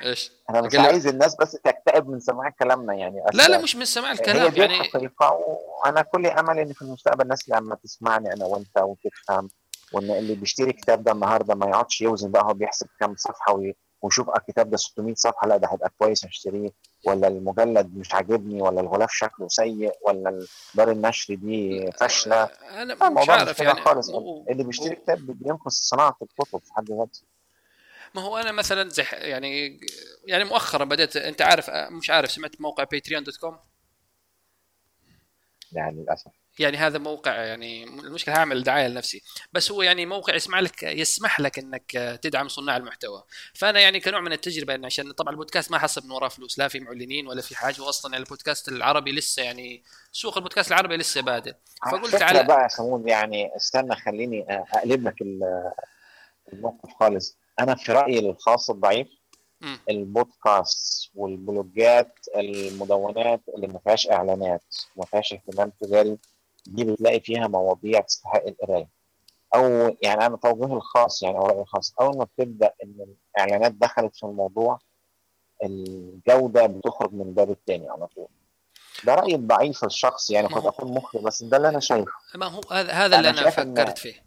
إيش؟ 0.05 0.31
أنا 0.49 0.61
مش 0.61 0.75
عايز 0.75 1.07
الناس 1.07 1.35
بس 1.35 1.51
تكتئب 1.51 2.09
من 2.09 2.19
سماع 2.19 2.49
كلامنا 2.49 2.93
يعني. 2.93 3.23
لا 3.33 3.47
لا 3.47 3.57
مش 3.57 3.75
من 3.75 3.85
سماع 3.85 4.11
الكلام 4.11 4.51
هي 4.53 4.59
يعني 4.59 4.73
حقيقة. 4.73 5.31
وأنا 5.31 6.01
كل 6.01 6.27
امل 6.27 6.59
إن 6.59 6.73
في 6.73 6.81
المستقبل 6.81 7.21
الناس 7.21 7.49
لما 7.49 7.75
تسمعني 7.75 8.33
أنا 8.33 8.45
وأنت 8.45 8.77
وتفهم 8.77 9.49
وإن 9.93 10.11
اللي 10.11 10.35
بيشتري 10.35 10.73
كتاب 10.73 11.03
ده 11.03 11.11
النهارده 11.11 11.55
ما 11.55 11.65
يقعدش 11.65 12.01
يوزن 12.01 12.31
بقى 12.31 12.43
هو 12.43 12.53
بيحسب 12.53 12.87
كام 12.99 13.15
صفحة 13.15 13.53
وي... 13.53 13.75
ويشوف 14.07 14.29
الكتاب 14.29 14.69
ده 14.69 14.77
600 14.77 15.15
صفحة 15.15 15.47
لا 15.47 15.57
ده 15.57 15.67
هيبقى 15.71 15.91
كويس 15.97 16.25
اشتريه 16.25 16.69
ولا 17.05 17.27
المجلد 17.27 17.97
مش 17.97 18.13
عاجبني 18.13 18.61
ولا 18.61 18.81
الغلاف 18.81 19.11
شكله 19.11 19.47
سيء 19.47 19.91
ولا 20.05 20.45
دار 20.75 20.91
النشر 20.91 21.33
دي 21.35 21.91
فاشلة. 21.91 22.43
أنا 22.43 23.09
مش 23.09 23.29
عارف 23.29 23.59
يعني. 23.59 23.81
خالص. 23.81 24.09
مو... 24.09 24.45
اللي 24.49 24.63
بيشتري 24.63 24.95
كتاب 24.95 25.17
بينقص 25.43 25.89
صناعة 25.89 26.17
الكتب 26.21 26.59
في 26.59 26.73
حد 26.73 26.91
ذاته 26.91 27.21
ما 28.15 28.21
هو 28.21 28.37
أنا 28.37 28.51
مثلا 28.51 28.89
زي 28.89 29.03
يعني 29.11 29.79
يعني 30.25 30.43
مؤخرا 30.43 30.85
بدات 30.85 31.15
أنت 31.17 31.41
عارف 31.41 31.69
مش 31.69 32.09
عارف 32.09 32.31
سمعت 32.31 32.61
موقع 32.61 32.83
Patreon 32.83 33.23
dot 33.23 33.37
com 33.37 33.57
يعني 35.71 36.01
للأسف. 36.01 36.31
يعني 36.59 36.77
هذا 36.77 36.97
موقع 36.97 37.31
يعني 37.35 37.83
المشكلة 37.83 38.35
هعمل 38.35 38.63
دعاية 38.63 38.87
لنفسي. 38.87 39.21
بس 39.53 39.71
هو 39.71 39.81
يعني 39.81 40.05
موقع 40.05 40.35
يسمح 40.35 40.59
لك 40.59 40.83
يسمح 40.83 41.39
لك 41.39 41.59
إنك 41.59 42.19
تدعم 42.21 42.47
صناع 42.47 42.77
المحتوى. 42.77 43.23
فأنا 43.53 43.79
يعني 43.79 43.99
كنوع 43.99 44.21
من 44.21 44.33
التجربة 44.33 44.73
يعني 44.73 44.85
عشان 44.85 45.11
طبعا 45.11 45.31
البودكاست 45.31 45.71
ما 45.71 45.79
حسب 45.79 46.05
من 46.05 46.11
وراه 46.11 46.27
فلوس 46.27 46.59
لا 46.59 46.67
في 46.67 46.79
معلنين 46.79 47.27
ولا 47.27 47.41
في 47.41 47.55
حاجة 47.55 47.81
واصلا 47.81 48.11
يعني 48.11 48.23
البودكاست 48.23 48.69
العربي 48.69 49.11
لسه 49.11 49.43
يعني 49.43 49.83
سوق 50.11 50.37
البودكاست 50.37 50.71
العربي 50.71 50.97
لسه 50.97 51.21
بادئ. 51.21 51.53
فقلت 51.91 52.21
على 52.21 52.43
بقى 52.43 52.69
سمون 52.69 53.07
يعني 53.07 53.55
استنى 53.55 53.95
خليني 53.95 54.45
أقلب 54.49 55.07
لك 55.07 55.15
الموقف 56.53 56.93
خالص. 56.99 57.37
أنا 57.59 57.75
في 57.75 57.91
رأيي 57.91 58.19
الخاص 58.19 58.69
الضعيف 58.69 59.07
البودكاست 59.89 61.09
والبلوجات 61.15 62.13
المدونات 62.35 63.41
اللي 63.55 63.67
ما 63.67 63.79
فيهاش 63.79 64.09
إعلانات 64.09 64.75
وما 64.95 65.05
فيهاش 65.05 65.33
اهتمام 65.33 65.71
تجاري. 65.81 66.17
دي 66.67 66.83
بتلاقي 66.83 67.19
فيها 67.19 67.47
مواضيع 67.47 68.01
تستحق 68.01 68.43
القراية. 68.47 68.87
أو 69.55 69.95
يعني 70.01 70.25
أنا 70.25 70.37
توجهي 70.37 70.73
الخاص 70.73 71.23
يعني 71.23 71.37
أو 71.37 71.45
رأيي 71.45 71.61
الخاص. 71.61 71.93
أول 72.01 72.17
ما 72.17 72.23
بتبدأ 72.23 72.73
إن 72.83 73.15
الإعلانات 73.35 73.71
دخلت 73.71 74.15
في 74.15 74.23
الموضوع 74.23 74.79
الجودة 75.63 76.65
بتخرج 76.65 77.13
من 77.13 77.21
الباب 77.21 77.51
الثاني 77.51 77.89
على 77.89 78.07
طول. 78.07 78.27
ده 79.03 79.15
رايي 79.15 79.35
الضعيف 79.35 79.83
الشخصي 79.83 80.33
يعني 80.33 80.47
قد 80.47 80.65
أكون 80.65 80.93
مخطئ 80.93 81.21
بس 81.21 81.43
ده 81.43 81.57
اللي 81.57 81.69
أنا 81.69 81.79
شايفه. 81.79 82.11
ما 82.35 82.45
هو 82.45 82.61
هذا 82.71 82.91
هذا 82.91 83.17
اللي 83.19 83.29
أنا 83.29 83.49
فكرت 83.49 83.97
فيه. 83.97 84.23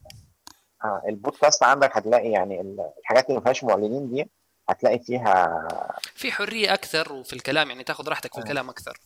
آه 0.85 1.03
البودكاست 1.09 1.63
عندك 1.63 1.97
هتلاقي 1.97 2.31
يعني 2.31 2.61
الحاجات 3.01 3.27
اللي 3.27 3.39
ما 3.39 3.45
فيهاش 3.45 3.65
معلنين 3.65 4.11
دي 4.11 4.31
هتلاقي 4.69 4.99
فيها 4.99 5.69
في 6.15 6.33
حرية 6.33 6.75
أكثر 6.75 7.13
وفي 7.13 7.33
الكلام 7.33 7.71
يعني 7.71 7.85
تاخذ 7.85 8.09
راحتك 8.09 8.35
في 8.35 8.41
آه. 8.41 8.43
الكلام 8.43 8.71
أكثر. 8.71 8.99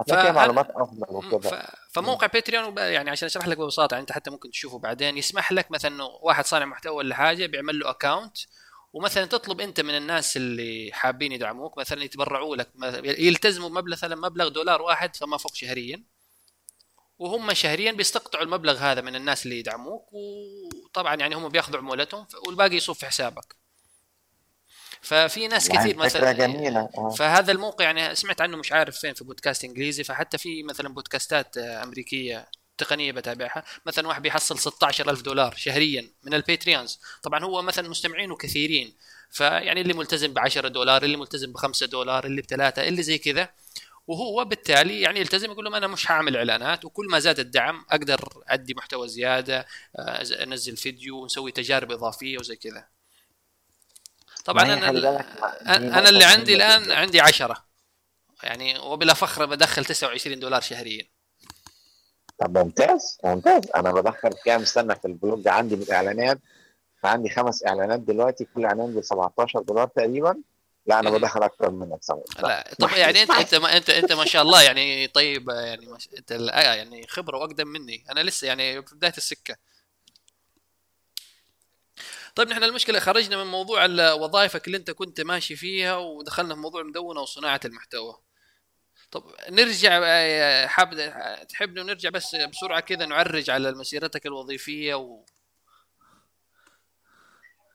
هتلاقي 0.00 0.32
معلومات 0.32 0.70
أفضل 0.70 1.42
ف... 1.42 1.54
فموقع 1.92 2.26
Patreon 2.26 2.78
يعني 2.78 3.10
عشان 3.10 3.26
أشرح 3.26 3.48
لك 3.48 3.58
ببساطة 3.58 3.94
يعني 3.94 4.02
أنت 4.02 4.12
حتى 4.12 4.30
ممكن 4.30 4.50
تشوفه 4.50 4.78
بعدين. 4.78 5.18
يسمح 5.18 5.52
لك 5.52 5.70
مثلا 5.70 6.04
واحد 6.22 6.44
صانع 6.46 6.64
محتوى 6.64 6.96
ولا 6.96 7.14
حاجة 7.14 7.46
بيعمل 7.46 7.78
له 7.78 7.90
account 7.90 8.36
ومثلا 8.92 9.24
تطلب 9.24 9.60
أنت 9.60 9.80
من 9.80 9.96
الناس 9.96 10.36
اللي 10.36 10.90
حابين 10.92 11.32
يدعموك 11.32 11.78
مثلا 11.78 12.04
يتبرعوا 12.04 12.56
لك 12.56 12.68
يلتزموا 13.04 13.68
بمبلغ 13.68 13.92
مثلا 13.92 14.16
مبلغ 14.16 14.48
دولار 14.48 14.82
واحد 14.82 15.16
فما 15.16 15.36
فوق 15.36 15.54
شهريا. 15.54 16.02
وهم 17.18 17.54
شهريا 17.54 17.92
بيستقطعوا 17.92 18.44
المبلغ 18.44 18.78
هذا 18.78 19.00
من 19.00 19.16
الناس 19.16 19.44
اللي 19.44 19.58
يدعموك 19.58 20.08
وطبعا 20.12 21.14
يعني 21.14 21.34
هم 21.34 21.48
بياخذوا 21.48 21.78
عمولتهم 21.78 22.26
والباقي 22.46 22.76
يصب 22.76 22.92
في 22.92 23.06
حسابك. 23.06 23.56
ففي 25.00 25.48
ناس 25.48 25.68
كثير 25.68 25.96
مثلا 25.96 26.32
جميلة. 26.32 26.88
آه. 26.98 27.10
فهذا 27.10 27.52
الموقع 27.52 27.84
يعني 27.84 28.14
سمعت 28.14 28.40
عنه 28.40 28.56
مش 28.56 28.72
عارف 28.72 28.96
فين 28.96 29.14
في 29.14 29.24
بودكاست 29.24 29.64
إنجليزي 29.64 30.04
فحتى 30.04 30.38
في 30.38 30.62
مثلا 30.62 30.88
بودكاستات 30.88 31.58
أمريكية 31.58 32.48
تقنية 32.78 33.12
بتابعها 33.12 33.64
مثلا 33.86 34.08
واحد 34.08 34.22
بيحصل 34.22 34.58
16000 34.58 35.22
دولار 35.22 35.54
شهريا 35.56 36.10
من 36.24 36.34
الباتريونز 36.34 37.00
طبعا 37.22 37.44
هو 37.44 37.62
مثلا 37.62 37.88
مستمعينه 37.88 38.36
كثيرين 38.36 38.94
فيعني 39.30 39.80
اللي 39.80 39.94
ملتزم 39.94 40.32
ب 40.32 40.38
10 40.38 40.68
دولار 40.68 41.02
اللي 41.02 41.16
ملتزم 41.16 41.52
ب 41.52 41.56
5 41.56 41.86
دولار 41.86 42.24
اللي 42.24 42.42
بثلاثة 42.42 42.88
اللي 42.88 43.02
زي 43.02 43.18
كذا 43.18 43.48
وهو 44.06 44.44
بالتالي 44.44 45.00
يعني 45.00 45.20
يلتزم 45.20 45.50
يقول 45.50 45.64
لهم 45.64 45.74
أنا 45.74 45.86
مش 45.86 46.10
هعمل 46.10 46.36
إعلانات 46.36 46.84
وكل 46.84 47.06
ما 47.10 47.18
زاد 47.18 47.38
الدعم 47.38 47.84
أقدر 47.90 48.42
أدي 48.48 48.74
محتوى 48.74 49.08
زيادة 49.08 49.66
آه، 49.96 50.22
أنزل 50.42 50.76
فيديو 50.76 51.22
ونسوي 51.22 51.52
تجارب 51.52 51.92
إضافية 51.92 52.38
وزي 52.38 52.56
كذا 52.56 52.86
طبعا 54.46 54.62
أنا 54.62 54.88
أنا 55.66 56.08
اللي 56.08 56.24
عندي 56.24 56.54
الآن 56.54 56.92
عندي 56.92 57.20
عشرة. 57.20 57.66
يعني 58.42 58.78
وبلا 58.78 59.14
فخر 59.14 59.46
بدخل 59.46 59.84
29 59.84 60.40
دولار 60.40 60.60
شهريا. 60.60 61.04
طب 62.38 62.58
ممتاز 62.58 63.18
ممتاز. 63.24 63.70
أنا 63.76 63.92
بدخل 63.92 64.30
كام؟ 64.44 64.62
استنى 64.62 64.94
في 64.94 65.04
البلوج 65.04 65.48
عندي 65.48 65.76
بالاعلانات 65.76 66.38
فعندي 67.02 67.30
خمس 67.30 67.66
إعلانات 67.66 68.00
دلوقتي 68.00 68.44
كل 68.54 68.64
إعلان 68.64 68.94
ب 68.94 69.00
17 69.00 69.62
دولار 69.62 69.88
تقريبا. 69.88 70.36
لا 70.86 71.00
أنا 71.00 71.10
بدخل 71.10 71.42
أكثر 71.42 71.70
منك 71.70 72.00
لا 72.42 72.74
طب 72.78 72.90
يعني 72.96 73.22
انت 73.22 73.30
أنت 73.30 73.54
ما 73.54 73.76
انت 73.76 73.90
أنت 73.90 74.12
ما 74.12 74.24
شاء 74.24 74.42
الله 74.42 74.62
يعني 74.62 75.06
طيب 75.06 75.48
يعني 75.48 75.86
أنت 76.18 76.30
يعني 76.54 77.06
خبرة 77.06 77.38
وأقدم 77.38 77.68
مني. 77.68 78.04
أنا 78.10 78.20
لسه 78.20 78.46
يعني 78.46 78.82
في 78.82 78.94
بداية 78.94 79.14
السكة. 79.16 79.56
طيب 82.36 82.48
نحن 82.48 82.64
المشكلة 82.64 82.98
خرجنا 82.98 83.44
من 83.44 83.50
موضوع 83.50 83.84
وظائفك 84.14 84.66
اللي 84.66 84.78
انت 84.78 84.90
كنت 84.90 85.20
ماشي 85.20 85.56
فيها 85.56 85.96
ودخلنا 85.96 86.54
في 86.54 86.60
موضوع 86.60 86.80
المدونه 86.80 87.20
وصناعة 87.20 87.60
المحتوى. 87.64 88.18
طب 89.10 89.24
نرجع 89.50 90.00
حاب 90.66 90.90
تحب 91.48 91.78
نرجع 91.78 92.10
بس 92.10 92.34
بسرعة 92.34 92.80
كذا 92.80 93.06
نعرج 93.06 93.50
على 93.50 93.72
مسيرتك 93.72 94.26
الوظيفية 94.26 94.94
و... 94.94 95.24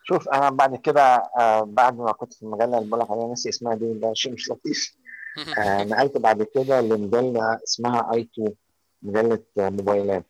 شوف 0.04 0.30
أنا 0.30 0.50
بعد 0.50 0.76
كده 0.76 1.16
آه، 1.40 1.62
بعد 1.62 1.98
ما 1.98 2.12
كنت 2.12 2.34
في 2.34 2.44
المجله 2.44 2.78
اللي 2.78 2.90
بقول 2.90 3.08
عليها 3.10 3.34
نسي 3.34 3.50
اسمها 3.50 3.76
دي 3.76 3.94
ده 3.94 4.14
شيء 4.14 4.34
مش 4.34 4.52
لطيف. 4.52 4.96
آه، 5.58 5.84
نقلت 5.84 6.18
بعد 6.18 6.44
كده 6.44 6.82
لمجلة 6.82 7.60
اسمها 7.64 8.14
آي 8.14 8.30
2 8.34 8.54
مجلة 9.02 9.44
موبايلات. 9.58 10.26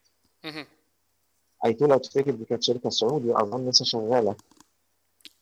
اي 1.66 1.72
2 1.72 1.92
لو 1.92 1.98
تفتكر 1.98 2.32
دي 2.32 2.46
كانت 2.46 2.64
شركة 2.64 2.90
سعودي 2.90 3.34
أظن 3.36 3.70
لسه 3.70 3.86
شغالة 3.86 4.36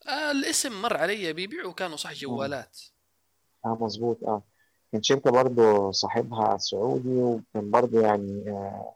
آه 0.08 0.30
الاسم 0.30 0.82
مر 0.82 0.96
علي 0.96 1.32
بيبيعوا 1.32 1.72
كانوا 1.72 1.96
صح 1.96 2.12
جوالات 2.12 2.78
آه 3.66 3.78
مظبوط 3.80 4.24
آه 4.24 4.42
كان 4.92 5.02
شركة 5.02 5.30
برضو 5.30 5.90
صاحبها 5.92 6.56
سعودي 6.58 7.22
وكان 7.22 7.70
برضو 7.70 8.00
يعني 8.00 8.44
آه 8.48 8.94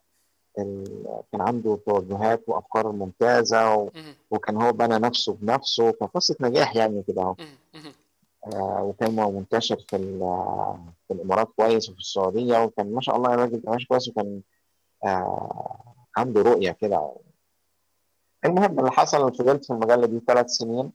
كان 1.32 1.40
عنده 1.40 1.78
توجهات 1.86 2.42
وأفكار 2.48 2.92
ممتازة 2.92 3.74
و-. 3.74 3.90
وكان 4.30 4.62
هو 4.62 4.72
بنى 4.72 4.94
نفسه 4.98 5.32
بنفسه 5.34 5.90
قصة 5.90 6.36
نجاح 6.40 6.76
يعني 6.76 7.02
كده 7.08 7.22
أهو. 7.22 7.36
آه 8.46 8.82
وكان 8.82 9.14
منتشر 9.34 9.76
في 9.76 9.98
في 11.08 11.14
الإمارات 11.14 11.48
كويس 11.56 11.88
وفي 11.90 11.98
السعودية 11.98 12.62
وكان 12.64 12.92
ما 12.94 13.00
شاء 13.00 13.16
الله 13.16 13.34
الراجل 13.34 13.60
كان 13.62 13.72
ماشي 13.72 13.86
كويس 13.86 14.08
وكان 14.08 14.40
آه 15.04 15.93
عنده 16.16 16.42
رؤية 16.42 16.70
كده. 16.70 17.12
المهم 18.44 18.78
اللي 18.78 18.90
حصل 18.90 19.34
فضلت 19.34 19.64
في 19.64 19.72
المجلة 19.72 20.06
دي 20.06 20.20
ثلاث 20.26 20.46
سنين 20.50 20.92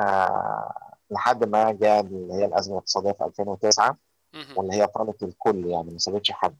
آه 0.00 0.74
لحد 1.10 1.44
ما 1.44 1.72
جاء 1.72 2.00
اللي 2.00 2.34
هي 2.34 2.44
الأزمة 2.44 2.74
الاقتصادية 2.74 3.12
في 3.12 3.24
2009 3.24 3.96
مهم. 4.34 4.58
واللي 4.58 4.74
هي 4.74 4.86
طالت 4.86 5.22
الكل 5.22 5.66
يعني 5.66 5.90
ما 5.90 5.98
سابتش 5.98 6.30
حد. 6.30 6.56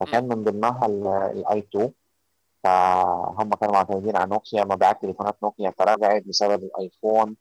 فكان 0.00 0.28
من 0.28 0.44
ضمنها 0.44 0.86
ال 1.30 1.58
i2 1.58 1.92
فهم 2.64 3.50
كانوا 3.54 3.74
معتمدين 3.74 4.16
على 4.16 4.30
نوكيا 4.30 4.64
مبيعات 4.64 5.02
تليفونات 5.02 5.36
نوكيا 5.42 5.70
تراجعت 5.70 6.22
بسبب 6.22 6.62
الآيفون. 6.62 7.36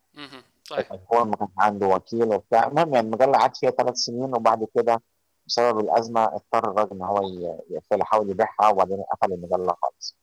صحيح 0.64 0.92
الآيفون 0.92 1.28
ما 1.28 1.36
كانش 1.36 1.52
عنده 1.58 1.88
وكيل 1.88 2.34
وبتاع. 2.34 2.68
المهم 2.68 2.94
يعني 2.94 3.08
المجلة 3.08 3.32
قعدت 3.38 3.58
فيها 3.58 3.70
ثلاث 3.72 3.96
سنين 3.96 4.36
وبعد 4.36 4.68
كده 4.76 5.02
بسبب 5.48 5.80
الأزمة 5.80 6.24
اضطر 6.24 6.72
الراجل 6.72 6.92
إن 6.92 7.02
هو 7.02 7.22
يقفلها 7.70 8.06
حاول 8.06 8.30
يبيعها 8.30 8.70
وبعدين 8.70 9.04
قفل 9.12 9.34
المجلة 9.34 9.76
خالص. 9.82 10.16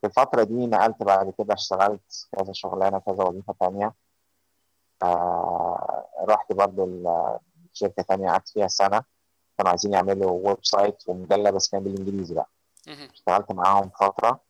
في 0.00 0.06
الفترة 0.06 0.42
دي 0.42 0.66
نقلت 0.66 1.02
بعد 1.02 1.34
كده 1.38 1.54
اشتغلت 1.54 2.28
كذا 2.32 2.52
شغلانة 2.52 2.98
كذا 2.98 3.24
وظيفة 3.24 3.54
تانية. 3.60 3.94
آه 5.02 6.06
رحت 6.28 6.52
برضو 6.52 6.84
ال- 6.84 7.38
شركة 7.72 8.02
تانية 8.02 8.30
قعدت 8.30 8.48
فيها 8.48 8.68
سنة. 8.68 9.02
كانوا 9.58 9.70
عايزين 9.70 9.92
يعملوا 9.92 10.48
website 10.48 11.08
ومجلة 11.08 11.50
بس 11.50 11.68
كان 11.68 11.84
بالإنجليزي 11.84 12.34
بقى. 12.34 12.48
اشتغلت 13.12 13.52
معاهم 13.52 13.90
فترة 14.00 14.40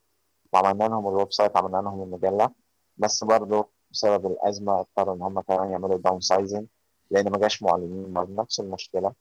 وعملنا 0.53 0.83
لهم 0.83 1.07
ال 1.07 1.33
website 1.33 1.57
عملنا 1.57 1.77
لهم 1.77 2.01
المجلة. 2.03 2.49
بس 2.97 3.23
برضه 3.23 3.69
بسبب 3.91 4.25
الأزمة 4.25 4.79
اضطروا 4.79 5.15
إن 5.15 5.21
هم 5.21 5.39
كمان 5.41 5.71
يعملوا 5.71 5.97
downsizing 5.97 6.65
لأن 7.11 7.31
ما 7.31 7.37
جاش 7.37 7.63
معلنين. 7.63 8.13
برضه 8.13 8.33
نفس 8.41 8.59
المشكلة. 8.59 9.13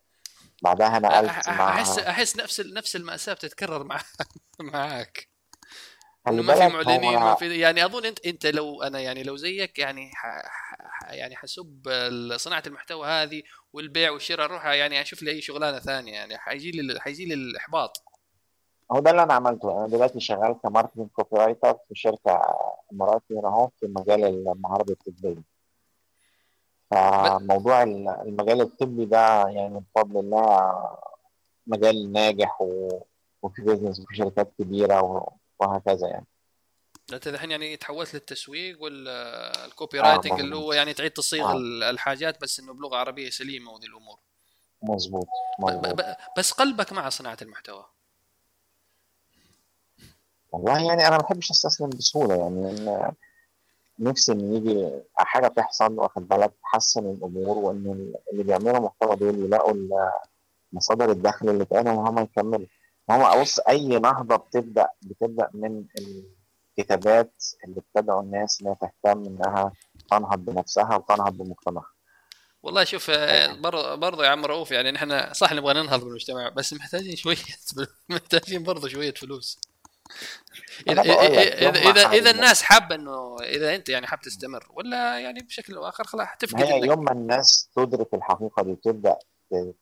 بعدها 0.63 0.99
نقلت 0.99 1.31
أح- 1.31 1.49
مع 1.49 1.71
أحس 1.71 1.99
أحس 1.99 2.37
نفس 2.37 2.61
نفس 2.61 2.97
المأساة 2.97 3.33
بتتكرر 3.33 3.85
مع 3.85 4.01
خلي 6.27 6.41
إنه 6.41 6.43
ما 6.43 6.55
في 6.55 6.69
معلنين 6.69 7.19
ما 7.19 7.35
في 7.35 7.59
يعني 7.59 7.85
أظن 7.85 8.07
أنت 8.07 8.27
أنت 8.27 8.47
لو 8.47 8.83
أنا 8.83 9.01
يعني 9.01 9.23
لو 9.23 9.37
زيك 9.37 9.79
يعني 9.79 10.11
ح... 10.15 10.27
ح... 10.81 11.13
يعني 11.13 11.37
حسب 11.37 11.83
صناعة 12.37 12.63
المحتوى 12.67 13.07
هذه 13.07 13.43
والبيع 13.73 14.11
والشراء 14.11 14.47
أروح 14.47 14.67
يعني 14.67 15.01
أشوف 15.03 15.23
لي 15.23 15.31
أي 15.31 15.41
شغلانة 15.41 15.79
ثانية 15.79 16.13
يعني 16.13 16.39
حيجي 16.39 16.71
لي 16.71 17.01
حيجي 17.01 17.25
لي 17.25 17.35
الإحباط. 17.35 18.03
هو 18.93 18.99
ده 19.01 19.11
اللي 19.11 19.23
أنا 19.23 19.35
عملته. 19.35 19.79
أنا 19.79 19.87
دلوقتي 19.89 20.21
شغال 20.21 20.57
ك 20.63 21.09
marketing 21.09 21.43
copywriter 21.43 21.73
في 21.89 21.95
شركة 21.95 22.41
إماراتي 22.93 23.35
هنا 23.35 23.49
أهو 23.49 23.71
في 23.81 23.87
مجال 23.87 24.25
المهارات 24.25 24.91
الطبية. 24.91 25.56
فموضوع 26.91 27.83
ال- 27.83 28.09
المجال 28.09 28.61
الطبي 28.61 29.05
ده 29.05 29.49
يعني 29.49 29.81
بفضل 29.97 30.21
الله 30.21 30.75
مجال 31.67 32.13
ناجح 32.13 32.61
و... 32.61 33.01
وفي 33.43 33.63
business 33.63 34.01
وفي 34.01 34.17
شركات 34.17 34.53
كبيرة 34.59 35.03
و... 35.03 35.29
وهكذا 35.61 36.09
يعني 36.09 36.27
أنت 37.13 37.27
الحين 37.27 37.51
يعني 37.51 37.77
تحولت 37.77 38.15
للتسويق 38.15 38.83
وال 38.83 39.22
copy 39.22 40.01
آه، 40.01 40.03
writing 40.03 40.41
اللي 40.41 40.57
هو. 40.57 40.73
يعني 40.73 40.95
تعيد 40.95 41.11
تصيغ 41.11 41.51
آه. 41.51 41.53
ال- 41.57 41.83
الحاجات 41.83 42.41
بس 42.43 42.61
إنه 42.61 42.73
بلغة 42.75 42.97
عربية 42.97 43.31
سليمة 43.31 43.73
وذي 43.73 43.87
الأمور 43.87 44.19
مظبوط 44.83 45.27
ب... 45.59 45.63
مظبوط 45.65 45.95
ب... 46.01 46.15
بس 46.39 46.53
قلبك 46.53 46.93
مع 46.93 47.09
صناعة 47.09 47.37
المحتوى 47.43 47.87
والله 50.53 50.87
يعني 50.89 51.07
أنا 51.09 51.17
ما 51.17 51.23
بحبش 51.23 51.51
أستسلم 51.51 51.89
بسهولة 51.91 52.35
يعني 52.35 52.71
إن 52.71 53.13
نفسي 53.99 54.33
إن 54.33 54.55
يجي 54.55 54.91
حاجة 55.15 55.49
تحصل 55.49 55.93
واخد 55.99 56.29
بالك؟ 56.29 56.53
تحسن 56.63 57.11
الأمور 57.11 57.59
وإن 57.59 58.13
اللي 58.33 58.43
بيعملوا 58.45 58.79
محتوى 58.79 59.17
دول 59.17 59.45
يلاقوا 59.45 59.75
مصادر 60.73 61.11
الدخل 61.11 61.49
اللي 61.49 61.65
تقالهم 61.65 61.97
وهم 61.97 62.19
يكملوا. 62.19 62.67
هم 63.11 63.41
بص 63.43 63.59
أي 63.59 63.89
نهضه 63.89 64.37
بتبدأ 64.37 64.89
بتبدأ 65.03 65.51
من 65.55 65.85
الكتابات 66.79 67.45
اللي 67.65 67.81
بتدعو 67.81 68.21
الناس 68.21 68.63
انها 68.63 68.75
تهتم 68.81 69.25
إنها 69.25 69.73
تنهض 70.11 70.39
بنفسها 70.39 70.97
وتنهض 70.97 71.33
بمجتمعها. 71.33 71.91
والله 72.63 72.85
شوف 72.85 73.11
آه، 73.11 73.53
برضه 73.95 74.25
يا 74.25 74.29
عم 74.31 74.45
رؤوف 74.45 74.71
يعني 74.71 74.91
نحن 74.91 75.33
صح 75.33 75.53
نبغى 75.53 75.75
ننهض 75.75 76.05
بالمجتمع 76.05 76.49
بس 76.49 76.73
محتاجين 76.73 77.17
شوية 77.17 77.37
محتاجين 78.11 78.63
برضه 78.63 78.89
شوية 78.89 79.15
فلوس. 79.15 79.59
اذا 80.89 81.03
اذا 81.03 81.13
اذا, 81.21 81.91
إذا 81.91 82.09
حد- 82.09 82.27
الناس 82.35 82.63
حابة 82.63 82.95
إنه 82.95 83.37
إذا 83.43 83.75
أنت 83.75 83.89
يعني 83.89 84.07
حاب 84.07 84.21
تستمر 84.21 84.67
ولا 84.71 85.19
يعني 85.21 85.41
بشكل 85.41 85.75
أو 85.77 85.89
آخر 85.89 86.05
خلاص 86.05 86.27
حتفقد 86.27 86.63
هي 86.63 86.77
إنك. 86.79 86.87
يوم 86.89 87.05
ما 87.05 87.13
الناس 87.13 87.69
تدرك 87.77 88.15
الحقيقة 88.15 88.63
دي 88.63 88.75
تبدأ 88.85 89.17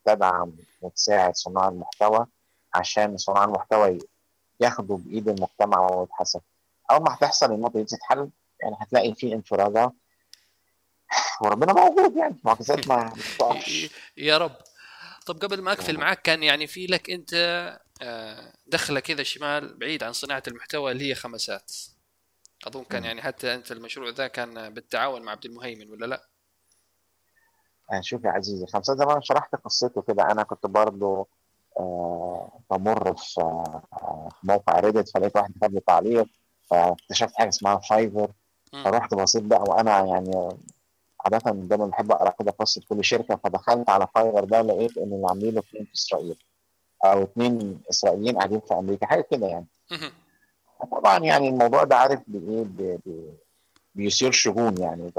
تدعم 0.06 0.52
وتساعد 0.80 1.34
صناع 1.36 1.68
المحتوى 1.68 2.26
عشان 2.74 3.16
صناع 3.16 3.44
المحتوى 3.44 3.98
ياخدوا 4.60 4.98
بإيد 4.98 5.28
المجتمع 5.28 5.90
ويتحسن 5.94 6.40
أول 6.90 7.02
ما 7.02 7.14
هتحصل 7.14 7.52
النقطة 7.52 7.78
دي 7.78 7.84
تتحل 7.84 8.30
يعني 8.62 8.76
هتلاقي 8.80 9.14
في 9.14 9.32
انفرادة 9.32 9.92
وربنا 11.40 11.72
موجود 11.72 12.16
يعني 12.16 12.36
معجزات 12.44 12.88
ما 12.88 13.12
يا 14.16 14.38
رب. 14.38 14.56
طب 15.26 15.38
قبل 15.38 15.62
ما 15.62 15.72
أقفل 15.72 15.98
معك 15.98 16.22
كان 16.22 16.42
يعني 16.42 16.66
في 16.66 16.86
لك 16.86 17.10
أنت 17.10 17.34
دخلة 18.66 19.00
كذا 19.00 19.22
شمال 19.22 19.74
بعيد 19.78 20.02
عن 20.02 20.12
صناعة 20.12 20.42
المحتوى 20.48 20.92
اللي 20.92 21.10
هي 21.10 21.14
خمسات 21.14 21.72
أظن 22.66 22.84
كان. 22.84 23.04
يعني 23.04 23.22
حتى 23.22 23.54
أنت 23.54 23.72
المشروع 23.72 24.10
ذا 24.10 24.26
كان 24.26 24.74
بالتعاون 24.74 25.22
مع 25.22 25.32
عبد 25.32 25.44
المهيمن 25.44 25.90
ولا 25.90 26.06
لا؟ 26.06 26.28
آه، 27.92 28.00
شوف 28.00 28.24
يا 28.24 28.30
عزيزي 28.30 28.66
خمسات 28.66 28.94
زي 28.94 29.04
ما 29.04 29.20
شرحت 29.20 29.54
قصته 29.54 30.02
كده 30.02 30.22
أنا 30.30 30.42
كنت 30.42 30.66
برضو 30.66 31.28
آه 31.80 32.60
بمر 32.70 33.16
في 33.16 33.40
آه 33.40 34.28
موقع 34.42 34.80
Reddit 34.80 35.08
فلقيت 35.08 35.36
واحد 35.36 35.52
كتب 35.60 35.74
لي 35.74 35.80
تعليق 35.80 36.26
فاكتشفت 36.70 37.34
حاجة 37.36 37.48
اسمها 37.48 37.76
Fiverr. 37.78 38.32
فرحت 38.84 39.14
بصيت 39.14 39.42
بقى 39.42 39.62
وأنا 39.62 40.06
يعني 40.06 40.48
عادة 41.24 41.50
دايما 41.52 41.86
بحب 41.86 42.12
أقرأ 42.12 42.30
كده 42.40 42.50
قصة 42.52 42.82
كل 42.88 43.04
شركة 43.04 43.36
فدخلت 43.36 43.90
على 43.90 44.06
Fiverr 44.14 44.44
ده 44.44 44.62
لقيت 44.62 44.98
إن 44.98 45.12
اللي 45.12 45.26
عاملينه 45.28 45.60
في 45.60 45.86
إسرائيل 45.94 46.36
أو 47.04 47.22
اتنين 47.22 47.80
إسرائيليين 47.90 48.36
قاعدين 48.36 48.60
في 48.60 48.74
أمريكا 48.74 49.06
حاجة 49.06 49.20
كده 49.30 49.46
يعني. 49.46 49.66
طبعا 50.90 51.18
يعني 51.18 51.48
الموضوع 51.48 51.84
ده 51.84 51.96
عارف 51.96 52.20
بإيه 52.26 52.98
بيثير 53.94 54.32
شجون 54.32 54.78
يعني. 54.80 55.10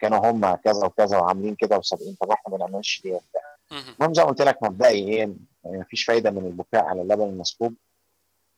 كانوا 0.00 0.30
هم 0.30 0.54
كذا 0.54 0.86
وكذا 0.86 1.18
وعاملين 1.18 1.54
كده 1.54 1.78
وسابقين 1.78 2.16
طب 2.20 2.30
إحنا 2.30 2.56
ما 2.56 2.66
بنعملش 2.66 3.02
ليه 3.04 3.14
وبتاع 3.14 3.42
مهم. 3.72 3.94
المهم 4.00 4.14
زي 4.14 4.22
ما 4.22 4.28
قلت 4.28 4.42
لك 4.42 4.62
مبدئي 4.62 5.08
إيه 5.08 5.18
يعني 5.64 5.78
مفيش 5.78 6.04
فايدة 6.04 6.30
من 6.30 6.46
البكاء 6.46 6.84
على 6.84 7.02
اللبن 7.02 7.24
المسكوب. 7.24 7.74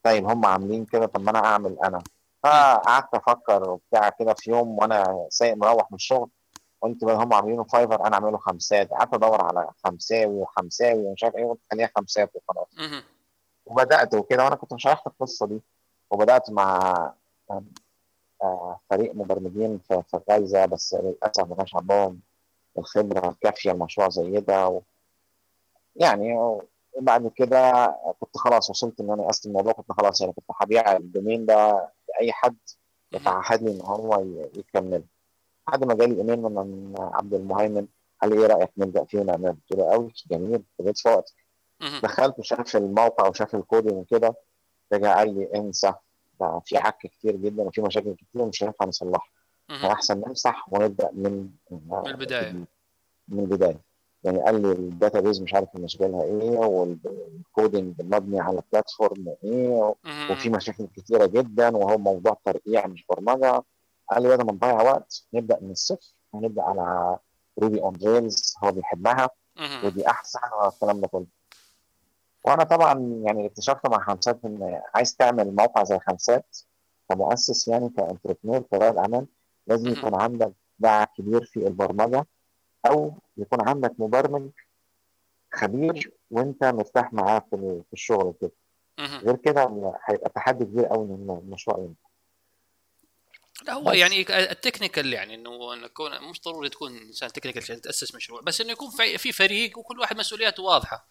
طيب 0.03 0.29
هم 0.31 0.47
عاملين 0.47 0.85
كده 0.85 1.07
طب 1.07 1.21
ما 1.21 1.31
أنا 1.31 1.39
أعمل 1.45 1.77
أنا. 1.85 2.03
فقعدت 2.43 3.15
أفكر 3.15 3.71
وبتاع 3.71 4.09
كده 4.09 4.35
في 4.35 4.51
يوم 4.51 4.79
وأنا 4.79 5.27
سايق 5.31 5.57
مروح 5.57 5.91
من 5.91 5.97
الشغل. 5.97 6.29
قلت 6.83 7.05
بقى 7.05 7.17
هم 7.17 7.33
عاملينه 7.35 7.65
فايفر 7.65 8.07
أنا 8.07 8.15
اعمله 8.15 8.39
خمسات. 8.39 8.91
قعدت 8.91 9.15
أدور 9.15 9.43
على 9.45 9.71
خمساوي 9.85 10.35
وخمساوي 10.41 11.03
ومش 11.07 11.25
عارف 11.25 11.37
إيه 11.37 11.47
قلت 11.47 11.61
خليها 11.71 11.91
خمسات 11.97 12.31
وخلاص. 12.35 12.69
وبدأت 13.67 14.15
وكده 14.15 14.45
وأنا 14.45 14.55
كنت 14.57 14.81
شرحت 14.81 15.07
القصة 15.07 15.47
دي. 15.47 15.61
وبدأت 16.11 16.51
مع 16.51 16.93
آه، 18.43 18.81
فريق 18.91 19.15
مبرمجين 19.15 19.79
في 19.89 20.21
غزة 20.31 20.67
بس 20.67 20.95
للأسف 20.95 21.45
ما 21.49 21.57
كانش 21.57 21.77
عندهم 21.77 22.21
الخبرة 22.79 23.29
الكافية 23.29 23.73
لمشروع 23.73 24.09
زي 24.09 24.41
ده. 24.41 24.69
و... 24.69 24.81
يعني 25.97 26.59
بعد 27.01 27.29
كده 27.37 27.73
كنت 28.21 28.37
خلاص 28.39 28.71
وصلت 28.71 29.01
إن 29.01 29.11
أنا 29.11 29.27
قست 29.27 29.47
الموضوع 29.47 29.73
كنت 29.73 29.93
خلاص 29.93 30.21
يعني 30.21 30.33
كنت 30.33 30.45
هبيع 30.61 30.97
الدومين 30.97 31.47
ده 31.47 31.89
لأي 32.09 32.33
حد 32.33 32.57
يتعهد 33.13 33.63
لي 33.63 33.71
إن 33.71 33.81
هو 33.81 34.25
يكمله. 34.57 35.03
لحد 35.73 35.85
ما 35.85 35.95
جالي 35.95 36.19
إيميل 36.19 36.41
من 36.43 36.95
عبد 36.99 37.35
المهيمن 37.35 37.87
قال 38.23 38.31
لي 38.31 38.41
إيه 38.41 38.47
رأيك 38.47 38.71
نبدأ 38.79 39.05
فيه 39.05 39.19
ونعمله 39.19 39.51
قلت 39.51 39.79
له 39.79 39.91
قوي 39.91 40.13
جميل 40.31 40.63
جيت 40.83 40.99
في 40.99 41.09
وقت 41.09 41.35
مهم. 41.81 42.01
دخلت 42.03 42.39
وشاف 42.39 42.77
الموقع 42.77 43.29
وشاف 43.29 43.55
ال 43.55 43.60
coding 43.60 43.95
وكده 43.99 44.35
رجع 44.93 45.17
قال 45.17 45.35
لي 45.35 45.49
انسى 45.55 45.93
ده 46.41 46.61
في 46.65 46.77
عك 46.77 46.99
كتير 47.07 47.37
جدا 47.37 47.63
وفي 47.63 47.81
مشاكل 47.81 48.15
كتير 48.15 48.43
ومش 48.43 48.63
هينفع 48.65 48.85
نصلحها. 48.87 49.31
فاحسن 49.69 50.21
نمسح 50.27 50.73
ونبدأ 50.73 51.11
من 51.13 51.49
من 51.71 52.07
البداية. 52.07 52.53
من 53.29 53.39
البداية 53.41 53.81
يعني 54.25 54.39
قال 54.43 54.63
لي 54.63 54.73
ال 54.73 54.80
database 54.80 55.41
مش 55.43 55.55
عارف 55.55 55.69
مشاكلها 55.77 56.23
إيه 56.25 56.59
وال 56.59 56.93
coding 56.93 57.95
مبني 58.03 58.41
على 58.41 58.63
platform 58.73 59.35
إيه. 59.45 59.95
وفي 60.31 60.51
مشاكل 60.51 60.87
كتيرة 60.97 61.27
جدا 61.27 61.77
وهو 61.77 61.99
موضوع 61.99 62.37
ترقيع 62.45 62.87
مش 62.87 63.05
برمجة 63.11 63.63
قال 64.15 64.23
لي 64.23 64.29
بدل 64.29 64.45
ما 64.47 64.53
نضيع 64.53 64.83
وقت 64.83 65.25
نبدأ 65.35 65.59
من 65.61 65.71
الصفر 65.71 66.15
ونبدأ 66.33 66.63
على 66.63 67.19
Ruby 67.63 67.81
on 67.83 67.97
Rails 68.05 68.57
هو 68.65 68.73
بيحبها. 68.73 69.31
ودي 69.85 70.09
أحسن 70.09 70.39
والكلام 70.63 71.01
ده 71.01 71.07
كله 71.09 71.27
وأنا 72.45 72.65
طبعا 72.65 73.21
يعني 73.25 73.47
اكتشفت 73.47 73.87
مع 73.87 73.99
خمسات 74.05 74.45
إن 74.45 74.81
عايز 74.95 75.17
تعمل 75.17 75.57
موقع 75.57 75.85
زي 75.85 75.99
خمسات 75.99 76.59
كمؤسس 77.09 77.69
يعني 77.69 77.89
ك 77.89 77.94
entrepreneur 77.94 78.61
كرائد 78.63 78.97
أعمال 78.97 79.27
لازم. 79.67 79.89
يكون 79.93 80.15
عندك 80.21 80.53
باع 80.79 81.05
كبير 81.05 81.45
في 81.45 81.67
البرمجة 81.67 82.27
أو 82.87 83.15
يكون 83.37 83.69
عندك 83.69 83.95
مبرمج 83.99 84.51
خبير 85.53 86.13
وأنت 86.31 86.65
مرتاح 86.65 87.13
معاه 87.13 87.39
في 87.51 87.57
ال- 87.57 87.83
في 87.87 87.93
الشغل 87.93 88.35
كده. 88.41 88.51
غير 89.19 89.37
كده 89.37 89.93
هيبقى 90.05 90.31
تحدي 90.35 90.65
كبير 90.65 90.87
قوي 90.87 91.05
ان 91.05 91.39
المشروع 91.45 91.79
ينجح 91.79 92.11
لا 93.67 93.73
هو 93.73 93.85
بس. 93.85 93.97
يعني 93.97 94.21
ال 94.51 94.57
technical 94.57 95.13
يعني 95.13 95.35
إنه 95.35 95.87
كون 95.87 96.31
مش 96.31 96.43
ضروري 96.43 96.69
تكون 96.69 96.97
إنسان 96.97 97.33
technical 97.33 97.63
عشان 97.63 97.81
تأسس 97.81 98.15
مشروع 98.15 98.41
بس 98.41 98.61
إنه 98.61 98.73
يكون 98.73 98.91
في 99.17 99.33
فريق 99.33 99.79
وكل 99.79 100.01
واحد 100.01 100.17
مسؤولياته 100.17 100.63
واضحة 100.63 101.07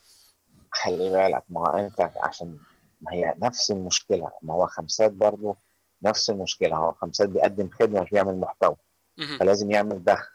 خلي 0.72 1.10
بالك 1.10 1.44
ما 1.50 1.80
أنت 1.80 2.12
عشان 2.24 2.58
ما 3.02 3.14
هي 3.14 3.36
نفس 3.42 3.72
المشكلة 3.72 4.32
ما 4.42 4.54
هو 4.54 4.68
خمسات 4.68 5.12
برضه 5.12 5.56
نفس 6.04 6.30
المشكلة 6.30 6.76
هو 6.76 6.92
خمسات 6.92 7.30
بيقدم 7.30 7.70
خدمة 7.70 8.02
مش 8.02 8.10
بيعمل 8.10 8.36
محتوى. 8.40 8.76
فلازم 9.40 9.72
يعمل 9.72 10.04
دخل. 10.04 10.30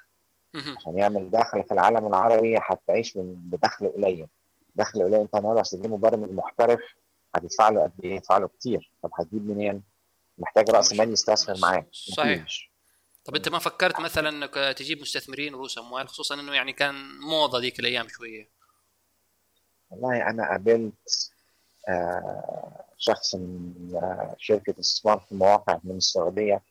عشان 0.76 0.98
يعمل 0.98 1.30
دخل 1.30 1.62
في 1.64 1.74
العالم 1.74 2.06
العربي 2.06 2.58
هتعيش 2.62 3.12
بدخل 3.16 3.88
قليل 3.88 4.26
دخل 4.74 5.02
قليل 5.02 5.14
أنت 5.14 5.34
النهارده 5.34 5.60
عشان 5.60 5.78
تجيب 5.78 5.90
مبرمج 5.92 6.30
محترف 6.30 6.80
هتدفع 7.34 7.68
له 7.68 7.82
قد 7.82 7.92
إيه؟ 8.04 8.16
هتدفع 8.16 8.38
له 8.38 8.48
كتير 8.48 8.92
طب 9.02 9.10
هتجيب 9.14 9.46
منين؟ 9.50 9.82
محتاج 10.38 10.70
رأس 10.70 10.92
مال 10.92 11.12
يستثمر 11.12 11.56
معاه 11.58 11.86
صحيح. 11.92 12.40
مفيش. 12.42 12.70
طب 13.24 13.36
انت 13.36 13.48
ما 13.48 13.58
فكرت 13.58 14.00
مثلا 14.00 14.28
إنك 14.28 14.54
تجيب 14.78 15.00
مستثمرين 15.00 15.54
رؤوس 15.54 15.78
اموال 15.78 16.08
خصوصا 16.08 16.34
إنه 16.34 16.54
يعني 16.54 16.72
كان 16.72 16.94
موضة 17.20 17.58
ذيك 17.58 17.80
الأيام 17.80 18.08
شوية 18.08 18.50
والله 19.90 20.30
أنا 20.30 20.48
قابلت 20.50 21.30
آه، 21.88 22.84
شخص 22.98 23.34
من 23.34 23.90
آه، 23.94 24.36
شركة 24.38 24.74
استثمار 24.80 25.20
في 25.28 25.34
مواقع 25.34 25.78
من 25.84 25.96
السعودية. 25.96 26.62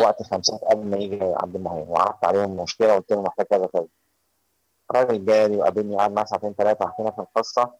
وقت 0.00 0.22
خمسات 0.22 0.60
قبل 0.60 0.86
ما 0.86 0.96
يجي 0.96 1.18
عبد 1.22 1.56
المهيمن 1.56 1.88
وعرضت 1.88 2.24
عليهم 2.24 2.44
المشكلة 2.44 2.92
وقلت 2.92 3.12
لهم 3.12 3.22
محتاج 3.24 3.46
كذا 3.46 3.66
كذا 3.66 3.86
الراجل 4.90 5.24
جالي 5.24 5.56
وقابلني 5.56 5.96
قعد 5.96 6.12
معاه 6.12 6.24
ساعتين 6.24 6.54
ثلاثة 6.54 6.84
وحكينا 6.84 7.10
في 7.10 7.18
القصة 7.18 7.74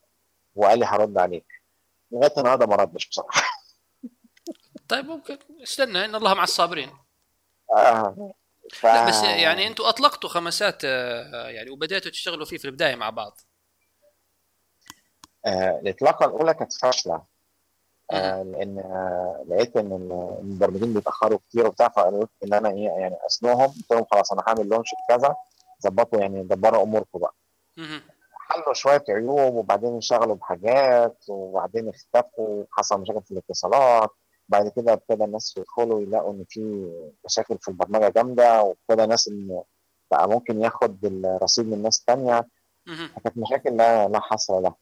وقال 0.55 0.79
لي 0.79 0.85
هرد 0.85 1.19
عليك 1.19 1.47
لغاية 2.11 2.33
النهارده 2.39 2.67
ما 2.67 2.77
ردش 2.77 3.09
بصراحة 3.09 3.43
طيب 4.91 5.05
ممكن. 5.05 5.39
استنى 5.63 6.05
إن 6.05 6.15
الله 6.15 6.35
مع 6.35 6.43
الصابرين. 6.43 6.91
آه. 7.77 8.33
ف... 8.73 8.85
لا 8.85 9.09
بس 9.09 9.23
يعني 9.23 9.67
أنتم 9.67 9.85
أطلقتوا 9.85 10.31
خمسات 10.31 10.85
آه، 10.85 11.49
يعني 11.49 11.71
وبدأتوا 11.71 12.11
تشتغلوا 12.11 12.45
فيه 12.47 12.57
في 12.59 12.65
البداية 12.65 12.95
مع 12.95 13.11
بعض. 13.11 13.39
آه، 15.47 15.81
الاطلاقه 15.83 16.27
الاولى 16.27 16.55
كانت 16.55 16.73
فاشلة. 16.73 17.23
آه 18.13 18.43
لأن 18.43 18.79
آه 18.79 19.45
لقيت 19.49 19.77
إن 19.77 19.93
المبرمجين 20.43 20.95
بيتأخروا 20.95 21.39
كتير 21.49 21.67
وبتاع 21.67 21.89
فقلت 21.89 22.31
إن 22.45 22.55
أنا 22.55 22.69
إيه 22.71 22.89
يعني 22.89 23.17
أسنوهم. 23.27 23.67
قلت 23.67 23.91
لهم 23.93 24.07
خلاص 24.11 24.33
أنا 24.33 24.43
هعمل 24.49 24.69
لونش 24.69 24.91
بكذا 25.09 25.35
ظبطوا 25.83 26.21
يعني 26.21 26.43
دبروا 26.43 26.83
أموركم 26.83 27.19
بقى. 27.19 27.35
حلوا 28.33 28.75
شوية 28.75 29.05
عيوب 29.09 29.55
وبعدين 29.55 29.95
انشغلوا 29.95 30.35
بحاجات 30.35 31.25
وبعدين 31.29 31.89
اختفوا 31.89 32.65
حصل 32.71 33.01
مشاكل 33.01 33.23
في 33.23 33.31
الاتصالات 33.31 34.11
بعد 34.51 34.69
كده 34.69 34.93
ابتدى 34.93 35.25
الناس 35.25 35.57
يدخلوا 35.57 36.01
يلاقوا 36.03 36.33
إن 36.33 36.45
في 36.49 36.91
مشاكل 37.25 37.59
في 37.59 37.69
البرمجة 37.69 38.09
جامدة 38.09 38.63
وابتدى 38.63 39.07
ناس 39.07 39.29
إن 39.29 39.63
بقى 40.11 40.29
ممكن 40.29 40.61
ياخد 40.61 41.05
الرصيد 41.05 41.67
من 41.67 41.83
ناس 41.83 42.05
تانية. 42.05 42.49
مهم. 42.87 43.09
فكانت 43.17 43.39
مشاكل 43.39 43.77
لا 43.77 44.09
لا 44.09 44.21
حصر 44.21 44.61
لها. 44.61 44.75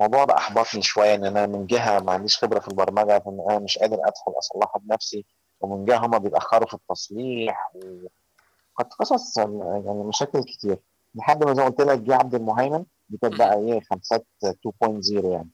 الموضوع 0.00 0.24
ده 0.24 0.36
أحبطني 0.36 0.82
شوية 0.82 1.14
إن 1.14 1.24
أنا 1.24 1.46
من 1.46 1.66
جهة 1.66 2.00
ما 2.00 2.12
عنديش 2.12 2.38
خبرة 2.38 2.58
في 2.60 2.68
البرمجة 2.68 3.18
فإن 3.18 3.46
أنا 3.50 3.58
مش 3.58 3.78
قادر 3.78 3.94
أدخل 3.96 4.32
اصلحها 4.38 4.80
بنفسي 4.80 5.24
ومن 5.60 5.84
جهة 5.84 6.06
هما 6.06 6.18
بيتأخروا 6.18 6.68
في 6.68 6.74
التصليح. 6.74 7.72
وكانت 7.76 8.92
قصص 8.98 9.36
يعني 9.38 10.04
مشاكل 10.04 10.42
كتير. 10.44 10.78
لحد 11.14 11.44
ما 11.44 11.54
زي 11.54 11.62
ما 11.62 11.68
قلت 11.68 11.80
لك 11.80 11.98
جه 11.98 12.14
عبد 12.14 12.34
المهيمن 12.34 12.84
دي 13.08 13.18
كانت 13.22 13.38
بقى 13.38 13.54
إيه 13.54 13.80
خمسات 13.80 14.26
2.0 14.44 15.24
يعني. 15.24 15.48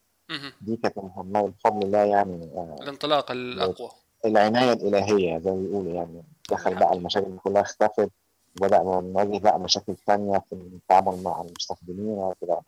دي 0.61 0.77
كانت 0.77 0.99
المهمه 0.99 1.43
بفضل 1.49 1.87
الله 1.87 1.99
يعني 1.99 2.45
آه، 2.45 2.77
الانطلاق 2.83 3.31
الأقوى. 3.31 3.91
العناية 4.25 4.73
الإلهية 4.73 5.39
زي 5.39 5.51
ما 5.51 5.57
بيقولوا 5.57 5.93
يعني. 5.95 6.23
دخل 6.51 6.75
بقى 6.75 6.93
المشاكل 6.93 7.39
كلها 7.45 7.63
اختفت 7.63 8.11
وبدأنا 8.61 9.01
نواجه 9.01 9.39
بقى 9.39 9.61
مشاكل 9.61 9.95
ثانية 10.07 10.39
في 10.39 10.53
التعامل 10.53 11.23
مع 11.23 11.41
المستخدمين 11.41 12.19
وكده. 12.19 12.61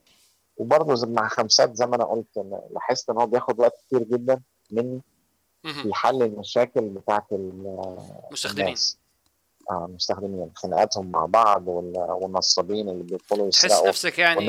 وبرضه 0.56 1.06
مع 1.06 1.28
خمسات 1.28 1.76
زي 1.76 1.86
ما 1.86 1.97
أنا 1.97 2.05
قلت 2.05 2.47
لاحظت 2.70 3.10
إن 3.10 3.16
هو 3.16 3.26
بياخد 3.26 3.60
وقت 3.60 3.74
كتير 3.86 4.02
جدا. 4.02 4.40
في 5.62 5.94
حل 5.94 6.22
المشاكل 6.22 6.80
بتاعت 6.80 7.32
ال- 7.32 7.97
مستخدمين. 8.32 8.64
الناس. 8.66 8.98
آه 9.70 9.85
المستخدمين 9.86 10.51
خناقاتهم 10.55 11.10
مع 11.10 11.26
بعض 11.26 11.68
وال- 11.68 12.10
والنصابين 12.10 12.89
اللي 12.89 13.02
بيدخلوا 13.02 13.51
تحس 13.51 13.64
يسرقوا 13.64 13.89
نفسك 13.89 14.18
يعني 14.18 14.40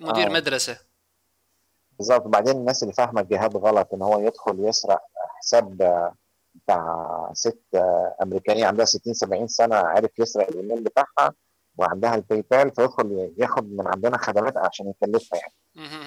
مدير 0.00 0.26
آه. 0.26 0.32
مدرسة. 0.32 0.78
بالظبط. 2.00 2.26
وبعدين 2.26 2.56
الناس 2.56 2.82
اللي 2.82 2.94
فاهمة 2.94 3.20
الجهاد 3.20 3.56
غلط 3.56 3.94
إن 3.94 4.02
هو 4.02 4.18
يدخل 4.20 4.60
يسرق 4.68 5.00
حساب 5.38 5.76
بتاع 6.54 7.30
ست 7.32 7.62
أمريكانية 8.22 8.66
عندها 8.66 8.84
60 8.84 9.14
70 9.14 9.46
سنة 9.46 9.76
عارف 9.76 10.18
يسرق 10.18 10.48
الإيميل 10.48 10.82
بتاعها 10.82 11.32
وعندها 11.78 12.14
الباي 12.14 12.44
بال 12.50 12.70
فيدخل 12.74 13.34
ياخد 13.38 13.72
من 13.72 13.86
عندنا 13.86 14.18
خدمات 14.18 14.56
عشان 14.56 14.88
يكلفها 14.90 15.38
يعني. 15.38 15.52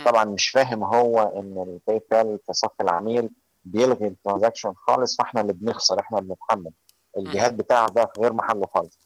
طبعا 0.05 0.25
مش 0.25 0.49
فاهم 0.49 0.83
هو 0.83 1.19
إن 1.21 1.63
ال 1.67 2.01
PayPal 2.11 2.39
في 2.45 2.53
صف 2.53 2.81
العميل 2.81 3.29
بيلغي 3.65 4.07
ال 4.07 4.13
transaction 4.13 4.73
خالص 4.73 5.17
فإحنا 5.17 5.41
اللي 5.41 5.53
بنخسر 5.53 5.99
إحنا 5.99 6.19
اللي 6.19 6.29
بنتحمل. 6.29 6.71
الجهاد 7.17 7.57
بتاعه 7.57 7.89
ده 7.89 8.05
في 8.05 8.21
غير 8.21 8.33
محله 8.33 8.65
خالص. 8.75 8.99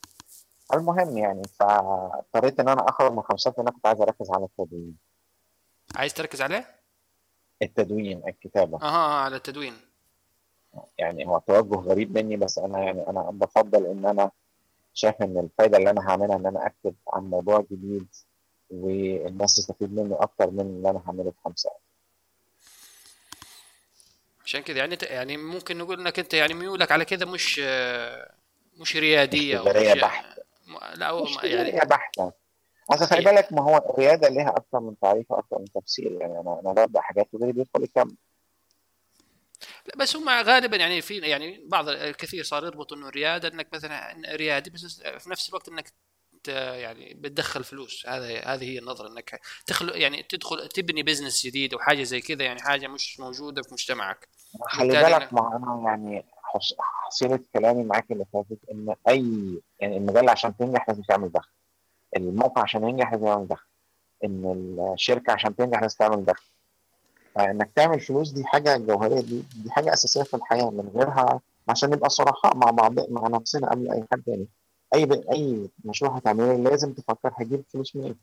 المهم 0.74 1.18
يعني 1.18 1.42
فاضطريت 1.60 2.60
إن 2.60 2.68
أنا 2.68 2.88
أخرج 2.88 3.12
من 3.12 3.22
خمسات 3.22 3.58
لأن 3.58 3.66
أنا 3.66 3.76
كنت 3.76 3.86
عايز 3.86 4.00
أركز 4.00 4.30
على 4.30 4.44
التدوين 4.44 4.96
عايز 5.96 6.14
تركز 6.14 6.42
عليه؟ 6.42 6.77
التدوين 7.62 8.22
الكتابة. 8.28 8.78
أها 8.82 9.20
على 9.22 9.36
التدوين. 9.36 9.74
يعني 10.98 11.26
هو 11.26 11.38
توجه 11.38 11.76
غريب 11.76 12.18
مني 12.18 12.36
بس 12.36 12.58
أنا 12.58 12.78
يعني 12.78 13.08
أنا 13.08 13.20
بفضل 13.30 13.86
إن 13.86 14.06
أنا 14.06 14.30
شايف 14.94 15.22
إن 15.22 15.38
الفايدة 15.38 15.78
اللي 15.78 15.90
أنا 15.90 16.08
هعملها 16.10 16.36
إن 16.36 16.46
أنا 16.46 16.66
أكتب 16.66 16.94
عن 17.12 17.22
موضوع 17.22 17.64
جديد 17.70 18.06
والناس 18.70 19.54
تستفيد 19.54 19.92
منه 19.94 20.16
أكتر 20.20 20.50
من 20.50 20.60
اللي 20.60 20.90
أنا 20.90 21.02
هعمله 21.06 21.30
في 21.30 21.36
خمسة. 21.44 21.70
عشان 24.44 24.60
كذا 24.62 24.78
يعني 24.78 24.98
يعني 25.02 25.36
ممكن 25.36 25.78
نقول 25.78 26.00
إنك 26.00 26.18
أنت 26.18 26.34
يعني 26.34 26.54
ميولك 26.54 26.92
على 26.92 27.04
كذا 27.04 27.26
مش 27.26 27.58
مش 28.76 28.96
ريادية 28.96 29.58
مش 29.62 30.00
بحتة. 30.00 30.42
م- 30.66 30.94
لا 30.94 31.10
هو 31.10 31.24
مش 31.24 31.36
يعني 31.44 31.68
يعني 31.68 31.88
بحتة. 31.88 32.32
أصل 32.90 33.06
خلي 33.06 33.24
بالك 33.24 33.52
ما 33.52 33.62
هو 33.62 33.76
الريادة 33.90 34.28
ليها 34.28 34.48
أكتر 34.56 34.80
من 34.80 34.98
تعريف 34.98 35.30
وأكتر 35.30 35.58
من 35.58 35.64
تفسير. 35.64 36.12
يعني 36.12 36.40
أنا 36.40 36.60
أنا 36.60 36.72
ببدا 36.72 37.00
حاجات 37.00 37.28
وغيري 37.32 37.52
بيدخل 37.52 37.82
يكمل. 37.82 38.16
لا 39.86 39.96
بس 39.96 40.16
هم 40.16 40.28
غالبا 40.28 40.76
يعني 40.76 41.00
في 41.02 41.18
يعني 41.18 41.64
بعض 41.66 41.88
الكثير 41.88 42.44
صار 42.44 42.64
يربط 42.64 42.92
إنه 42.92 43.08
الريادة 43.08 43.48
إنك 43.48 43.68
مثلا 43.72 44.16
ريادي 44.36 44.70
بس 44.70 45.00
في 45.18 45.30
نفس 45.30 45.48
الوقت 45.48 45.68
إنك 45.68 45.92
يعني 46.48 47.14
بتدخل 47.14 47.64
فلوس. 47.64 48.06
هذا 48.06 48.40
هذه 48.44 48.64
هي 48.64 48.78
النظرة 48.78 49.08
إنك 49.08 49.40
تخلق 49.66 49.98
يعني 49.98 50.22
تدخل 50.22 50.68
تبني 50.68 51.02
بزنس 51.02 51.46
جديد 51.46 51.74
أو 51.74 51.80
حاجة 51.80 52.02
زي 52.02 52.20
كذا 52.20 52.44
يعني 52.44 52.60
حاجة 52.60 52.86
مش 52.86 53.20
موجودة 53.20 53.62
في 53.62 53.68
مجتمعك. 53.72 54.28
خلي 54.62 54.88
بالك 54.88 55.32
ما 55.32 55.56
أنا 55.56 55.82
يعني 55.84 56.24
حص- 56.42 56.74
حصيله 56.78 57.40
كلامي 57.54 57.84
معاك 57.84 58.10
اللي 58.10 58.24
فاتت 58.32 58.58
إن 58.72 58.94
أي 59.08 59.24
يعني 59.80 59.96
المجله 59.96 60.30
عشان 60.30 60.56
تنجح 60.56 60.88
لازم 60.88 61.02
تعمل 61.02 61.32
دخل. 61.32 61.50
الموقع 62.16 62.62
عشان 62.62 62.88
ينجح 62.88 63.12
لازم 63.12 63.26
يعمل 63.26 63.48
دخل. 63.48 63.66
إن 64.24 64.76
الشركة 64.94 65.32
عشان 65.32 65.56
تنجح 65.56 65.80
لازم 65.80 65.96
تعمل 65.98 66.24
دخل. 66.24 66.44
فإنك 67.34 67.70
تعمل 67.76 68.00
فلوس 68.00 68.30
دي 68.30 68.44
حاجة 68.44 68.76
جوهرية 68.76 69.20
دي 69.20 69.44
دي 69.56 69.70
حاجة 69.70 69.92
أساسية 69.92 70.22
في 70.22 70.34
الحياة 70.34 70.70
من 70.70 70.90
غيرها 70.94 71.40
عشان 71.68 71.90
نبقى 71.90 72.10
صرحاء 72.10 72.56
مع 72.56 72.70
بعض 72.70 73.10
مع 73.10 73.28
نفسنا 73.28 73.70
قبل 73.70 73.90
أي 73.92 74.04
حد 74.12 74.22
تاني. 74.26 74.46
أي. 74.94 75.22
أي 75.32 75.68
مشروع 75.84 76.16
هتعمله 76.16 76.70
لازم 76.70 76.92
تفكر 76.92 77.32
هجيب 77.40 77.64
فلوس 77.72 77.96
منين. 77.96 78.16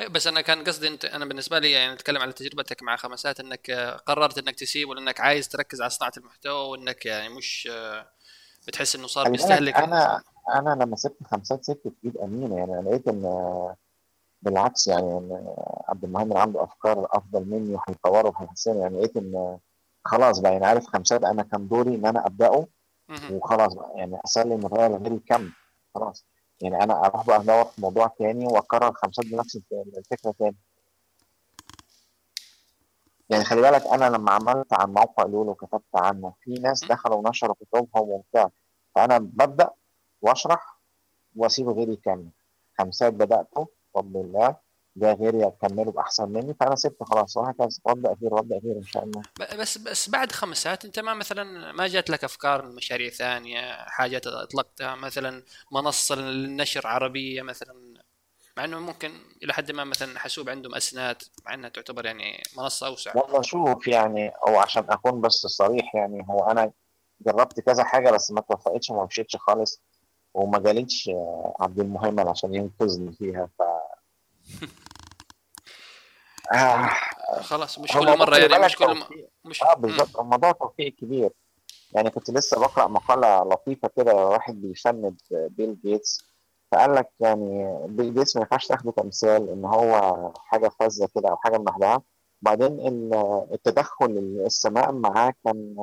إيه، 0.00 0.08
بس 0.08 0.26
أنا 0.26 0.40
كان 0.40 0.64
قصدي 0.64 0.88
أنت 0.88 1.04
أنا 1.04 1.24
بالنسبة 1.24 1.58
لي 1.58 1.70
يعني 1.70 1.92
اتكلم 1.92 2.22
على 2.22 2.32
تجربتك 2.32 2.82
مع 2.82 2.96
خمسات 2.96 3.40
إنك 3.40 3.70
قررت 4.06 4.38
إنك 4.38 4.54
تسيب 4.54 4.88
وإنك 4.88 5.20
عايز 5.20 5.48
تركز 5.48 5.80
على 5.80 5.90
صناعة 5.90 6.12
المحتوى 6.16 6.68
وإنك 6.68 7.06
يعني 7.06 7.28
مش 7.28 7.68
آه، 7.72 8.06
بتحس 8.68 8.96
إنه 8.96 9.06
صار 9.06 9.30
بيستهلك 9.30 9.76
أنا 9.76 10.22
أنا 10.50 10.70
لما 10.84 10.96
سبت 10.96 11.22
خمسات 11.24 11.64
سبت 11.64 11.88
في 11.88 11.94
ايد 12.04 12.16
أمينة. 12.18 12.56
يعني 12.56 12.74
أنا 12.78 12.88
لقيت 12.88 13.08
إن 13.08 13.74
بالعكس 14.42 14.86
يعني 14.88 15.18
إن 15.18 15.54
عبد 15.88 16.04
المهيمن 16.04 16.36
عنده 16.36 16.62
أفكار 16.64 17.08
أفضل 17.10 17.44
مني 17.44 17.74
وهيطوره 17.74 18.28
وهيحسنه 18.28 18.80
يعني 18.80 18.98
لقيت 18.98 19.16
إن 19.16 19.58
خلاص 20.04 20.38
بقى 20.38 20.52
يعني 20.52 20.66
عارف 20.66 20.86
خمسات 20.86 21.24
أنا 21.24 21.42
كان 21.42 21.68
دوري 21.68 21.94
إن 21.94 22.06
أنا 22.06 22.26
أبدأه. 22.26 22.66
وخلاص 23.30 23.74
بقى. 23.74 23.92
يعني 23.94 24.18
أسلم 24.24 24.66
الرايه 24.66 24.88
لغير 24.88 25.12
الكم. 25.12 25.50
خلاص. 25.94 26.24
يعني 26.60 26.82
أنا 26.84 27.06
أروح 27.06 27.26
بقى 27.26 27.40
أدور 27.40 27.64
في 27.64 27.80
موضوع 27.80 28.06
تاني 28.06 28.46
وأكرر 28.46 28.92
خمسات 28.92 29.26
بنفس 29.26 29.56
الف- 29.56 29.96
الفكرة 29.98 30.34
تاني. 30.38 30.56
يعني 33.30 33.44
خلي 33.44 33.60
بالك 33.60 33.86
أنا 33.86 34.04
لما 34.16 34.30
عملت 34.32 34.72
عن 34.72 34.92
موقع 34.92 35.24
لولو 35.24 35.50
وكتبت 35.50 35.82
عنه 35.94 36.32
في 36.40 36.50
ناس 36.54 36.84
دخلوا 36.84 37.16
ونشروا 37.16 37.54
كتبهم 37.54 38.08
وبتاع. 38.10 38.50
فأنا 38.94 39.18
ببدأ 39.18 39.70
واشرح 40.22 40.78
واسيب 41.36 41.68
غيري 41.68 41.92
يكمل 41.92 42.28
خمسات 42.78 43.12
بدأته. 43.12 43.68
بفضل 43.94 44.20
الله 44.20 44.56
ده 44.96 45.12
غيري 45.12 45.40
يكملوا 45.42 45.92
بأحسن 45.92 46.28
مني. 46.28 46.54
فأنا 46.54 46.74
سبت 46.74 47.02
خلاص 47.02 47.36
وهكذا. 47.36 47.68
وابدا 47.84 48.16
خير 48.20 48.34
وابدا 48.34 48.60
خير 48.60 48.76
إن 48.76 48.82
شاء 48.82 49.04
الله. 49.04 49.22
بس 49.58 49.78
بس 49.78 50.10
بعد 50.10 50.32
خمس 50.32 50.62
ساعات 50.62 50.84
أنت 50.84 50.98
ما 50.98 51.14
مثلا 51.14 51.72
ما 51.72 51.86
جات 51.86 52.10
لك 52.10 52.24
أفكار 52.24 52.64
لمشاريع 52.66 53.10
ثانية 53.10 53.72
حاجات 53.72 54.26
أطلقتها 54.26 54.94
مثلا 54.94 55.42
منصة 55.72 56.14
للنشر 56.14 56.86
عربية 56.86 57.42
مثلا؟ 57.42 57.74
مع 58.56 58.64
إنه 58.64 58.78
ممكن 58.78 59.12
إلى 59.42 59.52
حد 59.52 59.72
ما 59.72 59.84
مثلا 59.84 60.18
حاسوب 60.18 60.48
عندهم 60.48 60.74
أسناد 60.74 61.22
مع 61.46 61.54
إنها 61.54 61.68
تعتبر 61.68 62.06
يعني 62.06 62.42
منصة 62.56 62.86
أوسع. 62.86 63.12
والله 63.14 63.42
شوف 63.42 63.88
يعني 63.88 64.32
هو 64.48 64.58
عشان 64.58 64.84
أكون 64.90 65.20
بس 65.20 65.32
صريح 65.32 65.94
يعني 65.94 66.26
هو 66.28 66.50
أنا 66.50 66.72
جربت 67.20 67.60
كذا 67.60 67.84
حاجة 67.84 68.10
بس 68.10 68.30
ما 68.30 68.40
توفقتش 68.40 68.90
وما 68.90 69.04
مشيتش 69.04 69.36
خالص. 69.36 69.82
وما 70.34 70.58
جاليش 70.58 71.08
آه، 71.08 71.56
عبد 71.60 71.80
المهيمن 71.80 72.28
عشان 72.28 72.54
ينقذني 72.54 73.12
فيها 73.12 73.48
ف 73.58 73.62
آه. 76.54 76.88
خلاص 77.40 77.78
مش 77.78 77.92
كل 77.92 78.18
مرة 78.18 78.36
يعني 78.36 78.64
مش 78.64 78.76
كل 78.76 78.94
م... 78.98 79.02
مش 79.44 79.62
آه 79.62 79.74
بالظبط. 79.74 80.16
الموضوع 80.20 80.52
توفيق 80.52 80.94
كبير. 80.94 81.30
يعني 81.92 82.10
كنت 82.10 82.30
لسه 82.30 82.60
بقرأ 82.60 82.86
مقالة 82.88 83.42
لطيفة 83.44 83.88
كده 83.96 84.14
واحد 84.14 84.60
بيفند 84.60 85.16
بيل 85.30 85.78
جيتس 85.84 86.24
فقال 86.72 86.94
لك 86.94 87.08
يعني 87.20 87.78
بيل 87.88 88.14
جيتس 88.14 88.36
ما 88.36 88.42
ينفعش 88.42 88.66
تاخده 88.66 88.92
كمثال 88.92 89.48
إن 89.50 89.64
هو 89.64 90.32
حاجة 90.36 90.68
فذة 90.68 91.08
كده 91.14 91.28
أو 91.28 91.36
حاجة 91.36 91.58
من 91.58 91.64
محلها 91.64 92.02
وبعدين 92.42 92.66
ال- 92.88 93.46
التدخل 93.52 94.10
السماء 94.46 94.92
معاه 94.92 95.34
كان 95.44 95.74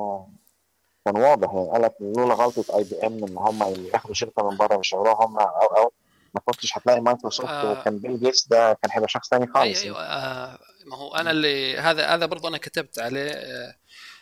كان 1.04 1.16
واضح 1.16 1.54
يعني 1.54 1.70
قال 1.70 1.82
لك 1.82 1.94
لولا 2.00 2.34
غلطة 2.34 2.78
IBM 2.78 3.24
إن 3.24 3.36
هم 3.38 3.86
ياخدوا 3.94 4.14
شركة 4.14 4.50
من 4.50 4.56
بره 4.56 4.76
ويشغلوها 4.76 5.24
هم 5.26 5.38
أو 5.38 5.66
أو 5.76 5.92
ما 6.34 6.40
كنتش 6.40 6.78
هتلاقي 6.78 7.00
مايكروسوفت 7.00 7.48
آه. 7.50 7.72
وكان 7.80 7.98
بيل 7.98 8.20
جيتس 8.20 8.48
ده 8.48 8.72
كان 8.72 8.90
هيبقى 8.92 9.08
شخص 9.08 9.28
تاني 9.28 9.44
أيوه 9.44 9.54
خالص 9.54 9.82
أيوه 9.82 10.02
آه 10.02 10.58
ما 10.86 10.96
هو 10.96 11.14
أنا 11.14 11.30
اللي 11.30 11.76
هذا 11.78 12.06
هذا 12.06 12.26
برضه 12.26 12.48
أنا 12.48 12.58
كتبت 12.58 12.98
عليه 12.98 13.30
آه 13.30 13.74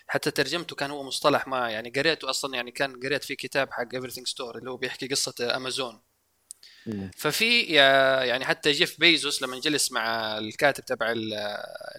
حتى 0.06 0.30
ترجمته 0.30 0.76
كان 0.76 0.90
هو 0.90 1.02
مصطلح 1.02 1.48
ما 1.48 1.70
يعني 1.70 1.90
قريته 1.96 2.30
أصلا 2.30 2.54
يعني 2.54 2.70
كان 2.70 3.00
قريت 3.00 3.24
في 3.24 3.36
كتاب 3.36 3.70
حق 3.72 3.88
Everything 3.96 4.24
Store 4.24 4.58
اللي 4.58 4.70
هو 4.70 4.76
بيحكي 4.76 5.06
قصة 5.08 5.56
امازون. 5.56 6.00
ففي 7.16 7.60
يعني 7.62 8.44
حتى 8.44 8.70
جيف 8.72 9.00
بيزوس 9.00 9.42
لما 9.42 9.60
جلس 9.60 9.92
مع 9.92 10.38
الكاتب 10.38 10.84
تبع 10.84 11.10
ال- 11.12 11.34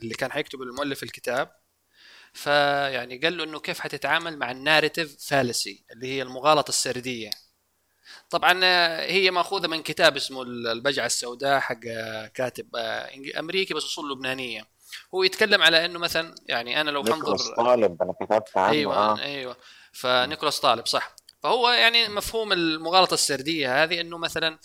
اللي 0.01 0.13
كان 0.13 0.31
حيكتب 0.31 0.61
المؤلف 0.61 1.03
الكتاب 1.03 1.51
فيعني 2.39 3.17
قال 3.17 3.37
له 3.37 3.43
إنه 3.43 3.59
كيف 3.59 3.79
حتتعامل 3.79 4.37
مع 4.37 4.51
ال 4.51 4.58
narrative 4.58 5.17
fallacy 5.27 5.83
اللي 5.91 6.07
هي 6.07 6.21
المغالطة 6.21 6.69
السردية. 6.69 7.29
طبعا 8.29 8.59
آه، 8.63 9.11
هي 9.11 9.31
مأخوذة 9.31 9.67
من 9.67 9.81
كتاب 9.81 10.15
اسمه 10.15 10.41
البجعة 10.41 11.05
السوداء 11.05 11.59
حق 11.59 11.79
آه، 11.87 12.27
كاتب 12.27 12.75
آه، 12.75 13.09
أمريكي 13.39 13.73
بس 13.73 13.83
اصول 13.83 14.11
لبنانية. 14.11 14.67
هو 15.15 15.23
يتكلم 15.23 15.61
على 15.61 15.85
إنه 15.85 15.99
مثلا 15.99 16.35
يعني 16.45 16.81
أنا 16.81 16.91
لو 16.91 17.03
نيكولاس 17.03 17.41
حنظر 17.41 17.55
طالب 17.55 18.01
أنا 18.01 18.13
كتبت 18.13 18.57
عنه 18.57 18.71
أيوه 18.71 18.95
آه. 18.95 19.19
أيوه. 19.19 19.57
فنيكولاس 19.91 20.59
طالب 20.59 20.85
صح. 20.85 21.15
فهو 21.43 21.69
يعني 21.69 22.07
مفهوم 22.07 22.53
المغالطة 22.53 23.13
السردية 23.13 23.83
هذه 23.83 24.01
إنه 24.01 24.17
مثلا 24.17 24.59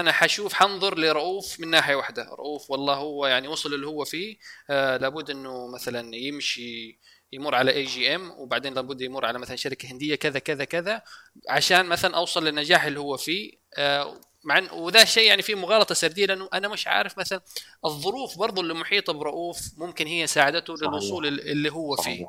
أنا 0.00 0.12
حشوف 0.12 0.52
حنظر 0.52 0.98
لرؤوف 0.98 1.60
من 1.60 1.70
ناحية 1.70 1.94
واحدة. 1.94 2.22
رؤوف 2.24 2.70
والله 2.70 2.94
هو 2.94 3.26
يعني 3.26 3.48
وصل 3.48 3.74
اللي 3.74 3.86
هو 3.86 4.04
فيه. 4.04 4.36
آه 4.70 4.96
لابد 4.96 5.30
إنه 5.30 5.66
مثلا 5.74 6.16
يمشي 6.16 6.98
يمر 7.32 7.54
على 7.54 7.72
IGM 7.72 8.30
وبعدين 8.30 8.74
لابد 8.74 9.00
يمر 9.00 9.26
على 9.26 9.38
مثلا 9.38 9.56
شركة 9.56 9.92
هندية 9.92 10.14
كذا 10.14 10.38
كذا 10.38 10.64
كذا 10.64 11.02
عشان 11.48 11.86
مثلا 11.86 12.16
أوصل 12.16 12.44
للنجاح 12.44 12.84
اللي 12.84 13.00
هو 13.00 13.16
فيه. 13.16 13.52
آه 13.78 14.20
مع 14.44 14.72
وذا 14.72 15.02
الشيء 15.02 15.28
يعني 15.28 15.42
فيه 15.42 15.54
مغالطة 15.54 15.94
سردية 15.94 16.26
لأنه 16.26 16.48
أنا 16.54 16.68
مش 16.68 16.86
عارف 16.86 17.18
مثلا 17.18 17.40
الظروف 17.84 18.38
برضو 18.38 18.60
اللي 18.60 18.74
محيطة 18.74 19.12
برؤوف 19.12 19.58
ممكن 19.76 20.06
هي 20.06 20.26
ساعدته. 20.26 20.74
للوصول 20.74 21.26
اللي 21.26 21.72
هو 21.72 21.96
فيه. 21.96 22.26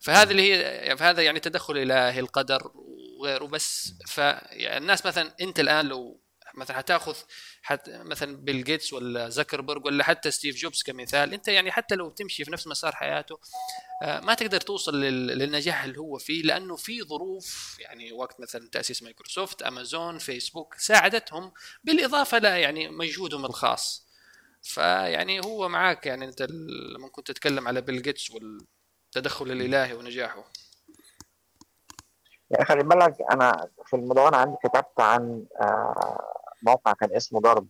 فهذا 0.00 0.30
اللي 0.30 0.52
هي 0.52 0.96
فهذا 0.96 1.22
يعني 1.22 1.40
تدخل 1.40 1.78
إلهي 1.78 2.20
القدر 2.20 2.70
وغيره. 3.20 3.44
بس 3.44 3.94
فالناس 4.08 5.06
مثلا 5.06 5.34
أنت 5.40 5.60
الآن 5.60 5.86
لو 5.86 6.20
مثلا 6.54 6.76
حتاخذ 6.76 7.16
حت 7.62 7.90
مثلا 7.90 8.36
بيل 8.36 8.64
جيتس 8.64 8.92
ولا 8.92 9.28
زكربرج 9.28 9.86
ولا 9.86 10.04
حتى 10.04 10.30
ستيف 10.30 10.56
جوبز 10.56 10.82
كمثال 10.82 11.34
انت 11.34 11.48
يعني 11.48 11.72
حتى 11.72 11.94
لو 11.94 12.10
تمشي 12.10 12.44
في 12.44 12.50
نفس 12.50 12.66
مسار 12.66 12.94
حياته 12.94 13.38
آه، 14.02 14.20
ما 14.20 14.34
تقدر 14.34 14.60
توصل 14.60 15.00
لل- 15.00 15.26
للنجاح 15.38 15.84
اللي 15.84 15.98
هو 16.00 16.18
فيه 16.18 16.42
لأنه 16.42 16.76
في 16.76 17.02
ظروف 17.02 17.76
يعني 17.80 18.12
وقت 18.12 18.40
مثلا 18.40 18.68
تأسيس 18.72 19.02
مايكروسوفت 19.02 19.62
أمازون 19.62 20.18
فيسبوك 20.18 20.74
ساعدتهم 20.74 21.52
بالإضافة 21.84 22.38
ل 22.38 22.44
يعني 22.44 22.88
مجهودهم 22.88 23.44
الخاص. 23.44 24.04
فيعني 24.62 25.40
هو 25.44 25.68
معاك 25.68 26.06
يعني 26.06 26.24
أنت 26.24 26.42
لما 26.94 27.08
كنت 27.08 27.26
تتكلم 27.30 27.68
على 27.68 27.80
بيل 27.80 28.02
جيتس 28.02 28.30
والتدخل 28.30 29.50
الإلهي 29.50 29.94
ونجاحه. 29.94 30.44
يعني 32.50 32.64
خلي 32.64 32.82
بالك 32.82 33.16
أنا 33.32 33.68
في 33.86 33.96
المدونة 33.96 34.36
عندي 34.36 34.56
كتبت 34.64 35.00
عن 35.00 35.44
آه، 35.60 36.43
موقع 36.64 36.92
كان 36.92 37.12
اسمه 37.16 37.40
ضرب 37.40 37.66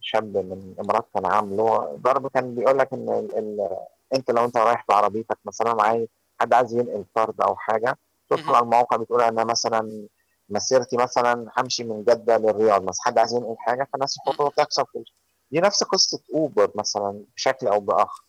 شاب 0.00 0.36
من 0.36 0.72
الامارات 0.78 1.08
كان 1.14 1.26
عامله 1.26 1.96
ضرب 2.02 2.26
كان 2.28 2.54
بيقول 2.54 2.78
لك 2.78 2.92
إن 2.92 3.08
ال 3.08 3.38
ال 3.38 3.76
أنت 4.14 4.30
لو 4.30 4.44
أنت 4.44 4.56
رايح 4.56 4.84
بعربيتك 4.88 5.38
مثلا 5.44 5.82
عايز 5.82 6.06
حد 6.40 6.54
عايز 6.54 6.72
ينقل 6.74 7.04
فرد 7.14 7.40
أو 7.40 7.56
حاجة 7.56 7.98
تدخل. 8.30 8.54
على 8.54 8.62
الموقع 8.64 8.96
بتقول 8.96 9.22
أنا 9.22 9.44
مثلا 9.44 10.08
مسيرتي 10.48 10.96
مثلا 10.96 11.50
همشي 11.56 11.84
من 11.84 12.04
جدة 12.04 12.36
للرياض 12.36 12.82
مثلا 12.82 13.02
حد 13.04 13.18
عايز 13.18 13.32
ينقل 13.34 13.56
حاجة 13.58 13.88
فالناس 13.92 14.16
يحطوا 14.18 14.50
تكسب 14.64 14.84
فلوس 14.94 15.14
دي 15.50 15.60
نفس 15.60 15.82
قصة 15.84 16.20
أوبر 16.34 16.70
مثلا 16.74 17.24
بشكل 17.36 17.66
أو 17.66 17.80
بآخر. 17.80 18.24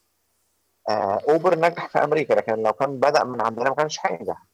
آه، 0.89 1.21
أوبر 1.29 1.59
نجح 1.59 1.87
في 1.87 2.03
أمريكا 2.03 2.33
لكن 2.33 2.63
لو 2.63 2.73
كان 2.73 2.99
بدأ 2.99 3.23
من 3.23 3.41
عندنا 3.41 3.69
ما 3.69 3.75
كانش 3.75 3.99
هينجح 4.05 4.45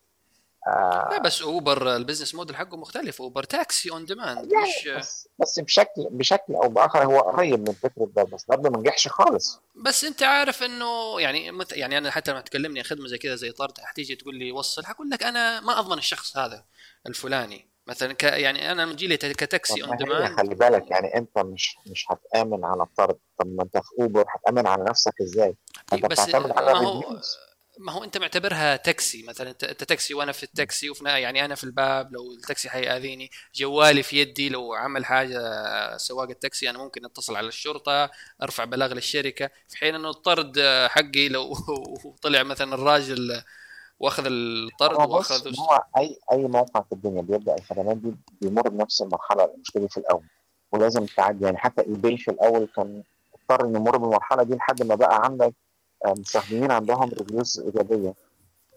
آه، 0.67 1.09
لا 1.11 1.17
بس 1.21 1.41
اوبر 1.41 1.95
ال 1.95 2.00
business 2.00 2.35
model 2.35 2.55
حقه 2.55 2.77
مختلف. 2.77 3.21
اوبر 3.21 3.43
تاكسي 3.43 3.91
on 3.91 4.05
demand 4.05 4.53
مش 4.53 4.87
بس 4.87 5.27
بس 5.39 5.59
بشكل 5.59 6.07
بشكل 6.11 6.55
أو 6.55 6.69
بآخر 6.69 7.03
هو 7.05 7.19
قريب 7.19 7.59
من 7.69 7.73
فكرة 7.73 8.09
ده 8.15 8.23
بس 8.23 8.45
برضه 8.45 8.69
ما 8.69 8.77
نجحش 8.77 9.07
خالص. 9.07 9.59
بس 9.85 10.03
أنت 10.03 10.23
عارف 10.23 10.63
إنه 10.63 11.21
يعني 11.21 11.51
مت 11.51 11.71
يعني 11.71 11.97
أنا 11.97 12.11
حتى 12.11 12.31
لما 12.31 12.41
تكلمني 12.41 12.83
خدمه 12.83 13.07
زي 13.07 13.17
كذا 13.17 13.35
زي 13.35 13.51
طرد 13.51 13.79
حتيجي 13.79 14.15
تقول 14.15 14.35
لي 14.35 14.51
وصل 14.51 14.85
حقول 14.85 15.09
لك 15.09 15.23
أنا 15.23 15.59
ما 15.59 15.79
أضمن 15.79 15.97
الشخص 15.97 16.37
هذا 16.37 16.65
الفلاني. 17.07 17.69
مثلا 17.87 18.13
ك 18.13 18.23
يعني 18.23 18.71
أنا 18.71 18.85
لما 18.85 18.93
لي 18.93 19.17
كتاكسي 19.17 19.83
on 19.83 19.97
demand 19.97 20.37
خلي 20.37 20.55
بالك 20.55 20.91
يعني 20.91 21.17
أنت 21.17 21.37
مش 21.37 21.77
مش 21.87 22.05
هتآمن 22.09 22.65
على 22.65 22.83
الطرد. 22.83 23.17
طب 23.39 23.47
ما 23.47 23.63
أنت 23.63 23.77
في 23.77 23.89
اوبر 24.01 24.25
هتآمن 24.29 24.67
على 24.67 24.83
نفسك 24.83 25.13
إزاي؟ 25.21 25.57
أنت 25.93 26.05
بس 26.05 26.21
بتعتمد 26.21 26.49
ما 26.49 26.57
على 26.57 26.71
هو 26.71 27.01
ما 27.79 27.91
هو 27.91 28.03
أنت 28.03 28.17
معتبرها 28.17 28.75
تاكسي 28.75 29.23
مثلا 29.23 29.49
أنت 29.49 29.65
تاكسي 29.83 30.13
وأنا 30.13 30.31
في 30.31 30.43
التاكسي 30.43 30.89
وفي 30.89 31.03
يعني 31.03 31.45
أنا 31.45 31.55
في 31.55 31.63
الباب 31.63 32.13
لو 32.13 32.31
التاكسي 32.31 32.69
حيأذيني. 32.69 33.29
جوالي 33.55 34.03
في 34.03 34.17
يدي 34.21 34.49
لو 34.49 34.73
عمل 34.73 35.05
حاجة 35.05 35.39
سواق 35.97 36.29
التاكسي 36.29 36.69
أنا 36.69 36.77
ممكن 36.77 37.05
أتصل 37.05 37.35
على 37.35 37.47
الشرطة 37.47 38.09
أرفع 38.43 38.63
بلاغ 38.63 38.93
للشركة. 38.93 39.49
في 39.67 39.77
حين 39.77 39.95
إنه 39.95 40.09
الطرد 40.09 40.59
حقي 40.89 41.29
لو 41.29 41.53
طلع 42.23 42.43
مثلا 42.43 42.75
الراجل 42.75 43.41
وأخذ 43.99 44.23
الطرد 44.27 45.09
وأخذ 45.09 45.59
هو 45.59 45.83
أي 45.97 46.19
أي 46.31 46.37
موقع 46.47 46.81
في 46.81 46.91
الدنيا 46.91 47.21
بيبدأ 47.21 47.55
الخدمات 47.55 47.97
دي 47.97 48.15
بيمر 48.41 48.69
بنفس 48.69 49.01
المرحلة 49.01 49.45
المشكلة 49.45 49.87
في 49.87 49.97
الأول. 49.97 50.23
ولازم 50.71 51.05
تعدي 51.05 51.45
يعني 51.45 51.57
حتى 51.57 51.81
eBay 51.81 52.17
في 52.17 52.31
الأول 52.31 52.67
كان 52.75 53.03
اضطر 53.35 53.65
إنه 53.65 53.79
يمر 53.79 53.97
بالمرحلة 53.97 54.43
دي 54.43 54.55
لحد 54.55 54.83
ما 54.83 54.95
بقى 54.95 55.21
عندك 55.25 55.53
مستخدمين 56.13 56.71
عندهم 56.71 57.09
reviews 57.09 57.59
إيجابية. 57.59 58.13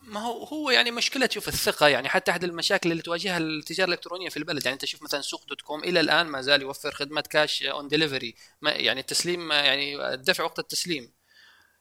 ما 0.03 0.21
هو 0.21 0.45
هو 0.45 0.71
يعني 0.71 0.91
مشكلة 0.91 1.29
شوف 1.33 1.49
الثقة 1.49 1.89
يعني 1.89 2.09
حتى 2.09 2.31
أحد 2.31 2.45
المشاكل 2.45 2.93
اللي 2.93 3.03
تواجهها 3.03 3.39
التجارة 3.39 3.89
الإلكترونية 3.89 4.29
في 4.29 4.37
البلد. 4.37 4.65
يعني 4.65 4.75
أنت 4.75 4.85
شوف 4.85 5.03
مثلا 5.03 5.21
سوق 5.21 5.45
dot 5.49 5.61
com 5.61 5.85
إلى 5.85 6.01
الآن 6.01 6.27
ما 6.27 6.43
زال 6.43 6.63
يوفر 6.63 6.91
خدمة 6.91 7.21
cash 7.21 7.63
on 7.63 7.89
delivery 7.89 8.35
يعني 8.63 9.01
التسليم 9.01 9.53
يعني 9.53 10.15
الدفع 10.15 10.45
وقت 10.45 10.59
التسليم. 10.59 11.13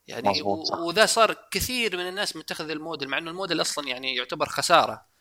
يعني 0.07 0.41
وذا 0.80 1.06
صار 1.06 1.36
كثير 1.52 1.98
من 1.98 2.07
الناس 2.07 2.36
متخذ 2.36 2.69
الموديل 2.69 3.10
مع 3.10 3.18
إنه 3.18 3.32
الموديل 3.32 3.61
أصلا 3.61 3.88
يعني 3.88 4.15
يعتبر 4.15 4.45
خسارة. 4.45 5.16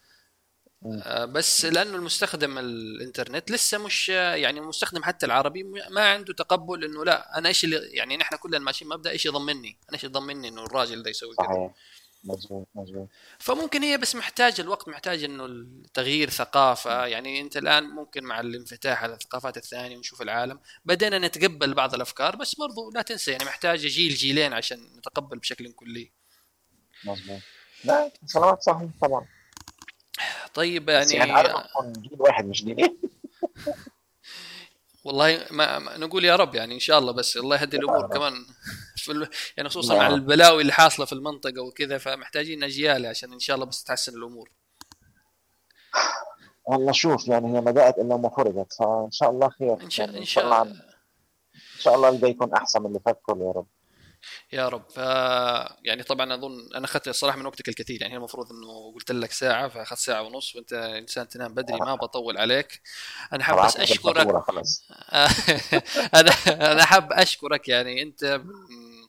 بس 1.25 1.65
لأنه 1.65 1.97
المستخدم 1.97 2.59
الإنترنت 2.59 3.51
لسه 3.51 3.79
مش 3.79 4.09
يعني 4.09 4.61
المستخدم 4.61 5.03
حتى 5.03 5.27
العربي 5.27 5.63
ما 5.91 6.13
عنده 6.13 6.35
تقبل 6.35 6.85
إنه 6.85 7.05
لا 7.05 7.39
أنا 7.39 7.49
إيش 7.49 7.65
اللي 7.65 7.77
يعني 7.77 8.17
نحن 8.17 8.37
كلنا 8.37 8.59
ماشيين 8.59 8.91
مبدا 8.91 9.11
إيش 9.11 9.27
يضمني 9.27 9.79
أنا 9.89 9.95
إيش 9.95 10.05
يضمني 10.05 10.49
إنه 10.49 10.65
الراجل 10.65 11.03
ده 11.03 11.11
يسوي 11.11 11.37
كذا. 11.37 11.47
صحيح. 11.47 11.71
مظبوط 12.25 12.69
مظبوط. 12.75 13.09
فممكن 13.39 13.83
هي 13.83 13.99
بس 13.99 14.15
محتاجه 14.15 14.63
الوقت 14.63 14.89
محتاج 14.89 15.25
إنه 15.25 15.67
تغيير 15.95 16.31
ثقافة. 16.31 17.07
يعني 17.07 17.41
أنت 17.41 17.57
الآن 17.57 17.85
ممكن 17.85 18.25
مع 18.25 18.41
الانفتاح 18.41 19.03
على 19.03 19.15
الثقافات 19.15 19.57
الثانية 19.57 19.97
ونشوف 19.97 20.23
العالم 20.23 20.61
بدينا 20.85 21.19
نتقبل 21.19 21.75
بعض 21.75 21.95
الأفكار 21.95 22.37
بس 22.37 22.55
برضو 22.55 22.91
لا 22.91 23.03
تنسى 23.03 23.31
يعني 23.31 23.45
محتاجه 23.45 23.87
جيل 23.87 24.15
جيلين 24.15 24.53
عشان 24.53 24.79
نتقبل 24.99 25.39
بشكل 25.39 25.73
كلي. 25.73 26.13
مظبوط. 27.05 27.41
لا 27.85 28.13
كلامك 28.33 28.61
صحيح 28.61 28.91
طبعا. 29.03 29.27
طيب 30.55 30.89
يعني, 30.89 31.13
يعني 31.13 31.53
جيل 31.99 32.17
واحد 32.19 32.47
مش 32.47 32.65
جيلين 32.65 32.99
والله 35.05 35.47
ما, 35.51 35.79
ما 35.79 35.97
نقول 35.99 36.25
يا 36.25 36.37
رب 36.37 36.55
يعني 36.55 36.75
إن 36.75 36.81
شاء 36.81 36.99
الله 36.99 37.13
بس 37.13 37.37
الله 37.37 37.61
يهدي 37.61 37.77
الأمور. 37.77 38.07
كمان. 38.07 38.47
في 38.97 39.13
ال... 39.13 39.29
يعني 39.57 39.69
خصوصا 39.69 39.97
مع. 39.97 40.07
البلاوي 40.07 40.63
اللي 40.63 40.73
حاصلة 40.73 41.07
في 41.07 41.13
المنطقة 41.13 41.63
وكذا 41.63 41.99
فمحتاجين 41.99 42.65
أجيال 42.65 43.07
عشان 43.07 43.33
إن 43.33 43.39
شاء 43.39 43.55
الله 43.57 43.67
بس 43.67 43.85
تحسن 43.85 44.17
الأمور. 44.17 44.51
والله 46.65 46.93
شوف 46.93 47.29
يعني 47.29 47.47
هي 47.47 47.61
ما 47.61 47.71
بدأت 47.71 47.99
الا 47.99 48.17
ما 48.17 48.29
فرضت 48.29 48.73
فإن 48.73 49.11
شاء 49.11 49.31
الله 49.31 49.49
خير. 49.49 49.81
إن 49.83 49.91
شاء 49.91 50.07
يعني 50.07 50.19
ان 50.19 50.25
شاء 50.25 50.45
الله 50.45 50.63
الله 50.63 50.75
إن 51.55 51.81
شاء 51.81 51.95
الله 51.95 52.09
اللي 52.09 52.31
يكون 52.31 52.53
أحسن 52.55 52.81
من 52.81 52.87
اللي 52.87 53.01
فات 53.07 53.21
كله 53.23 53.47
يا 53.47 53.53
رب. 53.53 53.67
يا 54.53 54.69
رب. 54.69 54.91
ف 54.91 54.97
يعني 55.85 56.03
طبعا 56.03 56.35
أظن 56.35 56.69
أنا 56.75 56.85
أخذت 56.85 57.09
الصراحة 57.09 57.39
من 57.39 57.47
وقتك 57.47 57.69
الكثير. 57.69 58.03
يعني 58.03 58.17
المفروض 58.17 58.53
إنه 58.53 58.93
قلت 58.95 59.13
لك 59.13 59.33
ساعة 59.33 59.69
فأخذت 59.69 59.99
ساعة 59.99 60.23
ونص 60.23 60.57
وأنت 60.57 60.73
إنسان 60.73 61.29
تنام 61.29 61.55
بدري 61.55 61.79
ما 61.79 61.95
بطول 61.95 62.39
عليك. 62.39 62.81
أنا 63.33 63.45
حاب 63.45 63.67
بس 63.67 63.77
أشكرك. 63.77 64.27
أنا 66.15 66.31
أنا 66.73 66.85
حاب 66.85 67.13
أشكرك. 67.13 67.69
يعني 67.69 68.03
أنت 68.03 68.41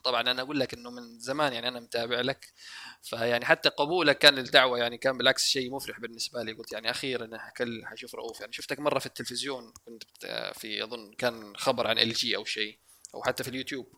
طبعا 0.03 0.21
أنا 0.21 0.41
أقول 0.41 0.59
لك 0.59 0.73
إنه 0.73 0.89
من 0.89 1.19
زمان 1.19 1.53
يعني 1.53 1.67
أنا 1.67 1.79
متابع 1.79 2.21
لك. 2.21 2.53
فيعني 3.01 3.45
حتى 3.45 3.69
قبولك 3.69 4.17
كان 4.17 4.34
للدعوة 4.35 4.77
يعني 4.77 4.97
كان 4.97 5.17
بالعكس 5.17 5.45
شيء 5.45 5.71
مفرح 5.71 5.99
بالنسبة 5.99 6.43
لي. 6.43 6.51
قلت 6.53 6.71
يعني 6.71 6.91
أخيرا 6.91 7.38
حكل 7.38 7.85
حشوف 7.85 8.15
رؤوف 8.15 8.39
يعني 8.39 8.53
شفتك 8.53 8.79
مرة 8.79 8.99
في 8.99 9.05
التلفزيون 9.05 9.73
كنت 9.85 10.03
في 10.55 10.84
أظن 10.84 11.13
كان 11.13 11.57
خبر 11.57 11.88
عن 11.88 11.99
LG 11.99 12.35
أو 12.35 12.45
شيء 12.45 12.79
أو 13.15 13.23
حتى 13.23 13.43
في 13.43 13.49
اليوتيوب. 13.49 13.93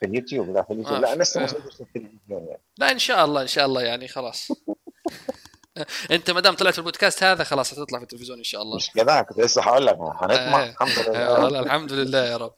في 0.00 0.06
اليوتيوب 0.06 0.50
لا 0.50 0.62
في 0.62 0.72
اليوتيوب. 0.72 1.04
آه، 1.04 1.14
لا 1.14 1.22
لسه 1.22 1.40
ما 1.40 1.46
آه. 1.46 1.48
سجلت 1.48 1.74
في 1.74 1.80
التلفزيون 1.80 2.46
يعني. 2.46 2.62
لا 2.78 2.90
إن 2.90 2.98
شاء 2.98 3.24
الله 3.24 3.42
إن 3.42 3.46
شاء 3.46 3.66
الله 3.66 3.82
يعني 3.82 4.08
خلاص. 4.08 4.48
أنت 6.10 6.30
ما 6.30 6.40
دام 6.40 6.54
طلعت 6.54 6.72
في 6.72 6.78
البودكاست 6.78 7.22
هذا 7.22 7.44
خلاص 7.44 7.72
هتطلع 7.72 7.98
في 7.98 8.02
التلفزيون 8.02 8.38
إن 8.38 8.44
شاء 8.44 8.62
الله. 8.62 8.76
مش 8.76 8.90
كده 8.90 9.22
كنت 9.22 9.38
لسه 9.38 9.62
هقول 9.62 9.86
لك. 9.86 9.94
هنطمع. 9.94 10.62
آه. 10.62 10.68
الحمد 10.68 10.98
آه، 10.98 11.10
لله. 11.10 11.42
والله 11.42 11.60
الحمد 11.60 11.92
لله 11.92 12.26
يا 12.26 12.36
رب. 12.36 12.54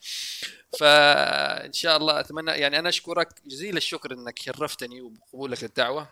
فإن 0.78 1.73
شاء 1.73 1.97
الله 1.97 2.20
أتمنى 2.20 2.51
يعني 2.51 2.78
أنا 2.78 2.89
أشكرك 2.89 3.28
جزيل 3.47 3.77
الشكر 3.77 4.12
إنك 4.12 4.39
شرفتني 4.39 5.01
وبقبولك 5.01 5.62
للدعوه 5.62 6.09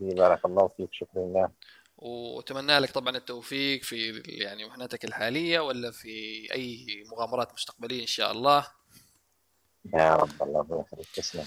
يا 0.00 0.14
بارك 0.14 0.44
الله 0.44 0.68
فيك. 0.76 0.88
شكرا 0.92 1.22
لله. 1.22 1.50
وأتمنى 1.96 2.78
لك 2.78 2.90
طبعا 2.90 3.16
التوفيق 3.16 3.82
في 3.82 4.22
يعني 4.26 4.64
مهنتك 4.64 5.04
الحالية 5.04 5.60
ولا 5.60 5.90
في 5.90 6.46
أي 6.54 6.86
مغامرات 7.12 7.52
مستقبلية 7.52 8.02
إن 8.02 8.06
شاء 8.06 8.32
الله. 8.32 8.66
يا 9.92 10.16
رب 10.16 10.42
الله 10.42 10.80
يخليك 10.80 11.08
تسلم 11.14 11.46